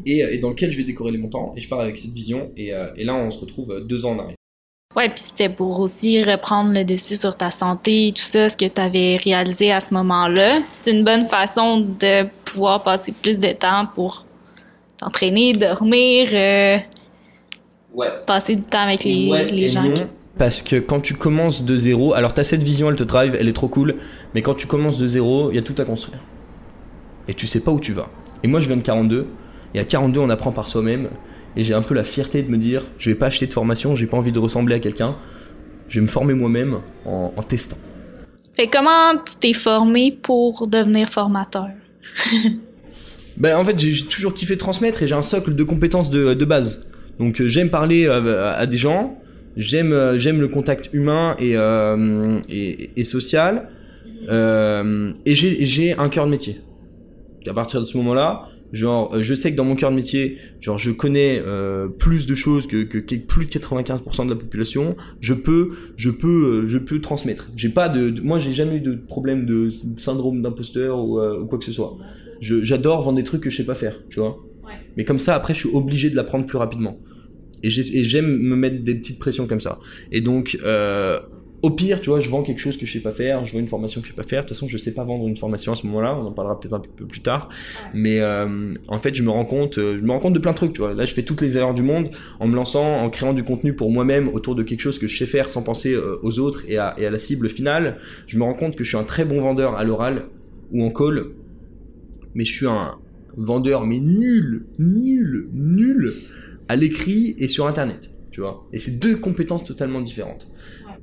et, 0.05 0.21
et, 0.21 0.39
dans 0.39 0.51
lequel 0.51 0.71
je 0.71 0.77
vais 0.77 0.85
décorer 0.85 1.11
les 1.11 1.19
montants, 1.19 1.53
et 1.57 1.61
je 1.61 1.69
pars 1.69 1.81
avec 1.81 1.99
cette 1.99 2.13
vision, 2.13 2.53
et, 2.57 2.71
et 2.97 3.03
là 3.03 3.17
on 3.17 3.33
se 3.33 3.41
retrouve 3.41 3.85
deux 3.89 4.05
ans 4.05 4.13
en 4.13 4.21
arrière. 4.21 4.36
Ouais, 4.97 5.11
puis 5.11 5.25
c'était 5.27 5.51
pour 5.51 5.79
aussi 5.81 6.23
reprendre 6.23 6.73
le 6.73 6.83
dessus 6.83 7.17
sur 7.17 7.37
ta 7.37 7.51
santé, 7.51 8.15
tout 8.17 8.25
ça, 8.25 8.49
ce 8.49 8.57
que 8.57 8.65
tu 8.65 8.81
avais 8.81 9.19
réalisé 9.23 9.71
à 9.71 9.83
ce 9.83 9.93
moment-là. 9.93 10.61
C'est 10.73 10.91
une 10.91 11.05
bonne 11.05 11.27
façon 11.27 11.81
de 11.81 12.27
pouvoir 12.47 12.83
passer 12.83 13.13
plus 13.13 13.39
de 13.39 13.53
temps 13.53 13.87
pour 13.95 14.25
t'entraîner, 14.97 15.53
dormir, 15.53 16.31
euh, 16.33 16.79
ouais. 17.95 18.09
passer 18.27 18.57
du 18.57 18.63
temps 18.63 18.81
avec 18.81 19.05
les, 19.05 19.31
ouais 19.31 19.45
les 19.45 19.69
gens. 19.69 19.83
Non, 19.83 20.09
parce 20.39 20.63
que 20.63 20.77
quand 20.77 21.01
tu 21.01 21.13
commences 21.13 21.63
de 21.63 21.77
zéro, 21.77 22.15
alors 22.15 22.33
t'as 22.33 22.45
cette 22.45 22.63
vision, 22.63 22.89
elle 22.89 22.97
te 22.97 23.05
drive, 23.05 23.37
elle 23.39 23.49
est 23.49 23.53
trop 23.53 23.69
cool, 23.69 23.97
mais 24.35 24.41
quand 24.41 24.55
tu 24.55 24.67
commences 24.67 24.97
de 24.97 25.07
zéro, 25.07 25.51
il 25.51 25.57
y 25.57 25.59
a 25.59 25.63
tout 25.63 25.75
à 25.77 25.85
construire. 25.85 26.21
Et 27.29 27.35
tu 27.35 27.47
sais 27.47 27.61
pas 27.61 27.71
où 27.71 27.81
tu 27.81 27.93
vas. 27.93 28.09
Et 28.43 28.49
moi 28.49 28.61
je 28.61 28.67
viens 28.67 28.79
de 28.79 28.83
42, 28.83 29.27
et 29.75 29.79
à 29.79 29.85
42 29.85 30.21
on 30.21 30.31
apprend 30.31 30.53
par 30.53 30.69
soi-même, 30.69 31.11
et 31.57 31.65
j'ai 31.65 31.75
un 31.75 31.83
peu 31.83 31.95
la 31.95 32.05
fierté 32.05 32.43
de 32.43 32.51
me 32.51 32.59
dire 32.59 32.85
je 32.99 33.11
vais 33.11 33.17
pas 33.17 33.27
acheter 33.27 33.47
de 33.47 33.53
formation, 33.53 33.97
j'ai 33.97 34.07
pas 34.07 34.17
envie 34.17 34.33
de 34.33 34.39
ressembler 34.39 34.75
à 34.75 34.79
quelqu'un, 34.79 35.17
je 35.89 36.01
vais 36.01 36.07
me 36.07 36.11
former 36.11 36.35
moi-même 36.35 36.79
en, 37.05 37.33
en, 37.37 37.43
testant. 37.43 37.79
Fait 38.55 38.69
comment 38.69 39.15
tu 39.25 39.37
t'es 39.41 39.53
formé 39.53 40.13
pour 40.13 40.67
devenir 40.67 41.09
formateur? 41.09 41.69
Ben 43.39 43.55
en 43.59 43.65
fait 43.65 43.79
j'ai 43.79 44.07
toujours 44.07 44.33
kiffé 44.33 44.57
transmettre 44.57 45.03
et 45.03 45.07
j'ai 45.07 45.15
un 45.15 45.21
socle 45.21 45.55
de 45.55 45.63
compétences 45.63 46.09
de, 46.09 46.33
de 46.33 46.45
base. 46.47 46.87
Donc 47.19 47.43
euh, 47.43 47.49
j'aime 47.49 47.69
parler 47.69 48.07
à, 48.07 48.53
à, 48.53 48.65
des 48.65 48.79
gens, 48.79 49.19
j'aime 49.59 49.93
euh, 49.93 50.19
j'aime 50.19 50.41
le 50.41 50.49
contact 50.49 50.89
humain 50.95 51.37
et 51.39 51.55
euh, 51.55 52.39
et, 52.49 52.93
et, 52.97 53.05
social 53.05 53.69
euh, 54.29 55.13
et 55.25 55.35
j'ai 55.35 55.95
un 55.99 56.09
cœur 56.09 56.25
de 56.25 56.31
métier. 56.31 56.57
À 57.47 57.53
partir 57.53 57.81
de 57.81 57.85
ce 57.85 57.97
moment-là, 57.99 58.49
genre 58.73 59.23
je 59.23 59.35
sais 59.35 59.53
que 59.53 59.57
dans 59.57 59.65
mon 59.65 59.77
cœur 59.77 59.91
de 59.91 59.97
métier 59.97 60.37
genre 60.61 60.79
je 60.79 60.91
connais 60.91 61.41
euh, 61.45 61.89
plus 61.89 62.27
de 62.27 62.35
choses 62.35 62.67
que, 62.67 62.83
que, 62.83 62.99
que, 62.99 63.15
plus 63.15 63.47
de 63.47 63.51
95% 63.51 64.25
de 64.25 64.31
la 64.31 64.37
population 64.37 64.97
je 65.21 65.35
peux 65.35 65.71
je 65.97 66.11
peux 66.11 66.63
euh, 66.63 66.67
je 66.67 66.79
peux 66.79 67.01
transmettre. 67.01 67.49
J'ai 67.57 67.69
pas 67.69 67.89
de, 67.89 68.11
de 68.11 68.21
moi 68.21 68.39
j'ai 68.39 68.53
jamais 68.53 68.77
eu 68.77 68.81
de 68.81 68.95
problème 68.95 69.47
de 69.47 69.69
syndrome 69.97 70.43
d'imposteur 70.43 70.99
ou, 71.05 71.21
euh, 71.21 71.41
ou, 71.41 71.47
quoi 71.47 71.59
que 71.59 71.65
ce 71.65 71.73
soit. 71.73 71.97
J'adore 72.41 73.03
vendre 73.03 73.17
des 73.17 73.25
trucs 73.25 73.43
que 73.43 73.51
je 73.51 73.57
sais 73.57 73.67
pas 73.67 73.75
faire 73.75 73.97
tu 74.09 74.21
vois. 74.21 74.39
Ouais. 74.65 74.73
mais 74.97 75.05
comme 75.05 75.19
ça 75.19 75.35
après 75.35 75.55
je 75.55 75.61
suis 75.61 75.75
obligé 75.75 76.11
de 76.11 76.17
l'apprendre 76.17 76.47
plus 76.47 76.59
rapidement. 76.59 76.99
Et 77.63 77.71
j'aime 77.71 78.37
me 78.39 78.55
mettre 78.55 78.85
des 78.85 78.95
petites 78.95 79.19
pressions 79.19 79.47
comme 79.47 79.61
ça. 79.61 79.79
Et 80.13 80.21
donc 80.21 80.59
euh, 80.63 81.19
au 81.63 81.71
pire, 81.71 82.01
tu 82.01 82.11
vois, 82.11 82.21
je 82.21 82.29
vends 82.29 82.43
quelque 82.43 82.59
chose 82.59 82.77
que 82.77 82.87
je 82.87 82.93
sais 82.93 83.01
pas 83.01 83.11
faire, 83.11 83.45
je 83.45 83.53
vends 83.53 83.59
une 83.59 83.67
formation 83.67 84.01
que 84.01 84.07
je 84.07 84.13
sais 84.13 84.17
pas 84.17 84.23
faire. 84.23 84.43
De 84.43 84.49
toute 84.49 84.57
façon, 84.57 84.69
je 84.69 84.77
sais 84.79 84.93
pas 84.93 85.05
vendre 85.05 85.27
une 85.27 85.37
formation 85.37 85.73
à 85.73 85.75
ce 85.75 85.87
moment-là. 85.87 86.17
On 86.17 86.27
en 86.27 86.33
parlera 86.33 86.61
peut-être 86.61 86.75
un 86.75 86.81
peu 86.81 87.07
plus 87.07 87.21
tard. 87.21 87.49
Mais 87.95 88.21
euh, 88.21 88.73
en 88.89 88.99
fait, 88.99 89.15
je 89.15 89.23
me 89.23 89.31
rends 89.31 89.45
compte, 89.45 89.77
je 89.77 90.01
me 90.01 90.11
rends 90.11 90.19
compte 90.19 90.35
de 90.35 90.39
plein 90.39 90.53
de 90.53 90.57
trucs. 90.57 90.73
Tu 90.75 90.81
vois, 90.81 90.95
là, 90.95 91.05
je 91.05 91.15
fais 91.15 91.23
toutes 91.23 91.41
les 91.41 91.57
erreurs 91.57 91.75
du 91.75 91.83
monde 91.83 92.11
en 92.41 92.47
me 92.47 92.55
lançant, 92.55 93.01
en 93.01 93.11
créant 93.11 93.33
du 93.33 93.43
contenu 93.43 93.75
pour 93.75 93.91
moi-même 93.91 94.29
autour 94.29 94.55
de 94.55 94.63
quelque 94.63 94.81
chose 94.81 94.99
que 94.99 95.07
je 95.07 95.17
sais 95.17 95.27
faire 95.27 95.49
sans 95.49 95.63
penser 95.63 95.95
euh, 95.95 96.19
aux 96.23 96.39
autres 96.39 96.65
et 96.69 96.79
à, 96.79 96.95
et 96.99 97.07
à 97.07 97.11
la 97.11 97.19
cible 97.19 97.49
finale. 97.49 97.97
Je 98.27 98.39
me 98.39 98.45
rends 98.45 98.55
compte 98.55 98.77
que 98.77 98.85
je 98.85 98.91
suis 98.91 98.99
un 98.99 99.05
très 99.05 99.25
bon 99.25 99.41
vendeur 99.41 99.77
à 99.77 99.85
l'oral 99.85 100.27
ou 100.73 100.85
en 100.85 100.91
call, 100.91 101.27
mais 102.35 102.45
je 102.45 102.53
suis 102.53 102.67
un 102.67 102.97
vendeur 103.37 103.85
mais 103.85 103.99
nul, 103.99 104.67
nul, 104.79 105.49
nul 105.53 106.15
à 106.69 106.77
l'écrit 106.77 107.35
et 107.39 107.49
sur 107.49 107.67
Internet. 107.67 108.11
Tu 108.31 108.43
vois, 108.43 108.67
et 108.71 108.79
c'est 108.79 108.99
deux 108.99 109.17
compétences 109.17 109.65
totalement 109.65 110.03
différentes 110.03 110.47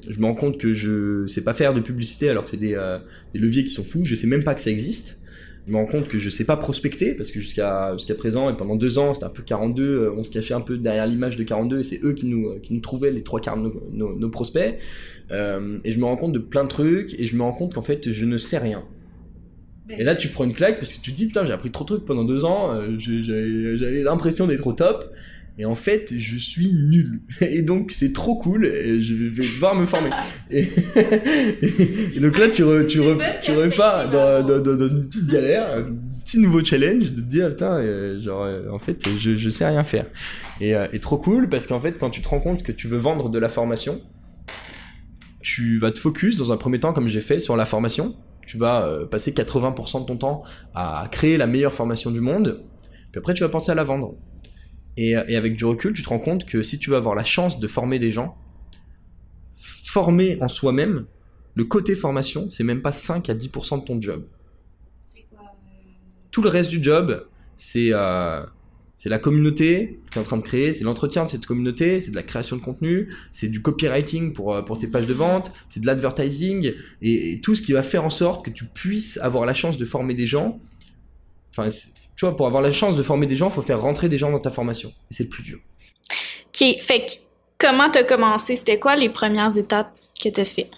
je 0.08 0.20
me 0.20 0.26
rends 0.26 0.36
compte 0.36 0.58
que 0.58 0.74
je 0.74 1.26
sais 1.28 1.44
pas 1.44 1.54
faire 1.54 1.74
de 1.74 1.80
publicité 1.80 2.30
alors 2.30 2.44
que 2.44 2.50
c'est 2.50 2.58
des, 2.58 2.76
euh, 2.76 3.00
des, 3.34 3.40
leviers 3.40 3.64
qui 3.64 3.70
sont 3.70 3.84
fous. 3.84 4.02
Je 4.04 4.16
sais 4.16 4.28
même 4.28 4.44
pas 4.44 4.56
que 4.56 4.62
ça 4.62 4.70
existe. 4.70 5.20
Je 5.66 5.72
me 5.72 5.78
rends 5.78 5.86
compte 5.86 6.10
que 6.10 6.20
je 6.20 6.30
sais 6.30 6.44
pas 6.44 6.58
prospecter 6.58 7.14
parce 7.14 7.32
que 7.32 7.40
jusqu'à 7.40 7.94
jusqu'à 7.94 8.16
présent 8.16 8.50
et 8.50 8.58
pendant 8.58 8.76
deux 8.76 8.98
ans 8.98 9.14
c'était 9.14 9.28
un 9.28 9.30
peu 9.30 9.44
42, 9.44 9.84
euh, 9.84 10.14
on 10.18 10.24
se 10.24 10.32
cachait 10.32 10.54
un 10.54 10.62
peu 10.62 10.78
derrière 10.78 11.08
l'image 11.08 11.38
de 11.38 11.44
42 11.44 11.80
et 11.80 11.84
c'est 11.84 12.04
eux 12.04 12.14
qui 12.14 12.26
nous 12.26 12.60
qui 12.60 12.74
nous 12.74 12.82
trouvaient 12.82 13.12
les 13.12 13.24
trois 13.24 13.40
quarts 13.40 13.58
de 13.58 13.64
nos, 13.64 13.84
nos, 13.92 14.16
nos 14.16 14.30
prospects. 14.30 14.78
Euh, 15.32 15.78
et 15.86 15.92
je 15.92 16.00
me 16.00 16.06
rends 16.06 16.18
compte 16.18 16.34
de 16.34 16.40
plein 16.40 16.66
de 16.66 16.70
trucs 16.70 17.18
et 17.18 17.26
je 17.26 17.36
me 17.38 17.44
rends 17.44 17.54
compte 17.54 17.74
qu'en 17.74 17.82
fait 17.82 18.12
je 18.12 18.26
ne 18.26 18.38
sais 18.38 18.58
rien. 18.58 18.84
Et 19.90 20.04
là, 20.04 20.16
tu 20.16 20.30
prends 20.30 20.46
une 20.46 20.54
claque 20.54 20.80
parce 20.80 20.96
que 20.96 21.02
tu 21.04 21.12
te 21.12 21.16
dis, 21.18 21.26
putain, 21.28 21.46
j'ai 21.46 21.52
appris 21.52 21.70
trop 21.70 21.84
de 21.84 21.90
trucs 21.90 22.06
pendant 22.06 22.24
deux 22.24 22.46
ans, 22.46 22.74
euh, 22.74 22.96
j'avais 22.98 24.02
l'impression 24.02 24.48
d'être 24.48 24.66
au 24.66 24.74
top. 24.74 25.14
Et 25.60 25.66
en 25.66 25.76
fait, 25.76 26.14
je 26.18 26.36
suis 26.36 26.74
nul. 26.74 27.22
Et 27.42 27.62
donc, 27.62 27.92
c'est 27.92 28.12
trop 28.12 28.36
cool. 28.36 28.66
Et 28.66 29.00
je 29.00 29.14
vais 29.14 29.44
devoir 29.44 29.76
me 29.76 29.86
former. 29.86 30.10
Et, 30.50 30.68
et 32.16 32.20
donc 32.20 32.38
là, 32.40 32.50
tu, 32.50 32.64
re, 32.64 32.88
tu, 32.88 33.00
re, 33.00 33.18
tu 33.44 33.52
repars 33.52 34.10
dans, 34.10 34.44
dans, 34.44 34.60
dans, 34.60 34.88
une 34.88 35.08
petite 35.08 35.28
galère, 35.28 35.72
un 35.78 35.96
petit 36.24 36.40
nouveau 36.40 36.64
challenge 36.64 37.12
de 37.12 37.22
te 37.22 37.28
dire, 37.28 37.50
putain, 37.50 37.78
euh, 37.78 38.20
genre, 38.20 38.44
euh, 38.44 38.70
en 38.72 38.80
fait, 38.80 39.08
je, 39.18 39.36
je 39.36 39.50
sais 39.50 39.66
rien 39.66 39.84
faire. 39.84 40.08
Et, 40.60 40.76
euh, 40.76 40.88
et 40.92 41.00
trop 41.00 41.18
cool 41.18 41.48
parce 41.50 41.68
qu'en 41.68 41.80
fait, 41.80 42.00
quand 42.00 42.10
tu 42.10 42.22
te 42.22 42.30
rends 42.30 42.40
compte 42.40 42.64
que 42.64 42.72
tu 42.72 42.88
veux 42.88 42.98
vendre 42.98 43.30
de 43.30 43.38
la 43.38 43.50
formation, 43.50 44.02
tu 45.42 45.78
vas 45.78 45.92
te 45.92 46.00
focus 46.00 46.38
dans 46.38 46.52
un 46.52 46.58
premier 46.58 46.80
temps, 46.80 46.94
comme 46.94 47.08
j'ai 47.08 47.22
fait, 47.22 47.38
sur 47.38 47.56
la 47.56 47.66
formation. 47.66 48.16
Tu 48.48 48.58
vas 48.58 49.06
passer 49.10 49.32
80% 49.32 50.02
de 50.02 50.06
ton 50.06 50.18
temps 50.18 50.44
à 50.74 51.08
créer 51.12 51.38
la 51.38 51.48
meilleure 51.48 51.74
formation 51.74 52.12
du 52.12 52.22
monde. 52.22 52.60
Puis 53.12 53.20
après, 53.20 53.34
tu 53.34 53.44
vas 53.44 53.50
penser 53.50 53.72
à 53.72 53.76
la 53.76 53.84
vendre. 53.84 54.16
Et, 54.98 55.12
et, 55.12 55.36
avec 55.36 55.56
du 55.56 55.66
recul, 55.66 55.94
tu 55.94 56.04
te 56.04 56.10
rends 56.10 56.20
compte 56.20 56.46
que 56.46 56.62
si 56.62 56.78
tu 56.78 56.92
veux 56.92 56.96
avoir 56.96 57.16
la 57.16 57.24
chance 57.24 57.60
de 57.60 57.68
former 57.68 58.00
des 58.00 58.12
gens, 58.12 58.38
former 59.94 60.38
en 60.42 60.48
soi-même, 60.48 61.06
le 61.56 61.66
côté 61.66 61.96
formation, 61.96 62.50
c'est 62.50 62.64
même 62.64 62.82
pas 62.82 62.92
5 62.92 63.30
à 63.30 63.36
10% 63.36 63.82
de 63.82 63.86
ton 63.86 64.02
job. 64.02 64.26
Quoi, 65.30 65.40
euh... 65.42 65.90
Tout 66.32 66.42
le 66.42 66.50
reste 66.50 66.70
du 66.70 66.84
job, 66.84 67.28
c'est 67.56 67.90
euh, 67.92 68.44
la 69.06 69.20
communauté 69.20 70.00
que 70.08 70.14
tu 70.14 70.18
es 70.18 70.22
en 70.22 70.24
train 70.24 70.38
de 70.38 70.44
créer, 70.44 70.74
c'est 70.74 70.84
l'entretien 70.84 71.26
de 71.26 71.30
cette 71.30 71.46
communauté, 71.46 72.00
c'est 72.00 72.12
de 72.12 72.16
la 72.16 72.24
création 72.24 72.56
de 72.56 72.62
contenu, 72.62 73.14
c'est 73.32 73.50
du 73.50 73.62
copywriting 73.62 74.34
pour, 74.34 74.64
pour 74.66 74.78
tes 74.78 74.88
pages 74.88 75.08
de 75.08 75.14
vente, 75.14 75.52
c'est 75.68 75.80
de 75.80 75.86
l'advertising, 75.86 76.74
et, 77.02 77.34
et, 77.34 77.42
tout 77.42 77.54
ce 77.54 77.62
qui 77.62 77.74
va 77.74 77.84
faire 77.84 78.04
en 78.04 78.10
sorte 78.10 78.46
que 78.46 78.50
tu 78.50 78.66
puisses 78.66 79.18
avoir 79.18 79.46
la 79.46 79.54
chance 79.54 79.78
de 79.78 79.86
former 79.86 80.16
des 80.16 80.26
gens. 80.26 80.60
Enfin, 81.52 81.70
tu 82.24 82.28
vois, 82.30 82.38
pour 82.38 82.48
avoir 82.48 82.62
la 82.62 82.72
chance 82.72 82.96
de 82.96 83.04
former 83.04 83.28
des 83.28 83.36
gens, 83.36 83.50
il 83.50 83.54
faut 83.54 83.62
faire 83.62 83.82
rentrer 83.82 84.08
des 84.08 84.18
gens 84.18 84.32
dans 84.32 84.40
ta 84.40 84.50
formation. 84.50 84.90
Et 85.12 85.14
c'est 85.14 85.24
le 85.24 85.30
plus 85.30 85.44
dur. 85.44 85.60
OK. 86.48 86.80
Fait 86.80 87.06
que, 87.06 87.12
comment 87.58 87.90
t'as 87.90 88.04
commencé? 88.04 88.56
C'était 88.56 88.80
quoi 88.80 88.96
les 88.96 89.10
premières 89.10 89.58
étapes 89.58 89.92
que 90.24 90.30
t'as 90.30 90.46
fait? 90.46 90.70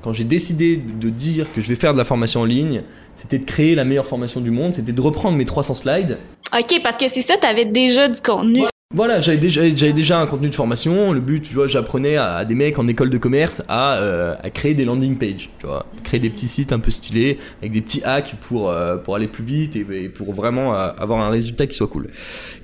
Quand 0.00 0.14
j'ai 0.14 0.24
décidé 0.24 0.78
de 0.78 1.10
dire 1.10 1.52
que 1.52 1.60
je 1.60 1.68
vais 1.68 1.74
faire 1.74 1.92
de 1.92 1.98
la 1.98 2.04
formation 2.04 2.40
en 2.40 2.44
ligne, 2.46 2.82
c'était 3.14 3.38
de 3.38 3.44
créer 3.44 3.74
la 3.74 3.84
meilleure 3.84 4.06
formation 4.06 4.40
du 4.40 4.50
monde, 4.50 4.72
c'était 4.72 4.92
de 4.92 5.00
reprendre 5.02 5.36
mes 5.36 5.44
300 5.44 5.74
slides. 5.74 6.18
OK, 6.58 6.80
parce 6.82 6.96
que 6.96 7.08
c'est 7.08 7.20
ça, 7.20 7.36
t'avais 7.36 7.66
déjà 7.66 8.08
du 8.08 8.20
contenu. 8.22 8.62
Ouais. 8.62 8.68
Voilà, 8.94 9.20
j'avais 9.20 9.36
déjà, 9.36 9.68
déjà 9.68 10.18
un 10.18 10.26
contenu 10.26 10.48
de 10.48 10.54
formation. 10.54 11.12
Le 11.12 11.20
but, 11.20 11.42
tu 11.42 11.52
vois, 11.52 11.66
j'apprenais 11.68 12.16
à, 12.16 12.46
des 12.46 12.54
mecs 12.54 12.78
en 12.78 12.88
école 12.88 13.10
de 13.10 13.18
commerce 13.18 13.62
à, 13.68 13.96
euh, 13.96 14.34
à, 14.42 14.48
créer 14.48 14.72
des 14.72 14.86
landing 14.86 15.18
pages, 15.18 15.50
tu 15.58 15.66
vois, 15.66 15.84
créer 16.04 16.18
des 16.18 16.30
petits 16.30 16.48
sites 16.48 16.72
un 16.72 16.78
peu 16.78 16.90
stylés 16.90 17.36
avec 17.60 17.72
des 17.72 17.82
petits 17.82 18.00
hacks 18.02 18.36
pour 18.40 18.70
euh, 18.70 18.96
pour 18.96 19.14
aller 19.14 19.28
plus 19.28 19.44
vite 19.44 19.76
et, 19.76 20.08
pour 20.08 20.32
vraiment 20.32 20.74
euh, 20.74 20.88
avoir 20.96 21.20
un 21.20 21.28
résultat 21.28 21.66
qui 21.66 21.76
soit 21.76 21.88
cool. 21.88 22.08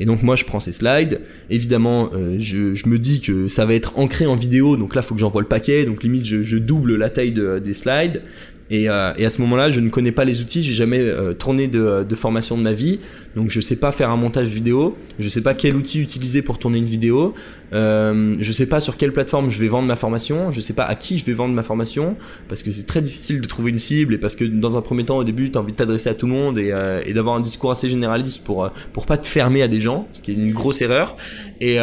Et 0.00 0.06
donc 0.06 0.22
moi, 0.22 0.34
je 0.34 0.46
prends 0.46 0.60
ces 0.60 0.72
slides. 0.72 1.20
Évidemment, 1.50 2.08
je, 2.38 2.88
me 2.88 2.98
dis 2.98 3.20
que 3.20 3.46
ça 3.46 3.66
va 3.66 3.74
être 3.74 3.98
ancré 3.98 4.24
en 4.24 4.34
vidéo, 4.34 4.78
donc 4.78 4.94
là, 4.94 5.02
faut 5.02 5.14
que 5.14 5.20
j'envoie 5.20 5.42
le 5.42 5.48
paquet. 5.48 5.84
Donc 5.84 6.02
limite, 6.02 6.24
je, 6.24 6.56
double 6.56 6.96
la 6.96 7.10
taille 7.10 7.32
de, 7.32 7.58
des 7.58 7.74
slides. 7.74 8.22
Et, 8.70 8.88
euh, 8.88 9.12
et, 9.18 9.26
à 9.26 9.30
ce 9.30 9.42
moment-là, 9.42 9.68
je 9.68 9.80
ne 9.80 9.90
connais 9.90 10.12
pas 10.12 10.24
les 10.24 10.40
outils, 10.40 10.62
j'ai 10.62 10.72
jamais 10.72 10.98
euh, 10.98 11.34
tourné 11.34 11.68
de, 11.68 12.04
de, 12.08 12.14
formation 12.14 12.56
de 12.56 12.62
ma 12.62 12.72
vie, 12.72 12.98
donc 13.36 13.50
je 13.50 13.60
sais 13.60 13.76
pas 13.76 13.92
faire 13.92 14.08
un 14.10 14.16
montage 14.16 14.48
vidéo, 14.48 14.96
je 15.18 15.28
sais 15.28 15.42
pas 15.42 15.52
quel 15.52 15.76
outil 15.76 16.00
utiliser 16.00 16.40
pour 16.40 16.58
tourner 16.58 16.78
une 16.78 16.86
vidéo, 16.86 17.34
euh, 17.74 18.32
je 18.40 18.52
sais 18.52 18.66
pas 18.66 18.80
sur 18.80 18.96
quelle 18.96 19.12
plateforme 19.12 19.50
je 19.50 19.58
vais 19.58 19.68
vendre 19.68 19.86
ma 19.86 19.96
formation, 19.96 20.50
je 20.50 20.60
sais 20.62 20.72
pas 20.72 20.84
à 20.84 20.94
qui 20.94 21.18
je 21.18 21.26
vais 21.26 21.34
vendre 21.34 21.52
ma 21.54 21.62
formation, 21.62 22.16
parce 22.48 22.62
que 22.62 22.70
c'est 22.70 22.86
très 22.86 23.02
difficile 23.02 23.42
de 23.42 23.46
trouver 23.46 23.70
une 23.70 23.78
cible 23.78 24.14
et 24.14 24.18
parce 24.18 24.34
que 24.34 24.44
dans 24.44 24.78
un 24.78 24.80
premier 24.80 25.04
temps, 25.04 25.18
au 25.18 25.24
début, 25.24 25.50
tu 25.50 25.58
as 25.58 25.60
envie 25.60 25.72
de 25.72 25.76
t'adresser 25.76 26.08
à 26.08 26.14
tout 26.14 26.26
le 26.26 26.32
monde 26.32 26.56
et, 26.56 26.72
euh, 26.72 27.02
et 27.04 27.12
d'avoir 27.12 27.36
un 27.36 27.40
discours 27.40 27.70
assez 27.70 27.90
généraliste 27.90 28.44
pour 28.44 28.70
pour 28.94 29.04
pas 29.04 29.18
te 29.18 29.26
fermer 29.26 29.62
à 29.62 29.68
des 29.68 29.80
gens, 29.80 30.08
ce 30.14 30.22
qui 30.22 30.30
est 30.30 30.34
une 30.34 30.52
grosse 30.52 30.80
erreur. 30.80 31.16
Et, 31.60 31.76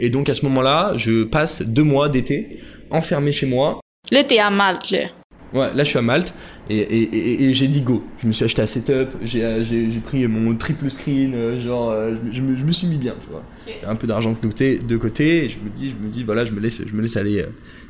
et 0.00 0.10
donc 0.10 0.28
à 0.28 0.34
ce 0.34 0.44
moment-là, 0.46 0.92
je 0.96 1.24
passe 1.24 1.62
deux 1.62 1.82
mois 1.82 2.08
d'été 2.08 2.58
enfermé 2.90 3.32
chez 3.32 3.46
moi. 3.46 3.80
T'es 4.10 4.38
à 4.38 4.50
Malte. 4.50 4.94
Ouais, 5.52 5.68
là 5.74 5.84
je 5.84 5.90
suis 5.90 5.98
à 5.98 6.02
Malte 6.02 6.32
et, 6.70 6.78
et, 6.78 7.44
et, 7.44 7.52
j'ai 7.52 7.68
dit 7.68 7.82
go. 7.82 8.02
Je 8.18 8.26
me 8.26 8.32
suis 8.32 8.44
acheté 8.44 8.62
un 8.62 8.66
setup, 8.66 9.08
j'ai 9.22 10.00
pris 10.04 10.26
mon 10.26 10.54
triple 10.56 10.88
screen, 10.88 11.34
euh, 11.34 11.60
genre 11.60 11.90
euh, 11.90 12.14
je, 12.30 12.40
me, 12.40 12.56
je, 12.56 12.64
me, 12.64 12.72
suis 12.72 12.86
mis 12.86 12.96
bien, 12.96 13.14
tu 13.20 13.28
vois. 13.30 13.42
Un 13.86 13.94
peu 13.94 14.06
d'argent 14.06 14.30
de 14.32 14.36
côté, 14.36 14.78
de 14.78 14.96
côté 14.96 15.44
et 15.44 15.48
je 15.48 15.58
me 15.58 15.68
dis, 15.68 15.90
je 15.90 16.04
me 16.04 16.10
dis 16.10 16.24
voilà, 16.24 16.44
je 16.44 16.52
me 16.52 16.60
laisse, 16.60 16.80
je 16.86 16.94
me 16.94 17.02
laisse 17.02 17.16
aller 17.16 17.44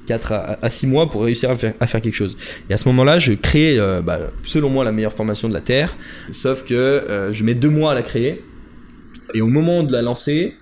4 0.07 0.33
euh, 0.33 0.55
à, 0.61 0.71
6 0.71 0.87
mois 0.89 1.09
pour 1.09 1.23
réussir 1.25 1.51
à 1.51 1.55
faire, 1.55 1.75
à 1.79 1.87
faire 1.87 2.01
quelque 2.01 2.15
chose. 2.15 2.37
Et 2.69 2.73
à 2.73 2.77
ce 2.77 2.89
moment-là, 2.89 3.19
je 3.19 3.33
crée, 3.33 3.79
bah, 4.05 4.19
selon 4.43 4.69
moi, 4.69 4.85
la 4.85 4.93
meilleure 4.93 5.13
formation 5.13 5.49
de 5.49 5.55
la 5.55 5.61
Terre, 5.61 5.97
sauf 6.33 6.65
que 6.65 7.29
je 7.31 7.45
mets 7.45 7.55
deux 7.55 7.71
mois 7.71 7.93
à 7.93 7.95
la 7.95 8.03
créer 8.03 8.43
et 9.35 9.41
au 9.41 9.47
moment 9.47 9.83
de 9.83 9.93
la 9.93 10.03
lancer, 10.03 10.57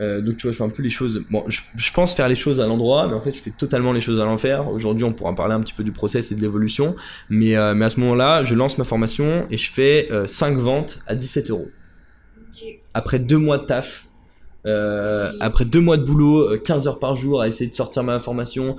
euh, 0.00 0.20
donc 0.20 0.36
tu 0.38 0.46
vois, 0.46 0.52
je 0.52 0.56
fais 0.56 0.64
un 0.64 0.70
peu 0.70 0.82
les 0.82 0.90
choses. 0.90 1.24
Bon, 1.30 1.44
je, 1.48 1.92
pense 1.92 2.14
faire 2.14 2.28
les 2.28 2.34
choses 2.34 2.58
à 2.60 2.66
l'endroit, 2.66 3.06
mais 3.06 3.14
en 3.14 3.20
fait, 3.20 3.32
je 3.32 3.40
fais 3.40 3.50
totalement 3.50 3.92
les 3.92 4.00
choses 4.00 4.20
à 4.20 4.24
l'enfer. 4.24 4.68
Aujourd'hui, 4.68 5.04
on 5.04 5.12
pourra 5.12 5.34
parler 5.34 5.54
un 5.54 5.60
petit 5.60 5.74
peu 5.74 5.84
du 5.84 5.92
process 5.92 6.32
et 6.32 6.34
de 6.34 6.40
l'évolution, 6.40 6.96
mais 7.28 7.56
euh, 7.56 7.74
mais 7.74 7.84
à 7.84 7.88
ce 7.90 8.00
moment-là, 8.00 8.42
je 8.42 8.54
lance 8.54 8.78
ma 8.78 8.84
formation 8.84 9.46
et 9.50 9.58
je 9.58 9.70
fais 9.70 10.08
5 10.26 10.54
euh, 10.54 10.60
ventes 10.60 11.00
à 11.06 11.14
17 11.14 11.50
euros. 11.50 11.68
Après 12.94 13.18
deux 13.18 13.36
mois 13.36 13.58
de 13.58 13.64
taf, 13.64 14.06
euh, 14.66 15.32
après 15.40 15.64
deux 15.64 15.80
mois 15.80 15.96
de 15.96 16.04
boulot, 16.04 16.58
15 16.58 16.88
heures 16.88 16.98
par 16.98 17.14
jour 17.14 17.42
à 17.42 17.48
essayer 17.48 17.68
de 17.68 17.74
sortir 17.74 18.02
ma 18.02 18.20
formation. 18.20 18.76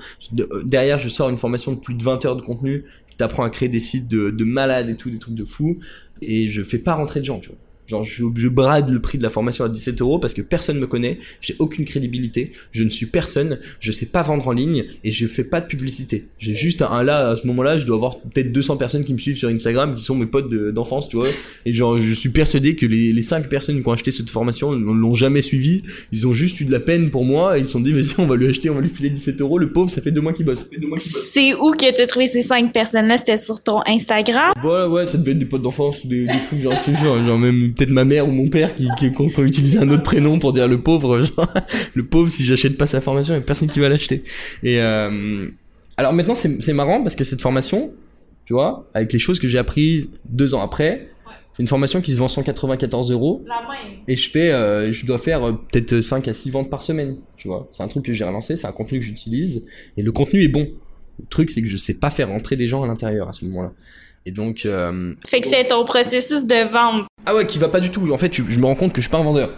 derrière, 0.64 0.98
je 0.98 1.08
sors 1.08 1.30
une 1.30 1.38
formation 1.38 1.72
de 1.72 1.80
plus 1.80 1.94
de 1.94 2.04
20 2.04 2.26
heures 2.26 2.36
de 2.36 2.42
contenu 2.42 2.86
qui 3.10 3.18
t'apprend 3.18 3.44
à 3.44 3.50
créer 3.50 3.70
des 3.70 3.80
sites 3.80 4.08
de, 4.08 4.32
de 4.32 4.44
malades 4.44 4.90
et 4.90 4.96
tout, 4.96 5.12
des 5.12 5.20
trucs 5.20 5.36
de 5.36 5.46
fou. 5.46 5.78
Et 6.22 6.48
je 6.48 6.64
fais 6.64 6.80
pas 6.80 6.96
rentrer 6.96 7.20
de 7.20 7.26
gens, 7.26 7.40
tu 7.40 7.50
vois. 7.50 7.58
Genre, 7.92 8.06
je, 8.06 8.24
je, 8.38 8.48
brade 8.48 8.90
le 8.90 9.02
prix 9.02 9.18
de 9.18 9.24
la 9.24 9.30
formation 9.30 9.66
à 9.66 9.70
17 9.70 10.00
euros 10.00 10.18
parce 10.18 10.34
que 10.34 10.42
personne 10.42 10.80
me 10.80 10.88
connaît, 10.88 11.20
j'ai 11.42 11.58
aucune 11.60 11.84
crédibilité, 11.84 12.54
je 12.72 12.86
ne 12.86 12.90
suis 12.90 13.06
personne, 13.06 13.60
je 13.82 13.92
sais 13.92 14.06
pas 14.06 14.22
vendre 14.22 14.48
en 14.48 14.54
ligne 14.54 14.86
et 15.04 15.12
je 15.12 15.28
fais 15.28 15.44
pas 15.44 15.60
de 15.60 15.66
publicité. 15.66 16.28
J'ai 16.38 16.56
juste 16.56 16.82
un, 16.82 17.04
là, 17.04 17.32
à 17.32 17.36
ce 17.36 17.46
moment-là, 17.48 17.78
je 17.78 17.86
dois 17.86 17.98
avoir 17.98 18.18
peut-être 18.22 18.54
200 18.54 18.78
personnes 18.78 19.04
qui 19.04 19.14
me 19.14 19.18
suivent 19.18 19.36
sur 19.36 19.50
Instagram 19.50 19.94
qui 19.94 20.04
sont 20.04 20.16
mes 20.16 20.26
potes 20.26 20.54
d'enfance, 20.54 21.10
tu 21.10 21.18
vois. 21.18 21.28
Et 21.66 21.74
genre, 21.74 22.00
je 22.00 22.14
suis 22.14 22.30
persuadé 22.30 22.78
que 22.78 22.86
les, 22.86 23.12
les 23.12 23.22
5 23.22 23.50
personnes 23.50 23.82
qui 23.82 23.88
ont 23.90 23.92
acheté 23.92 24.12
cette 24.12 24.30
formation 24.30 24.72
ne 24.72 24.86
l'ont 24.86 25.14
jamais 25.14 25.42
suivi. 25.42 25.82
Ils 26.14 26.26
ont 26.28 26.34
juste 26.34 26.62
eu 26.62 26.66
de 26.66 26.72
la 26.72 26.80
peine 26.80 27.10
pour 27.10 27.26
moi 27.26 27.58
et 27.58 27.62
ils 27.62 27.66
se 27.66 27.72
sont 27.72 27.82
dit, 27.82 27.92
vas-y, 27.92 28.14
on 28.20 28.26
va 28.26 28.38
lui 28.38 28.48
acheter, 28.48 28.70
on 28.70 28.76
va 28.76 28.82
lui 28.82 28.88
filer 28.88 29.10
17 29.10 29.42
euros. 29.42 29.58
Le 29.58 29.74
pauvre, 29.74 29.90
ça 29.90 30.02
fait 30.02 30.12
deux 30.12 30.22
mois 30.22 30.32
qu'il 30.32 30.46
bosse. 30.46 30.70
C'est 31.34 31.56
où 31.56 31.72
que 31.74 31.94
tu 31.94 32.02
as 32.02 32.08
trouvé 32.08 32.28
ces 32.28 32.42
5 32.42 32.72
personnes-là? 32.72 33.18
C'était 33.18 33.38
sur 33.38 33.62
ton 33.62 33.82
Instagram? 33.86 34.54
Voilà, 34.62 34.88
ouais, 34.88 35.06
ça 35.06 35.18
devait 35.18 35.34
être 35.34 35.40
des 35.40 35.46
potes 35.46 35.62
d'enfance, 35.62 36.06
des, 36.06 36.26
des 36.26 36.44
trucs 36.48 36.62
genre, 36.62 36.74
genre, 37.04 37.26
genre 37.26 37.38
même 37.38 37.74
peut-être 37.82 37.94
ma 37.94 38.06
mère 38.06 38.28
ou 38.28 38.32
mon 38.32 38.48
père 38.48 38.76
qui, 38.76 38.88
qui, 39.00 39.12
qui, 39.12 39.42
utilisé 39.42 39.80
un 39.80 39.90
autre 39.90 40.04
prénom 40.04 40.38
pour 40.38 40.54
dire 40.54 40.68
le 40.68 40.80
pauvre. 40.82 41.24
Genre, 41.24 41.54
le 41.96 42.06
pauvre, 42.06 42.30
si 42.30 42.46
j'achète 42.46 42.78
pas 42.78 42.86
sa 42.86 43.02
formation, 43.02 43.34
il 43.34 43.38
y 43.38 43.40
a 43.40 43.44
personne 43.44 43.70
qui 43.70 43.80
va 43.80 43.90
l'acheter. 43.90 44.24
Et 44.62 44.80
euh, 44.80 45.50
alors 45.98 46.14
maintenant, 46.14 46.36
c'est 46.36 46.74
marrant 46.74 47.02
parce 47.02 47.16
que 47.16 47.24
cette 47.24 47.42
formation, 47.42 47.92
tu 48.46 48.54
vois, 48.54 48.88
avec 48.94 49.12
les 49.12 49.18
choses 49.18 49.40
que 49.40 49.48
j'ai 49.48 49.58
apprises 49.58 50.10
deux 50.26 50.54
ans 50.54 50.62
après, 50.62 51.10
c'est 51.54 51.64
une 51.64 51.68
formation 51.68 52.02
qui 52.02 52.12
se 52.12 52.18
vend 52.18 52.28
194 52.28 53.12
euros. 53.12 53.44
Et 54.08 54.16
je 54.16 54.30
fais, 54.30 54.52
euh, 54.52 54.92
je 54.92 55.06
dois 55.08 55.18
faire 55.18 55.44
euh, 55.44 55.54
peut-être 55.54 56.02
5 56.02 56.28
à 56.28 56.34
6 56.36 56.52
ventes 56.52 56.70
par 56.70 56.84
semaine. 56.84 57.18
Tu 57.36 57.48
vois, 57.48 57.68
c'est 57.72 57.82
un 57.82 57.88
truc 57.88 58.06
que 58.06 58.14
j'ai 58.14 58.24
relancé, 58.24 58.58
c'est 58.58 58.68
un 58.68 58.72
contenu 58.72 59.00
que 59.00 59.06
j'utilise. 59.06 59.66
Et 59.98 60.04
le 60.04 60.12
contenu 60.12 60.44
est 60.44 60.50
bon. 60.50 60.70
Le 61.20 61.26
truc, 61.30 61.50
c'est 61.50 61.64
que 61.64 61.68
je 61.68 61.78
sais 61.78 61.96
pas 61.96 62.12
faire 62.12 62.30
rentrer 62.30 62.56
des 62.56 62.68
gens 62.68 62.84
à 62.84 62.88
l'intérieur 62.88 63.28
à 63.28 63.34
ce 63.34 63.44
moment-là. 63.46 63.74
Et 64.26 64.32
donc. 64.32 64.66
Euh, 64.66 65.14
fait 65.28 65.42
que 65.42 65.50
c'est 65.50 65.68
ton 65.68 65.86
processus 65.86 66.46
de 66.46 66.72
vente. 66.72 67.08
Ah 67.26 67.36
ouais, 67.36 67.46
qui 67.46 67.58
va 67.58 67.70
pas 67.70 67.80
du 67.80 67.90
tout. 67.90 68.12
En 68.12 68.18
fait, 68.18 68.34
je, 68.34 68.60
me 68.60 68.66
rends 68.66 68.76
compte 68.76 68.94
que 68.94 69.02
je 69.02 69.08
suis 69.08 69.12
pas 69.12 69.20
un 69.20 69.24
vendeur. 69.24 69.52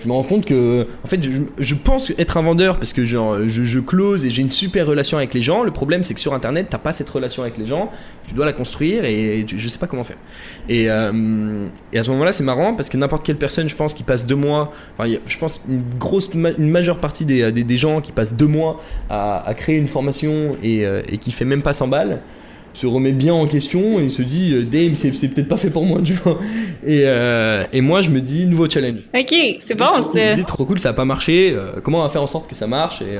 Je 0.00 0.06
me 0.06 0.12
rends 0.12 0.22
compte 0.22 0.44
que, 0.44 0.86
en 1.02 1.08
fait, 1.08 1.20
je, 1.58 1.74
pense 1.74 2.12
être 2.18 2.36
un 2.36 2.42
vendeur 2.42 2.76
parce 2.76 2.92
que 2.92 3.04
genre, 3.04 3.48
je, 3.48 3.64
je 3.64 3.80
close 3.80 4.24
et 4.24 4.30
j'ai 4.30 4.42
une 4.42 4.50
super 4.50 4.86
relation 4.86 5.18
avec 5.18 5.34
les 5.34 5.40
gens. 5.40 5.64
Le 5.64 5.72
problème, 5.72 6.04
c'est 6.04 6.14
que 6.14 6.20
sur 6.20 6.34
Internet, 6.34 6.68
t'as 6.70 6.78
pas 6.78 6.92
cette 6.92 7.10
relation 7.10 7.42
avec 7.42 7.58
les 7.58 7.66
gens. 7.66 7.90
Tu 8.28 8.34
dois 8.34 8.46
la 8.46 8.52
construire 8.52 9.04
et 9.04 9.44
je 9.48 9.68
sais 9.68 9.78
pas 9.78 9.88
comment 9.88 10.04
faire. 10.04 10.18
Et, 10.68 10.88
euh, 10.88 11.66
et 11.92 11.98
à 11.98 12.04
ce 12.04 12.10
moment-là, 12.10 12.30
c'est 12.30 12.44
marrant 12.44 12.74
parce 12.74 12.88
que 12.88 12.96
n'importe 12.96 13.26
quelle 13.26 13.38
personne, 13.38 13.68
je 13.68 13.74
pense, 13.74 13.92
qui 13.92 14.04
passe 14.04 14.24
deux 14.24 14.36
mois, 14.36 14.72
enfin, 14.96 15.10
je 15.26 15.38
pense 15.38 15.60
une 15.68 15.82
grosse, 15.98 16.30
une 16.32 16.70
majeure 16.70 16.98
partie 16.98 17.24
des, 17.24 17.50
des, 17.50 17.76
gens 17.76 18.00
qui 18.00 18.12
passent 18.12 18.36
deux 18.36 18.46
mois 18.46 18.80
à, 19.10 19.44
à 19.48 19.54
créer 19.54 19.76
une 19.76 19.88
formation 19.88 20.56
et, 20.62 20.86
euh, 20.86 21.02
et 21.08 21.18
qui 21.18 21.32
fait 21.32 21.44
même 21.44 21.62
pas 21.62 21.72
100 21.72 21.88
balles 21.88 22.20
se 22.72 22.86
remet 22.86 23.12
bien 23.12 23.34
en 23.34 23.46
question 23.46 23.98
et 23.98 24.08
se 24.08 24.22
dit 24.22 24.52
euh, 24.54 24.62
Dame 24.62 24.94
c'est, 24.94 25.12
c'est 25.14 25.28
peut-être 25.28 25.48
pas 25.48 25.56
fait 25.56 25.70
pour 25.70 25.84
moi 25.84 26.00
tu 26.04 26.12
vois. 26.14 26.38
Et, 26.84 27.02
euh, 27.04 27.64
et 27.72 27.80
moi 27.80 28.02
je 28.02 28.10
me 28.10 28.20
dis 28.20 28.46
nouveau 28.46 28.68
challenge. 28.68 29.00
Ok 29.14 29.34
c'est 29.60 29.74
bon 29.74 30.10
c'est 30.12 30.44
trop 30.44 30.64
cool 30.64 30.78
ça 30.78 30.90
a 30.90 30.92
pas 30.92 31.04
marché 31.04 31.52
euh, 31.54 31.72
comment 31.82 32.00
on 32.00 32.02
va 32.02 32.10
faire 32.10 32.22
en 32.22 32.26
sorte 32.26 32.48
que 32.48 32.54
ça 32.54 32.66
marche 32.66 33.02
et, 33.02 33.14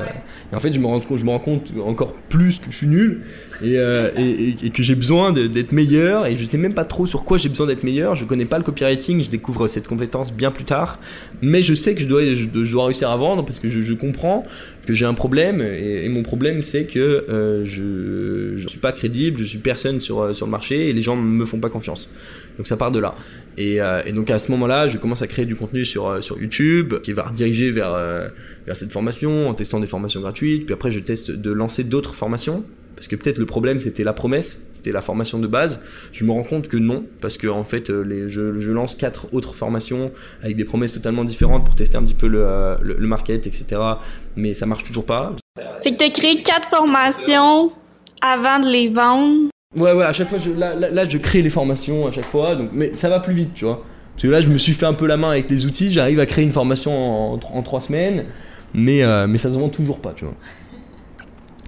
et, 0.53 0.57
en 0.57 0.61
fait 0.61 0.73
je 0.73 0.79
me 0.79 0.87
rends 0.87 1.01
je 1.01 1.25
me 1.25 1.31
rends 1.31 1.39
compte 1.39 1.73
encore 1.87 2.13
plus 2.29 2.59
que 2.59 2.71
je 2.71 2.77
suis 2.77 2.87
nul 2.87 3.23
et, 3.65 3.75
et, 3.75 4.57
et, 4.67 4.71
que 4.71 4.83
j'ai 4.83 4.95
besoin 4.95 5.33
d'être 5.33 5.73
meilleur 5.73 6.27
et 6.27 6.37
je 6.37 6.45
sais 6.45 6.59
même 6.59 6.75
pas 6.75 6.85
trop 6.85 7.07
sur 7.07 7.25
quoi 7.25 7.39
j'ai 7.39 7.49
besoin 7.49 7.67
d'être 7.67 7.83
meilleur 7.83 8.15
je 8.15 8.25
connais 8.25 8.45
pas 8.45 8.59
le 8.59 8.65
copywriting 8.65 9.23
je 9.23 9.31
découvre 9.31 9.67
cette 9.69 9.89
compétence 9.89 10.33
bien 10.33 10.51
plus 10.51 10.65
tard 10.65 11.01
mais 11.43 11.63
je 11.63 11.75
sais 11.75 11.95
que 11.95 12.01
je 12.01 12.07
dois 12.07 12.35
je, 12.35 12.47
dois 12.47 12.87
réussir 12.87 13.11
à 13.11 13.17
vendre 13.17 13.45
parce 13.45 13.59
que 13.59 13.69
je, 13.69 13.81
je 13.81 13.93
comprends 13.95 14.47
que 14.87 14.95
j'ai 14.95 15.05
un 15.05 15.15
problème 15.15 15.61
et, 15.61 16.09
mon 16.09 16.23
problème 16.23 16.63
c'est 16.63 16.87
que 16.87 17.25
je 17.65 18.55
je 18.57 18.69
suis 18.69 18.79
pas 18.79 18.93
crédible 18.93 19.39
je 19.39 19.45
suis 19.45 19.59
personne 19.59 20.01
sur, 20.01 20.21
euh, 20.21 20.33
sur 20.33 20.47
le 20.47 20.51
marché 20.51 20.89
et 20.89 20.93
les 20.93 21.03
gens 21.03 21.17
me 21.17 21.45
font 21.45 21.61
pas 21.61 21.71
confiance. 21.71 22.11
Donc 22.57 22.67
ça 22.67 22.77
part 22.77 22.93
de 22.93 22.99
là. 22.99 23.15
Et, 23.57 23.81
euh, 23.81 24.03
et 24.05 24.13
donc 24.13 24.31
à 24.31 24.39
ce 24.39 24.51
moment-là, 24.53 24.87
je 24.87 24.99
commence 24.99 25.23
à 25.23 25.27
créer 25.27 25.47
du 25.47 25.57
contenu 25.57 25.85
sur, 25.85 26.07
euh, 26.07 26.21
sur 26.21 26.41
YouTube 26.41 26.95
qui 27.03 27.13
va 27.13 27.25
rediriger 27.25 27.71
vers, 27.71 27.93
vers 28.67 28.77
cette 28.77 28.93
formation 28.93 29.49
en 29.49 29.55
testant 29.55 29.81
des 29.81 29.87
formations 29.87 30.21
gratuites. 30.21 30.67
Puis 30.67 30.75
après, 30.75 30.91
je 30.91 31.01
teste 31.01 31.31
de 31.31 31.53
lancer 31.53 31.85
d'autres 31.85 32.15
formations 32.15 32.65
parce 32.99 33.07
que 33.07 33.17
peut-être 33.17 33.39
le 33.39 33.47
problème 33.47 33.79
c'était 33.79 34.03
la 34.03 34.13
promesse, 34.13 34.67
c'était 34.75 34.91
la 34.91 35.01
formation 35.01 35.39
de 35.39 35.47
base. 35.47 35.81
Je 36.13 36.25
me 36.25 36.33
rends 36.33 36.43
compte 36.43 36.67
que 36.69 36.77
non, 36.77 37.05
parce 37.21 37.39
que 37.39 37.47
en 37.47 37.65
fait 37.65 37.91
les, 37.91 38.29
je, 38.29 38.59
je, 38.59 38.73
lance 38.73 38.97
quatre 38.97 39.33
autres 39.33 39.55
formations 39.55 40.11
avec 40.43 40.57
des 40.57 40.65
promesses 40.65 40.93
totalement 40.93 41.25
différentes 41.25 41.65
pour 41.65 41.77
tester 41.77 41.97
un 41.97 42.03
petit 42.03 42.15
peu 42.15 42.27
le, 42.27 42.77
le, 42.83 42.95
le 42.95 43.07
market, 43.07 43.47
etc. 43.47 43.81
Mais 44.35 44.53
ça 44.53 44.67
marche 44.67 44.85
toujours 44.85 45.07
pas. 45.07 45.35
Fait 45.83 45.93
que 45.93 45.97
t'as 45.97 46.11
créé 46.11 46.43
quatre 46.43 46.69
formations 46.69 47.73
avant 48.21 48.59
de 48.59 48.69
les 48.69 48.89
vendre. 48.89 49.49
Ouais, 49.77 49.93
ouais, 49.93 50.05
à 50.05 50.13
chaque 50.13 50.29
fois, 50.29 50.39
je, 50.39 50.51
là, 50.51 50.75
là, 50.75 51.05
je 51.05 51.19
crée 51.19 51.43
les 51.43 51.51
formations 51.51 52.07
à 52.07 52.11
chaque 52.11 52.29
fois, 52.31 52.57
donc, 52.57 52.71
mais 52.73 52.95
ça 52.95 53.09
va 53.09 53.21
plus 53.21 53.35
vite, 53.35 53.55
tu 53.55 53.65
vois. 53.65 53.85
Parce 54.15 54.23
que 54.23 54.29
là, 54.29 54.41
je 54.41 54.49
me 54.49 54.59
suis 54.59 54.73
fait 54.73 54.87
un 54.87 54.95
peu 54.95 55.07
la 55.07 55.17
main 55.17 55.31
avec 55.31 55.49
les 55.51 55.67
outils, 55.67 55.93
j'arrive 55.93 56.19
à 56.19 56.27
créer 56.27 56.45
une 56.45 56.51
formation 56.51 57.35
en, 57.35 57.39
en, 57.39 57.63
trois 57.63 57.81
semaines, 57.81 58.25
mais, 58.75 59.05
euh, 59.05 59.27
mais 59.29 59.39
ça 59.39 59.53
se 59.53 59.59
vend 59.59 59.69
toujours 59.69 60.01
pas, 60.01 60.13
tu 60.17 60.25
vois. 60.25 60.35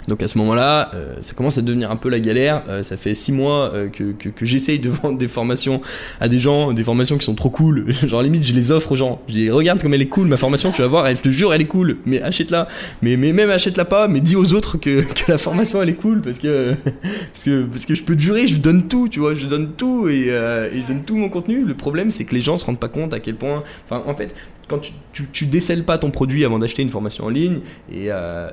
Donc 0.09 0.22
à 0.22 0.28
ce 0.28 0.38
moment-là, 0.38 0.90
euh, 0.94 1.14
ça 1.20 1.34
commence 1.34 1.59
à 1.59 1.62
devenir 1.62 1.90
un 1.90 1.96
peu 1.96 2.09
la 2.09 2.20
galère. 2.20 2.62
Euh, 2.68 2.82
ça 2.82 2.96
fait 2.96 3.14
six 3.14 3.32
mois 3.32 3.72
euh, 3.74 3.88
que, 3.88 4.12
que, 4.12 4.44
j'essaye 4.46 4.78
de 4.78 4.88
vendre 5.03 5.18
des 5.18 5.28
formations 5.28 5.80
à 6.20 6.28
des 6.28 6.40
gens, 6.40 6.72
des 6.72 6.82
formations 6.82 7.18
qui 7.18 7.24
sont 7.24 7.34
trop 7.34 7.51
cool. 7.51 7.92
Genre 8.07 8.22
limite, 8.22 8.44
je 8.44 8.55
les 8.55 8.72
offre 8.72 8.92
aux 8.92 8.96
gens. 8.96 9.20
Je 9.28 9.34
dis 9.34 9.51
regarde 9.51 9.82
comme 9.82 9.94
elle 9.94 10.03
est 10.03 10.07
cool 10.07 10.28
ma 10.28 10.36
formation, 10.36 10.72
tu 10.72 10.82
vas 10.82 10.88
voir, 10.88 11.07
elle, 11.07 11.16
je 11.16 11.22
te 11.22 11.28
jure 11.28 11.53
elle 11.53 11.61
est 11.61 11.66
cool. 11.66 11.98
Mais 12.07 12.20
achète-la. 12.22 12.68
Mais, 13.03 13.16
mais 13.16 13.32
même 13.32 13.51
achète-la 13.51 13.84
pas, 13.84 14.09
mais 14.09 14.20
dis 14.20 14.36
aux 14.36 14.53
autres 14.53 14.78
que, 14.78 15.03
que 15.03 15.30
la 15.30 15.38
formation 15.38 15.82
elle 15.82 15.90
est 15.90 15.94
cool 15.94 16.20
parce 16.20 16.38
que 16.38 16.74
parce 17.32 17.44
que 17.44 17.64
parce 17.64 17.86
que 17.86 17.94
je 17.94 18.03
peux 18.03 18.16
te 18.16 18.22
jurer, 18.22 18.48
je 18.48 18.59
donne 18.59 18.88
tout, 18.88 19.09
tu 19.09 19.20
vois, 19.20 19.34
je 19.34 19.46
donne 19.46 19.72
tout 19.76 20.09
et, 20.09 20.28
et 20.28 20.82
je 20.82 20.88
donne 20.88 21.03
tout 21.03 21.16
mon 21.16 21.28
contenu. 21.28 21.64
Le 21.64 21.74
problème 21.74 22.11
c'est 22.11 22.24
que 22.24 22.34
les 22.34 22.40
gens 22.40 22.57
se 22.57 22.64
rendent 22.64 22.80
pas 22.80 22.88
compte 22.88 23.14
à 23.14 23.20
quel 23.20 23.36
point. 23.36 23.62
Enfin 23.86 24.03
en 24.07 24.14
fait, 24.14 24.34
quand 24.70 24.78
tu, 24.78 24.92
tu, 25.32 25.46
décèles 25.46 25.82
pas 25.82 25.98
ton 25.98 26.12
produit 26.12 26.44
avant 26.44 26.60
d'acheter 26.60 26.82
une 26.82 26.90
formation 26.90 27.24
en 27.24 27.28
ligne 27.28 27.58
et, 27.92 28.06
et 28.06 28.10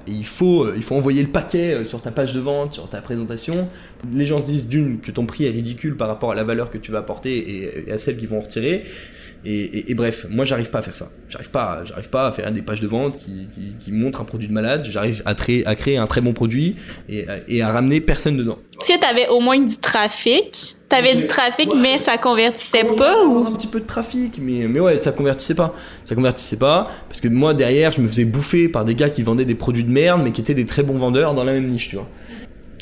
il 0.08 0.26
faut 0.26 0.74
il 0.76 0.84
faut 0.84 0.96
envoyer 0.96 1.22
le 1.22 1.30
paquet 1.30 1.74
euh, 1.74 1.84
sur 1.84 2.02
ta 2.02 2.12
page 2.12 2.34
de 2.34 2.40
vente, 2.40 2.74
sur 2.74 2.90
ta 2.90 3.02
présentation, 3.02 3.68
les 4.14 4.26
gens 4.26 4.40
se 4.40 4.46
disent 4.46 4.68
d'une 4.68 5.00
que 5.00 5.12
ton 5.12 5.26
prix 5.26 5.46
est 5.46 5.52
ridicule 5.52 5.96
par 5.96 6.08
rapport 6.08 6.32
à 6.32 6.36
la 6.36 6.44
valeur 6.44 6.72
que 6.72 6.78
tu 6.78 6.92
vas 6.92 7.00
apporter 7.00 7.88
et, 7.88 7.92
à 7.92 7.98
celle 7.98 8.18
qu'ils 8.18 8.30
vont 8.30 8.40
retirer. 8.40 8.84
Et, 9.46 9.94
bref, 9.94 10.26
moi 10.30 10.46
j'arrive 10.46 10.70
pas 10.70 10.80
à 10.80 10.82
faire 10.82 10.96
ça. 10.96 11.10
J'arrive 11.30 11.50
pas, 11.50 11.84
j'arrive 11.86 12.10
pas 12.10 12.28
à 12.28 12.32
faire 12.32 12.52
des 12.52 12.62
pages 12.62 12.82
de 12.82 12.88
vente 12.88 13.18
qui, 13.18 13.48
qui, 13.80 13.92
montrent 13.92 14.22
un 14.22 14.26
produit 14.26 14.48
de 14.48 14.54
malade. 14.54 14.88
J'arrive 14.90 15.22
à, 15.26 15.32
à, 15.32 15.76
créer 15.76 15.98
un 15.98 16.08
très 16.08 16.22
bon 16.22 16.34
produit 16.34 16.76
et, 17.08 17.26
et 17.48 17.62
à 17.62 17.72
ramener 17.72 18.02
personne 18.02 18.36
dedans. 18.36 18.58
Si 18.82 19.00
t'avais 19.00 19.28
au 19.30 19.40
moins 19.40 19.60
du 19.60 19.78
trafic, 19.78 20.76
t'avais 20.90 21.16
du 21.16 21.28
trafic 21.28 21.70
mais 21.76 21.98
ça 21.98 22.18
convertissait 22.18 22.84
pas 22.84 23.24
ou? 23.26 23.46
un 23.46 23.54
petit 23.54 23.68
peu 23.68 23.80
de 23.80 23.86
trafic, 23.86 24.40
mais 24.42 24.68
mais 24.68 24.80
ouais, 24.80 24.98
ça 24.98 25.12
convertissait 25.12 25.56
pas. 25.56 25.74
Ça 26.04 26.16
convertissait 26.16 26.58
pas 26.58 26.90
parce 27.08 27.22
que 27.22 27.28
moi 27.28 27.54
derrière, 27.54 27.92
je 27.92 28.02
me 28.02 28.08
faisais 28.08 28.26
bouffer 28.26 28.68
par 28.68 28.86
des 28.86 28.96
gars 28.96 29.10
qui 29.10 29.24
vendaient 29.24 29.46
des 29.46 29.56
produits 29.56 29.84
de 29.84 29.92
merde 29.92 30.22
mais 30.24 30.32
qui 30.32 30.42
étaient 30.42 30.54
des 30.54 30.66
très 30.66 30.84
bons 30.84 30.98
vendeurs 30.98 31.34
dans 31.34 31.44
la 31.44 31.54
même 31.54 31.68
niche, 31.68 31.90
tu 31.90 31.96
vois. 31.96 32.10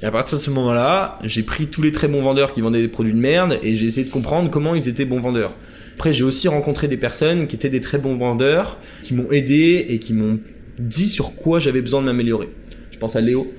Et 0.01 0.05
à 0.05 0.11
partir 0.11 0.37
de 0.37 0.43
ce 0.43 0.49
moment-là, 0.51 1.19
j'ai 1.23 1.43
pris 1.43 1.67
tous 1.67 1.81
les 1.81 1.91
très 1.91 2.07
bons 2.07 2.21
vendeurs 2.21 2.53
qui 2.53 2.61
vendaient 2.61 2.81
des 2.81 2.87
produits 2.87 3.13
de 3.13 3.19
merde 3.19 3.59
et 3.63 3.75
j'ai 3.75 3.85
essayé 3.85 4.05
de 4.05 4.11
comprendre 4.11 4.49
comment 4.49 4.75
ils 4.75 4.87
étaient 4.89 5.05
bons 5.05 5.19
vendeurs. 5.19 5.53
Après, 5.95 6.11
j'ai 6.11 6.25
aussi 6.25 6.49
rencontré 6.49 6.87
des 6.89 6.97
personnes 6.97 7.47
qui 7.47 7.55
étaient 7.55 7.69
des 7.69 7.79
très 7.79 7.97
bons 7.97 8.15
vendeurs, 8.15 8.77
qui 9.01 9.13
m'ont 9.13 9.31
aidé 9.31 9.85
et 9.89 9.99
qui 9.99 10.13
m'ont 10.13 10.39
dit 10.77 11.07
sur 11.07 11.35
quoi 11.35 11.59
j'avais 11.59 11.81
besoin 11.81 12.01
de 12.01 12.05
m'améliorer. 12.05 12.49
Je 12.91 12.97
pense 12.97 13.15
à 13.15 13.21
Léo. 13.21 13.51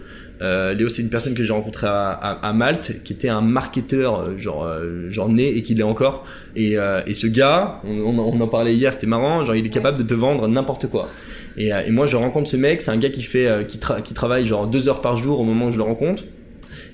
Euh, 0.43 0.74
Léo, 0.74 0.91
c'est 0.91 1.01
une 1.01 1.09
personne 1.09 1.34
que 1.34 1.43
j'ai 1.43 1.55
rencontrée 1.55 1.87
à, 1.89 2.53
Malte, 2.55 3.03
qui 3.05 3.14
était 3.14 3.30
un 3.30 3.41
marketeur 3.41 4.20
euh, 4.20 4.37
genre 4.37 4.66
euh, 4.66 5.11
genre 5.11 5.30
né 5.30 5.49
et 5.49 5.62
qui 5.62 5.74
l'est 5.74 5.82
encore. 5.82 6.26
Et, 6.55 6.76
euh, 6.76 7.01
et 7.07 7.14
ce 7.14 7.26
gars, 7.26 7.80
on, 7.84 8.18
on, 8.18 8.39
en 8.39 8.49
parlait 8.49 8.74
hier, 8.74 8.93
c'était 8.93 9.07
marrant. 9.07 9.47
Genre, 9.47 9.55
il 9.55 9.64
est 9.64 9.70
capable 9.70 9.97
de 9.97 10.03
te 10.03 10.12
vendre 10.12 10.47
n'importe 10.47 10.89
quoi. 10.89 11.09
Et, 11.57 11.68
et, 11.68 11.91
moi, 11.91 12.05
je 12.05 12.16
rencontre 12.16 12.51
ce 12.51 12.59
mec. 12.59 12.82
C'est 12.82 12.91
un 12.91 12.99
gars 12.99 13.09
qui 13.09 13.22
fait 13.22 13.66
qui, 13.66 13.80
qui 14.05 14.14
travaille 14.14 14.45
genre 14.45 14.66
deux 14.66 14.91
heures 14.91 15.01
par 15.01 15.16
jour 15.16 15.41
au 15.41 15.45
moment 15.45 15.68
où 15.68 15.72
je 15.72 15.78
le 15.78 15.84
rencontre 15.84 16.22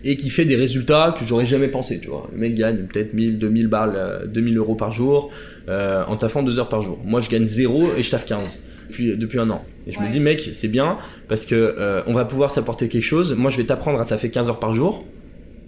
et 0.05 0.16
qui 0.16 0.30
fait 0.30 0.45
des 0.45 0.57
résultats 0.57 1.14
que 1.18 1.24
j'aurais 1.24 1.47
jamais 1.47 1.68
pensé, 1.68 2.01
tu 2.01 2.09
vois. 2.09 2.28
Le 2.32 2.38
mec 2.38 2.55
gagne 2.55 2.86
peut-être 2.86 3.14
1000, 3.14 3.38
2000 3.38 3.66
balles, 3.68 4.28
2000 4.32 4.59
euros 4.59 4.74
par 4.74 4.93
jour, 4.93 5.30
euh, 5.68 6.05
en 6.07 6.16
taffant 6.16 6.43
deux 6.43 6.59
heures 6.59 6.68
par 6.68 6.82
jour. 6.82 6.99
Moi, 7.05 7.20
je 7.20 7.30
gagne 7.30 7.47
zéro 7.47 7.84
et 7.97 8.03
je 8.03 8.11
taffe 8.11 8.26
15 8.26 8.59
depuis, 8.88 9.16
depuis 9.16 9.38
un 9.38 9.51
an. 9.51 9.64
Et 9.86 9.93
je 9.93 10.01
me 10.01 10.09
dis, 10.09 10.20
mec, 10.20 10.51
c'est 10.53 10.68
bien 10.68 10.99
parce 11.28 11.47
que 11.47 11.55
euh, 11.55 12.03
on 12.07 12.12
va 12.12 12.24
pouvoir 12.24 12.51
s'apporter 12.51 12.88
quelque 12.88 13.05
chose. 13.05 13.34
Moi, 13.34 13.51
je 13.51 13.57
vais 13.57 13.64
t'apprendre 13.64 14.01
à 14.01 14.05
taffer 14.05 14.30
15 14.30 14.49
heures 14.49 14.61
par 14.61 14.74
jour. 14.74 15.07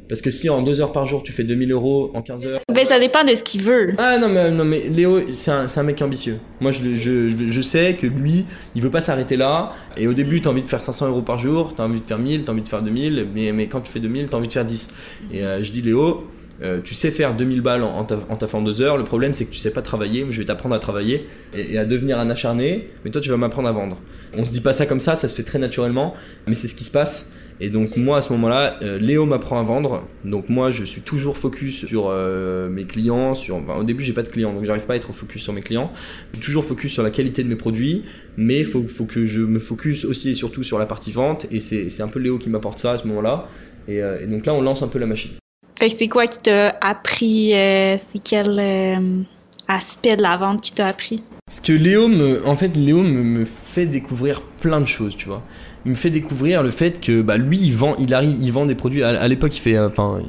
Parce 0.08 0.20
que 0.20 0.30
si 0.30 0.50
en 0.50 0.62
2 0.62 0.80
heures 0.80 0.92
par 0.92 1.06
jour 1.06 1.22
tu 1.22 1.32
fais 1.32 1.44
2000 1.44 1.72
euros 1.72 2.10
en 2.14 2.22
15 2.22 2.46
heures. 2.46 2.60
Ben 2.72 2.84
ça 2.84 2.98
dépend 2.98 3.24
de 3.24 3.34
ce 3.34 3.42
qu'il 3.42 3.62
veut. 3.62 3.94
Ah 3.98 4.18
non 4.18 4.28
mais, 4.28 4.50
non, 4.50 4.64
mais 4.64 4.88
Léo, 4.88 5.20
c'est 5.32 5.50
un, 5.50 5.66
un, 5.74 5.82
mec 5.82 6.00
ambitieux. 6.02 6.38
Moi 6.60 6.72
je, 6.72 6.92
je, 6.92 7.28
je, 7.50 7.60
sais 7.60 7.94
que 7.94 8.06
lui, 8.06 8.44
il 8.74 8.82
veut 8.82 8.90
pas 8.90 9.00
s'arrêter 9.00 9.36
là. 9.36 9.72
Et 9.96 10.06
au 10.06 10.12
début, 10.12 10.40
t'as 10.40 10.50
envie 10.50 10.62
de 10.62 10.68
faire 10.68 10.80
500 10.80 11.08
euros 11.08 11.22
par 11.22 11.38
jour, 11.38 11.74
t'as 11.74 11.84
envie 11.84 12.00
de 12.00 12.06
faire 12.06 12.18
1000, 12.18 12.44
t'as 12.44 12.52
envie 12.52 12.62
de 12.62 12.68
faire 12.68 12.82
2000. 12.82 13.28
Mais, 13.34 13.52
mais 13.52 13.66
quand 13.66 13.80
tu 13.80 13.90
fais 13.90 14.00
2000, 14.00 14.28
t'as 14.28 14.36
envie 14.36 14.48
de 14.48 14.52
faire 14.52 14.64
10. 14.64 14.90
Et 15.32 15.42
euh, 15.42 15.62
je 15.62 15.70
dis 15.72 15.80
Léo, 15.80 16.26
euh, 16.62 16.80
tu 16.84 16.94
sais 16.94 17.10
faire 17.10 17.34
2000 17.34 17.62
balles 17.62 17.82
en, 17.82 18.00
en, 18.00 18.36
taffant 18.36 18.62
2 18.62 18.82
heures. 18.82 18.96
Le 18.96 19.04
problème, 19.04 19.34
c'est 19.34 19.46
que 19.46 19.52
tu 19.52 19.58
sais 19.58 19.72
pas 19.72 19.82
travailler. 19.82 20.26
Je 20.30 20.38
vais 20.38 20.44
t'apprendre 20.44 20.74
à 20.74 20.78
travailler 20.78 21.26
et, 21.54 21.74
et, 21.74 21.78
à 21.78 21.84
devenir 21.84 22.18
un 22.18 22.30
acharné. 22.30 22.90
Mais 23.04 23.10
toi, 23.10 23.20
tu 23.20 23.30
vas 23.30 23.36
m'apprendre 23.36 23.68
à 23.68 23.72
vendre. 23.72 23.98
On 24.36 24.44
se 24.44 24.52
dit 24.52 24.60
pas 24.60 24.72
ça 24.72 24.86
comme 24.86 25.00
ça, 25.00 25.16
ça 25.16 25.28
se 25.28 25.34
fait 25.34 25.42
très 25.42 25.58
naturellement. 25.58 26.14
Mais 26.46 26.54
c'est 26.54 26.68
ce 26.68 26.74
qui 26.74 26.84
se 26.84 26.90
passe. 26.90 27.32
Et 27.60 27.68
donc 27.68 27.96
moi 27.96 28.18
à 28.18 28.20
ce 28.20 28.32
moment-là, 28.32 28.78
euh, 28.82 28.98
Léo 28.98 29.26
m'apprend 29.26 29.58
à 29.60 29.62
vendre. 29.62 30.04
Donc 30.24 30.48
moi 30.48 30.70
je 30.70 30.84
suis 30.84 31.02
toujours 31.02 31.38
focus 31.38 31.86
sur 31.86 32.08
euh, 32.08 32.68
mes 32.68 32.84
clients. 32.84 33.34
Sur, 33.34 33.62
au 33.76 33.84
début 33.84 34.02
j'ai 34.02 34.12
pas 34.12 34.22
de 34.22 34.28
clients, 34.28 34.52
donc 34.52 34.64
j'arrive 34.64 34.84
pas 34.86 34.94
à 34.94 34.96
être 34.96 35.12
focus 35.12 35.42
sur 35.42 35.52
mes 35.52 35.62
clients. 35.62 35.90
Je 36.32 36.38
suis 36.38 36.46
toujours 36.46 36.64
focus 36.64 36.92
sur 36.92 37.02
la 37.02 37.10
qualité 37.10 37.44
de 37.44 37.48
mes 37.48 37.56
produits, 37.56 38.02
mais 38.36 38.58
il 38.58 38.64
faut, 38.64 38.86
faut 38.88 39.04
que 39.04 39.26
je 39.26 39.40
me 39.40 39.58
focus 39.58 40.04
aussi 40.04 40.30
et 40.30 40.34
surtout 40.34 40.62
sur 40.62 40.78
la 40.78 40.86
partie 40.86 41.12
vente. 41.12 41.46
Et 41.50 41.60
c'est 41.60 42.02
un 42.02 42.08
peu 42.08 42.18
Léo 42.18 42.38
qui 42.38 42.50
m'apporte 42.50 42.78
ça 42.78 42.92
à 42.92 42.98
ce 42.98 43.06
moment-là. 43.06 43.48
Et, 43.86 44.02
euh, 44.02 44.22
et, 44.22 44.26
donc 44.26 44.46
là 44.46 44.54
on 44.54 44.62
lance 44.62 44.82
un 44.82 44.88
peu 44.88 44.98
la 44.98 45.06
machine. 45.06 45.32
C'est 45.86 46.08
quoi 46.08 46.26
qui 46.26 46.38
t'a 46.38 46.70
appris 46.80 47.50
C'est 47.50 48.20
quel 48.22 48.58
aspect 49.68 50.16
de 50.16 50.22
la 50.22 50.36
vente 50.36 50.60
qui 50.60 50.72
t'a 50.72 50.86
appris 50.86 51.24
Ce 51.48 51.60
que 51.60 51.72
Léo 51.72 52.08
me, 52.08 52.46
en 52.46 52.54
fait 52.54 52.76
Léo 52.76 53.02
me, 53.02 53.44
fait 53.44 53.86
découvrir 53.86 54.42
plein 54.42 54.80
de 54.80 54.86
choses, 54.86 55.16
tu 55.16 55.28
vois 55.28 55.42
il 55.84 55.90
me 55.90 55.96
fait 55.96 56.10
découvrir 56.10 56.62
le 56.62 56.70
fait 56.70 57.00
que 57.00 57.22
bah, 57.22 57.36
lui, 57.36 57.58
il 57.58 57.72
vend, 57.72 57.94
il 57.98 58.14
arrive, 58.14 58.36
il 58.40 58.52
vend 58.52 58.66
des 58.66 58.74
produits. 58.74 59.02
À, 59.02 59.28
l'époque, 59.28 59.56
il 59.56 59.60
fait, 59.60 59.78
enfin, 59.78 60.22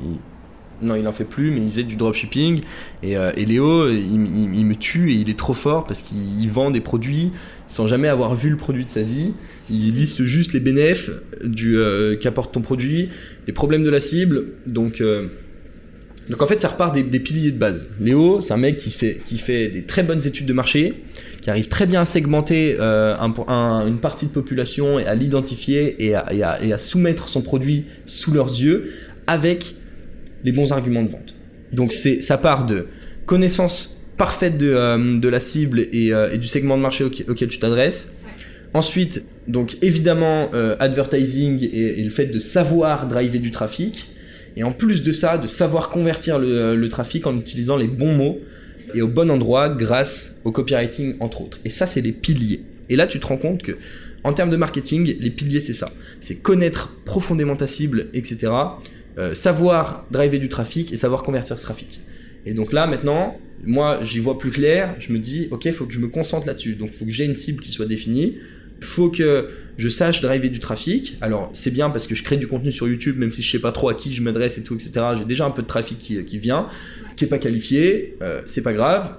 non, 0.81 0.95
il 0.95 1.07
en 1.07 1.11
fait 1.11 1.23
plus, 1.23 1.51
mais 1.51 1.61
il 1.61 1.69
faisait 1.69 1.83
du 1.83 1.95
dropshipping. 1.95 2.61
Et, 3.03 3.17
euh, 3.17 3.31
Léo, 3.31 3.89
il, 3.89 4.65
me 4.65 4.75
tue 4.75 5.11
et 5.11 5.15
il 5.15 5.29
est 5.29 5.38
trop 5.38 5.53
fort 5.53 5.86
parce 5.86 6.01
qu'il 6.01 6.49
vend 6.49 6.71
des 6.71 6.81
produits 6.81 7.31
sans 7.67 7.88
jamais 7.88 8.09
avoir 8.09 8.36
vu 8.36 8.49
le 8.49 8.57
produit 8.57 8.86
de 8.86 8.89
sa 8.89 9.01
vie. 9.01 9.31
Il 9.69 9.95
liste 9.95 10.25
juste 10.25 10.53
les 10.53 10.59
bénéfices 10.59 11.09
euh, 11.43 12.17
qu'apporte 12.17 12.53
ton 12.53 12.61
produit, 12.61 13.09
les 13.47 13.53
problèmes 13.53 13.83
de 13.83 13.89
la 13.89 14.01
cible. 14.01 14.45
Donc 14.65 14.99
euh, 14.99 15.27
donc 16.30 16.41
en 16.41 16.47
fait, 16.47 16.59
ça 16.59 16.69
repart 16.69 16.93
des, 16.93 17.03
des 17.03 17.19
piliers 17.19 17.51
de 17.51 17.57
base. 17.57 17.88
Léo, 17.99 18.41
c'est 18.41 18.53
un 18.53 18.57
mec 18.57 18.78
qui 18.78 18.89
fait, 18.89 19.21
qui 19.26 19.38
fait 19.38 19.67
des 19.67 19.84
très 19.84 20.01
bonnes 20.01 20.26
études 20.26 20.47
de 20.47 20.53
marché, 20.53 21.03
qui 21.41 21.49
arrive 21.51 21.67
très 21.67 21.86
bien 21.86 22.01
à 22.01 22.05
segmenter 22.05 22.78
euh, 22.80 23.15
un, 23.19 23.88
une 23.88 23.99
partie 23.99 24.26
de 24.26 24.32
population 24.32 24.99
et 24.99 25.05
à 25.05 25.13
l'identifier 25.13 26.03
et 26.03 26.15
à, 26.15 26.34
et, 26.34 26.41
à, 26.41 26.63
et 26.63 26.73
à, 26.73 26.80
soumettre 26.80 27.30
son 27.30 27.41
produit 27.41 27.86
sous 28.07 28.32
leurs 28.32 28.49
yeux 28.49 28.93
avec 29.28 29.76
les 30.43 30.51
bons 30.51 30.71
arguments 30.71 31.03
de 31.03 31.09
vente. 31.09 31.36
Donc 31.73 31.93
c'est 31.93 32.21
ça 32.21 32.38
part 32.38 32.65
de 32.65 32.88
connaissance 33.28 34.03
parfaite 34.17 34.57
de, 34.57 34.73
euh, 34.73 35.19
de 35.19 35.28
la 35.28 35.39
cible 35.39 35.82
et, 35.91 36.11
euh, 36.11 36.32
et, 36.32 36.39
du 36.39 36.47
segment 36.47 36.78
de 36.78 36.82
marché 36.82 37.03
auquel, 37.03 37.49
tu 37.49 37.59
t'adresses. 37.59 38.15
Ensuite, 38.73 39.26
donc 39.47 39.78
évidemment, 39.84 40.49
advertising 40.80 41.69
et, 41.71 42.03
le 42.03 42.09
fait 42.09 42.26
de 42.26 42.39
savoir 42.39 43.07
driver 43.07 43.39
du 43.39 43.51
trafic. 43.51 44.14
Et 44.56 44.64
en 44.64 44.72
plus 44.72 45.03
de 45.03 45.12
ça, 45.12 45.38
de 45.38 45.47
savoir 45.47 45.89
convertir 45.89 46.39
le, 46.39 46.76
le 46.76 46.89
trafic 46.89 47.28
en 47.28 47.38
utilisant 47.38 47.78
les 47.78 47.88
bons 47.88 48.16
mots 48.16 48.39
et 48.93 49.01
au 49.01 49.08
bon 49.08 49.30
endroit 49.30 49.70
grâce 49.70 50.39
au 50.43 50.51
copywriting 50.51 51.16
entre 51.20 51.41
autres. 51.41 51.60
Et 51.66 51.70
ça, 51.70 51.86
c'est 51.86 52.01
les 52.01 52.12
piliers. 52.12 52.62
Et 52.89 52.95
là, 52.95 53.08
tu 53.08 53.20
te 53.20 53.28
rends 53.28 53.38
compte 53.38 53.64
que 53.64 53.78
en 54.24 54.34
termes 54.34 54.49
de 54.49 54.58
marketing, 54.58 55.18
les 55.20 55.30
piliers, 55.30 55.60
c'est 55.60 55.74
ça. 55.74 55.91
C'est 56.20 56.38
connaître 56.38 56.95
profondément 57.06 57.56
ta 57.56 57.68
cible, 57.68 58.08
etc. 58.14 58.51
Euh, 59.18 59.34
savoir 59.36 60.08
driver 60.10 60.39
du 60.39 60.49
trafic 60.49 60.91
et 60.91 60.97
savoir 60.97 61.22
convertir 61.22 61.60
ce 61.60 61.64
trafic. 61.64 61.99
Et 62.45 62.53
donc 62.53 62.74
là, 62.74 62.88
maintenant, 62.88 63.38
moi, 63.64 63.99
j'y 64.03 64.20
vois 64.20 64.39
plus 64.39 64.51
clair. 64.51 64.95
Je 64.99 65.14
me 65.14 65.20
dis, 65.20 65.47
ok, 65.51 65.66
il 65.66 65.74
faut 65.74 65.86
que 65.86 65.93
je 65.93 65.99
me 65.99 66.08
concentre 66.08 66.47
là-dessus. 66.47 66.74
Donc, 66.74 66.89
il 66.91 66.97
faut 66.97 67.06
que 67.06 67.12
j'ai 67.12 67.26
une 67.26 67.36
cible 67.36 67.62
qui 67.62 67.72
soit 67.72 67.86
définie 67.86 68.38
faut 68.86 69.09
que 69.09 69.49
je 69.77 69.89
sache 69.89 70.21
driver 70.21 70.49
du 70.49 70.59
trafic. 70.59 71.17
Alors 71.21 71.49
c'est 71.53 71.71
bien 71.71 71.89
parce 71.89 72.07
que 72.07 72.15
je 72.15 72.23
crée 72.23 72.38
du 72.38 72.47
contenu 72.47 72.71
sur 72.71 72.88
YouTube, 72.88 73.17
même 73.17 73.31
si 73.31 73.41
je 73.41 73.51
sais 73.51 73.59
pas 73.59 73.71
trop 73.71 73.89
à 73.89 73.93
qui 73.93 74.13
je 74.13 74.21
m'adresse 74.21 74.57
et 74.57 74.63
tout, 74.63 74.75
etc. 74.75 74.91
J'ai 75.17 75.25
déjà 75.25 75.45
un 75.45 75.51
peu 75.51 75.61
de 75.61 75.67
trafic 75.67 75.99
qui, 75.99 76.23
qui 76.25 76.38
vient, 76.38 76.67
qui 77.15 77.25
est 77.25 77.27
pas 77.27 77.39
qualifié, 77.39 78.17
euh, 78.21 78.41
c'est 78.45 78.63
pas 78.63 78.73
grave. 78.73 79.17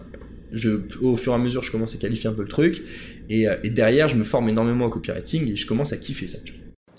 Je, 0.52 0.70
au 1.02 1.16
fur 1.16 1.32
et 1.32 1.34
à 1.34 1.38
mesure, 1.38 1.62
je 1.62 1.72
commence 1.72 1.94
à 1.94 1.98
qualifier 1.98 2.30
un 2.30 2.32
peu 2.32 2.42
le 2.42 2.48
truc. 2.48 2.82
Et, 3.28 3.48
euh, 3.48 3.56
et 3.64 3.70
derrière, 3.70 4.08
je 4.08 4.16
me 4.16 4.24
forme 4.24 4.48
énormément 4.48 4.86
au 4.86 4.90
copywriting 4.90 5.50
et 5.50 5.56
je 5.56 5.66
commence 5.66 5.92
à 5.92 5.96
kiffer 5.96 6.28
ça. 6.28 6.38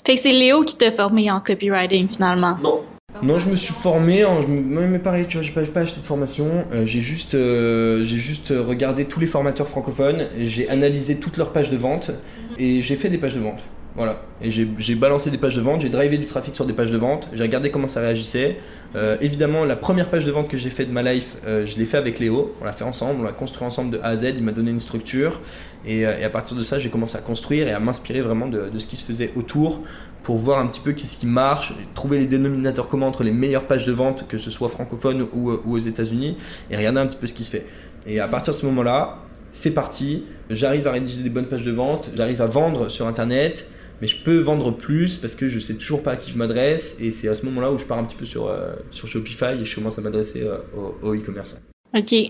Fait 0.05 0.15
que 0.15 0.22
c'est 0.22 0.34
Léo 0.34 0.63
qui 0.63 0.78
t'a 0.78 0.91
formé 0.91 1.32
en 1.32 1.39
copywriting 1.39 2.09
finalement? 2.09 2.57
Non. 2.61 2.82
Non, 3.24 3.39
je 3.39 3.49
me 3.49 3.55
suis 3.55 3.74
formé, 3.74 4.26
en, 4.26 4.41
je, 4.41 4.47
mais 4.47 4.99
pareil, 4.99 5.26
tu 5.28 5.38
vois, 5.38 5.43
j'ai 5.45 5.51
pas, 5.51 5.63
pas 5.63 5.82
acheté 5.82 6.01
de 6.01 6.05
formation. 6.05 6.65
Euh, 6.72 6.86
j'ai 6.86 7.01
juste, 7.01 7.34
euh, 7.34 8.03
j'ai 8.03 8.18
juste 8.18 8.53
regardé 8.55 9.05
tous 9.05 9.20
les 9.20 9.26
formateurs 9.26 9.68
francophones, 9.68 10.28
j'ai 10.39 10.70
analysé 10.70 11.20
toutes 11.20 11.38
leurs 11.38 11.51
pages 11.51 11.72
de 11.72 11.78
vente 11.78 12.11
et 12.60 12.82
j'ai 12.82 12.95
fait 12.95 13.10
des 13.10 13.18
pages 13.18 13.36
de 13.36 13.41
vente. 13.41 13.62
Voilà. 13.97 14.22
Et 14.43 14.51
j'ai 14.51 14.93
balancé 14.93 15.32
des 15.32 15.39
pages 15.39 15.55
de 15.55 15.62
vente, 15.62 15.82
j'ai 15.82 15.89
drivé 15.89 16.20
du 16.20 16.28
trafic 16.28 16.55
sur 16.55 16.66
des 16.66 16.74
pages 16.74 16.91
de 16.91 16.97
vente, 16.97 17.28
j'ai 17.34 17.41
regardé 17.41 17.72
comment 17.72 17.88
ça 17.88 17.99
réagissait. 17.99 18.58
Euh, 18.95 19.18
évidemment, 19.22 19.66
la 19.66 19.76
première 19.76 20.08
page 20.08 20.24
de 20.24 20.32
vente 20.32 20.47
que 20.47 20.55
j'ai 20.55 20.70
fait 20.70 20.86
de 20.86 20.91
ma 20.91 21.01
life, 21.01 21.38
euh, 21.47 21.66
je 21.66 21.80
l'ai 21.80 21.86
fait 21.86 21.97
avec 21.97 22.20
Léo. 22.20 22.53
On 22.62 22.66
l'a 22.66 22.74
fait 22.74 22.84
ensemble, 22.84 23.22
on 23.22 23.24
l'a 23.24 23.32
construit 23.32 23.66
ensemble 23.66 23.89
de 23.89 23.97
A 24.03 24.10
à 24.10 24.16
Z. 24.16 24.34
Il 24.38 24.43
m'a 24.43 24.51
donné 24.51 24.70
une 24.70 24.80
structure. 24.80 25.41
Et, 25.84 26.05
euh, 26.05 26.24
à 26.24 26.30
partir 26.30 26.55
de 26.55 26.62
ça, 26.62 26.78
j'ai 26.78 26.89
commencé 26.89 27.18
à 27.18 27.22
construire 27.22 27.68
et 27.68 27.72
à 27.72 27.80
m'inspirer 27.80 28.22
vraiment 28.22 28.45
de, 28.45 28.70
ce 28.78 28.86
qui 28.86 28.97
se 28.97 29.03
faisait 29.03 29.32
autour 29.36 29.82
pour 30.22 30.38
voir 30.38 30.60
un 30.60 30.68
petit 30.68 30.82
peu 30.82 30.91
qu'est-ce 30.91 31.18
qui 31.18 31.26
marche, 31.26 31.74
trouver 31.95 32.20
les 32.20 32.28
dénominateurs 32.28 32.89
communs 32.89 33.08
entre 33.08 33.24
les 33.24 33.32
meilleures 33.32 33.66
pages 33.66 33.88
de 33.88 33.93
vente, 33.93 34.28
que 34.28 34.38
ce 34.38 34.51
soit 34.51 34.70
francophone 34.70 35.26
ou 35.34 35.49
aux 35.51 35.78
États-Unis, 35.80 36.38
et 36.70 36.78
regarder 36.78 36.99
un 36.99 37.08
petit 37.08 37.18
peu 37.18 37.26
ce 37.26 37.34
qui 37.34 37.45
se 37.45 37.51
fait. 37.51 37.66
Et 38.05 38.20
à 38.20 38.28
partir 38.28 38.53
de 38.53 38.60
ce 38.60 38.66
moment-là, 38.68 39.24
c'est 39.52 39.74
parti. 39.74 40.24
J'arrive 40.50 40.88
à 40.88 40.91
rédiger 40.91 41.24
des 41.24 41.30
bonnes 41.30 41.48
pages 41.48 41.64
de 41.64 41.72
vente, 41.72 42.12
j'arrive 42.16 42.41
à 42.41 42.48
vendre 42.48 42.89
sur 42.89 43.08
Internet 43.08 43.68
mais 44.02 44.08
je 44.08 44.18
peux 44.18 44.38
vendre 44.38 44.72
plus 44.72 45.18
parce 45.18 45.36
que 45.36 45.48
je 45.48 45.60
sais 45.60 45.76
toujours 45.76 46.04
pas 46.04 46.12
à 46.12 46.16
qui 46.18 46.32
je 46.32 46.38
m'adresse 46.38 47.00
et 47.02 47.12
c'est 47.12 47.28
à 47.28 47.36
ce 47.36 47.45
moment-là 47.45 47.72
où 47.72 47.78
je 47.78 47.86
pars 47.86 47.98
un 47.98 48.04
petit 48.04 48.16
peu 48.16 48.26
sur, 48.26 48.48
euh, 48.48 48.74
sur 48.91 49.08
Shopify 49.08 49.56
et 49.60 49.66
je 49.66 49.76
commence 49.76 49.98
à 49.98 50.02
m'adresser 50.02 50.43
euh, 50.43 50.58
au 51.02 51.16
e-commerce. 51.16 51.62
Ok, 51.95 52.14
euh, 52.14 52.30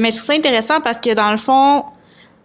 mais 0.00 0.10
je 0.10 0.16
trouve 0.16 0.26
ça 0.26 0.32
intéressant 0.34 0.80
parce 0.80 1.00
que 1.00 1.12
dans 1.14 1.30
le 1.30 1.36
fond, 1.36 1.84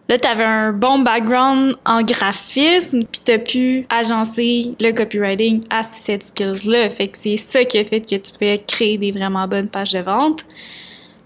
là, 0.09 0.17
tu 0.17 0.27
avais 0.27 0.43
un 0.43 0.73
bon 0.73 0.99
background 0.99 1.75
en 1.85 2.01
graphisme 2.01 3.03
puis 3.03 3.21
tu 3.23 3.31
as 3.31 3.39
pu 3.39 3.85
agencer 3.89 4.73
le 4.79 4.91
copywriting 4.91 5.63
à 5.69 5.83
cette 5.83 6.23
skills-là. 6.23 6.89
Fait 6.89 7.07
que 7.07 7.17
c'est 7.17 7.37
ça 7.37 7.63
qui 7.63 7.77
a 7.77 7.85
fait 7.85 8.01
que 8.01 8.15
tu 8.15 8.31
peux 8.37 8.57
créer 8.67 8.97
des 8.97 9.11
vraiment 9.11 9.47
bonnes 9.47 9.69
pages 9.69 9.91
de 9.91 9.99
vente. 9.99 10.45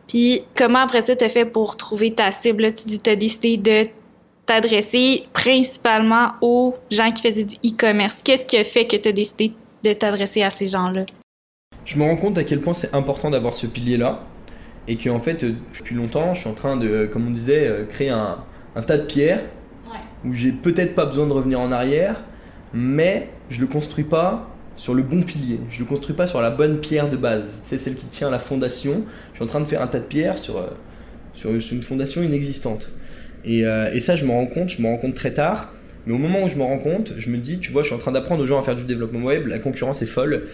Puis 0.07 0.43
comment 0.55 0.79
après 0.79 1.01
ça 1.01 1.15
tu 1.15 1.23
as 1.23 1.29
fait 1.29 1.45
pour 1.45 1.77
trouver 1.77 2.13
ta 2.13 2.31
cible? 2.31 2.73
tu 2.73 2.87
dis 2.87 2.99
tu 2.99 3.09
as 3.09 3.15
décidé 3.15 3.57
de 3.57 3.89
t'adresser 4.45 5.23
principalement 5.33 6.33
aux 6.41 6.75
gens 6.91 7.11
qui 7.11 7.21
faisaient 7.21 7.45
du 7.45 7.55
e-commerce. 7.65 8.21
Qu'est-ce 8.23 8.45
qui 8.45 8.57
a 8.57 8.63
fait 8.63 8.85
que 8.85 8.97
tu 8.97 9.09
as 9.09 9.13
décidé 9.13 9.53
de 9.83 9.93
t'adresser 9.93 10.43
à 10.43 10.51
ces 10.51 10.67
gens-là? 10.67 11.05
Je 11.85 11.97
me 11.97 12.03
rends 12.03 12.17
compte 12.17 12.37
à 12.37 12.43
quel 12.43 12.61
point 12.61 12.73
c'est 12.73 12.93
important 12.93 13.29
d'avoir 13.29 13.53
ce 13.53 13.67
pilier-là 13.67 14.23
et 14.87 14.97
que 14.97 15.09
en 15.09 15.19
fait, 15.19 15.45
depuis 15.45 15.95
longtemps, 15.95 16.33
je 16.33 16.41
suis 16.41 16.49
en 16.49 16.53
train 16.53 16.77
de, 16.77 17.09
comme 17.11 17.27
on 17.27 17.31
disait, 17.31 17.67
euh, 17.67 17.85
créer 17.85 18.09
un, 18.09 18.37
un 18.75 18.81
tas 18.81 18.97
de 18.97 19.03
pierres 19.03 19.41
ouais. 19.87 19.99
où 20.29 20.33
j'ai 20.33 20.51
peut-être 20.51 20.95
pas 20.95 21.05
besoin 21.05 21.25
de 21.27 21.31
revenir 21.31 21.59
en 21.59 21.71
arrière, 21.71 22.23
mais 22.73 23.29
je 23.49 23.59
le 23.61 23.67
construis 23.67 24.03
pas 24.03 24.52
sur 24.75 24.93
le 24.93 25.03
bon 25.03 25.21
pilier. 25.21 25.59
Je 25.69 25.79
le 25.79 25.85
construis 25.85 26.15
pas 26.15 26.27
sur 26.27 26.41
la 26.41 26.51
bonne 26.51 26.79
pierre 26.79 27.09
de 27.09 27.17
base. 27.17 27.61
C'est 27.63 27.77
celle 27.77 27.95
qui 27.95 28.07
tient 28.07 28.29
la 28.29 28.39
fondation. 28.39 29.03
Je 29.31 29.37
suis 29.37 29.43
en 29.43 29.47
train 29.47 29.61
de 29.61 29.65
faire 29.65 29.81
un 29.81 29.87
tas 29.87 29.99
de 29.99 30.05
pierres 30.05 30.37
sur, 30.37 30.57
euh, 30.57 30.67
sur, 31.33 31.51
une 31.51 31.81
fondation 31.81 32.23
inexistante. 32.23 32.89
Et, 33.45 33.65
euh, 33.65 33.93
et, 33.93 33.99
ça, 33.99 34.15
je 34.15 34.25
me 34.25 34.31
rends 34.31 34.45
compte, 34.45 34.69
je 34.69 34.81
me 34.81 34.87
rends 34.87 34.97
compte 34.97 35.13
très 35.13 35.33
tard, 35.33 35.73
Mais 36.05 36.13
au 36.13 36.17
moment 36.17 36.43
où 36.43 36.47
je 36.47 36.55
m'en 36.55 36.67
rends 36.67 36.79
compte, 36.79 37.13
je 37.17 37.29
me 37.29 37.37
dis, 37.37 37.59
tu 37.59 37.71
vois, 37.71 37.81
je 37.81 37.87
suis 37.87 37.95
en 37.95 37.99
train 37.99 38.11
d'apprendre 38.11 38.43
aux 38.43 38.45
gens 38.45 38.59
à 38.59 38.61
faire 38.61 38.75
du 38.75 38.83
développement 38.83 39.23
web, 39.23 39.47
la 39.47 39.59
concurrence 39.59 40.01
est 40.01 40.07
folle. 40.07 40.47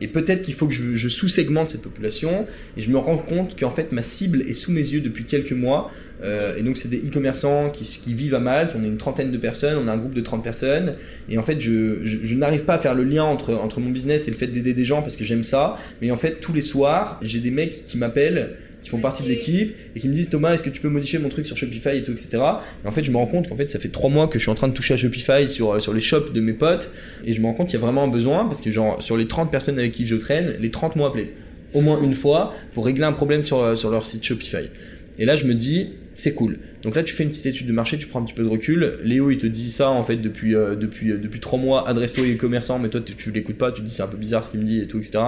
Et 0.00 0.08
peut-être 0.08 0.42
qu'il 0.42 0.54
faut 0.54 0.66
que 0.66 0.74
je, 0.74 1.08
sous-segmente 1.08 1.70
cette 1.70 1.82
population. 1.82 2.46
Et 2.76 2.82
je 2.82 2.90
me 2.90 2.98
rends 2.98 3.18
compte 3.18 3.58
qu'en 3.58 3.70
fait, 3.70 3.92
ma 3.92 4.02
cible 4.02 4.42
est 4.42 4.52
sous 4.52 4.72
mes 4.72 4.80
yeux 4.80 5.00
depuis 5.00 5.24
quelques 5.24 5.52
mois. 5.52 5.90
Euh, 6.22 6.56
et 6.56 6.62
donc, 6.62 6.76
c'est 6.76 6.88
des 6.88 6.98
e-commerçants 6.98 7.70
qui, 7.70 7.84
qui, 7.84 8.14
vivent 8.14 8.34
à 8.34 8.40
Malte. 8.40 8.72
On 8.78 8.82
est 8.84 8.88
une 8.88 8.98
trentaine 8.98 9.30
de 9.30 9.38
personnes. 9.38 9.78
On 9.82 9.88
a 9.88 9.92
un 9.92 9.96
groupe 9.96 10.14
de 10.14 10.20
30 10.20 10.42
personnes. 10.42 10.94
Et 11.28 11.38
en 11.38 11.42
fait, 11.42 11.60
je, 11.60 12.04
je, 12.04 12.18
je 12.22 12.34
n'arrive 12.34 12.64
pas 12.64 12.74
à 12.74 12.78
faire 12.78 12.94
le 12.94 13.04
lien 13.04 13.24
entre, 13.24 13.54
entre 13.54 13.80
mon 13.80 13.90
business 13.90 14.28
et 14.28 14.30
le 14.30 14.36
fait 14.36 14.46
d'aider 14.46 14.74
des 14.74 14.84
gens 14.84 15.02
parce 15.02 15.16
que 15.16 15.24
j'aime 15.24 15.44
ça. 15.44 15.78
Mais 16.02 16.10
en 16.10 16.16
fait, 16.16 16.40
tous 16.40 16.52
les 16.52 16.60
soirs, 16.60 17.18
j'ai 17.22 17.40
des 17.40 17.50
mecs 17.50 17.84
qui 17.84 17.98
m'appellent 17.98 18.56
qui 18.86 18.90
font 18.90 19.00
partie 19.00 19.24
de 19.24 19.28
l'équipe 19.28 19.74
et 19.96 19.98
qui 19.98 20.08
me 20.08 20.14
disent 20.14 20.30
Thomas 20.30 20.54
est-ce 20.54 20.62
que 20.62 20.70
tu 20.70 20.80
peux 20.80 20.88
modifier 20.88 21.18
mon 21.18 21.28
truc 21.28 21.44
sur 21.44 21.56
Shopify 21.56 21.96
et 21.96 22.04
tout 22.04 22.12
etc 22.12 22.38
et 22.84 22.86
en 22.86 22.92
fait 22.92 23.02
je 23.02 23.10
me 23.10 23.16
rends 23.16 23.26
compte 23.26 23.48
qu'en 23.48 23.56
fait 23.56 23.68
ça 23.68 23.80
fait 23.80 23.88
trois 23.88 24.10
mois 24.10 24.28
que 24.28 24.38
je 24.38 24.44
suis 24.44 24.50
en 24.50 24.54
train 24.54 24.68
de 24.68 24.74
toucher 24.74 24.94
à 24.94 24.96
Shopify 24.96 25.48
sur, 25.48 25.82
sur 25.82 25.92
les 25.92 26.00
shops 26.00 26.32
de 26.32 26.40
mes 26.40 26.52
potes. 26.52 26.92
Et 27.24 27.32
je 27.32 27.40
me 27.40 27.46
rends 27.46 27.54
compte 27.54 27.66
qu'il 27.66 27.80
y 27.80 27.82
a 27.82 27.84
vraiment 27.84 28.04
un 28.04 28.08
besoin 28.08 28.44
parce 28.44 28.60
que 28.60 28.70
genre 28.70 29.02
sur 29.02 29.16
les 29.16 29.26
30 29.26 29.50
personnes 29.50 29.76
avec 29.76 29.90
qui 29.90 30.06
je 30.06 30.14
traîne 30.14 30.54
les 30.60 30.70
30 30.70 30.94
m'ont 30.94 31.06
appelé 31.06 31.32
au 31.74 31.80
moins 31.80 32.00
une 32.00 32.14
fois 32.14 32.54
pour 32.74 32.86
régler 32.86 33.04
un 33.04 33.12
problème 33.12 33.42
sur, 33.42 33.76
sur 33.76 33.90
leur 33.90 34.06
site 34.06 34.22
Shopify. 34.22 34.70
Et 35.18 35.24
là 35.24 35.34
je 35.34 35.46
me 35.46 35.54
dis 35.54 35.88
c'est 36.16 36.32
cool. 36.32 36.58
Donc 36.82 36.96
là, 36.96 37.02
tu 37.02 37.12
fais 37.12 37.24
une 37.24 37.28
petite 37.28 37.44
étude 37.44 37.66
de 37.66 37.72
marché, 37.72 37.98
tu 37.98 38.06
prends 38.06 38.20
un 38.20 38.24
petit 38.24 38.32
peu 38.32 38.42
de 38.42 38.48
recul. 38.48 38.98
Léo, 39.04 39.30
il 39.30 39.36
te 39.36 39.46
dit 39.46 39.70
ça 39.70 39.90
en 39.90 40.02
fait 40.02 40.16
depuis 40.16 40.54
euh, 40.54 40.74
depuis 40.74 41.12
euh, 41.12 41.18
depuis 41.18 41.40
trois 41.40 41.58
mois. 41.58 41.86
Adresse-toi 41.86 42.24
aux 42.24 42.36
commerçants, 42.38 42.78
mais 42.78 42.88
toi 42.88 43.02
tu, 43.02 43.30
l'écoutes 43.30 43.58
pas. 43.58 43.70
Tu 43.70 43.82
dis 43.82 43.92
c'est 43.92 44.02
un 44.02 44.06
peu 44.08 44.16
bizarre 44.16 44.42
ce 44.42 44.50
qu'il 44.50 44.60
me 44.60 44.64
dit 44.64 44.80
et 44.80 44.86
tout, 44.86 44.98
etc. 44.98 45.18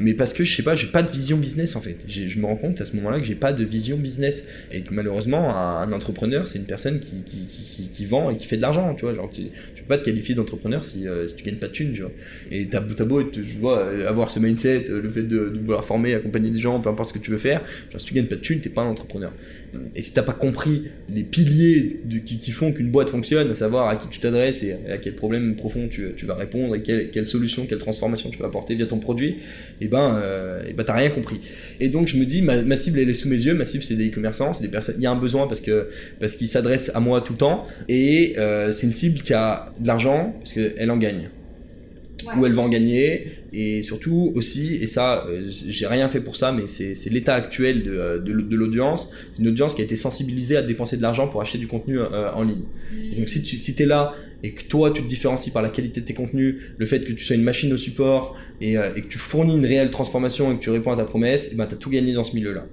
Mais 0.00 0.14
parce 0.14 0.32
que 0.32 0.42
je 0.42 0.54
sais 0.54 0.64
pas, 0.64 0.74
j'ai 0.74 0.88
pas 0.88 1.04
de 1.04 1.10
vision 1.12 1.36
business 1.36 1.76
en 1.76 1.80
fait. 1.80 1.96
Je 2.08 2.38
me 2.40 2.46
rends 2.46 2.56
compte 2.56 2.80
à 2.80 2.84
ce 2.84 2.96
moment-là 2.96 3.20
que 3.20 3.24
j'ai 3.24 3.36
pas 3.36 3.52
de 3.52 3.62
vision 3.62 3.96
business 3.96 4.48
et 4.72 4.82
que 4.82 4.92
malheureusement 4.92 5.56
un, 5.56 5.92
entrepreneur 5.92 6.48
c'est 6.48 6.58
une 6.58 6.64
personne 6.64 6.98
qui 6.98 7.22
qui, 7.24 7.90
qui, 7.92 8.04
vend 8.04 8.30
et 8.30 8.36
qui 8.36 8.46
fait 8.46 8.56
de 8.56 8.62
l'argent. 8.62 8.94
Tu 8.96 9.04
vois, 9.04 9.14
genre 9.14 9.30
tu, 9.30 9.42
tu, 9.76 9.82
peux 9.82 9.88
pas 9.88 9.98
te 9.98 10.04
qualifier 10.04 10.34
d'entrepreneur 10.34 10.82
si, 10.82 11.06
euh, 11.06 11.28
si 11.28 11.36
tu 11.36 11.44
gagnes 11.44 11.58
pas 11.58 11.68
de 11.68 11.72
thunes, 11.72 11.92
tu 11.92 12.00
vois. 12.02 12.10
Et 12.50 12.66
t'as 12.66 12.80
beau, 12.80 13.04
beau 13.04 13.22
tu 13.22 13.42
vois 13.42 13.86
avoir 14.08 14.32
ce 14.32 14.40
mindset, 14.40 14.86
le 14.88 15.08
fait 15.08 15.22
de, 15.22 15.52
vouloir 15.60 15.84
former, 15.84 16.14
accompagner 16.14 16.50
des 16.50 16.58
gens, 16.58 16.80
peu 16.80 16.88
importe 16.88 17.10
ce 17.10 17.14
que 17.14 17.20
tu 17.20 17.30
veux 17.30 17.38
faire. 17.38 17.62
Genre 17.92 18.00
si 18.00 18.06
tu 18.08 18.14
gagnes 18.14 18.26
pas 18.26 18.36
de 18.36 18.40
thunes, 18.40 18.60
t'es 18.60 18.70
pas 18.70 18.82
un 18.82 18.88
entrepreneur. 18.88 19.32
Et 19.94 20.02
si 20.02 20.12
pas 20.12 20.31
compris 20.32 20.84
les 21.12 21.22
piliers 21.22 22.00
qui, 22.24 22.50
font 22.50 22.72
qu'une 22.72 22.90
boîte 22.90 23.10
fonctionne, 23.10 23.50
à 23.50 23.54
savoir 23.54 23.88
à 23.88 23.96
qui 23.96 24.08
tu 24.08 24.20
t'adresses 24.20 24.62
et 24.62 24.76
à 24.90 24.98
quel 24.98 25.14
problème 25.14 25.56
profond 25.56 25.88
tu, 25.88 26.14
vas 26.26 26.34
répondre 26.34 26.74
et 26.76 26.82
quelle, 26.82 27.26
solution, 27.26 27.66
quelle 27.66 27.78
transformation 27.78 28.30
tu 28.30 28.38
vas 28.38 28.46
apporter 28.46 28.74
via 28.74 28.86
ton 28.86 28.98
produit, 28.98 29.30
et 29.30 29.36
eh 29.82 29.88
ben, 29.88 30.16
euh, 30.16 30.62
eh 30.68 30.72
ben 30.72 30.84
t'as 30.84 30.94
rien 30.94 31.10
compris. 31.10 31.40
Et 31.80 31.88
donc 31.88 32.08
je 32.08 32.16
me 32.16 32.24
dis, 32.24 32.42
ma, 32.42 32.62
ma, 32.62 32.76
cible 32.76 32.98
elle 32.98 33.10
est 33.10 33.14
sous 33.14 33.28
mes 33.28 33.40
yeux, 33.40 33.54
ma 33.54 33.64
cible 33.64 33.84
c'est 33.84 33.96
des 33.96 34.08
e-commerçants, 34.08 34.52
c'est 34.52 34.62
des 34.62 34.70
personnes, 34.70 34.96
il 34.98 35.02
y 35.02 35.06
a 35.06 35.10
un 35.10 35.16
besoin 35.16 35.46
parce 35.46 35.60
que 35.60 35.88
parce 36.20 36.36
qu'ils 36.36 36.48
s'adressent 36.48 36.90
à 36.94 37.00
moi 37.00 37.20
tout 37.20 37.32
le 37.32 37.38
temps 37.38 37.66
et 37.88 38.34
euh, 38.38 38.72
c'est 38.72 38.86
une 38.86 38.92
cible 38.92 39.20
qui 39.20 39.34
a 39.34 39.72
de 39.78 39.86
l'argent 39.86 40.34
parce 40.38 40.52
qu'elle 40.52 40.90
en 40.90 40.96
gagne 40.96 41.28
où 42.36 42.46
elle 42.46 42.52
va 42.52 42.62
en 42.62 42.68
gagner. 42.68 43.26
Et 43.52 43.82
surtout 43.82 44.32
aussi 44.34 44.76
et 44.76 44.86
ça 44.86 45.26
euh, 45.26 45.46
j'ai 45.46 45.86
rien 45.86 46.08
fait 46.08 46.20
pour 46.20 46.36
ça 46.36 46.52
mais 46.52 46.66
c'est 46.66 47.10
l'état 47.10 47.34
actuel 47.34 47.82
de, 47.82 47.92
euh, 47.92 48.18
de, 48.18 48.32
de 48.32 48.56
l'audience. 48.56 49.10
Une 49.38 49.48
audience 49.48 49.74
qui 49.74 49.82
a 49.82 49.84
été 49.84 49.96
sensibilisée 49.96 50.56
à 50.56 50.62
dépenser 50.62 50.96
de 50.96 51.02
l'argent 51.02 51.28
pour 51.28 51.40
acheter 51.42 51.58
du 51.58 51.66
contenu 51.66 51.98
euh, 51.98 52.32
en 52.32 52.44
ligne. 52.44 52.64
Et 53.12 53.16
donc 53.16 53.28
si 53.28 53.42
tu 53.42 53.58
si 53.58 53.74
es 53.78 53.86
là 53.86 54.14
et 54.42 54.52
que 54.52 54.64
toi 54.64 54.90
tu 54.90 55.02
te 55.02 55.08
différencies 55.08 55.50
par 55.50 55.62
la 55.62 55.68
qualité 55.68 56.00
de 56.00 56.06
tes 56.06 56.14
contenus 56.14 56.56
le 56.78 56.86
fait 56.86 57.04
que 57.04 57.12
tu 57.12 57.24
sois 57.24 57.36
une 57.36 57.42
machine 57.44 57.72
au 57.72 57.76
support 57.76 58.36
et, 58.60 58.72
et 58.72 59.02
que 59.02 59.08
tu 59.08 59.18
fournis 59.18 59.54
une 59.54 59.66
réelle 59.66 59.90
transformation 59.90 60.52
et 60.52 60.56
que 60.56 60.62
tu 60.62 60.70
réponds 60.70 60.92
à 60.92 60.96
ta 60.96 61.04
promesse 61.04 61.52
et 61.52 61.56
ben 61.56 61.66
t'as 61.66 61.76
tout 61.76 61.90
gagné 61.90 62.12
dans 62.12 62.24
ce 62.24 62.34
milieu 62.34 62.52
là 62.52 62.66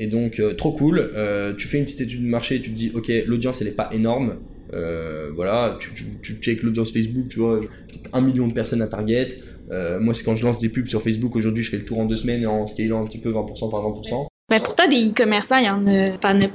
et 0.00 0.06
donc 0.06 0.40
trop 0.56 0.70
cool. 0.72 1.10
Tu 1.56 1.66
fais 1.66 1.78
une 1.78 1.84
petite 1.84 2.02
étude 2.02 2.22
de 2.22 2.28
marché 2.28 2.56
et 2.56 2.60
tu 2.60 2.70
te 2.70 2.76
dis 2.76 2.92
ok 2.94 3.10
l'audience 3.26 3.60
elle 3.62 3.68
est 3.68 3.72
pas 3.72 3.90
énorme 3.92 4.36
euh, 4.74 5.30
voilà, 5.34 5.76
tu, 5.80 5.94
tu, 5.94 6.04
tu 6.22 6.34
check 6.34 6.62
l'audience 6.62 6.92
Facebook, 6.92 7.28
tu 7.28 7.40
vois, 7.40 7.60
peut-être 7.60 8.10
un 8.12 8.20
million 8.20 8.48
de 8.48 8.52
personnes 8.52 8.82
à 8.82 8.86
target. 8.86 9.28
Euh, 9.70 10.00
moi, 10.00 10.14
c'est 10.14 10.24
quand 10.24 10.36
je 10.36 10.44
lance 10.44 10.58
des 10.58 10.68
pubs 10.68 10.86
sur 10.86 11.02
Facebook, 11.02 11.36
aujourd'hui, 11.36 11.62
je 11.62 11.70
fais 11.70 11.76
le 11.76 11.84
tour 11.84 11.98
en 11.98 12.04
deux 12.04 12.16
semaines 12.16 12.46
en 12.46 12.66
scalant 12.66 13.02
un 13.02 13.06
petit 13.06 13.20
peu 13.20 13.30
20% 13.30 13.70
par 13.70 13.80
20%. 13.80 14.26
Ben, 14.50 14.60
pour 14.60 14.74
toi, 14.74 14.86
des 14.86 15.08
e-commerçants, 15.08 15.58
il 15.58 15.66
y 15.66 15.70
en 15.70 15.86
a 15.86 16.18
pas 16.18 16.32
là. 16.32 16.48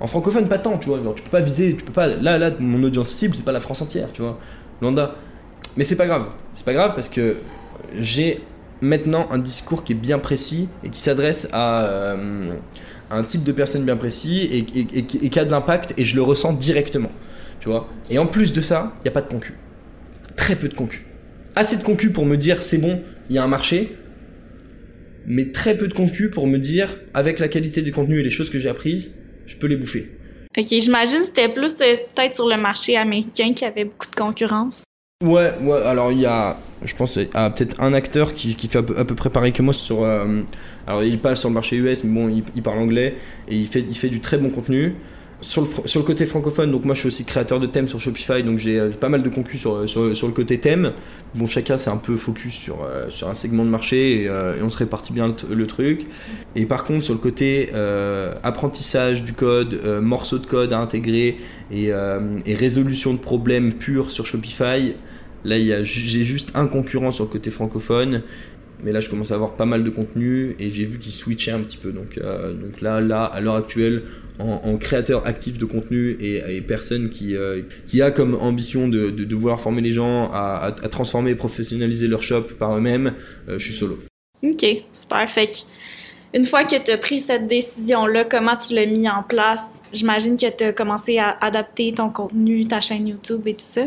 En 0.00 0.06
francophone, 0.06 0.48
pas 0.48 0.58
tant, 0.58 0.78
tu 0.78 0.88
vois. 0.88 1.02
Genre, 1.02 1.14
tu 1.14 1.22
peux 1.22 1.30
pas 1.30 1.40
viser, 1.40 1.76
tu 1.76 1.84
peux 1.84 1.92
pas. 1.92 2.08
Là, 2.08 2.38
là, 2.38 2.52
mon 2.58 2.82
audience 2.82 3.08
cible, 3.08 3.34
c'est 3.34 3.44
pas 3.44 3.52
la 3.52 3.60
France 3.60 3.82
entière, 3.82 4.12
tu 4.12 4.22
vois. 4.22 4.38
Lambda. 4.80 5.16
Mais 5.76 5.84
c'est 5.84 5.96
pas 5.96 6.06
grave. 6.06 6.30
C'est 6.52 6.64
pas 6.64 6.72
grave 6.72 6.94
parce 6.94 7.08
que 7.08 7.36
j'ai 7.98 8.40
maintenant 8.80 9.28
un 9.30 9.38
discours 9.38 9.82
qui 9.82 9.92
est 9.92 9.96
bien 9.96 10.18
précis 10.18 10.68
et 10.84 10.90
qui 10.90 11.00
s'adresse 11.00 11.48
à. 11.52 11.84
Euh, 11.84 12.54
un 13.14 13.24
type 13.24 13.44
de 13.44 13.52
personne 13.52 13.84
bien 13.84 13.96
précis 13.96 14.48
et, 14.52 15.04
qui 15.04 15.38
a 15.38 15.44
de 15.44 15.50
l'impact 15.50 15.94
et 15.96 16.04
je 16.04 16.16
le 16.16 16.22
ressens 16.22 16.52
directement. 16.52 17.12
Tu 17.60 17.68
vois 17.68 17.88
Et 18.10 18.18
en 18.18 18.26
plus 18.26 18.52
de 18.52 18.60
ça, 18.60 18.94
il 19.00 19.02
n'y 19.04 19.08
a 19.08 19.12
pas 19.12 19.22
de 19.22 19.28
concu. 19.28 19.54
Très 20.36 20.56
peu 20.56 20.68
de 20.68 20.74
concu. 20.74 21.06
Assez 21.56 21.76
de 21.76 21.82
concu 21.82 22.10
pour 22.10 22.26
me 22.26 22.36
dire 22.36 22.62
c'est 22.62 22.78
bon, 22.78 23.02
il 23.30 23.36
y 23.36 23.38
a 23.38 23.44
un 23.44 23.48
marché, 23.48 23.96
mais 25.26 25.52
très 25.52 25.76
peu 25.76 25.88
de 25.88 25.94
concu 25.94 26.30
pour 26.30 26.46
me 26.46 26.58
dire 26.58 26.96
avec 27.14 27.38
la 27.38 27.48
qualité 27.48 27.82
du 27.82 27.92
contenu 27.92 28.20
et 28.20 28.22
les 28.22 28.30
choses 28.30 28.50
que 28.50 28.58
j'ai 28.58 28.68
apprises, 28.68 29.14
je 29.46 29.56
peux 29.56 29.66
les 29.66 29.76
bouffer. 29.76 30.10
Ok, 30.56 30.66
j'imagine 30.68 31.24
c'était 31.24 31.48
plus 31.48 31.74
peut-être 31.74 32.34
sur 32.34 32.48
le 32.48 32.56
marché 32.56 32.96
américain 32.96 33.52
qui 33.54 33.64
avait 33.64 33.84
beaucoup 33.84 34.10
de 34.10 34.14
concurrence. 34.14 34.83
Ouais, 35.22 35.52
ouais, 35.60 35.80
alors 35.82 36.10
il 36.10 36.20
y 36.20 36.26
a, 36.26 36.56
je 36.82 36.94
pense, 36.96 37.14
peut-être 37.14 37.80
un 37.80 37.94
acteur 37.94 38.34
qui, 38.34 38.52
fait 38.54 38.78
à 38.78 38.82
peu, 38.82 39.14
près 39.14 39.30
pareil 39.30 39.52
que 39.52 39.62
moi 39.62 39.72
sur. 39.72 40.02
Euh, 40.02 40.42
alors 40.86 41.04
il 41.04 41.20
passe 41.20 41.40
sur 41.40 41.48
le 41.48 41.54
marché 41.54 41.76
US, 41.76 42.04
mais 42.04 42.12
bon, 42.12 42.42
il, 42.54 42.62
parle 42.62 42.78
anglais 42.78 43.16
et 43.48 43.56
il 43.56 43.66
fait 43.66 44.08
du 44.08 44.20
très 44.20 44.38
bon 44.38 44.50
contenu. 44.50 44.94
Sur 45.40 45.62
le, 45.62 45.68
sur 45.86 46.00
le 46.00 46.06
côté 46.06 46.24
francophone, 46.24 46.70
donc 46.70 46.84
moi 46.84 46.94
je 46.94 47.00
suis 47.00 47.08
aussi 47.08 47.24
créateur 47.24 47.60
de 47.60 47.66
thèmes 47.66 47.86
sur 47.86 48.00
Shopify, 48.00 48.42
donc 48.42 48.58
j'ai 48.58 48.80
pas 48.98 49.10
mal 49.10 49.22
de 49.22 49.28
concus 49.28 49.60
sur, 49.60 49.82
le 49.82 50.32
côté 50.32 50.58
thème. 50.58 50.92
Bon, 51.34 51.46
chacun 51.46 51.76
c'est 51.76 51.90
un 51.90 51.98
peu 51.98 52.16
focus 52.16 52.54
sur, 52.54 52.84
euh, 52.84 53.08
un 53.28 53.34
segment 53.34 53.64
de 53.64 53.70
marché 53.70 54.22
et, 54.22 54.28
euh, 54.28 54.54
on 54.62 54.70
se 54.70 54.78
répartit 54.78 55.12
bien 55.12 55.34
le, 55.50 55.66
truc. 55.66 56.06
Et 56.56 56.64
par 56.64 56.84
contre, 56.84 57.04
sur 57.04 57.14
le 57.14 57.20
côté 57.20 57.70
euh, 57.74 58.34
apprentissage 58.42 59.24
du 59.24 59.32
code, 59.34 59.82
morceaux 60.00 60.38
de 60.38 60.46
code 60.46 60.72
à 60.72 60.78
intégrer 60.78 61.36
et, 61.70 61.88
et 61.88 62.54
résolution 62.54 63.12
de 63.12 63.18
problèmes 63.18 63.74
purs 63.74 64.10
sur 64.10 64.26
Shopify, 64.26 64.94
Là, 65.44 65.82
j'ai 65.82 66.24
juste 66.24 66.52
un 66.54 66.66
concurrent 66.66 67.12
sur 67.12 67.24
le 67.24 67.30
côté 67.30 67.50
francophone, 67.50 68.22
mais 68.84 68.92
là, 68.92 69.00
je 69.00 69.08
commence 69.08 69.32
à 69.32 69.34
avoir 69.34 69.54
pas 69.54 69.64
mal 69.64 69.82
de 69.82 69.90
contenu 69.90 70.54
et 70.60 70.70
j'ai 70.70 70.84
vu 70.84 70.98
qu'il 70.98 71.12
switchait 71.12 71.52
un 71.52 71.60
petit 71.60 71.78
peu. 71.78 71.90
Donc, 71.90 72.18
euh, 72.18 72.52
donc 72.52 72.80
là, 72.82 73.00
là, 73.00 73.24
à 73.24 73.40
l'heure 73.40 73.56
actuelle, 73.56 74.02
en, 74.38 74.76
créateur 74.78 75.26
actif 75.26 75.58
de 75.58 75.64
contenu 75.64 76.16
et, 76.20 76.60
personne 76.60 77.08
qui, 77.08 77.36
euh, 77.36 77.62
qui 77.86 78.02
a 78.02 78.10
comme 78.10 78.34
ambition 78.34 78.88
de, 78.88 79.10
de, 79.10 79.34
vouloir 79.34 79.60
former 79.60 79.80
les 79.80 79.92
gens 79.92 80.28
à, 80.32 80.74
à, 80.82 80.88
transformer 80.88 81.30
et 81.30 81.34
professionnaliser 81.34 82.08
leur 82.08 82.20
shop 82.20 82.42
par 82.58 82.76
eux-mêmes, 82.76 83.14
euh, 83.48 83.58
je 83.58 83.64
suis 83.64 83.74
solo. 83.74 83.98
Ok, 84.42 84.66
c'est 84.92 85.08
parfait. 85.08 85.50
Une 86.34 86.44
fois 86.44 86.64
que 86.64 86.76
tu 86.76 86.90
as 86.90 86.98
pris 86.98 87.20
cette 87.20 87.46
décision-là, 87.46 88.24
comment 88.24 88.56
tu 88.56 88.74
l'as 88.74 88.86
mis 88.86 89.08
en 89.08 89.22
place? 89.22 89.62
J'imagine 89.92 90.36
que 90.36 90.50
tu 90.50 90.64
as 90.64 90.72
commencé 90.72 91.18
à 91.18 91.38
adapter 91.40 91.92
ton 91.92 92.10
contenu, 92.10 92.66
ta 92.66 92.80
chaîne 92.80 93.06
YouTube 93.06 93.46
et 93.46 93.54
tout 93.54 93.64
ça. 93.64 93.86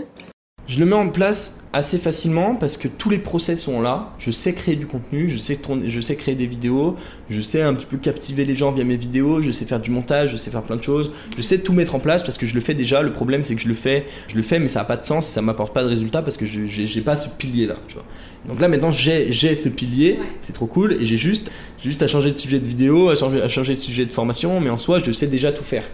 Je 0.68 0.80
le 0.80 0.86
mets 0.86 0.95
en 0.95 1.07
place 1.07 1.61
assez 1.72 1.97
facilement 1.97 2.55
parce 2.55 2.76
que 2.76 2.89
tous 2.89 3.09
les 3.09 3.20
process 3.20 3.61
sont 3.61 3.80
là. 3.80 4.13
Je 4.20 4.32
sais 4.32 4.53
créer 4.53 4.76
du 4.76 4.86
contenu, 4.86 5.30
je 5.30 5.38
sais, 5.38 5.55
tourner, 5.55 5.89
je 5.89 6.01
sais 6.01 6.18
créer 6.18 6.36
des 6.36 6.45
vidéos, 6.45 6.97
je 7.30 7.39
sais 7.39 7.61
un 7.61 7.74
petit 7.74 7.86
peu 7.86 7.95
captiver 7.95 8.43
les 8.43 8.53
gens 8.53 8.74
via 8.74 8.84
mes 8.84 8.97
vidéos, 8.97 9.41
je 9.41 9.51
sais 9.51 9.63
faire 9.63 9.80
du 9.80 9.91
montage, 9.91 10.32
je 10.32 10.38
sais 10.38 10.51
faire 10.51 10.63
plein 10.63 10.76
de 10.76 10.84
choses. 10.84 11.11
Je 11.38 11.41
sais 11.41 11.59
tout 11.59 11.72
mettre 11.72 11.95
en 11.95 11.99
place 11.99 12.22
parce 12.22 12.38
que 12.38 12.45
je 12.45 12.53
le 12.53 12.59
fais 12.59 12.74
déjà. 12.74 13.01
Le 13.01 13.13
problème 13.13 13.45
c'est 13.45 13.55
que 13.55 13.61
je 13.61 13.70
le 13.70 13.74
fais, 13.74 14.05
je 14.28 14.36
le 14.36 14.41
fais 14.41 14.59
mais 14.59 14.68
ça 14.68 14.80
n'a 14.80 14.86
pas 14.86 14.97
de 14.97 15.05
sens, 15.05 15.26
ça 15.26 15.41
m'apporte 15.41 15.74
pas 15.74 15.84
de 15.84 15.88
résultat 15.88 16.22
parce 16.22 16.36
que 16.36 16.45
je 16.45 16.65
j'ai 16.65 17.01
pas 17.01 17.15
ce 17.15 17.30
pilier 17.30 17.65
là. 17.65 17.78
Tu 17.88 17.93
vois. 17.93 18.03
Donc 18.49 18.59
là 18.59 18.68
maintenant 18.68 18.91
j'ai 18.91 19.55
ce 19.55 19.70
pilier, 19.70 20.20
c'est 20.41 20.53
trop 20.53 20.68
cool 20.68 20.97
et 21.01 21.05
j'ai 21.05 21.18
juste, 21.18 21.49
juste 21.82 22.03
à 22.03 22.07
changer 22.07 22.34
de 22.34 22.38
sujet 22.38 22.59
de 22.59 22.68
vidéo, 22.68 23.07
à 23.07 23.15
changer, 23.15 23.41
à 23.41 23.47
changer 23.47 23.74
de 23.74 23.80
sujet 23.80 24.05
de 24.05 24.11
formation, 24.11 24.59
mais 24.59 24.70
en 24.70 24.78
soi 24.78 24.99
je 24.99 25.13
sais 25.13 25.28
déjà 25.28 25.53
tout 25.53 25.63
faire. 25.63 25.86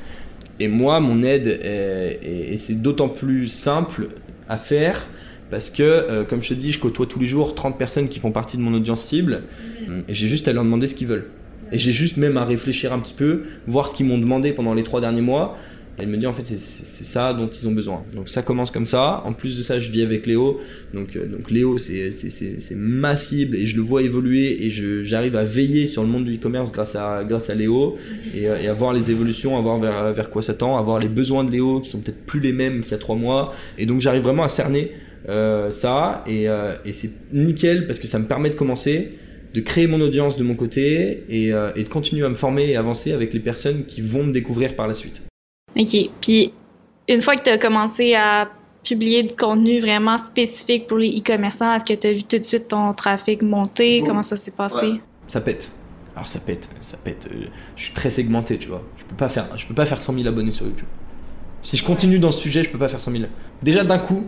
Et 0.60 0.68
moi, 0.68 1.00
mon 1.00 1.24
aide, 1.24 1.48
et 1.48 2.56
c'est 2.58 2.80
d'autant 2.80 3.10
plus 3.10 3.48
simple 3.48 4.10
à 4.54 4.58
faire 4.58 5.08
parce 5.50 5.70
que, 5.70 5.84
euh, 5.84 6.24
comme 6.24 6.42
je 6.42 6.50
te 6.50 6.54
dis, 6.54 6.72
je 6.72 6.80
côtoie 6.80 7.06
tous 7.06 7.20
les 7.20 7.28
jours 7.28 7.54
30 7.54 7.78
personnes 7.78 8.10
qui 8.10 8.20
font 8.20 8.32
partie 8.32 8.58
de 8.58 8.62
mon 8.62 8.74
audience 8.74 9.04
cible 9.04 9.44
et 10.08 10.14
j'ai 10.14 10.28
juste 10.28 10.48
à 10.48 10.54
leur 10.54 10.64
demander 10.64 10.88
ce 10.88 10.96
qu'ils 10.96 11.08
veulent. 11.08 11.28
Et 11.72 11.80
j'ai 11.80 11.92
juste 11.92 12.18
même 12.18 12.38
à 12.38 12.46
réfléchir 12.46 12.94
un 12.94 13.00
petit 13.00 13.14
peu, 13.14 13.44
voir 13.68 13.88
ce 13.88 13.96
qu'ils 13.96 14.06
m'ont 14.06 14.18
demandé 14.18 14.52
pendant 14.52 14.74
les 14.74 14.84
trois 14.84 15.02
derniers 15.02 15.22
mois 15.22 15.58
elle 16.00 16.08
me 16.08 16.18
dit 16.18 16.26
en 16.26 16.34
fait 16.34 16.46
c'est 16.46 16.58
ça 17.06 17.34
dont 17.34 17.48
ils 17.48 17.68
ont 17.68 17.72
besoin. 17.72 18.04
Donc 18.16 18.28
ça 18.28 18.42
commence 18.42 18.72
comme 18.72 18.86
ça. 18.86 19.22
En 19.26 19.34
plus 19.34 19.58
de 19.58 19.64
ça, 19.64 19.80
je 19.80 19.92
vis 19.92 20.02
avec 20.02 20.26
Léo. 20.26 20.60
Donc, 20.94 21.16
euh, 21.16 21.28
donc 21.28 21.52
Léo, 21.52 21.78
c'est 21.78 22.10
ma 22.76 23.16
cible 23.16 23.56
et 23.56 23.68
je 23.68 23.76
le 23.76 23.82
vois 23.84 24.02
évoluer 24.02 24.66
et 24.66 24.70
j'arrive 25.04 25.36
à 25.36 25.44
veiller 25.44 25.86
sur 25.86 26.02
le 26.02 26.10
monde 26.10 26.26
du 26.26 26.36
e-commerce 26.36 26.72
grâce 26.72 26.96
à, 26.96 27.24
grâce 27.24 27.50
à 27.50 27.56
Léo 27.56 27.96
et, 28.36 28.50
euh, 28.50 28.62
et, 28.62 28.68
à 28.68 28.74
voir 28.74 28.94
les 28.94 29.12
évolutions, 29.12 29.58
à 29.58 29.62
voir 29.62 29.80
vers, 29.80 30.14
vers 30.14 30.30
quoi 30.30 30.42
ça 30.42 30.56
tend, 30.56 30.78
à 30.78 30.82
voir 30.82 31.00
les 31.00 31.08
besoins 31.08 31.44
de 31.44 31.52
Léo 31.52 31.80
qui 31.80 31.90
sont 31.90 32.00
peut-être 32.00 32.26
plus 32.26 32.40
les 32.40 32.54
mêmes 32.54 32.82
qu'il 32.82 32.92
y 32.92 32.96
a 32.96 33.00
trois 33.00 33.16
mois. 33.16 33.54
Et 33.78 33.86
donc 33.86 34.02
j'arrive 34.02 34.24
vraiment 34.24 34.44
à 34.44 34.50
cerner 34.50 34.92
euh, 35.30 35.70
ça 35.70 36.24
et, 36.28 36.50
euh, 36.50 36.74
et 36.86 36.92
c'est 36.92 37.12
nickel 37.32 37.86
parce 37.86 38.00
que 38.00 38.08
ça 38.08 38.20
me 38.20 38.26
permet 38.26 38.50
de 38.50 38.56
commencer 38.56 39.14
de 39.54 39.62
créer 39.62 39.86
mon 39.86 40.02
audience 40.02 40.38
de 40.38 40.44
mon 40.44 40.56
côté 40.56 41.26
et, 41.30 41.50
et 41.50 41.84
de 41.84 41.88
continuer 41.88 42.26
à 42.26 42.30
me 42.30 42.34
former 42.34 42.72
et 42.72 42.76
avancer 42.76 43.12
avec 43.12 43.36
les 43.36 43.40
personnes 43.40 43.86
qui 43.86 44.02
vont 44.02 44.24
me 44.24 44.32
découvrir 44.32 44.76
par 44.76 44.88
la 44.88 44.96
suite. 44.96 45.22
OK. 45.78 46.10
Puis, 46.22 46.54
une 47.08 47.22
fois 47.22 47.36
que 47.36 47.44
tu 47.44 47.50
as 47.50 47.58
commencé 47.58 48.16
à 48.16 48.50
publié 48.84 49.24
du 49.24 49.36
contenu 49.36 49.80
vraiment 49.80 50.18
spécifique 50.18 50.88
pour 50.88 50.98
les 50.98 51.18
e-commerçants? 51.18 51.74
Est-ce 51.74 51.86
que 51.86 51.94
tu 51.94 52.08
as 52.08 52.14
vu 52.14 52.24
tout 52.24 52.38
de 52.38 52.44
suite 52.44 52.68
ton 52.68 52.94
trafic 52.94 53.42
monter? 53.42 54.04
Comment 54.06 54.24
ça 54.24 54.38
s'est 54.38 54.52
passé? 54.52 55.02
Ça 55.28 55.42
pète. 55.42 55.72
Alors 56.16 56.28
ça 56.28 56.40
pète, 56.40 56.70
ça 56.82 56.98
pète. 56.98 57.28
Je 57.76 57.84
suis 57.84 57.94
très 57.94 58.12
segmenté, 58.12 58.58
tu 58.58 58.68
vois. 58.68 58.84
Je 58.98 59.04
peux 59.04 59.16
pas 59.16 59.30
faire, 59.30 59.48
je 59.58 59.66
peux 59.66 59.74
pas 59.74 59.86
faire 59.86 60.00
100 60.00 60.14
000 60.14 60.28
abonnés 60.28 60.52
sur 60.52 60.66
YouTube. 60.68 60.88
Si 61.64 61.78
je 61.78 61.84
continue 61.84 62.20
dans 62.20 62.30
ce 62.30 62.40
sujet, 62.40 62.64
je 62.64 62.70
peux 62.70 62.78
pas 62.78 62.88
faire 62.88 63.02
100 63.02 63.12
000. 63.12 63.24
Déjà 63.64 63.84
d'un 63.84 63.98
coup, 63.98 64.26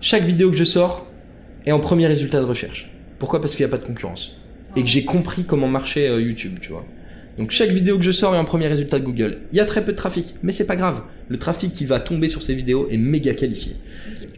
chaque 0.00 0.22
vidéo 0.22 0.50
que 0.50 0.56
je 0.56 0.64
sors 0.64 1.06
est 1.64 1.72
en 1.72 1.78
premier 1.78 2.06
résultat 2.06 2.40
de 2.40 2.46
recherche. 2.46 2.90
Pourquoi? 3.18 3.40
Parce 3.40 3.54
qu'il 3.54 3.64
n'y 3.64 3.70
a 3.72 3.76
pas 3.76 3.80
de 3.80 3.86
concurrence. 3.86 4.36
Et 4.74 4.82
que 4.82 4.88
j'ai 4.88 5.04
compris 5.04 5.44
comment 5.44 5.68
marchait 5.68 6.08
euh, 6.08 6.20
YouTube, 6.20 6.58
tu 6.60 6.72
vois. 6.72 6.84
Donc 7.40 7.52
chaque 7.52 7.70
vidéo 7.70 7.96
que 7.96 8.04
je 8.04 8.10
sors 8.10 8.34
est 8.34 8.38
en 8.38 8.44
premier 8.44 8.66
résultat 8.66 8.98
de 8.98 9.04
Google. 9.06 9.38
Il 9.50 9.56
y 9.56 9.60
a 9.60 9.64
très 9.64 9.82
peu 9.82 9.92
de 9.92 9.96
trafic, 9.96 10.34
mais 10.42 10.52
c'est 10.52 10.66
pas 10.66 10.76
grave. 10.76 11.00
Le 11.30 11.38
trafic 11.38 11.72
qui 11.72 11.86
va 11.86 11.98
tomber 11.98 12.28
sur 12.28 12.42
ces 12.42 12.52
vidéos 12.52 12.86
est 12.90 12.98
méga 12.98 13.32
qualifié. 13.32 13.72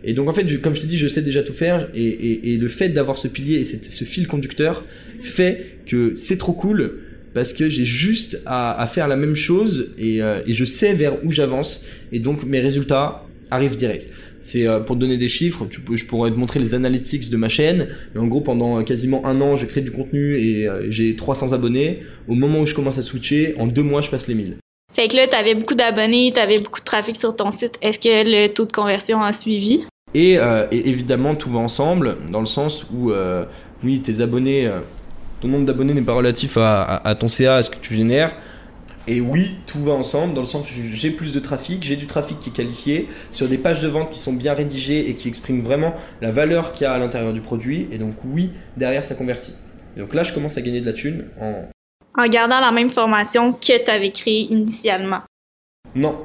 Et 0.05 0.14
donc 0.14 0.28
en 0.28 0.32
fait, 0.32 0.44
comme 0.61 0.76
je 0.76 0.82
te 0.82 0.86
dis, 0.86 0.96
je 0.96 1.09
sais 1.09 1.20
déjà 1.20 1.42
tout 1.42 1.53
faire 1.53 1.88
et, 1.96 2.57
le 2.57 2.68
fait 2.68 2.90
d'avoir 2.90 3.18
ce 3.18 3.26
pilier 3.26 3.57
et 3.57 3.64
ce 3.64 4.05
fil 4.05 4.28
conducteur 4.28 4.84
fait 5.24 5.78
que 5.84 6.14
c'est 6.14 6.38
trop 6.38 6.53
cool 6.53 7.00
parce 7.34 7.53
que 7.53 7.68
j'ai 7.68 7.84
juste 7.84 8.40
à, 8.46 8.86
faire 8.88 9.09
la 9.09 9.16
même 9.16 9.34
chose 9.34 9.96
euh, 10.00 10.40
et, 10.46 10.53
je 10.53 10.64
sais 10.64 10.94
vers 10.94 11.24
où 11.24 11.32
j'avance 11.32 11.84
et 12.12 12.20
donc 12.20 12.44
mes 12.44 12.61
résultats 12.61 13.26
arrivent 13.50 13.76
direct. 13.76 14.07
C'est 14.43 14.66
euh, 14.66 14.80
pour 14.80 14.97
te 14.97 15.01
donner 15.01 15.16
des 15.16 15.28
chiffres, 15.28 15.66
tu 15.70 15.80
peux, 15.80 15.97
je 15.97 16.05
pourrais 16.05 16.30
te 16.32 16.36
montrer 16.36 16.59
les 16.59 16.74
analytics 16.74 17.30
de 17.30 17.36
ma 17.36 17.49
chaîne. 17.49 17.88
Mais 18.12 18.20
en 18.20 18.26
gros, 18.26 18.40
pendant 18.40 18.82
quasiment 18.82 19.24
un 19.24 19.40
an, 19.40 19.55
je 19.55 19.66
crée 19.66 19.82
du 19.82 19.93
contenu 19.93 20.36
et 20.36 20.66
euh, 20.66 20.90
j'ai 20.90 21.14
300 21.14 21.53
abonnés. 21.53 22.01
Au 22.28 22.34
moment 22.34 22.61
où 22.61 22.66
je 22.66 22.74
commence 22.74 22.99
à 22.99 23.03
switcher, 23.03 23.55
en 23.59 23.68
deux 23.68 23.84
mois, 23.84 24.01
je 24.01 24.11
passe 24.11 24.26
les 24.26 24.34
1000. 24.34 24.57
Fait 24.93 25.07
que 25.07 25.14
là, 25.14 25.28
tu 25.28 25.36
avais 25.36 25.55
beaucoup 25.55 25.76
d'abonnés, 25.76 26.32
tu 26.34 26.40
avais 26.40 26.59
beaucoup 26.59 26.80
de 26.80 26.84
trafic 26.84 27.16
sur 27.16 27.34
ton 27.36 27.53
site. 27.53 27.78
Est-ce 27.80 28.01
que 28.01 28.24
le 28.28 28.49
taux 28.49 28.66
de 28.66 28.72
conversion 28.72 29.22
a 29.22 29.32
suivi? 29.32 29.86
Et, 30.14 30.36
évidemment, 30.70 31.34
tout 31.34 31.51
va 31.51 31.61
ensemble, 31.61 32.18
dans 32.30 32.40
le 32.40 32.47
sens 32.47 32.84
où, 32.93 33.11
oui, 33.82 34.03
tes 34.03 34.20
abonnés, 34.20 34.70
ton 35.40 35.49
nombre 35.49 35.64
d'abonnés 35.64 35.95
n'est 35.95 36.03
pas 36.03 36.12
relatif 36.12 36.59
à, 36.59 37.16
ton 37.18 37.28
CA, 37.28 37.57
à 37.57 37.62
ce 37.62 37.70
que 37.70 37.78
tu 37.80 37.95
génères. 37.95 38.36
Et 39.09 39.20
oui, 39.20 39.57
tout 39.66 39.82
va 39.82 39.92
ensemble, 39.92 40.34
dans 40.34 40.42
le 40.42 40.46
sens 40.46 40.70
où 40.70 40.74
j'ai 40.92 41.11
plus 41.11 41.34
de 41.34 41.40
trafic, 41.40 41.82
j'ai 41.82 41.96
du 41.96 42.07
trafic 42.07 42.38
qui 42.38 42.50
est 42.50 42.53
qualifié, 42.53 43.09
sur 43.32 43.48
des 43.48 43.59
pages 43.59 43.80
de 43.80 43.88
vente 43.88 44.11
qui 44.11 44.20
sont 44.20 44.32
bien 44.32 44.55
rédigées 44.55 45.11
et 45.11 45.14
qui 45.14 45.28
expriment 45.28 45.62
vraiment 45.62 45.94
la 46.20 46.30
valeur 46.30 46.72
qu'il 46.72 46.84
y 46.84 46.86
a 46.86 46.92
à 46.92 46.98
l'intérieur 46.98 47.32
du 47.32 47.40
produit. 47.40 47.88
Et 47.90 47.98
donc 47.98 48.14
oui, 48.24 48.50
derrière, 48.76 49.05
ça 49.05 49.14
convertit. 49.14 49.55
Et 49.96 50.00
donc 50.00 50.14
là, 50.14 50.22
je 50.22 50.32
commence 50.32 50.57
à 50.57 50.62
gagner 50.62 50.80
de 50.80 50.86
la 50.86 50.92
thune 50.92 51.26
en... 51.40 51.68
En 52.16 52.26
gardant 52.28 52.61
la 52.61 52.72
même 52.72 52.90
formation 52.90 53.53
que 53.53 53.84
tu 53.84 53.90
avais 53.90 54.11
créée 54.11 54.53
initialement. 54.53 55.22
Non. 55.94 56.18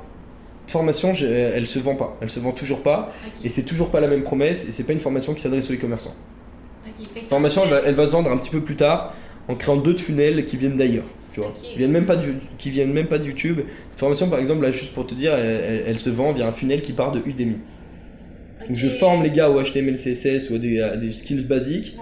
Formation, 0.68 1.14
elle 1.14 1.66
se 1.66 1.80
vend 1.80 1.96
pas. 1.96 2.18
Elle 2.22 2.30
se 2.30 2.40
vend 2.40 2.52
toujours 2.52 2.84
pas. 2.84 3.14
Et 3.44 3.50
c'est 3.50 3.64
toujours 3.64 3.90
pas 3.90 4.02
la 4.02 4.08
même 4.08 4.24
promesse. 4.24 4.68
Et 4.68 4.72
c'est 4.72 4.84
pas 4.84 4.94
une 4.94 5.00
formation 5.00 5.34
qui 5.34 5.42
s'adresse 5.42 5.70
aux 5.70 5.74
e-commerçants. 5.74 6.16
Cette 7.16 7.30
formation, 7.30 7.64
elle 7.86 7.94
va, 7.94 8.06
se 8.06 8.12
vendre 8.12 8.32
un 8.32 8.38
petit 8.38 8.50
peu 8.50 8.62
plus 8.62 8.76
tard 8.76 9.14
en 9.48 9.56
créant 9.56 9.78
d'autres 9.78 10.02
funnels 10.02 10.46
qui 10.46 10.58
viennent 10.58 10.78
d'ailleurs. 10.78 11.06
Tu 11.38 11.44
vois, 11.44 11.54
qui 11.54 11.78
viennent 11.78 11.92
même 11.92 12.08
pas 12.08 12.16
du, 12.16 12.34
qui 12.58 12.72
viennent 12.72 12.92
même 12.92 13.06
pas 13.06 13.20
de 13.20 13.26
YouTube. 13.26 13.60
Cette 13.92 14.00
formation, 14.00 14.28
par 14.28 14.40
exemple, 14.40 14.64
là, 14.64 14.72
juste 14.72 14.92
pour 14.96 15.06
te 15.06 15.14
dire, 15.14 15.34
elle, 15.36 16.00
se 16.00 16.10
vend 16.10 16.32
via 16.32 16.48
un 16.48 16.52
funnel 16.52 16.82
qui 16.82 16.94
part 16.94 17.12
de 17.12 17.22
Udemy. 17.24 17.58
Donc, 18.68 18.76
je 18.76 18.88
forme 18.88 19.22
les 19.22 19.30
gars 19.30 19.48
au 19.52 19.62
HTML, 19.62 19.94
CSS 19.94 20.50
ou 20.50 20.56
à 20.56 20.58
des, 20.58 21.12
skills 21.12 21.44
basiques 21.44 21.96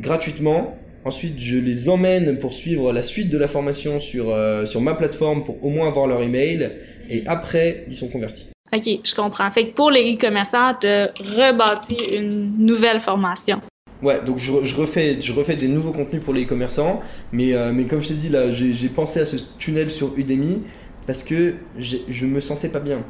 gratuitement. 0.00 0.76
Ensuite, 1.06 1.38
je 1.38 1.56
les 1.56 1.88
emmène 1.88 2.36
pour 2.38 2.52
suivre 2.52 2.92
la 2.92 3.02
suite 3.02 3.30
de 3.30 3.38
la 3.38 3.46
formation 3.46 4.00
sur, 4.00 4.28
euh, 4.28 4.66
sur 4.66 4.82
ma 4.82 4.92
plateforme 4.92 5.44
pour 5.44 5.64
au 5.64 5.70
moins 5.70 5.88
avoir 5.88 6.06
leur 6.06 6.20
email. 6.20 6.70
Et 7.08 7.22
après, 7.26 7.86
ils 7.88 7.94
sont 7.94 8.08
convertis. 8.08 8.50
Ok, 8.70 8.86
je 9.02 9.14
comprends. 9.14 9.50
Fait 9.50 9.68
que 9.68 9.74
pour 9.74 9.90
les 9.90 10.12
e-commerçants, 10.12 10.74
tu 10.78 10.86
rebâti 10.86 11.96
une 12.12 12.58
nouvelle 12.58 13.00
formation. 13.00 13.62
Ouais, 14.04 14.20
donc 14.22 14.38
je, 14.38 14.52
refais, 14.52 15.16
des 15.56 15.68
nouveaux 15.68 15.92
contenus 15.92 16.22
pour 16.22 16.34
les 16.34 16.44
commerçants, 16.44 17.00
mais, 17.32 17.54
euh, 17.54 17.72
mais 17.72 17.84
comme 17.84 18.02
je 18.02 18.08
te 18.08 18.12
dis, 18.12 18.28
là, 18.28 18.52
j'ai 18.52 18.88
pensé 18.90 19.20
à 19.20 19.24
ce 19.24 19.38
tunnel 19.58 19.90
sur 19.90 20.12
Udemy 20.18 20.62
parce 21.06 21.22
que 21.22 21.54
je 21.78 22.26
me 22.26 22.38
sentais 22.40 22.68
pas 22.68 22.80
bien. 22.80 23.02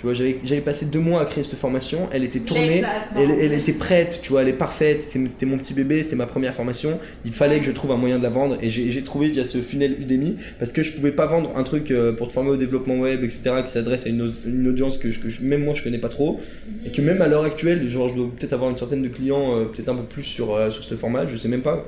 Tu 0.00 0.06
vois, 0.06 0.14
j'avais 0.14 0.62
passé 0.62 0.86
deux 0.86 0.98
mois 0.98 1.20
à 1.20 1.26
créer 1.26 1.44
cette 1.44 1.58
formation, 1.58 2.08
elle 2.10 2.24
était 2.24 2.38
tournée, 2.38 2.82
elle, 3.18 3.30
elle, 3.30 3.52
était 3.52 3.74
prête, 3.74 4.20
tu 4.22 4.30
vois, 4.30 4.40
elle 4.40 4.48
est 4.48 4.54
parfaite, 4.54 5.04
c'était 5.04 5.44
mon 5.44 5.58
petit 5.58 5.74
bébé, 5.74 6.02
c'était 6.02 6.16
ma 6.16 6.24
première 6.24 6.54
formation, 6.54 6.98
il 7.26 7.32
fallait 7.32 7.58
que 7.58 7.66
je 7.66 7.70
trouve 7.70 7.90
un 7.92 7.98
moyen 7.98 8.16
de 8.16 8.22
la 8.22 8.30
vendre 8.30 8.56
et 8.62 8.70
j'ai 8.70 9.02
trouvé 9.02 9.28
via 9.28 9.44
ce 9.44 9.58
funnel 9.58 10.00
Udemy 10.00 10.38
parce 10.58 10.72
que 10.72 10.82
je 10.82 10.92
pouvais 10.92 11.12
pas 11.12 11.26
vendre 11.26 11.52
un 11.54 11.62
truc 11.64 11.90
euh, 11.90 12.14
pour 12.14 12.28
te 12.28 12.32
former 12.32 12.48
au 12.48 12.56
développement 12.56 12.98
web, 12.98 13.22
etc., 13.24 13.50
qui 13.62 13.70
s'adresse 13.70 14.06
à 14.06 14.08
une, 14.08 14.32
une, 14.46 14.68
audience 14.68 14.96
que, 14.96 15.08
que 15.08 15.42
même 15.42 15.64
moi 15.64 15.74
je 15.74 15.82
connais 15.82 15.98
pas 15.98 16.08
trop 16.08 16.40
et 16.86 16.90
que 16.90 17.02
même 17.02 17.20
à 17.20 17.28
l'heure 17.28 17.44
actuelle, 17.44 17.86
genre 17.90 18.08
je 18.08 18.14
dois 18.14 18.30
peut-être 18.34 18.54
avoir 18.54 18.70
une 18.70 18.78
centaine 18.78 19.02
de 19.02 19.08
clients, 19.08 19.54
euh, 19.54 19.64
peut-être 19.66 19.90
un 19.90 19.96
peu 19.96 20.04
plus 20.04 20.22
sur, 20.22 20.54
euh, 20.54 20.70
sur 20.70 20.82
ce 20.82 20.94
format, 20.94 21.26
je 21.26 21.36
sais 21.36 21.48
même 21.48 21.60
pas 21.60 21.86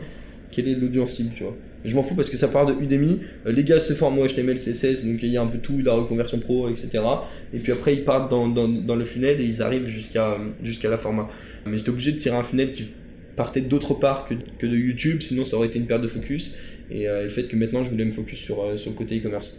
quelle 0.51 0.69
est 0.69 0.75
l'audience 0.75 1.13
cible, 1.15 1.33
tu 1.35 1.45
vois. 1.45 1.57
Je 1.85 1.95
m'en 1.95 2.03
fous 2.03 2.15
parce 2.15 2.31
que 2.31 2.37
ça 2.37 2.49
part 2.49 2.67
de 2.67 2.75
Udemy. 2.75 3.21
Euh, 3.47 3.53
les 3.53 3.65
gars 3.65 3.81
se 3.81 3.93
forment 3.93 4.21
au 4.21 4.27
HTML, 4.27 4.57
CSS, 4.57 5.05
donc 5.05 5.23
il 5.23 5.29
y 5.31 5.37
a 5.37 5.43
un 5.43 5.47
peu 5.47 5.59
tout, 5.59 5.79
la 5.79 5.95
reconversion 5.95 6.39
pro, 6.39 6.69
etc. 6.69 7.03
Et 7.53 7.59
puis 7.59 7.73
après, 7.73 7.95
ils 7.95 8.05
partent 8.05 8.31
dans, 8.31 8.49
dans, 8.49 8.69
dans 8.69 8.95
le 8.95 9.05
funnel 9.05 9.41
et 9.41 9.45
ils 9.45 9.63
arrivent 9.63 9.87
jusqu'à 9.87 10.39
jusqu'à 10.63 10.91
la 10.91 10.97
format. 10.97 11.29
Mais 11.67 11.79
j'étais 11.79 11.91
obligé 11.91 12.13
de 12.13 12.19
tirer 12.19 12.37
un 12.37 12.45
funnel 12.45 12.73
qui 12.73 12.85
partait 13.37 13.61
d'autre 13.61 13.95
part 13.95 14.27
que, 14.27 14.35
que, 14.59 14.67
de 14.67 14.77
YouTube, 14.77 15.23
sinon 15.23 15.45
ça 15.45 15.57
aurait 15.57 15.69
été 15.69 15.79
une 15.79 15.87
perte 15.87 16.03
de 16.03 16.09
focus. 16.09 16.55
Et 16.91 17.09
euh, 17.09 17.25
le 17.25 17.31
fait 17.31 17.45
que 17.45 17.57
maintenant, 17.57 17.83
je 17.83 17.91
voulais 17.91 18.05
me 18.05 18.13
focus 18.13 18.39
sur, 18.39 18.63
euh, 18.63 18.77
sur 18.77 18.91
le 18.91 18.97
côté 18.97 19.19
e-commerce. 19.19 19.59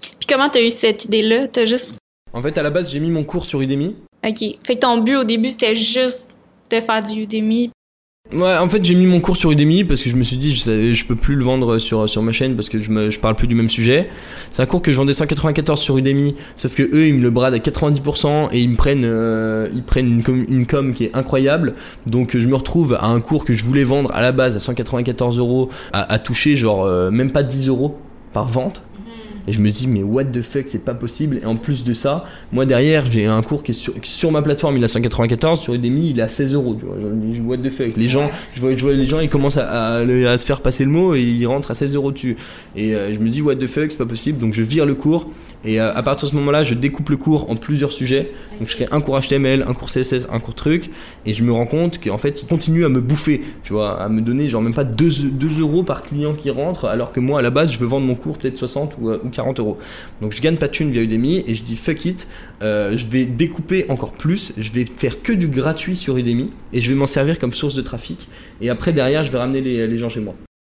Puis 0.00 0.26
comment 0.28 0.48
t'as 0.48 0.62
eu 0.62 0.70
cette 0.70 1.04
idée-là? 1.04 1.48
T'as 1.48 1.64
juste. 1.64 1.94
En 2.32 2.42
fait, 2.42 2.56
à 2.58 2.62
la 2.62 2.70
base, 2.70 2.90
j'ai 2.90 3.00
mis 3.00 3.10
mon 3.10 3.24
cours 3.24 3.46
sur 3.46 3.60
Udemy. 3.60 3.96
Ok. 4.24 4.38
Fait 4.64 4.74
que 4.74 4.80
ton 4.80 4.98
but 4.98 5.16
au 5.16 5.24
début, 5.24 5.50
c'était 5.50 5.74
juste 5.74 6.26
de 6.70 6.80
faire 6.80 7.02
du 7.02 7.22
Udemy 7.22 7.70
Ouais, 8.32 8.56
en 8.56 8.68
fait, 8.68 8.82
j'ai 8.82 8.94
mis 8.94 9.06
mon 9.06 9.20
cours 9.20 9.36
sur 9.36 9.50
Udemy 9.50 9.84
parce 9.84 10.00
que 10.00 10.08
je 10.08 10.16
me 10.16 10.22
suis 10.22 10.38
dit, 10.38 10.54
je, 10.54 10.92
je 10.92 11.04
peux 11.04 11.16
plus 11.16 11.34
le 11.36 11.44
vendre 11.44 11.76
sur, 11.78 12.22
ma 12.22 12.32
chaîne 12.32 12.54
parce 12.54 12.70
que 12.70 12.78
je 12.78 13.20
parle 13.20 13.34
plus 13.34 13.46
du 13.46 13.54
même 13.54 13.68
sujet. 13.68 14.08
C'est 14.50 14.62
un 14.62 14.66
cours 14.66 14.80
que 14.80 14.90
je 14.90 14.96
vendais 14.96 15.12
194 15.12 15.78
sur 15.78 15.98
Udemy, 15.98 16.34
sauf 16.56 16.74
que 16.74 16.82
eux, 16.82 17.08
ils 17.08 17.14
me 17.14 17.20
le 17.20 17.30
bradent 17.30 17.54
à 17.54 17.58
90% 17.58 18.48
et 18.52 18.60
ils 18.60 18.70
me 18.70 18.76
prennent, 18.76 19.04
euh, 19.04 19.68
ils 19.74 19.82
prennent 19.82 20.06
une 20.06 20.22
com, 20.22 20.46
une 20.48 20.66
com 20.66 20.94
qui 20.94 21.04
est 21.04 21.14
incroyable. 21.14 21.74
Donc, 22.06 22.34
je 22.34 22.48
me 22.48 22.54
retrouve 22.54 22.94
à 22.94 23.06
un 23.06 23.20
cours 23.20 23.44
que 23.44 23.52
je 23.52 23.64
voulais 23.64 23.84
vendre 23.84 24.10
à 24.14 24.22
la 24.22 24.32
base 24.32 24.56
à 24.56 24.60
194 24.60 25.38
euros 25.38 25.68
à, 25.92 26.18
toucher 26.18 26.56
genre 26.56 26.84
euh, 26.84 27.10
même 27.10 27.30
pas 27.30 27.42
10 27.42 27.68
euros 27.68 27.98
par 28.32 28.46
vente. 28.46 28.82
Et 29.48 29.52
je 29.52 29.60
me 29.60 29.70
dis, 29.70 29.86
mais 29.86 30.02
what 30.02 30.24
the 30.24 30.42
fuck, 30.42 30.64
c'est 30.66 30.84
pas 30.84 30.94
possible. 30.94 31.40
Et 31.42 31.46
en 31.46 31.56
plus 31.56 31.84
de 31.84 31.94
ça, 31.94 32.26
moi 32.52 32.66
derrière, 32.66 33.06
j'ai 33.06 33.26
un 33.26 33.42
cours 33.42 33.62
qui 33.62 33.72
est 33.72 33.74
sur, 33.74 33.92
sur 34.02 34.30
ma 34.30 34.42
plateforme, 34.42 34.76
il 34.76 34.84
a 34.84 34.88
194, 34.88 35.60
sur 35.60 35.74
Udemy, 35.74 36.10
il 36.10 36.18
est 36.18 36.22
à 36.22 36.28
16 36.28 36.54
euros. 36.54 36.76
Tu 36.78 36.84
vois, 36.84 36.96
je 37.32 37.42
what 37.42 37.58
the 37.58 37.70
fuck. 37.70 37.96
Les 37.96 38.06
gens, 38.06 38.30
je 38.54 38.60
vois, 38.60 38.72
les 38.72 39.04
gens, 39.04 39.20
ils 39.20 39.28
commencent 39.28 39.58
à, 39.58 40.02
se 40.36 40.44
faire 40.44 40.60
passer 40.60 40.84
le 40.84 40.90
mot 40.90 41.14
et 41.14 41.22
ils 41.22 41.46
rentrent 41.46 41.70
à 41.70 41.74
16 41.74 41.94
euros 41.94 42.12
dessus. 42.12 42.36
Et 42.76 42.94
euh, 42.94 43.12
je 43.12 43.18
me 43.18 43.28
dis, 43.28 43.42
what 43.42 43.56
the 43.56 43.66
fuck, 43.66 43.90
c'est 43.90 43.98
pas 43.98 44.06
possible. 44.06 44.38
Donc 44.38 44.54
je 44.54 44.62
vire 44.62 44.86
le 44.86 44.94
cours. 44.94 45.28
Et 45.64 45.80
euh, 45.80 45.94
à 45.94 46.02
partir 46.02 46.26
de 46.26 46.32
ce 46.32 46.36
moment-là, 46.36 46.62
je 46.62 46.74
découpe 46.74 47.08
le 47.10 47.16
cours 47.16 47.50
en 47.50 47.56
plusieurs 47.56 47.92
sujets. 47.92 48.32
Donc 48.58 48.68
je 48.68 48.74
crée 48.74 48.88
un 48.90 49.00
cours 49.00 49.18
HTML, 49.20 49.64
un 49.66 49.74
cours 49.74 49.88
CSS, 49.88 50.28
un 50.32 50.40
cours 50.40 50.54
truc. 50.54 50.90
Et 51.24 51.32
je 51.32 51.44
me 51.44 51.52
rends 51.52 51.66
compte 51.66 52.02
qu'en 52.02 52.18
fait, 52.18 52.42
il 52.42 52.46
continue 52.46 52.84
à 52.84 52.88
me 52.88 53.00
bouffer. 53.00 53.42
Tu 53.62 53.72
vois, 53.72 54.00
à 54.00 54.08
me 54.08 54.20
donner 54.20 54.48
genre 54.48 54.62
même 54.62 54.74
pas 54.74 54.84
2, 54.84 55.08
2 55.30 55.60
euros 55.60 55.82
par 55.82 56.02
client 56.02 56.34
qui 56.34 56.50
rentre. 56.50 56.86
Alors 56.86 57.12
que 57.12 57.20
moi, 57.20 57.38
à 57.38 57.42
la 57.42 57.50
base, 57.50 57.72
je 57.72 57.78
veux 57.78 57.86
vendre 57.86 58.06
mon 58.06 58.14
cours 58.14 58.38
peut-être 58.38 58.58
60 58.58 58.96
ou, 59.00 59.10
euh, 59.10 59.18
ou 59.24 59.28
40 59.32 59.58
euros. 59.58 59.78
Donc 60.20 60.32
je 60.32 60.40
gagne 60.40 60.56
pas 60.56 60.68
de 60.68 60.72
thune 60.72 60.90
via 60.90 61.02
Udemy 61.02 61.44
et 61.46 61.54
je 61.54 61.62
dis 61.62 61.76
fuck 61.76 62.04
it, 62.04 62.28
euh, 62.62 62.96
je 62.96 63.06
vais 63.06 63.26
découper 63.26 63.86
encore 63.88 64.12
plus, 64.12 64.52
je 64.56 64.70
vais 64.72 64.84
faire 64.84 65.22
que 65.22 65.32
du 65.32 65.48
gratuit 65.48 65.96
sur 65.96 66.16
Udemy 66.16 66.46
et 66.72 66.80
je 66.80 66.88
vais 66.88 66.96
m'en 66.96 67.06
servir 67.06 67.38
comme 67.38 67.52
source 67.52 67.74
de 67.74 67.82
trafic. 67.82 68.28
Et 68.60 68.70
après 68.70 68.92
derrière, 68.92 69.24
je 69.24 69.32
vais 69.32 69.38
ramener 69.38 69.60
les, 69.60 69.86
les 69.86 69.98
gens 69.98 70.08
chez 70.08 70.20
moi. 70.20 70.34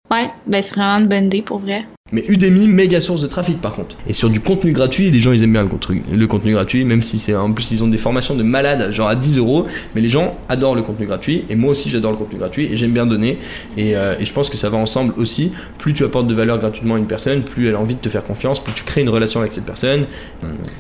Ouais, 0.10 0.30
ben 0.46 0.64
c'est 0.64 0.76
vraiment 0.76 1.00
une 1.00 1.08
bonne 1.08 1.26
idée 1.26 1.42
pour 1.42 1.60
vrai. 1.60 1.86
Mais 2.14 2.24
Udemy, 2.30 2.70
méga 2.70 3.02
source 3.02 3.22
de 3.22 3.28
trafic 3.28 3.60
par 3.60 3.76
contre. 3.76 3.98
Et 4.08 4.14
sur 4.14 4.30
du 4.30 4.40
contenu 4.40 4.72
gratuit, 4.72 5.12
les 5.12 5.20
gens 5.20 5.34
ils 5.34 5.44
aiment 5.44 5.52
bien 5.52 5.64
le 5.64 5.68
contenu, 5.68 6.02
le 6.10 6.28
contenu 6.28 6.54
gratuit, 6.54 6.86
même 6.86 7.04
si 7.04 7.18
c'est 7.18 7.36
en 7.36 7.52
plus 7.52 7.72
ils 7.72 7.84
ont 7.84 7.88
des 7.88 7.98
formations 7.98 8.34
de 8.36 8.44
malades, 8.44 8.92
genre 8.94 9.10
à 9.10 9.16
10 9.16 9.38
euros. 9.38 9.68
Mais 9.94 10.00
les 10.00 10.08
gens 10.08 10.38
adorent 10.48 10.76
le 10.76 10.84
contenu 10.84 11.06
gratuit. 11.06 11.44
Et 11.50 11.56
moi 11.56 11.72
aussi 11.72 11.90
j'adore 11.90 12.12
le 12.12 12.18
contenu 12.18 12.40
gratuit 12.40 12.72
et 12.72 12.78
j'aime 12.78 12.92
bien 12.92 13.06
donner. 13.06 13.38
Et, 13.76 13.98
euh, 13.98 14.16
et, 14.18 14.24
je 14.24 14.32
pense 14.32 14.50
que 14.50 14.56
ça 14.56 14.70
va 14.70 14.78
ensemble 14.78 15.14
aussi. 15.18 15.52
Plus 15.78 15.94
tu 15.94 16.06
apportes 16.06 16.28
de 16.28 16.34
valeur 16.34 16.58
gratuitement 16.60 16.96
à 16.96 16.98
une 16.98 17.08
personne, 17.08 17.44
plus 17.44 17.68
elle 17.68 17.76
a 17.76 17.80
envie 17.80 17.96
de 17.96 18.00
te 18.00 18.08
faire 18.08 18.24
confiance, 18.24 18.62
plus 18.62 18.74
tu 18.74 18.84
crées 18.86 19.02
une 19.02 19.10
relation 19.10 19.42
avec 19.42 19.52
cette 19.52 19.66
personne. 19.66 20.06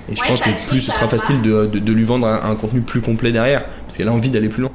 Et 0.09 0.15
je 0.15 0.21
pense 0.21 0.39
que 0.39 0.67
plus 0.69 0.79
ce 0.79 0.91
sera 0.91 1.09
facile 1.09 1.41
de, 1.41 1.65
de, 1.65 1.91
lui 1.91 2.03
vendre 2.03 2.27
un, 2.27 2.51
un, 2.51 2.55
contenu 2.55 2.79
plus 2.79 3.01
complet 3.01 3.33
derrière. 3.33 3.65
Parce 3.85 3.97
qu'elle 3.97 4.07
a 4.07 4.13
envie 4.13 4.29
d'aller 4.29 4.49
plus 4.49 4.61
loin. 4.61 4.71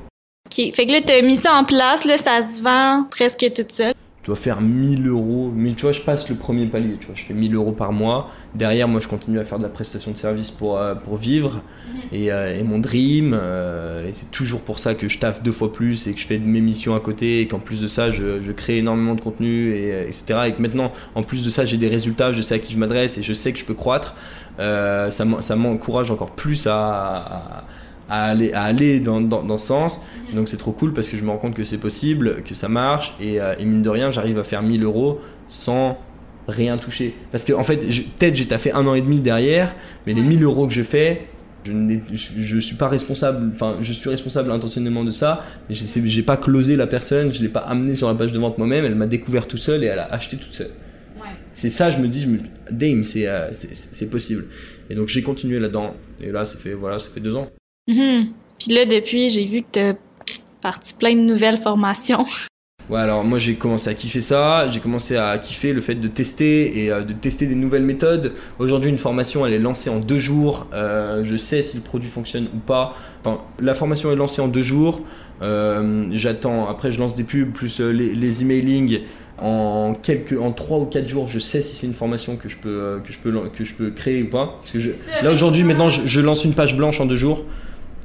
Ok, 0.46 0.74
fait 0.74 0.86
que 0.86 0.92
là 0.92 0.98
t'as 1.04 1.22
mis 1.22 1.36
ça 1.36 1.54
en 1.54 1.64
place, 1.64 2.04
là 2.04 2.18
ça 2.18 2.40
se 2.46 2.62
vend 2.62 3.06
presque 3.10 3.50
toute 3.54 3.72
seule 3.72 3.94
je 4.22 4.26
dois 4.28 4.36
faire 4.36 4.60
1000 4.60 5.08
euros. 5.08 5.52
Mais 5.54 5.72
tu 5.74 5.82
vois, 5.82 5.92
je 5.92 6.00
passe 6.00 6.28
le 6.28 6.36
premier 6.36 6.66
palier. 6.66 6.96
Tu 6.98 7.06
vois, 7.06 7.16
je 7.16 7.24
fais 7.24 7.34
1000 7.34 7.54
euros 7.56 7.72
par 7.72 7.92
mois. 7.92 8.30
Derrière, 8.54 8.86
moi, 8.86 9.00
je 9.00 9.08
continue 9.08 9.40
à 9.40 9.44
faire 9.44 9.58
de 9.58 9.64
la 9.64 9.68
prestation 9.68 10.12
de 10.12 10.16
service 10.16 10.50
pour, 10.50 10.78
euh, 10.78 10.94
pour 10.94 11.16
vivre 11.16 11.56
mhm. 11.56 12.00
et, 12.12 12.32
euh, 12.32 12.58
et 12.58 12.62
mon 12.62 12.78
dream. 12.78 13.36
Euh, 13.38 14.08
et 14.08 14.12
c'est 14.12 14.30
toujours 14.30 14.60
pour 14.60 14.78
ça 14.78 14.94
que 14.94 15.08
je 15.08 15.18
taffe 15.18 15.42
deux 15.42 15.50
fois 15.50 15.72
plus 15.72 16.06
et 16.06 16.14
que 16.14 16.20
je 16.20 16.26
fais 16.26 16.38
de 16.38 16.46
mes 16.46 16.60
missions 16.60 16.94
à 16.94 17.00
côté 17.00 17.40
et 17.40 17.48
qu'en 17.48 17.58
plus 17.58 17.80
de 17.80 17.88
ça, 17.88 18.10
je, 18.10 18.40
je, 18.40 18.52
crée 18.52 18.78
énormément 18.78 19.14
de 19.14 19.20
contenu, 19.20 19.74
et, 19.74 20.02
etc. 20.02 20.40
Et 20.46 20.52
que 20.52 20.62
maintenant, 20.62 20.92
en 21.16 21.24
plus 21.24 21.44
de 21.44 21.50
ça, 21.50 21.64
j'ai 21.64 21.76
des 21.76 21.88
résultats, 21.88 22.30
je 22.30 22.42
sais 22.42 22.54
à 22.54 22.58
qui 22.60 22.72
je 22.72 22.78
m'adresse 22.78 23.18
et 23.18 23.22
je 23.22 23.32
sais 23.32 23.52
que 23.52 23.58
je 23.58 23.64
peux 23.64 23.74
croître. 23.74 24.14
ça 24.58 25.56
m'encourage 25.56 26.10
encore 26.10 26.30
plus 26.30 26.66
à 26.68 26.72
à 26.72 27.64
aller, 28.20 28.52
à 28.52 28.62
aller 28.64 29.00
dans, 29.00 29.20
dans, 29.20 29.42
dans 29.42 29.56
ce 29.56 29.66
sens. 29.66 30.00
Donc 30.34 30.48
c'est 30.48 30.56
trop 30.56 30.72
cool 30.72 30.92
parce 30.92 31.08
que 31.08 31.16
je 31.16 31.24
me 31.24 31.30
rends 31.30 31.38
compte 31.38 31.54
que 31.54 31.64
c'est 31.64 31.78
possible, 31.78 32.42
que 32.44 32.54
ça 32.54 32.68
marche 32.68 33.14
et, 33.20 33.40
euh, 33.40 33.54
et 33.58 33.64
mine 33.64 33.82
de 33.82 33.90
rien, 33.90 34.10
j'arrive 34.10 34.38
à 34.38 34.44
faire 34.44 34.62
1000 34.62 34.82
euros 34.82 35.20
sans 35.48 35.98
rien 36.48 36.76
toucher. 36.76 37.14
Parce 37.30 37.44
que 37.44 37.52
en 37.52 37.62
fait, 37.62 37.78
peut-être 37.78 38.36
j'ai 38.36 38.46
taffé 38.46 38.72
un 38.72 38.86
an 38.86 38.94
et 38.94 39.00
demi 39.00 39.20
derrière, 39.20 39.74
mais 40.06 40.14
les 40.14 40.22
1000 40.22 40.42
euros 40.42 40.66
que 40.66 40.72
je 40.72 40.82
fais, 40.82 41.26
je, 41.64 41.72
je, 42.12 42.32
je 42.38 42.58
suis 42.58 42.76
pas 42.76 42.88
responsable, 42.88 43.52
enfin 43.54 43.76
je 43.80 43.92
suis 43.92 44.10
responsable 44.10 44.50
intentionnellement 44.50 45.04
de 45.04 45.12
ça, 45.12 45.44
mais 45.68 45.74
j'ai 45.74 45.86
j'ai 46.08 46.22
pas 46.22 46.36
closé 46.36 46.74
la 46.76 46.88
personne, 46.88 47.32
je 47.32 47.40
l'ai 47.40 47.48
pas 47.48 47.60
amené 47.60 47.94
sur 47.94 48.08
la 48.08 48.14
page 48.14 48.32
de 48.32 48.38
vente 48.38 48.58
moi-même, 48.58 48.84
elle 48.84 48.96
m'a 48.96 49.06
découvert 49.06 49.46
tout 49.46 49.56
seul 49.56 49.84
et 49.84 49.86
elle 49.86 50.00
a 50.00 50.12
acheté 50.12 50.36
toute 50.36 50.52
seule. 50.52 50.70
C'est 51.54 51.70
ça, 51.70 51.90
je 51.90 51.98
me 51.98 52.08
dis, 52.08 52.22
je 52.22 52.28
me, 52.28 52.38
damn, 52.70 53.04
c'est 53.04 53.26
euh, 53.26 53.52
c'est 53.52 54.10
possible. 54.10 54.46
Et 54.88 54.94
donc 54.94 55.08
j'ai 55.08 55.22
continué 55.22 55.58
là-dedans. 55.58 55.94
Et 56.22 56.32
là, 56.32 56.44
ça 56.44 56.58
fait 56.58 56.72
voilà, 56.72 56.98
ça 56.98 57.10
fait 57.10 57.20
deux 57.20 57.36
ans. 57.36 57.50
Mhm. 57.88 58.28
Puis 58.58 58.72
là, 58.72 58.84
depuis, 58.84 59.30
j'ai 59.30 59.44
vu 59.44 59.62
que 59.62 59.66
t'as 59.72 59.92
parti 60.60 60.94
plein 60.94 61.14
de 61.14 61.20
nouvelles 61.20 61.58
formations. 61.58 62.24
Ouais, 62.90 62.98
alors 62.98 63.22
moi 63.22 63.38
j'ai 63.38 63.54
commencé 63.54 63.88
à 63.88 63.94
kiffer 63.94 64.20
ça, 64.20 64.66
j'ai 64.66 64.80
commencé 64.80 65.16
à 65.16 65.38
kiffer 65.38 65.72
le 65.72 65.80
fait 65.80 65.94
de 65.94 66.08
tester 66.08 66.82
et 66.84 66.90
euh, 66.90 67.02
de 67.02 67.12
tester 67.12 67.46
des 67.46 67.54
nouvelles 67.54 67.84
méthodes. 67.84 68.32
Aujourd'hui, 68.58 68.90
une 68.90 68.98
formation 68.98 69.46
elle 69.46 69.52
est 69.52 69.60
lancée 69.60 69.88
en 69.88 70.00
deux 70.00 70.18
jours. 70.18 70.66
Euh, 70.74 71.22
je 71.22 71.36
sais 71.36 71.62
si 71.62 71.76
le 71.76 71.84
produit 71.84 72.10
fonctionne 72.10 72.48
ou 72.52 72.58
pas. 72.58 72.96
Enfin, 73.24 73.40
la 73.60 73.74
formation 73.74 74.10
est 74.10 74.16
lancée 74.16 74.42
en 74.42 74.48
deux 74.48 74.62
jours. 74.62 75.00
Euh, 75.42 76.08
J'attends, 76.10 76.68
après 76.68 76.90
je 76.90 76.98
lance 76.98 77.14
des 77.14 77.22
pubs 77.22 77.52
plus 77.52 77.80
les, 77.80 78.14
les 78.14 78.42
emailing. 78.42 78.98
En 79.38 79.94
quelques, 79.94 80.38
en 80.38 80.52
trois 80.52 80.78
ou 80.78 80.86
quatre 80.86 81.08
jours, 81.08 81.28
je 81.28 81.38
sais 81.38 81.62
si 81.62 81.74
c'est 81.74 81.86
une 81.86 81.94
formation 81.94 82.36
que 82.36 82.48
je 82.48 82.56
peux, 82.56 83.00
que 83.04 83.12
je 83.12 83.18
peux, 83.20 83.48
que 83.56 83.64
je 83.64 83.74
peux 83.74 83.90
créer 83.90 84.24
ou 84.24 84.28
pas. 84.28 84.56
Parce 84.60 84.72
que 84.72 84.80
je, 84.80 84.90
là 85.22 85.30
aujourd'hui, 85.30 85.62
maintenant, 85.62 85.88
je, 85.88 86.02
je 86.04 86.20
lance 86.20 86.44
une 86.44 86.52
page 86.54 86.76
blanche 86.76 87.00
en 87.00 87.06
deux 87.06 87.16
jours. 87.16 87.44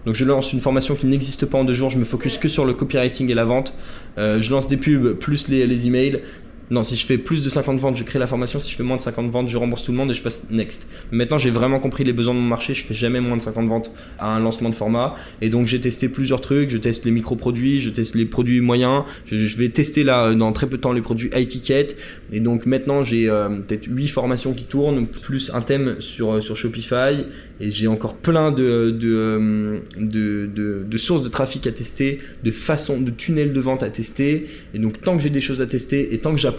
Donc 0.08 0.16
je 0.16 0.24
lance 0.24 0.54
une 0.54 0.62
formation 0.62 0.96
qui 0.96 1.06
n'existe 1.06 1.48
pas 1.48 1.58
en 1.58 1.66
deux 1.66 1.74
jours, 1.74 1.90
je 1.90 1.98
me 1.98 2.06
focus 2.06 2.38
que 2.38 2.48
sur 2.48 2.64
le 2.64 2.74
copywriting 2.74 3.30
et 3.30 3.34
la 3.34 3.44
vente. 3.44 3.74
Euh, 4.18 4.40
je 4.40 4.52
lance 4.52 4.70
des 4.70 4.78
pubs 4.78 5.16
plus 5.16 5.50
les, 5.50 5.68
les 5.68 5.86
emails. 5.86 6.22
Non, 6.70 6.84
si 6.84 6.98
je 6.98 7.06
fais 7.06 7.18
plus 7.18 7.46
de 7.46 7.50
50 7.50 7.80
ventes, 7.80 7.96
je 7.96 8.04
crée 8.04 8.20
la 8.20 8.28
formation. 8.28 8.60
Si 8.60 8.70
je 8.70 8.76
fais 8.76 8.84
moins 8.84 8.98
de 8.98 9.02
50 9.02 9.32
ventes, 9.32 9.48
je 9.48 9.58
rembourse 9.58 9.86
tout 9.86 9.92
le 9.92 9.98
monde 9.98 10.12
et 10.12 10.14
je 10.14 10.22
passe 10.22 10.48
next. 10.52 10.90
Maintenant, 11.12 11.38
j'ai 11.38 11.50
vraiment 11.50 11.80
compris 11.80 12.04
les 12.04 12.12
besoins 12.12 12.34
de 12.34 12.40
mon 12.40 12.46
marché. 12.46 12.74
Je 12.74 12.84
fais 12.84 12.94
jamais 12.94 13.22
moins 13.22 13.38
de 13.38 13.42
50 13.42 13.70
ventes 13.70 13.92
à 14.20 14.36
un 14.36 14.40
lancement 14.40 14.70
de 14.70 14.76
format. 14.76 15.16
Et 15.42 15.50
donc, 15.50 15.66
j'ai 15.66 15.80
testé 15.80 16.10
plusieurs 16.10 16.42
trucs. 16.42 16.70
Je 16.70 16.78
teste 16.78 17.06
les 17.06 17.12
micro-produits, 17.12 17.80
je 17.80 17.90
teste 17.90 18.16
les 18.16 18.26
produits 18.26 18.60
moyens. 18.60 19.04
Je, 19.32 19.56
vais 19.56 19.70
tester 19.70 20.04
là, 20.04 20.34
dans 20.34 20.52
très 20.52 20.68
peu 20.68 20.76
de 20.76 20.82
temps, 20.82 20.92
les 20.92 21.02
produits 21.02 21.30
high 21.34 21.48
ticket. 21.48 21.88
Et 22.34 22.42
donc, 22.42 22.66
maintenant, 22.66 23.02
j'ai 23.02 23.30
euh, 23.30 23.48
peut-être 23.48 23.88
8 23.90 24.10
formations 24.10 24.54
qui 24.54 24.66
tournent, 24.66 25.08
plus 25.08 25.52
un 25.54 25.62
thème 25.62 25.96
sur, 26.02 26.34
euh, 26.34 26.42
sur 26.42 26.58
Shopify. 26.58 27.24
Et 27.62 27.72
j'ai 27.72 27.88
encore 27.88 28.16
plein 28.16 28.52
de, 28.52 28.64
euh, 28.64 29.80
de, 29.98 30.50
de, 30.54 30.84
de 30.86 30.98
sources 30.98 31.24
de 31.24 31.30
trafic 31.30 31.66
à 31.66 31.72
tester, 31.72 32.20
de 32.44 32.52
façons, 32.52 33.00
de 33.00 33.10
tunnels 33.10 33.54
de 33.54 33.60
vente 33.62 33.84
à 33.84 33.90
tester. 33.90 34.48
Et 34.74 34.80
donc, 34.80 35.00
tant 35.00 35.16
que 35.16 35.24
j'ai 35.24 35.30
des 35.30 35.42
choses 35.42 35.62
à 35.62 35.66
tester 35.66 36.14
et 36.14 36.18
tant 36.20 36.36
que 36.36 36.42
j'apprends, 36.42 36.57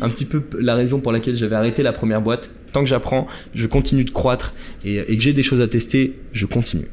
un 0.00 0.08
petit 0.08 0.24
peu 0.24 0.42
la 0.58 0.74
raison 0.74 1.00
pour 1.00 1.12
laquelle 1.12 1.36
j'avais 1.36 1.56
arrêté 1.56 1.82
la 1.82 1.92
première 1.92 2.20
boîte, 2.20 2.50
tant 2.72 2.80
que 2.80 2.86
j'apprends, 2.86 3.26
je 3.54 3.66
continue 3.66 4.04
de 4.04 4.10
croître 4.10 4.52
et, 4.84 4.96
et 4.96 5.16
que 5.16 5.22
j'ai 5.22 5.32
des 5.32 5.42
choses 5.42 5.60
à 5.60 5.68
tester, 5.68 6.18
je 6.32 6.46
continue. 6.46 6.88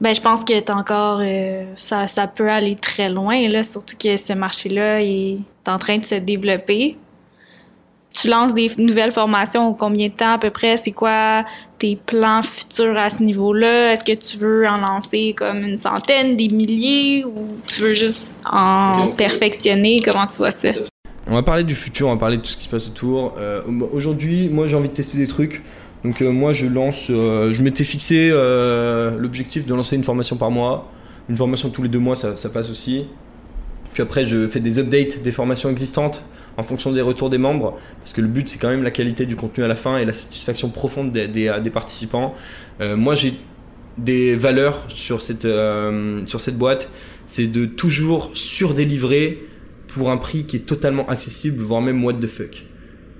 Ben, 0.00 0.14
je 0.14 0.20
pense 0.20 0.44
que 0.44 0.72
encore, 0.72 1.20
euh, 1.22 1.64
ça, 1.76 2.06
ça 2.08 2.26
peut 2.26 2.48
aller 2.48 2.76
très 2.76 3.10
loin, 3.10 3.48
là, 3.48 3.62
surtout 3.62 3.96
que 3.96 4.16
ce 4.16 4.32
marché-là 4.32 5.02
est 5.02 5.38
en 5.66 5.78
train 5.78 5.98
de 5.98 6.04
se 6.06 6.14
développer. 6.14 6.96
Tu 8.12 8.28
lances 8.28 8.54
des 8.54 8.70
nouvelles 8.78 9.12
formations 9.12 9.68
au 9.68 9.74
combien 9.74 10.08
de 10.08 10.12
temps 10.14 10.32
à 10.32 10.38
peu 10.38 10.50
près? 10.50 10.76
C'est 10.78 10.90
quoi 10.90 11.44
tes 11.78 11.96
plans 11.96 12.42
futurs 12.42 12.98
à 12.98 13.10
ce 13.10 13.22
niveau-là? 13.22 13.92
Est-ce 13.92 14.02
que 14.02 14.14
tu 14.14 14.38
veux 14.38 14.66
en 14.66 14.78
lancer 14.78 15.34
comme 15.36 15.62
une 15.62 15.76
centaine, 15.76 16.34
des 16.34 16.48
milliers 16.48 17.24
ou 17.24 17.58
tu 17.66 17.82
veux 17.82 17.94
juste 17.94 18.40
en 18.50 19.12
perfectionner? 19.16 20.02
Comment 20.02 20.26
tu 20.26 20.38
vois 20.38 20.50
ça? 20.50 20.70
On 21.26 21.34
va 21.34 21.42
parler 21.42 21.64
du 21.64 21.74
futur, 21.74 22.08
on 22.08 22.14
va 22.14 22.18
parler 22.18 22.38
de 22.38 22.42
tout 22.42 22.48
ce 22.48 22.56
qui 22.56 22.64
se 22.64 22.68
passe 22.68 22.86
autour. 22.86 23.34
Euh, 23.38 23.62
Aujourd'hui, 23.92 24.48
moi 24.48 24.68
j'ai 24.68 24.76
envie 24.76 24.88
de 24.88 24.94
tester 24.94 25.18
des 25.18 25.26
trucs. 25.26 25.62
Donc 26.02 26.22
euh, 26.22 26.30
moi 26.30 26.52
je 26.52 26.66
lance, 26.66 27.08
euh, 27.10 27.52
je 27.52 27.62
m'étais 27.62 27.84
fixé 27.84 28.30
l'objectif 28.30 29.66
de 29.66 29.74
lancer 29.74 29.96
une 29.96 30.04
formation 30.04 30.36
par 30.36 30.50
mois. 30.50 30.90
Une 31.28 31.36
formation 31.36 31.68
tous 31.70 31.82
les 31.82 31.88
deux 31.88 31.98
mois, 31.98 32.16
ça, 32.16 32.48
passe 32.48 32.70
aussi. 32.70 33.06
Puis 33.92 34.02
après, 34.02 34.24
je 34.24 34.46
fais 34.46 34.60
des 34.60 34.78
updates 34.78 35.22
des 35.22 35.30
formations 35.30 35.68
existantes 35.68 36.24
en 36.56 36.62
fonction 36.62 36.90
des 36.90 37.02
retours 37.02 37.30
des 37.30 37.38
membres. 37.38 37.78
Parce 37.98 38.12
que 38.12 38.20
le 38.20 38.26
but, 38.26 38.48
c'est 38.48 38.58
quand 38.58 38.70
même 38.70 38.82
la 38.82 38.90
qualité 38.90 39.26
du 39.26 39.36
contenu 39.36 39.62
à 39.62 39.68
la 39.68 39.76
fin 39.76 39.98
et 39.98 40.04
la 40.04 40.12
satisfaction 40.12 40.70
profonde 40.70 41.12
des, 41.12 41.70
participants. 41.72 42.34
Moi, 42.80 43.14
j'ai 43.14 43.34
des 43.98 44.34
valeurs 44.34 44.86
sur 44.88 45.22
cette, 45.22 45.46
sur 46.26 46.40
cette 46.40 46.56
boîte. 46.56 46.88
C'est 47.28 47.46
de 47.46 47.66
toujours 47.66 48.30
surdélivrer 48.34 49.49
pour 49.92 50.10
un 50.10 50.16
prix 50.16 50.44
qui 50.44 50.56
est 50.56 50.66
totalement 50.66 51.06
accessible, 51.08 51.62
voire 51.62 51.82
même 51.82 52.04
what 52.04 52.14
the 52.14 52.26
fuck. 52.26 52.64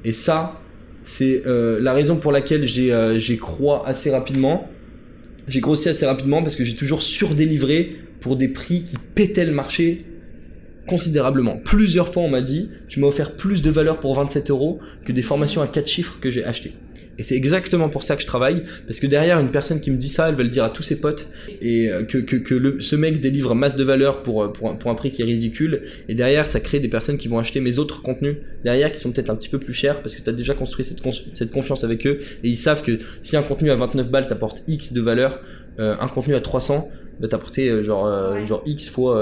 Et 0.04 0.12
ça, 0.12 0.60
c'est 1.04 1.42
euh, 1.46 1.80
la 1.80 1.92
raison 1.92 2.16
pour 2.16 2.32
laquelle 2.32 2.66
j'ai 2.66 2.92
euh, 2.92 3.18
crois 3.40 3.86
assez 3.86 4.10
rapidement. 4.10 4.68
J'ai 5.48 5.60
grossi 5.60 5.88
assez 5.88 6.06
rapidement 6.06 6.42
parce 6.42 6.56
que 6.56 6.64
j'ai 6.64 6.76
toujours 6.76 7.02
surdélivré 7.02 7.96
pour 8.20 8.36
des 8.36 8.48
prix 8.48 8.84
qui 8.84 8.96
pétaient 9.14 9.44
le 9.44 9.52
marché 9.52 10.04
considérablement. 10.86 11.58
Plusieurs 11.58 12.12
fois, 12.12 12.22
on 12.22 12.28
m'a 12.28 12.40
dit, 12.40 12.70
tu 12.88 13.00
m'as 13.00 13.06
offert 13.06 13.36
plus 13.36 13.62
de 13.62 13.70
valeur 13.70 14.00
pour 14.00 14.14
27 14.14 14.50
euros 14.50 14.80
que 15.04 15.12
des 15.12 15.22
formations 15.22 15.62
à 15.62 15.66
4 15.66 15.86
chiffres 15.88 16.18
que 16.20 16.30
j'ai 16.30 16.44
achetées. 16.44 16.74
Et 17.20 17.22
c'est 17.22 17.36
exactement 17.36 17.90
pour 17.90 18.02
ça 18.02 18.16
que 18.16 18.22
je 18.22 18.26
travaille, 18.26 18.62
parce 18.86 18.98
que 18.98 19.06
derrière, 19.06 19.38
une 19.38 19.50
personne 19.50 19.78
qui 19.82 19.90
me 19.90 19.98
dit 19.98 20.08
ça, 20.08 20.30
elle 20.30 20.36
va 20.36 20.42
le 20.42 20.48
dire 20.48 20.64
à 20.64 20.70
tous 20.70 20.82
ses 20.82 20.98
potes, 20.98 21.26
et 21.60 21.90
euh, 21.90 22.02
que, 22.02 22.16
que, 22.16 22.36
que 22.36 22.54
le, 22.54 22.80
ce 22.80 22.96
mec 22.96 23.20
délivre 23.20 23.54
masse 23.54 23.76
de 23.76 23.84
valeur 23.84 24.22
pour, 24.22 24.42
euh, 24.42 24.48
pour, 24.48 24.70
un, 24.70 24.74
pour 24.74 24.90
un 24.90 24.94
prix 24.94 25.12
qui 25.12 25.20
est 25.20 25.26
ridicule, 25.26 25.82
et 26.08 26.14
derrière, 26.14 26.46
ça 26.46 26.60
crée 26.60 26.80
des 26.80 26.88
personnes 26.88 27.18
qui 27.18 27.28
vont 27.28 27.38
acheter 27.38 27.60
mes 27.60 27.78
autres 27.78 28.00
contenus, 28.00 28.36
derrière, 28.64 28.90
qui 28.90 28.98
sont 28.98 29.12
peut-être 29.12 29.28
un 29.28 29.36
petit 29.36 29.50
peu 29.50 29.58
plus 29.58 29.74
chers, 29.74 30.00
parce 30.00 30.16
que 30.16 30.22
tu 30.22 30.30
as 30.30 30.32
déjà 30.32 30.54
construit 30.54 30.82
cette, 30.82 31.00
cette 31.34 31.50
confiance 31.50 31.84
avec 31.84 32.06
eux, 32.06 32.20
et 32.42 32.48
ils 32.48 32.56
savent 32.56 32.82
que 32.82 32.98
si 33.20 33.36
un 33.36 33.42
contenu 33.42 33.70
à 33.70 33.74
29 33.74 34.10
balles 34.10 34.26
t'apporte 34.26 34.62
X 34.66 34.94
de 34.94 35.02
valeur, 35.02 35.40
euh, 35.78 35.94
un 36.00 36.08
contenu 36.08 36.34
à 36.34 36.40
300 36.40 36.88
va 37.20 37.28
t'apporter 37.28 37.68
euh, 37.68 37.82
genre, 37.82 38.06
euh, 38.06 38.44
genre 38.46 38.62
X 38.66 38.88
fois... 38.88 39.20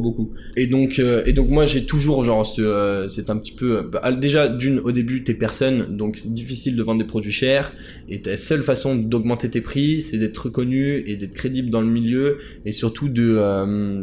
Beaucoup. 0.00 0.30
Et 0.56 0.66
donc, 0.66 0.98
euh, 0.98 1.22
et 1.26 1.32
donc 1.32 1.48
moi 1.48 1.66
j'ai 1.66 1.84
toujours 1.84 2.24
genre 2.24 2.46
ce, 2.46 2.62
euh, 2.62 3.08
c'est 3.08 3.30
un 3.30 3.36
petit 3.36 3.52
peu, 3.52 3.78
euh, 3.78 3.82
bah, 3.82 4.12
déjà 4.12 4.48
d'une 4.48 4.78
au 4.78 4.92
début 4.92 5.22
t'es 5.22 5.34
personne, 5.34 5.96
donc 5.96 6.16
c'est 6.16 6.32
difficile 6.32 6.76
de 6.76 6.82
vendre 6.82 6.98
des 6.98 7.06
produits 7.06 7.32
chers. 7.32 7.72
Et 8.08 8.22
ta 8.22 8.36
seule 8.36 8.62
façon 8.62 8.96
d'augmenter 8.96 9.50
tes 9.50 9.60
prix, 9.60 10.00
c'est 10.00 10.18
d'être 10.18 10.38
reconnu 10.38 11.02
et 11.06 11.16
d'être 11.16 11.34
crédible 11.34 11.70
dans 11.70 11.80
le 11.80 11.88
milieu, 11.88 12.38
et 12.64 12.72
surtout 12.72 13.08
de 13.08 13.22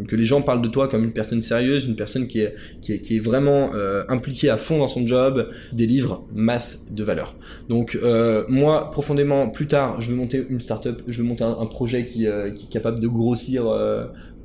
que 0.08 0.16
les 0.16 0.26
gens 0.26 0.42
parlent 0.42 0.62
de 0.62 0.68
toi 0.68 0.88
comme 0.88 1.04
une 1.04 1.14
personne 1.14 1.42
sérieuse, 1.42 1.86
une 1.86 1.96
personne 1.96 2.28
qui 2.28 2.42
est 2.42 2.54
qui 2.82 2.94
est, 2.94 3.00
qui 3.00 3.16
est 3.18 3.20
vraiment 3.20 3.72
impliquée 4.08 4.50
à 4.50 4.58
fond 4.58 4.80
dans 4.80 4.88
son 4.88 5.06
job, 5.08 5.50
délivre 5.74 6.26
masse 6.34 6.86
de 6.92 7.04
valeur. 7.04 7.36
Donc 7.68 7.98
moi 8.48 8.90
profondément 8.92 9.50
plus 9.50 9.68
tard, 9.68 10.02
je 10.02 10.10
veux 10.12 10.16
monter 10.16 10.46
une 10.50 10.60
startup, 10.60 11.02
je 11.08 11.22
veux 11.22 11.28
monter 11.28 11.44
un, 11.44 11.66
projet 11.66 12.06
qui, 12.06 12.26
qui 12.56 12.66
est 12.66 12.72
capable 12.72 13.00
de 13.00 13.08
grossir. 13.08 13.66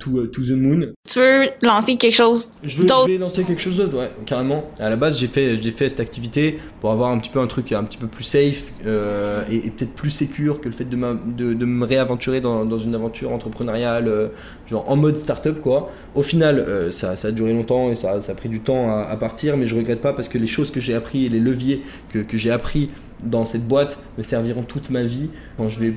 Euh, 0.07 0.27
to, 0.27 0.27
to 0.27 0.43
the 0.43 0.51
moon. 0.57 0.93
Tu 1.09 1.19
veux 1.21 1.49
lancer 1.63 1.97
quelque 1.97 2.15
chose 2.15 2.53
Je, 2.63 2.77
veux, 2.79 2.87
D'autres- 2.87 3.07
je 3.07 3.13
vais 3.13 3.19
lancer 3.19 3.45
quelque 3.45 3.61
chose 3.63 3.77
d'autre, 3.77 3.99
ouais, 3.99 4.11
carrément. 4.27 4.63
À 4.79 4.89
la 4.91 4.97
base, 4.97 5.19
j'ai 5.19 5.27
fait, 5.27 5.57
j'ai 5.57 5.71
fait 5.71 5.89
cette 5.89 6.01
activité 6.01 6.59
pour 6.81 6.91
avoir 6.91 7.11
un 7.11 7.19
petit 7.19 7.31
peu 7.31 7.41
un 7.41 7.47
truc 7.47 7.73
un 7.73 7.85
petit 7.85 7.99
peu 7.99 8.07
plus 8.07 8.25
safe 8.25 8.73
euh, 8.87 9.45
et, 9.51 9.57
et 9.57 9.71
peut-être 9.71 9.95
plus 9.95 10.11
sécure 10.11 10.61
que 10.61 10.67
le 10.69 10.75
fait 10.75 10.85
de, 10.85 10.97
m'a- 10.97 11.15
de, 11.15 11.55
de 11.55 11.65
me 11.65 11.85
réaventurer 11.87 12.41
dans, 12.41 12.65
dans 12.65 12.79
une 12.79 12.95
aventure 12.95 13.33
entrepreneuriale, 13.33 14.09
euh, 14.09 14.29
genre 14.67 14.89
en 14.91 14.97
mode 14.97 15.17
startup, 15.17 15.61
quoi. 15.61 15.91
Au 16.15 16.23
final, 16.23 16.59
euh, 16.59 16.91
ça, 16.91 17.15
a 17.23 17.31
duré 17.31 17.53
longtemps 17.53 17.91
et 17.91 17.95
ça, 17.95 18.19
a 18.27 18.35
pris 18.35 18.49
du 18.49 18.61
temps 18.61 18.97
à, 18.97 19.17
partir, 19.17 19.57
mais 19.57 19.67
je 19.67 19.77
regrette 19.77 20.01
pas 20.01 20.13
parce 20.13 20.29
que 20.29 20.39
les 20.39 20.47
choses 20.47 20.71
que 20.71 20.81
j'ai 20.81 20.95
appris 20.95 21.27
et 21.27 21.29
les 21.29 21.41
leviers 21.41 21.83
que, 22.11 22.25
j'ai 22.37 22.51
appris 22.51 22.91
dans 23.25 23.45
cette 23.45 23.67
boîte 23.67 23.99
me 24.19 24.23
serviront 24.23 24.63
toute 24.63 24.91
ma 24.91 25.03
vie 25.03 25.31
quand 25.57 25.69
je 25.69 25.81
vais 25.81 25.95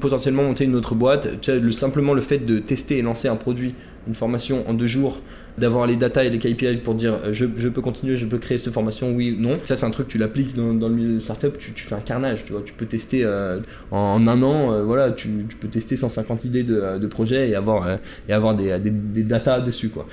potentiellement 0.00 0.42
monter 0.42 0.64
une 0.64 0.76
autre 0.76 0.94
boîte. 0.94 1.40
Tu 1.40 1.72
simplement 1.72 2.14
le 2.14 2.20
fait 2.20 2.38
de 2.38 2.58
tester 2.58 2.98
et 2.98 3.02
lancer 3.02 3.28
un 3.28 3.36
produit, 3.36 3.74
une 4.06 4.14
formation 4.14 4.68
en 4.68 4.74
deux 4.74 4.86
jours, 4.86 5.20
d'avoir 5.58 5.86
les 5.86 5.96
data 5.96 6.24
et 6.24 6.30
les 6.30 6.38
KPI 6.38 6.78
pour 6.78 6.94
dire 6.94 7.18
euh, 7.24 7.32
je, 7.32 7.68
peux 7.68 7.82
continuer, 7.82 8.16
je 8.16 8.26
peux 8.26 8.38
créer 8.38 8.58
cette 8.58 8.72
formation, 8.72 9.12
oui 9.12 9.36
ou 9.38 9.42
non. 9.42 9.58
Ça, 9.64 9.76
c'est 9.76 9.86
un 9.86 9.90
truc, 9.90 10.08
tu 10.08 10.18
l'appliques 10.18 10.54
dans, 10.54 10.88
le 10.88 10.94
milieu 10.94 11.14
des 11.14 11.20
startups, 11.20 11.58
tu, 11.58 11.72
fais 11.74 11.94
un 11.94 12.00
carnage, 12.00 12.44
tu 12.44 12.52
vois. 12.52 12.62
Tu 12.64 12.72
peux 12.72 12.86
tester 12.86 13.24
euh, 13.24 13.60
en, 13.90 14.26
un 14.26 14.42
an, 14.42 14.72
euh, 14.72 14.82
voilà, 14.82 15.12
tu, 15.12 15.28
peux 15.60 15.68
tester 15.68 15.96
150 15.96 16.44
idées 16.44 16.62
de, 16.62 16.98
de 16.98 17.06
projets 17.06 17.50
et 17.50 17.54
avoir, 17.54 17.98
et 18.28 18.32
avoir 18.32 18.54
des, 18.54 18.78
des, 18.78 18.90
des 18.90 19.22
data 19.22 19.60
dessus, 19.60 19.90
quoi. 19.90 20.06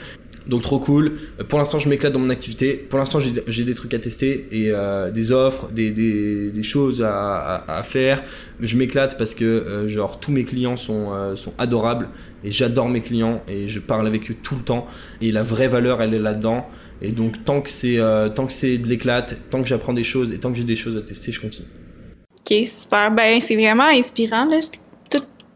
Donc 0.48 0.62
trop 0.62 0.80
cool. 0.80 1.18
Pour 1.50 1.60
l'instant, 1.60 1.80
je 1.80 1.90
m'éclate 1.90 2.14
dans 2.14 2.20
mon 2.20 2.30
activité. 2.30 2.74
Pour 2.74 3.00
l'instant, 3.00 3.20
j'ai 3.20 3.64
des 3.64 3.76
trucs 3.76 3.94
à 3.94 4.00
tester 4.00 4.48
et 4.52 4.72
euh, 4.72 5.12
des 5.12 5.32
offres, 5.32 5.70
des, 5.72 5.92
des, 5.92 6.64
choses 6.64 7.04
à, 7.06 7.82
faire. 7.84 8.24
Je 8.60 8.78
m'éclate 8.78 9.18
parce 9.18 9.36
que 9.36 9.46
euh, 9.46 9.88
genre 9.88 10.20
tous 10.20 10.32
mes 10.32 10.44
clients 10.44 10.78
sont 10.78 11.10
euh, 11.12 11.36
sont 11.36 11.54
adorables 11.58 12.10
et 12.44 12.52
j'adore 12.52 12.90
mes 12.90 13.02
clients 13.02 13.42
et 13.48 13.68
je 13.68 13.80
parle 13.80 14.08
avec 14.08 14.32
eux 14.32 14.36
tout 14.42 14.56
le 14.56 14.62
temps. 14.62 14.88
Et 15.22 15.32
la 15.32 15.44
vraie 15.44 15.68
valeur, 15.68 16.02
elle 16.02 16.14
est 16.14 16.20
là-dedans. 16.20 16.68
Et 17.02 17.12
donc 17.12 17.44
tant 17.44 17.62
que 17.62 17.70
c'est 17.70 18.00
tant 18.36 18.48
que 18.48 18.54
c'est 18.54 18.78
de 18.78 18.88
l'éclate, 18.88 19.38
tant 19.50 19.62
que 19.62 19.68
j'apprends 19.68 19.94
des 19.94 20.04
choses 20.04 20.32
et 20.32 20.40
tant 20.40 20.52
que 20.52 20.58
j'ai 20.58 20.64
des 20.64 20.76
choses 20.76 20.98
à 20.98 21.02
tester, 21.02 21.32
je 21.32 21.42
continue. 21.42 21.68
Ok, 22.50 22.66
super. 22.66 23.12
Ben, 23.12 23.42
c'est 23.42 23.56
vraiment 23.56 23.88
inspirant, 23.90 24.46
là. 24.46 24.60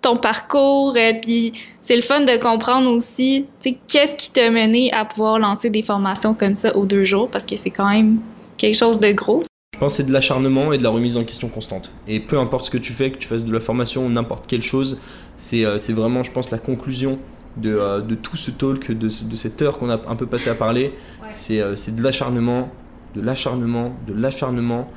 Ton 0.02 0.18
parcours, 0.18 0.96
euh, 0.98 1.14
puis 1.22 1.52
c'est 1.80 1.96
le 1.96 2.02
fun 2.02 2.22
de 2.22 2.38
comprendre 2.38 2.90
aussi, 2.90 3.46
tu 3.62 3.70
sais, 3.70 3.78
qu'est-ce 3.88 4.14
qui 4.16 4.32
t'a 4.32 4.50
mené 4.50 4.92
à 4.92 5.06
pouvoir 5.06 5.38
lancer 5.38 5.70
des 5.70 5.84
formations 5.84 6.34
comme 6.34 6.56
ça 6.56 6.76
aux 6.76 6.86
deux 6.86 7.04
jours, 7.06 7.30
parce 7.30 7.46
que 7.46 7.56
c'est 7.56 7.70
quand 7.70 7.90
même 7.90 8.20
quelque 8.58 8.76
chose 8.76 9.00
de 9.00 9.12
gros. 9.12 9.44
Je 9.74 9.80
pense 9.80 9.94
que 9.94 9.98
c'est 9.98 10.08
de 10.08 10.14
l'acharnement 10.14 10.74
et 10.74 10.78
de 10.78 10.84
la 10.84 10.90
remise 10.90 11.18
en 11.18 11.24
question 11.24 11.50
constante. 11.50 11.92
Et 12.08 12.20
peu 12.20 12.40
importe 12.40 12.66
ce 12.66 12.72
que 12.72 12.78
tu 12.78 12.94
fais, 12.94 13.12
que 13.12 13.18
tu 13.18 13.28
fasses 13.28 13.46
de 13.46 13.54
la 13.54 13.60
formation 13.60 14.06
ou 14.06 14.10
n'importe 14.10 14.48
quelle 14.48 14.64
chose, 14.64 15.00
c'est 15.38 15.66
euh, 15.66 15.78
vraiment, 15.90 16.24
je 16.24 16.32
pense, 16.32 16.52
la 16.52 16.60
conclusion 16.60 17.20
de, 17.58 17.76
euh, 17.76 18.02
de 18.02 18.16
tout 18.16 18.38
ce 18.38 18.52
talk, 18.52 18.92
de, 18.92 19.08
de 19.08 19.36
cette 19.36 19.62
heure 19.62 19.78
qu'on 19.78 19.90
a 19.90 20.00
un 20.08 20.16
peu 20.16 20.26
passé 20.26 20.50
à 20.50 20.56
parler. 20.56 20.94
C'est 21.30 21.62
euh, 21.62 21.76
c'est 21.76 21.96
de 21.96 22.02
l'acharnement, 22.02 22.70
de 23.16 23.22
l'acharnement, 23.22 23.94
de 24.08 24.14
l'acharnement 24.14 24.90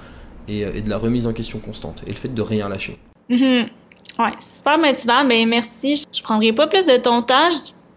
et, 0.49 0.65
euh, 0.65 0.73
et 0.75 0.81
de 0.81 0.91
la 0.91 0.99
remise 0.99 1.27
en 1.27 1.33
question 1.33 1.59
constante. 1.59 2.03
Et 2.07 2.11
le 2.11 2.17
fait 2.17 2.33
de 2.33 2.43
rien 2.43 2.69
lâcher. 2.69 2.99
Mhm. 3.29 3.39
Ouais, 3.39 3.69
c'est 4.17 4.57
super 4.59 4.79
motivant. 4.79 5.25
Ben 5.25 5.49
merci. 5.49 6.05
Je- 6.13 6.23
prendrai 6.23 6.53
pas 6.53 6.67
plus 6.67 6.87
de 6.87 6.97
ton 6.97 7.23
temps. 7.23 7.51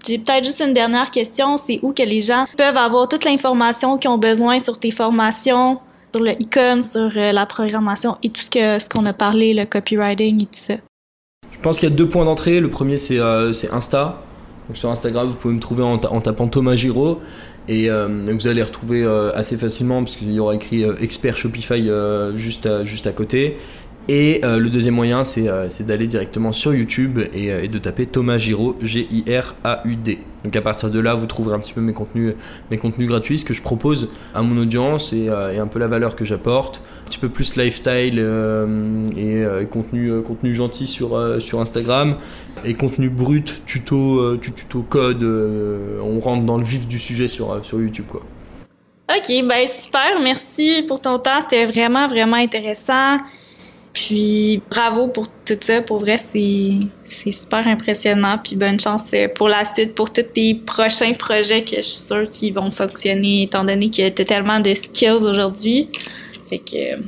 J'ai 0.06 0.18
peut-être 0.20 0.46
juste 0.46 0.62
une 0.66 0.74
dernière 0.74 1.10
question. 1.12 1.58
C'est 1.58 1.80
où 1.82 1.92
que 1.94 2.04
les 2.04 2.22
gens 2.22 2.46
peuvent 2.58 2.78
avoir 2.78 3.08
toute 3.10 3.26
l'information 3.26 3.98
qu'ils 3.98 4.10
ont 4.10 4.18
besoin 4.18 4.60
sur 4.60 4.80
tes 4.80 4.92
formations, 4.92 5.80
sur 6.14 6.24
le 6.24 6.32
e-com, 6.32 6.82
sur 6.84 7.10
euh, 7.16 7.32
la 7.32 7.46
programmation 7.46 8.18
et 8.24 8.30
tout 8.30 8.42
ce 8.42 8.50
que 8.50 8.80
ce 8.80 8.88
qu'on 8.90 9.06
a 9.06 9.14
parlé, 9.14 9.54
le 9.54 9.66
copywriting 9.66 10.44
et 10.44 10.46
tout 10.46 10.52
ça? 10.54 10.76
Je 11.52 11.60
pense 11.60 11.80
qu'il 11.80 11.90
y 11.90 11.92
a 11.92 11.96
deux 11.96 12.08
points 12.08 12.26
d'entrée. 12.26 12.60
Le 12.60 12.70
premier, 12.70 12.98
c'est 12.98 13.20
euh, 13.20 13.52
Insta. 13.72 14.22
Donc 14.68 14.78
sur 14.78 14.90
Instagram, 14.90 15.28
vous 15.28 15.36
pouvez 15.36 15.54
me 15.54 15.60
trouver 15.60 15.84
en, 15.84 15.98
ta- 15.98 16.12
en 16.12 16.22
tapant 16.22 16.48
Thomas 16.48 16.76
Giraud. 16.76 17.20
Et 17.70 17.90
euh, 17.90 18.08
vous 18.34 18.48
allez 18.48 18.64
retrouver 18.64 19.06
assez 19.36 19.58
facilement 19.58 20.02
parce 20.04 20.16
qu'il 20.16 20.32
y 20.32 20.40
aura 20.40 20.56
écrit 20.56 20.86
expert 21.02 21.36
Shopify 21.36 21.90
juste, 22.36 22.86
juste 22.86 23.08
à 23.08 23.12
côté. 23.12 23.58
Et 24.10 24.40
euh, 24.46 24.58
le 24.58 24.70
deuxième 24.70 24.96
moyen, 24.96 25.26
c'est 25.26 25.50
euh, 25.50 25.68
c'est 25.68 25.86
d'aller 25.86 26.08
directement 26.08 26.54
sur 26.54 26.74
YouTube 26.74 27.20
et, 27.34 27.52
euh, 27.52 27.68
de 27.68 27.78
taper 27.78 28.06
Thomas 28.06 28.38
Giraud, 28.38 28.78
G-I-R-A-U-D. 28.82 30.20
Donc 30.46 30.56
à 30.56 30.62
partir 30.62 30.90
de 30.90 31.00
là, 31.00 31.14
vous 31.14 31.26
trouverez 31.26 31.56
un 31.56 31.60
petit 31.60 31.74
peu 31.74 31.82
mes 31.82 31.92
contenus, 31.92 32.36
mes 32.72 32.78
contenus 32.78 33.10
gratuits, 33.10 33.40
ce 33.40 33.44
que 33.44 33.54
je 33.54 33.62
propose 33.62 34.10
à 34.34 34.42
mon 34.42 34.58
audience 34.62 35.12
et, 35.12 35.28
un 35.30 35.68
peu 35.68 35.78
la 35.78 35.88
valeur 35.88 36.16
que 36.16 36.24
j'apporte. 36.24 36.82
Un 37.04 37.10
petit 37.10 37.20
peu 37.20 37.28
plus 37.28 37.58
lifestyle 37.58 38.20
et 39.18 39.46
contenu, 39.70 40.22
contenu 40.22 40.54
gentil 40.54 40.88
sur, 40.88 41.42
sur 41.42 41.60
Instagram 41.60 42.16
et 42.64 42.76
contenu 42.76 43.10
brut, 43.10 43.62
tuto, 43.66 44.38
tu- 44.38 44.54
tuto 44.54 44.84
code. 44.84 45.24
on 45.24 46.20
rentre 46.20 46.46
dans 46.46 46.58
le 46.58 46.64
vif 46.64 46.88
du 46.88 47.00
sujet 47.00 47.28
sur, 47.28 47.66
sur 47.66 47.82
YouTube 47.82 48.06
quoi. 48.10 48.22
OK, 49.10 49.28
ben 49.44 49.68
super. 49.68 50.20
Merci 50.22 50.86
pour 50.88 51.02
ton 51.02 51.20
temps. 51.20 51.42
C'était 51.42 51.66
vraiment, 51.66 52.08
vraiment 52.08 52.38
intéressant. 52.38 53.18
Puis 53.98 54.62
bravo 54.70 55.08
pour 55.08 55.28
tout 55.44 55.58
ça. 55.60 55.82
Pour 55.82 55.98
vrai, 55.98 56.20
c'est 56.20 56.70
c'est 57.04 57.32
super 57.32 57.68
impressionnant. 57.68 58.38
Puis 58.44 58.56
bonne 58.56 58.80
chance 58.80 59.06
euh, 59.16 59.28
pour 59.28 59.50
la 59.50 59.66
suite, 59.66 59.96
pour 59.96 60.14
tous 60.14 60.22
tes 60.22 60.54
prochains 60.54 61.14
projets 61.14 61.64
que 61.64 61.78
je 61.78 61.82
suis 61.82 62.06
sûre 62.06 62.30
qu'ils 62.30 62.54
vont 62.54 62.70
fonctionner, 62.70 63.44
étant 63.44 63.64
donné 63.64 63.90
que 63.90 64.08
tu 64.08 64.22
as 64.22 64.26
tellement 64.26 64.60
de 64.60 64.72
skills 64.76 65.24
aujourd'hui. 65.24 65.90
Fait 66.48 66.60
que 66.60 67.02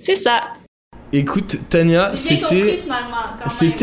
c'est 0.00 0.16
ça. 0.16 0.40
Écoute, 1.12 1.58
Tania, 1.68 2.12
c'était. 2.14 2.78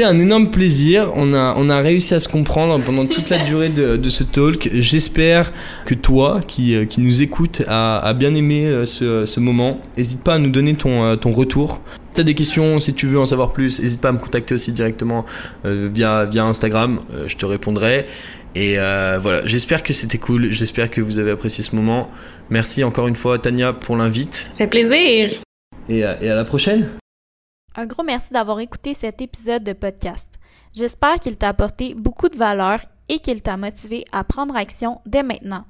un 0.03 0.18
énorme 0.18 0.49
plaisir. 0.49 1.11
On 1.13 1.34
a, 1.34 1.53
on 1.57 1.70
a 1.70 1.82
réussi 1.82 2.15
à 2.15 2.20
se 2.20 2.30
comprendre 2.30 2.80
pendant 2.84 3.05
toute 3.05 3.30
la 3.30 3.39
durée 3.39 3.70
de, 3.70 3.97
de 3.97 4.09
ce 4.09 4.24
talk. 4.24 4.70
J'espère 4.74 5.51
que 5.86 5.93
toi, 5.93 6.39
qui, 6.47 6.74
euh, 6.74 6.86
qui 6.86 7.01
nous 7.01 7.22
écoutes, 7.22 7.61
a, 7.68 7.99
a 7.99 8.13
bien 8.13 8.34
aimé 8.34 8.65
euh, 8.65 8.86
ce, 8.86 9.26
ce 9.26 9.39
moment. 9.39 9.82
N'hésite 9.97 10.24
pas 10.24 10.36
à 10.36 10.39
nous 10.39 10.49
donner 10.49 10.74
ton, 10.74 11.18
ton 11.18 11.32
retour. 11.32 11.82
T'as 12.18 12.24
des 12.24 12.34
questions, 12.34 12.80
si 12.80 12.95
tu 12.95 13.05
veux 13.05 13.20
en 13.20 13.28
savoir 13.28 13.53
plus, 13.53 13.80
n'hésite 13.80 14.01
pas 14.01 14.09
à 14.09 14.11
me 14.11 14.18
contacter 14.18 14.55
aussi 14.55 14.72
directement 14.72 15.24
euh, 15.65 15.88
via, 15.93 16.26
via 16.26 16.45
Instagram. 16.45 16.99
Euh, 17.13 17.28
je 17.28 17.38
te 17.38 17.45
répondrai. 17.45 18.07
Et 18.55 18.80
euh, 18.80 19.20
voilà, 19.22 19.45
j'espère 19.45 19.84
que 19.84 19.93
c'était 19.93 20.18
cool. 20.18 20.49
J'espère 20.51 20.89
que 20.89 20.99
vous 20.99 21.20
avez 21.20 21.30
apprécié 21.30 21.63
ce 21.63 21.76
moment. 21.76 22.09
Merci 22.49 22.84
encore 22.84 23.07
une 23.07 23.15
fois, 23.15 23.38
Tania, 23.38 23.72
pour 23.72 23.95
l'invite. 23.95 24.34
Ça 24.49 24.55
fait 24.57 24.65
plaisir. 24.68 25.30
Et, 25.89 26.03
à- 26.03 26.20
et 26.24 26.32
à 26.32 26.34
la 26.34 26.43
prochaine. 26.43 26.88
Un 27.76 27.86
gros 27.86 28.01
merci 28.01 28.34
d'avoir 28.34 28.59
écouté 28.61 28.95
cet 28.95 29.22
épisode 29.22 29.63
de 29.63 29.74
podcast. 29.74 30.28
J'espère 30.74 31.20
qu'il 31.20 31.38
t'a 31.38 31.49
apporté 31.49 31.93
beaucoup 31.93 32.30
de 32.30 32.36
valeur 32.36 32.80
et 33.09 33.20
qu'il 33.20 33.43
t'a 33.43 33.57
motivé 33.57 34.05
à 34.11 34.24
prendre 34.24 34.55
action 34.55 35.01
dès 35.05 35.22
maintenant. 35.22 35.65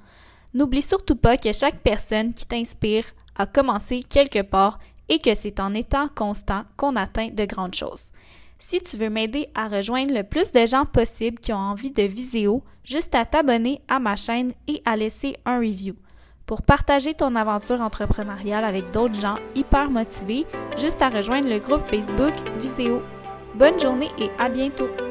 N'oublie 0.54 0.82
surtout 0.82 1.18
pas 1.18 1.36
que 1.36 1.52
chaque 1.52 1.82
personne 1.84 2.34
qui 2.34 2.45
t'inspire 2.45 3.04
a 3.38 3.45
commencé 3.48 4.02
quelque 4.08 4.41
part 4.43 4.80
et 5.10 5.20
que 5.20 5.36
c'est 5.36 5.60
en 5.60 5.74
étant 5.74 6.08
constant 6.10 6.64
qu'on 6.76 6.95
atteint 6.95 7.30
de 7.30 7.45
grandes 7.45 7.76
choses. 7.76 8.12
Si 8.60 8.82
tu 8.82 8.97
veux 8.97 9.10
m'aider 9.10 9.49
à 9.53 9.68
rejoindre 9.68 10.14
le 10.14 10.24
plus 10.24 10.51
de 10.51 10.66
gens 10.66 10.86
possible 10.86 11.39
qui 11.39 11.53
ont 11.53 11.58
envie 11.58 11.91
de 11.91 12.03
Viséo, 12.03 12.64
juste 12.84 13.14
à 13.14 13.26
t'abonner 13.26 13.82
à 13.88 13.99
ma 13.99 14.16
chaîne 14.16 14.53
et 14.68 14.82
à 14.86 14.95
laisser 14.95 15.36
un 15.45 15.60
review. 15.60 15.95
Pour 16.45 16.62
partager 16.62 17.14
ton 17.14 17.36
aventure 17.36 17.82
entrepreneuriale 17.82 18.64
avec 18.64 18.91
d'autres 18.91 19.20
gens 19.20 19.36
hyper 19.53 19.91
motivés, 19.91 20.45
juste 20.78 21.01
à 21.01 21.10
rejoindre 21.10 21.49
le 21.49 21.60
groupe 21.60 21.84
Facebook 21.84 22.34
Viséo. 22.58 23.01
Bonne 23.55 23.80
journée 23.80 24.10
et 24.18 24.30
à 24.39 24.49
bientôt! 24.49 25.07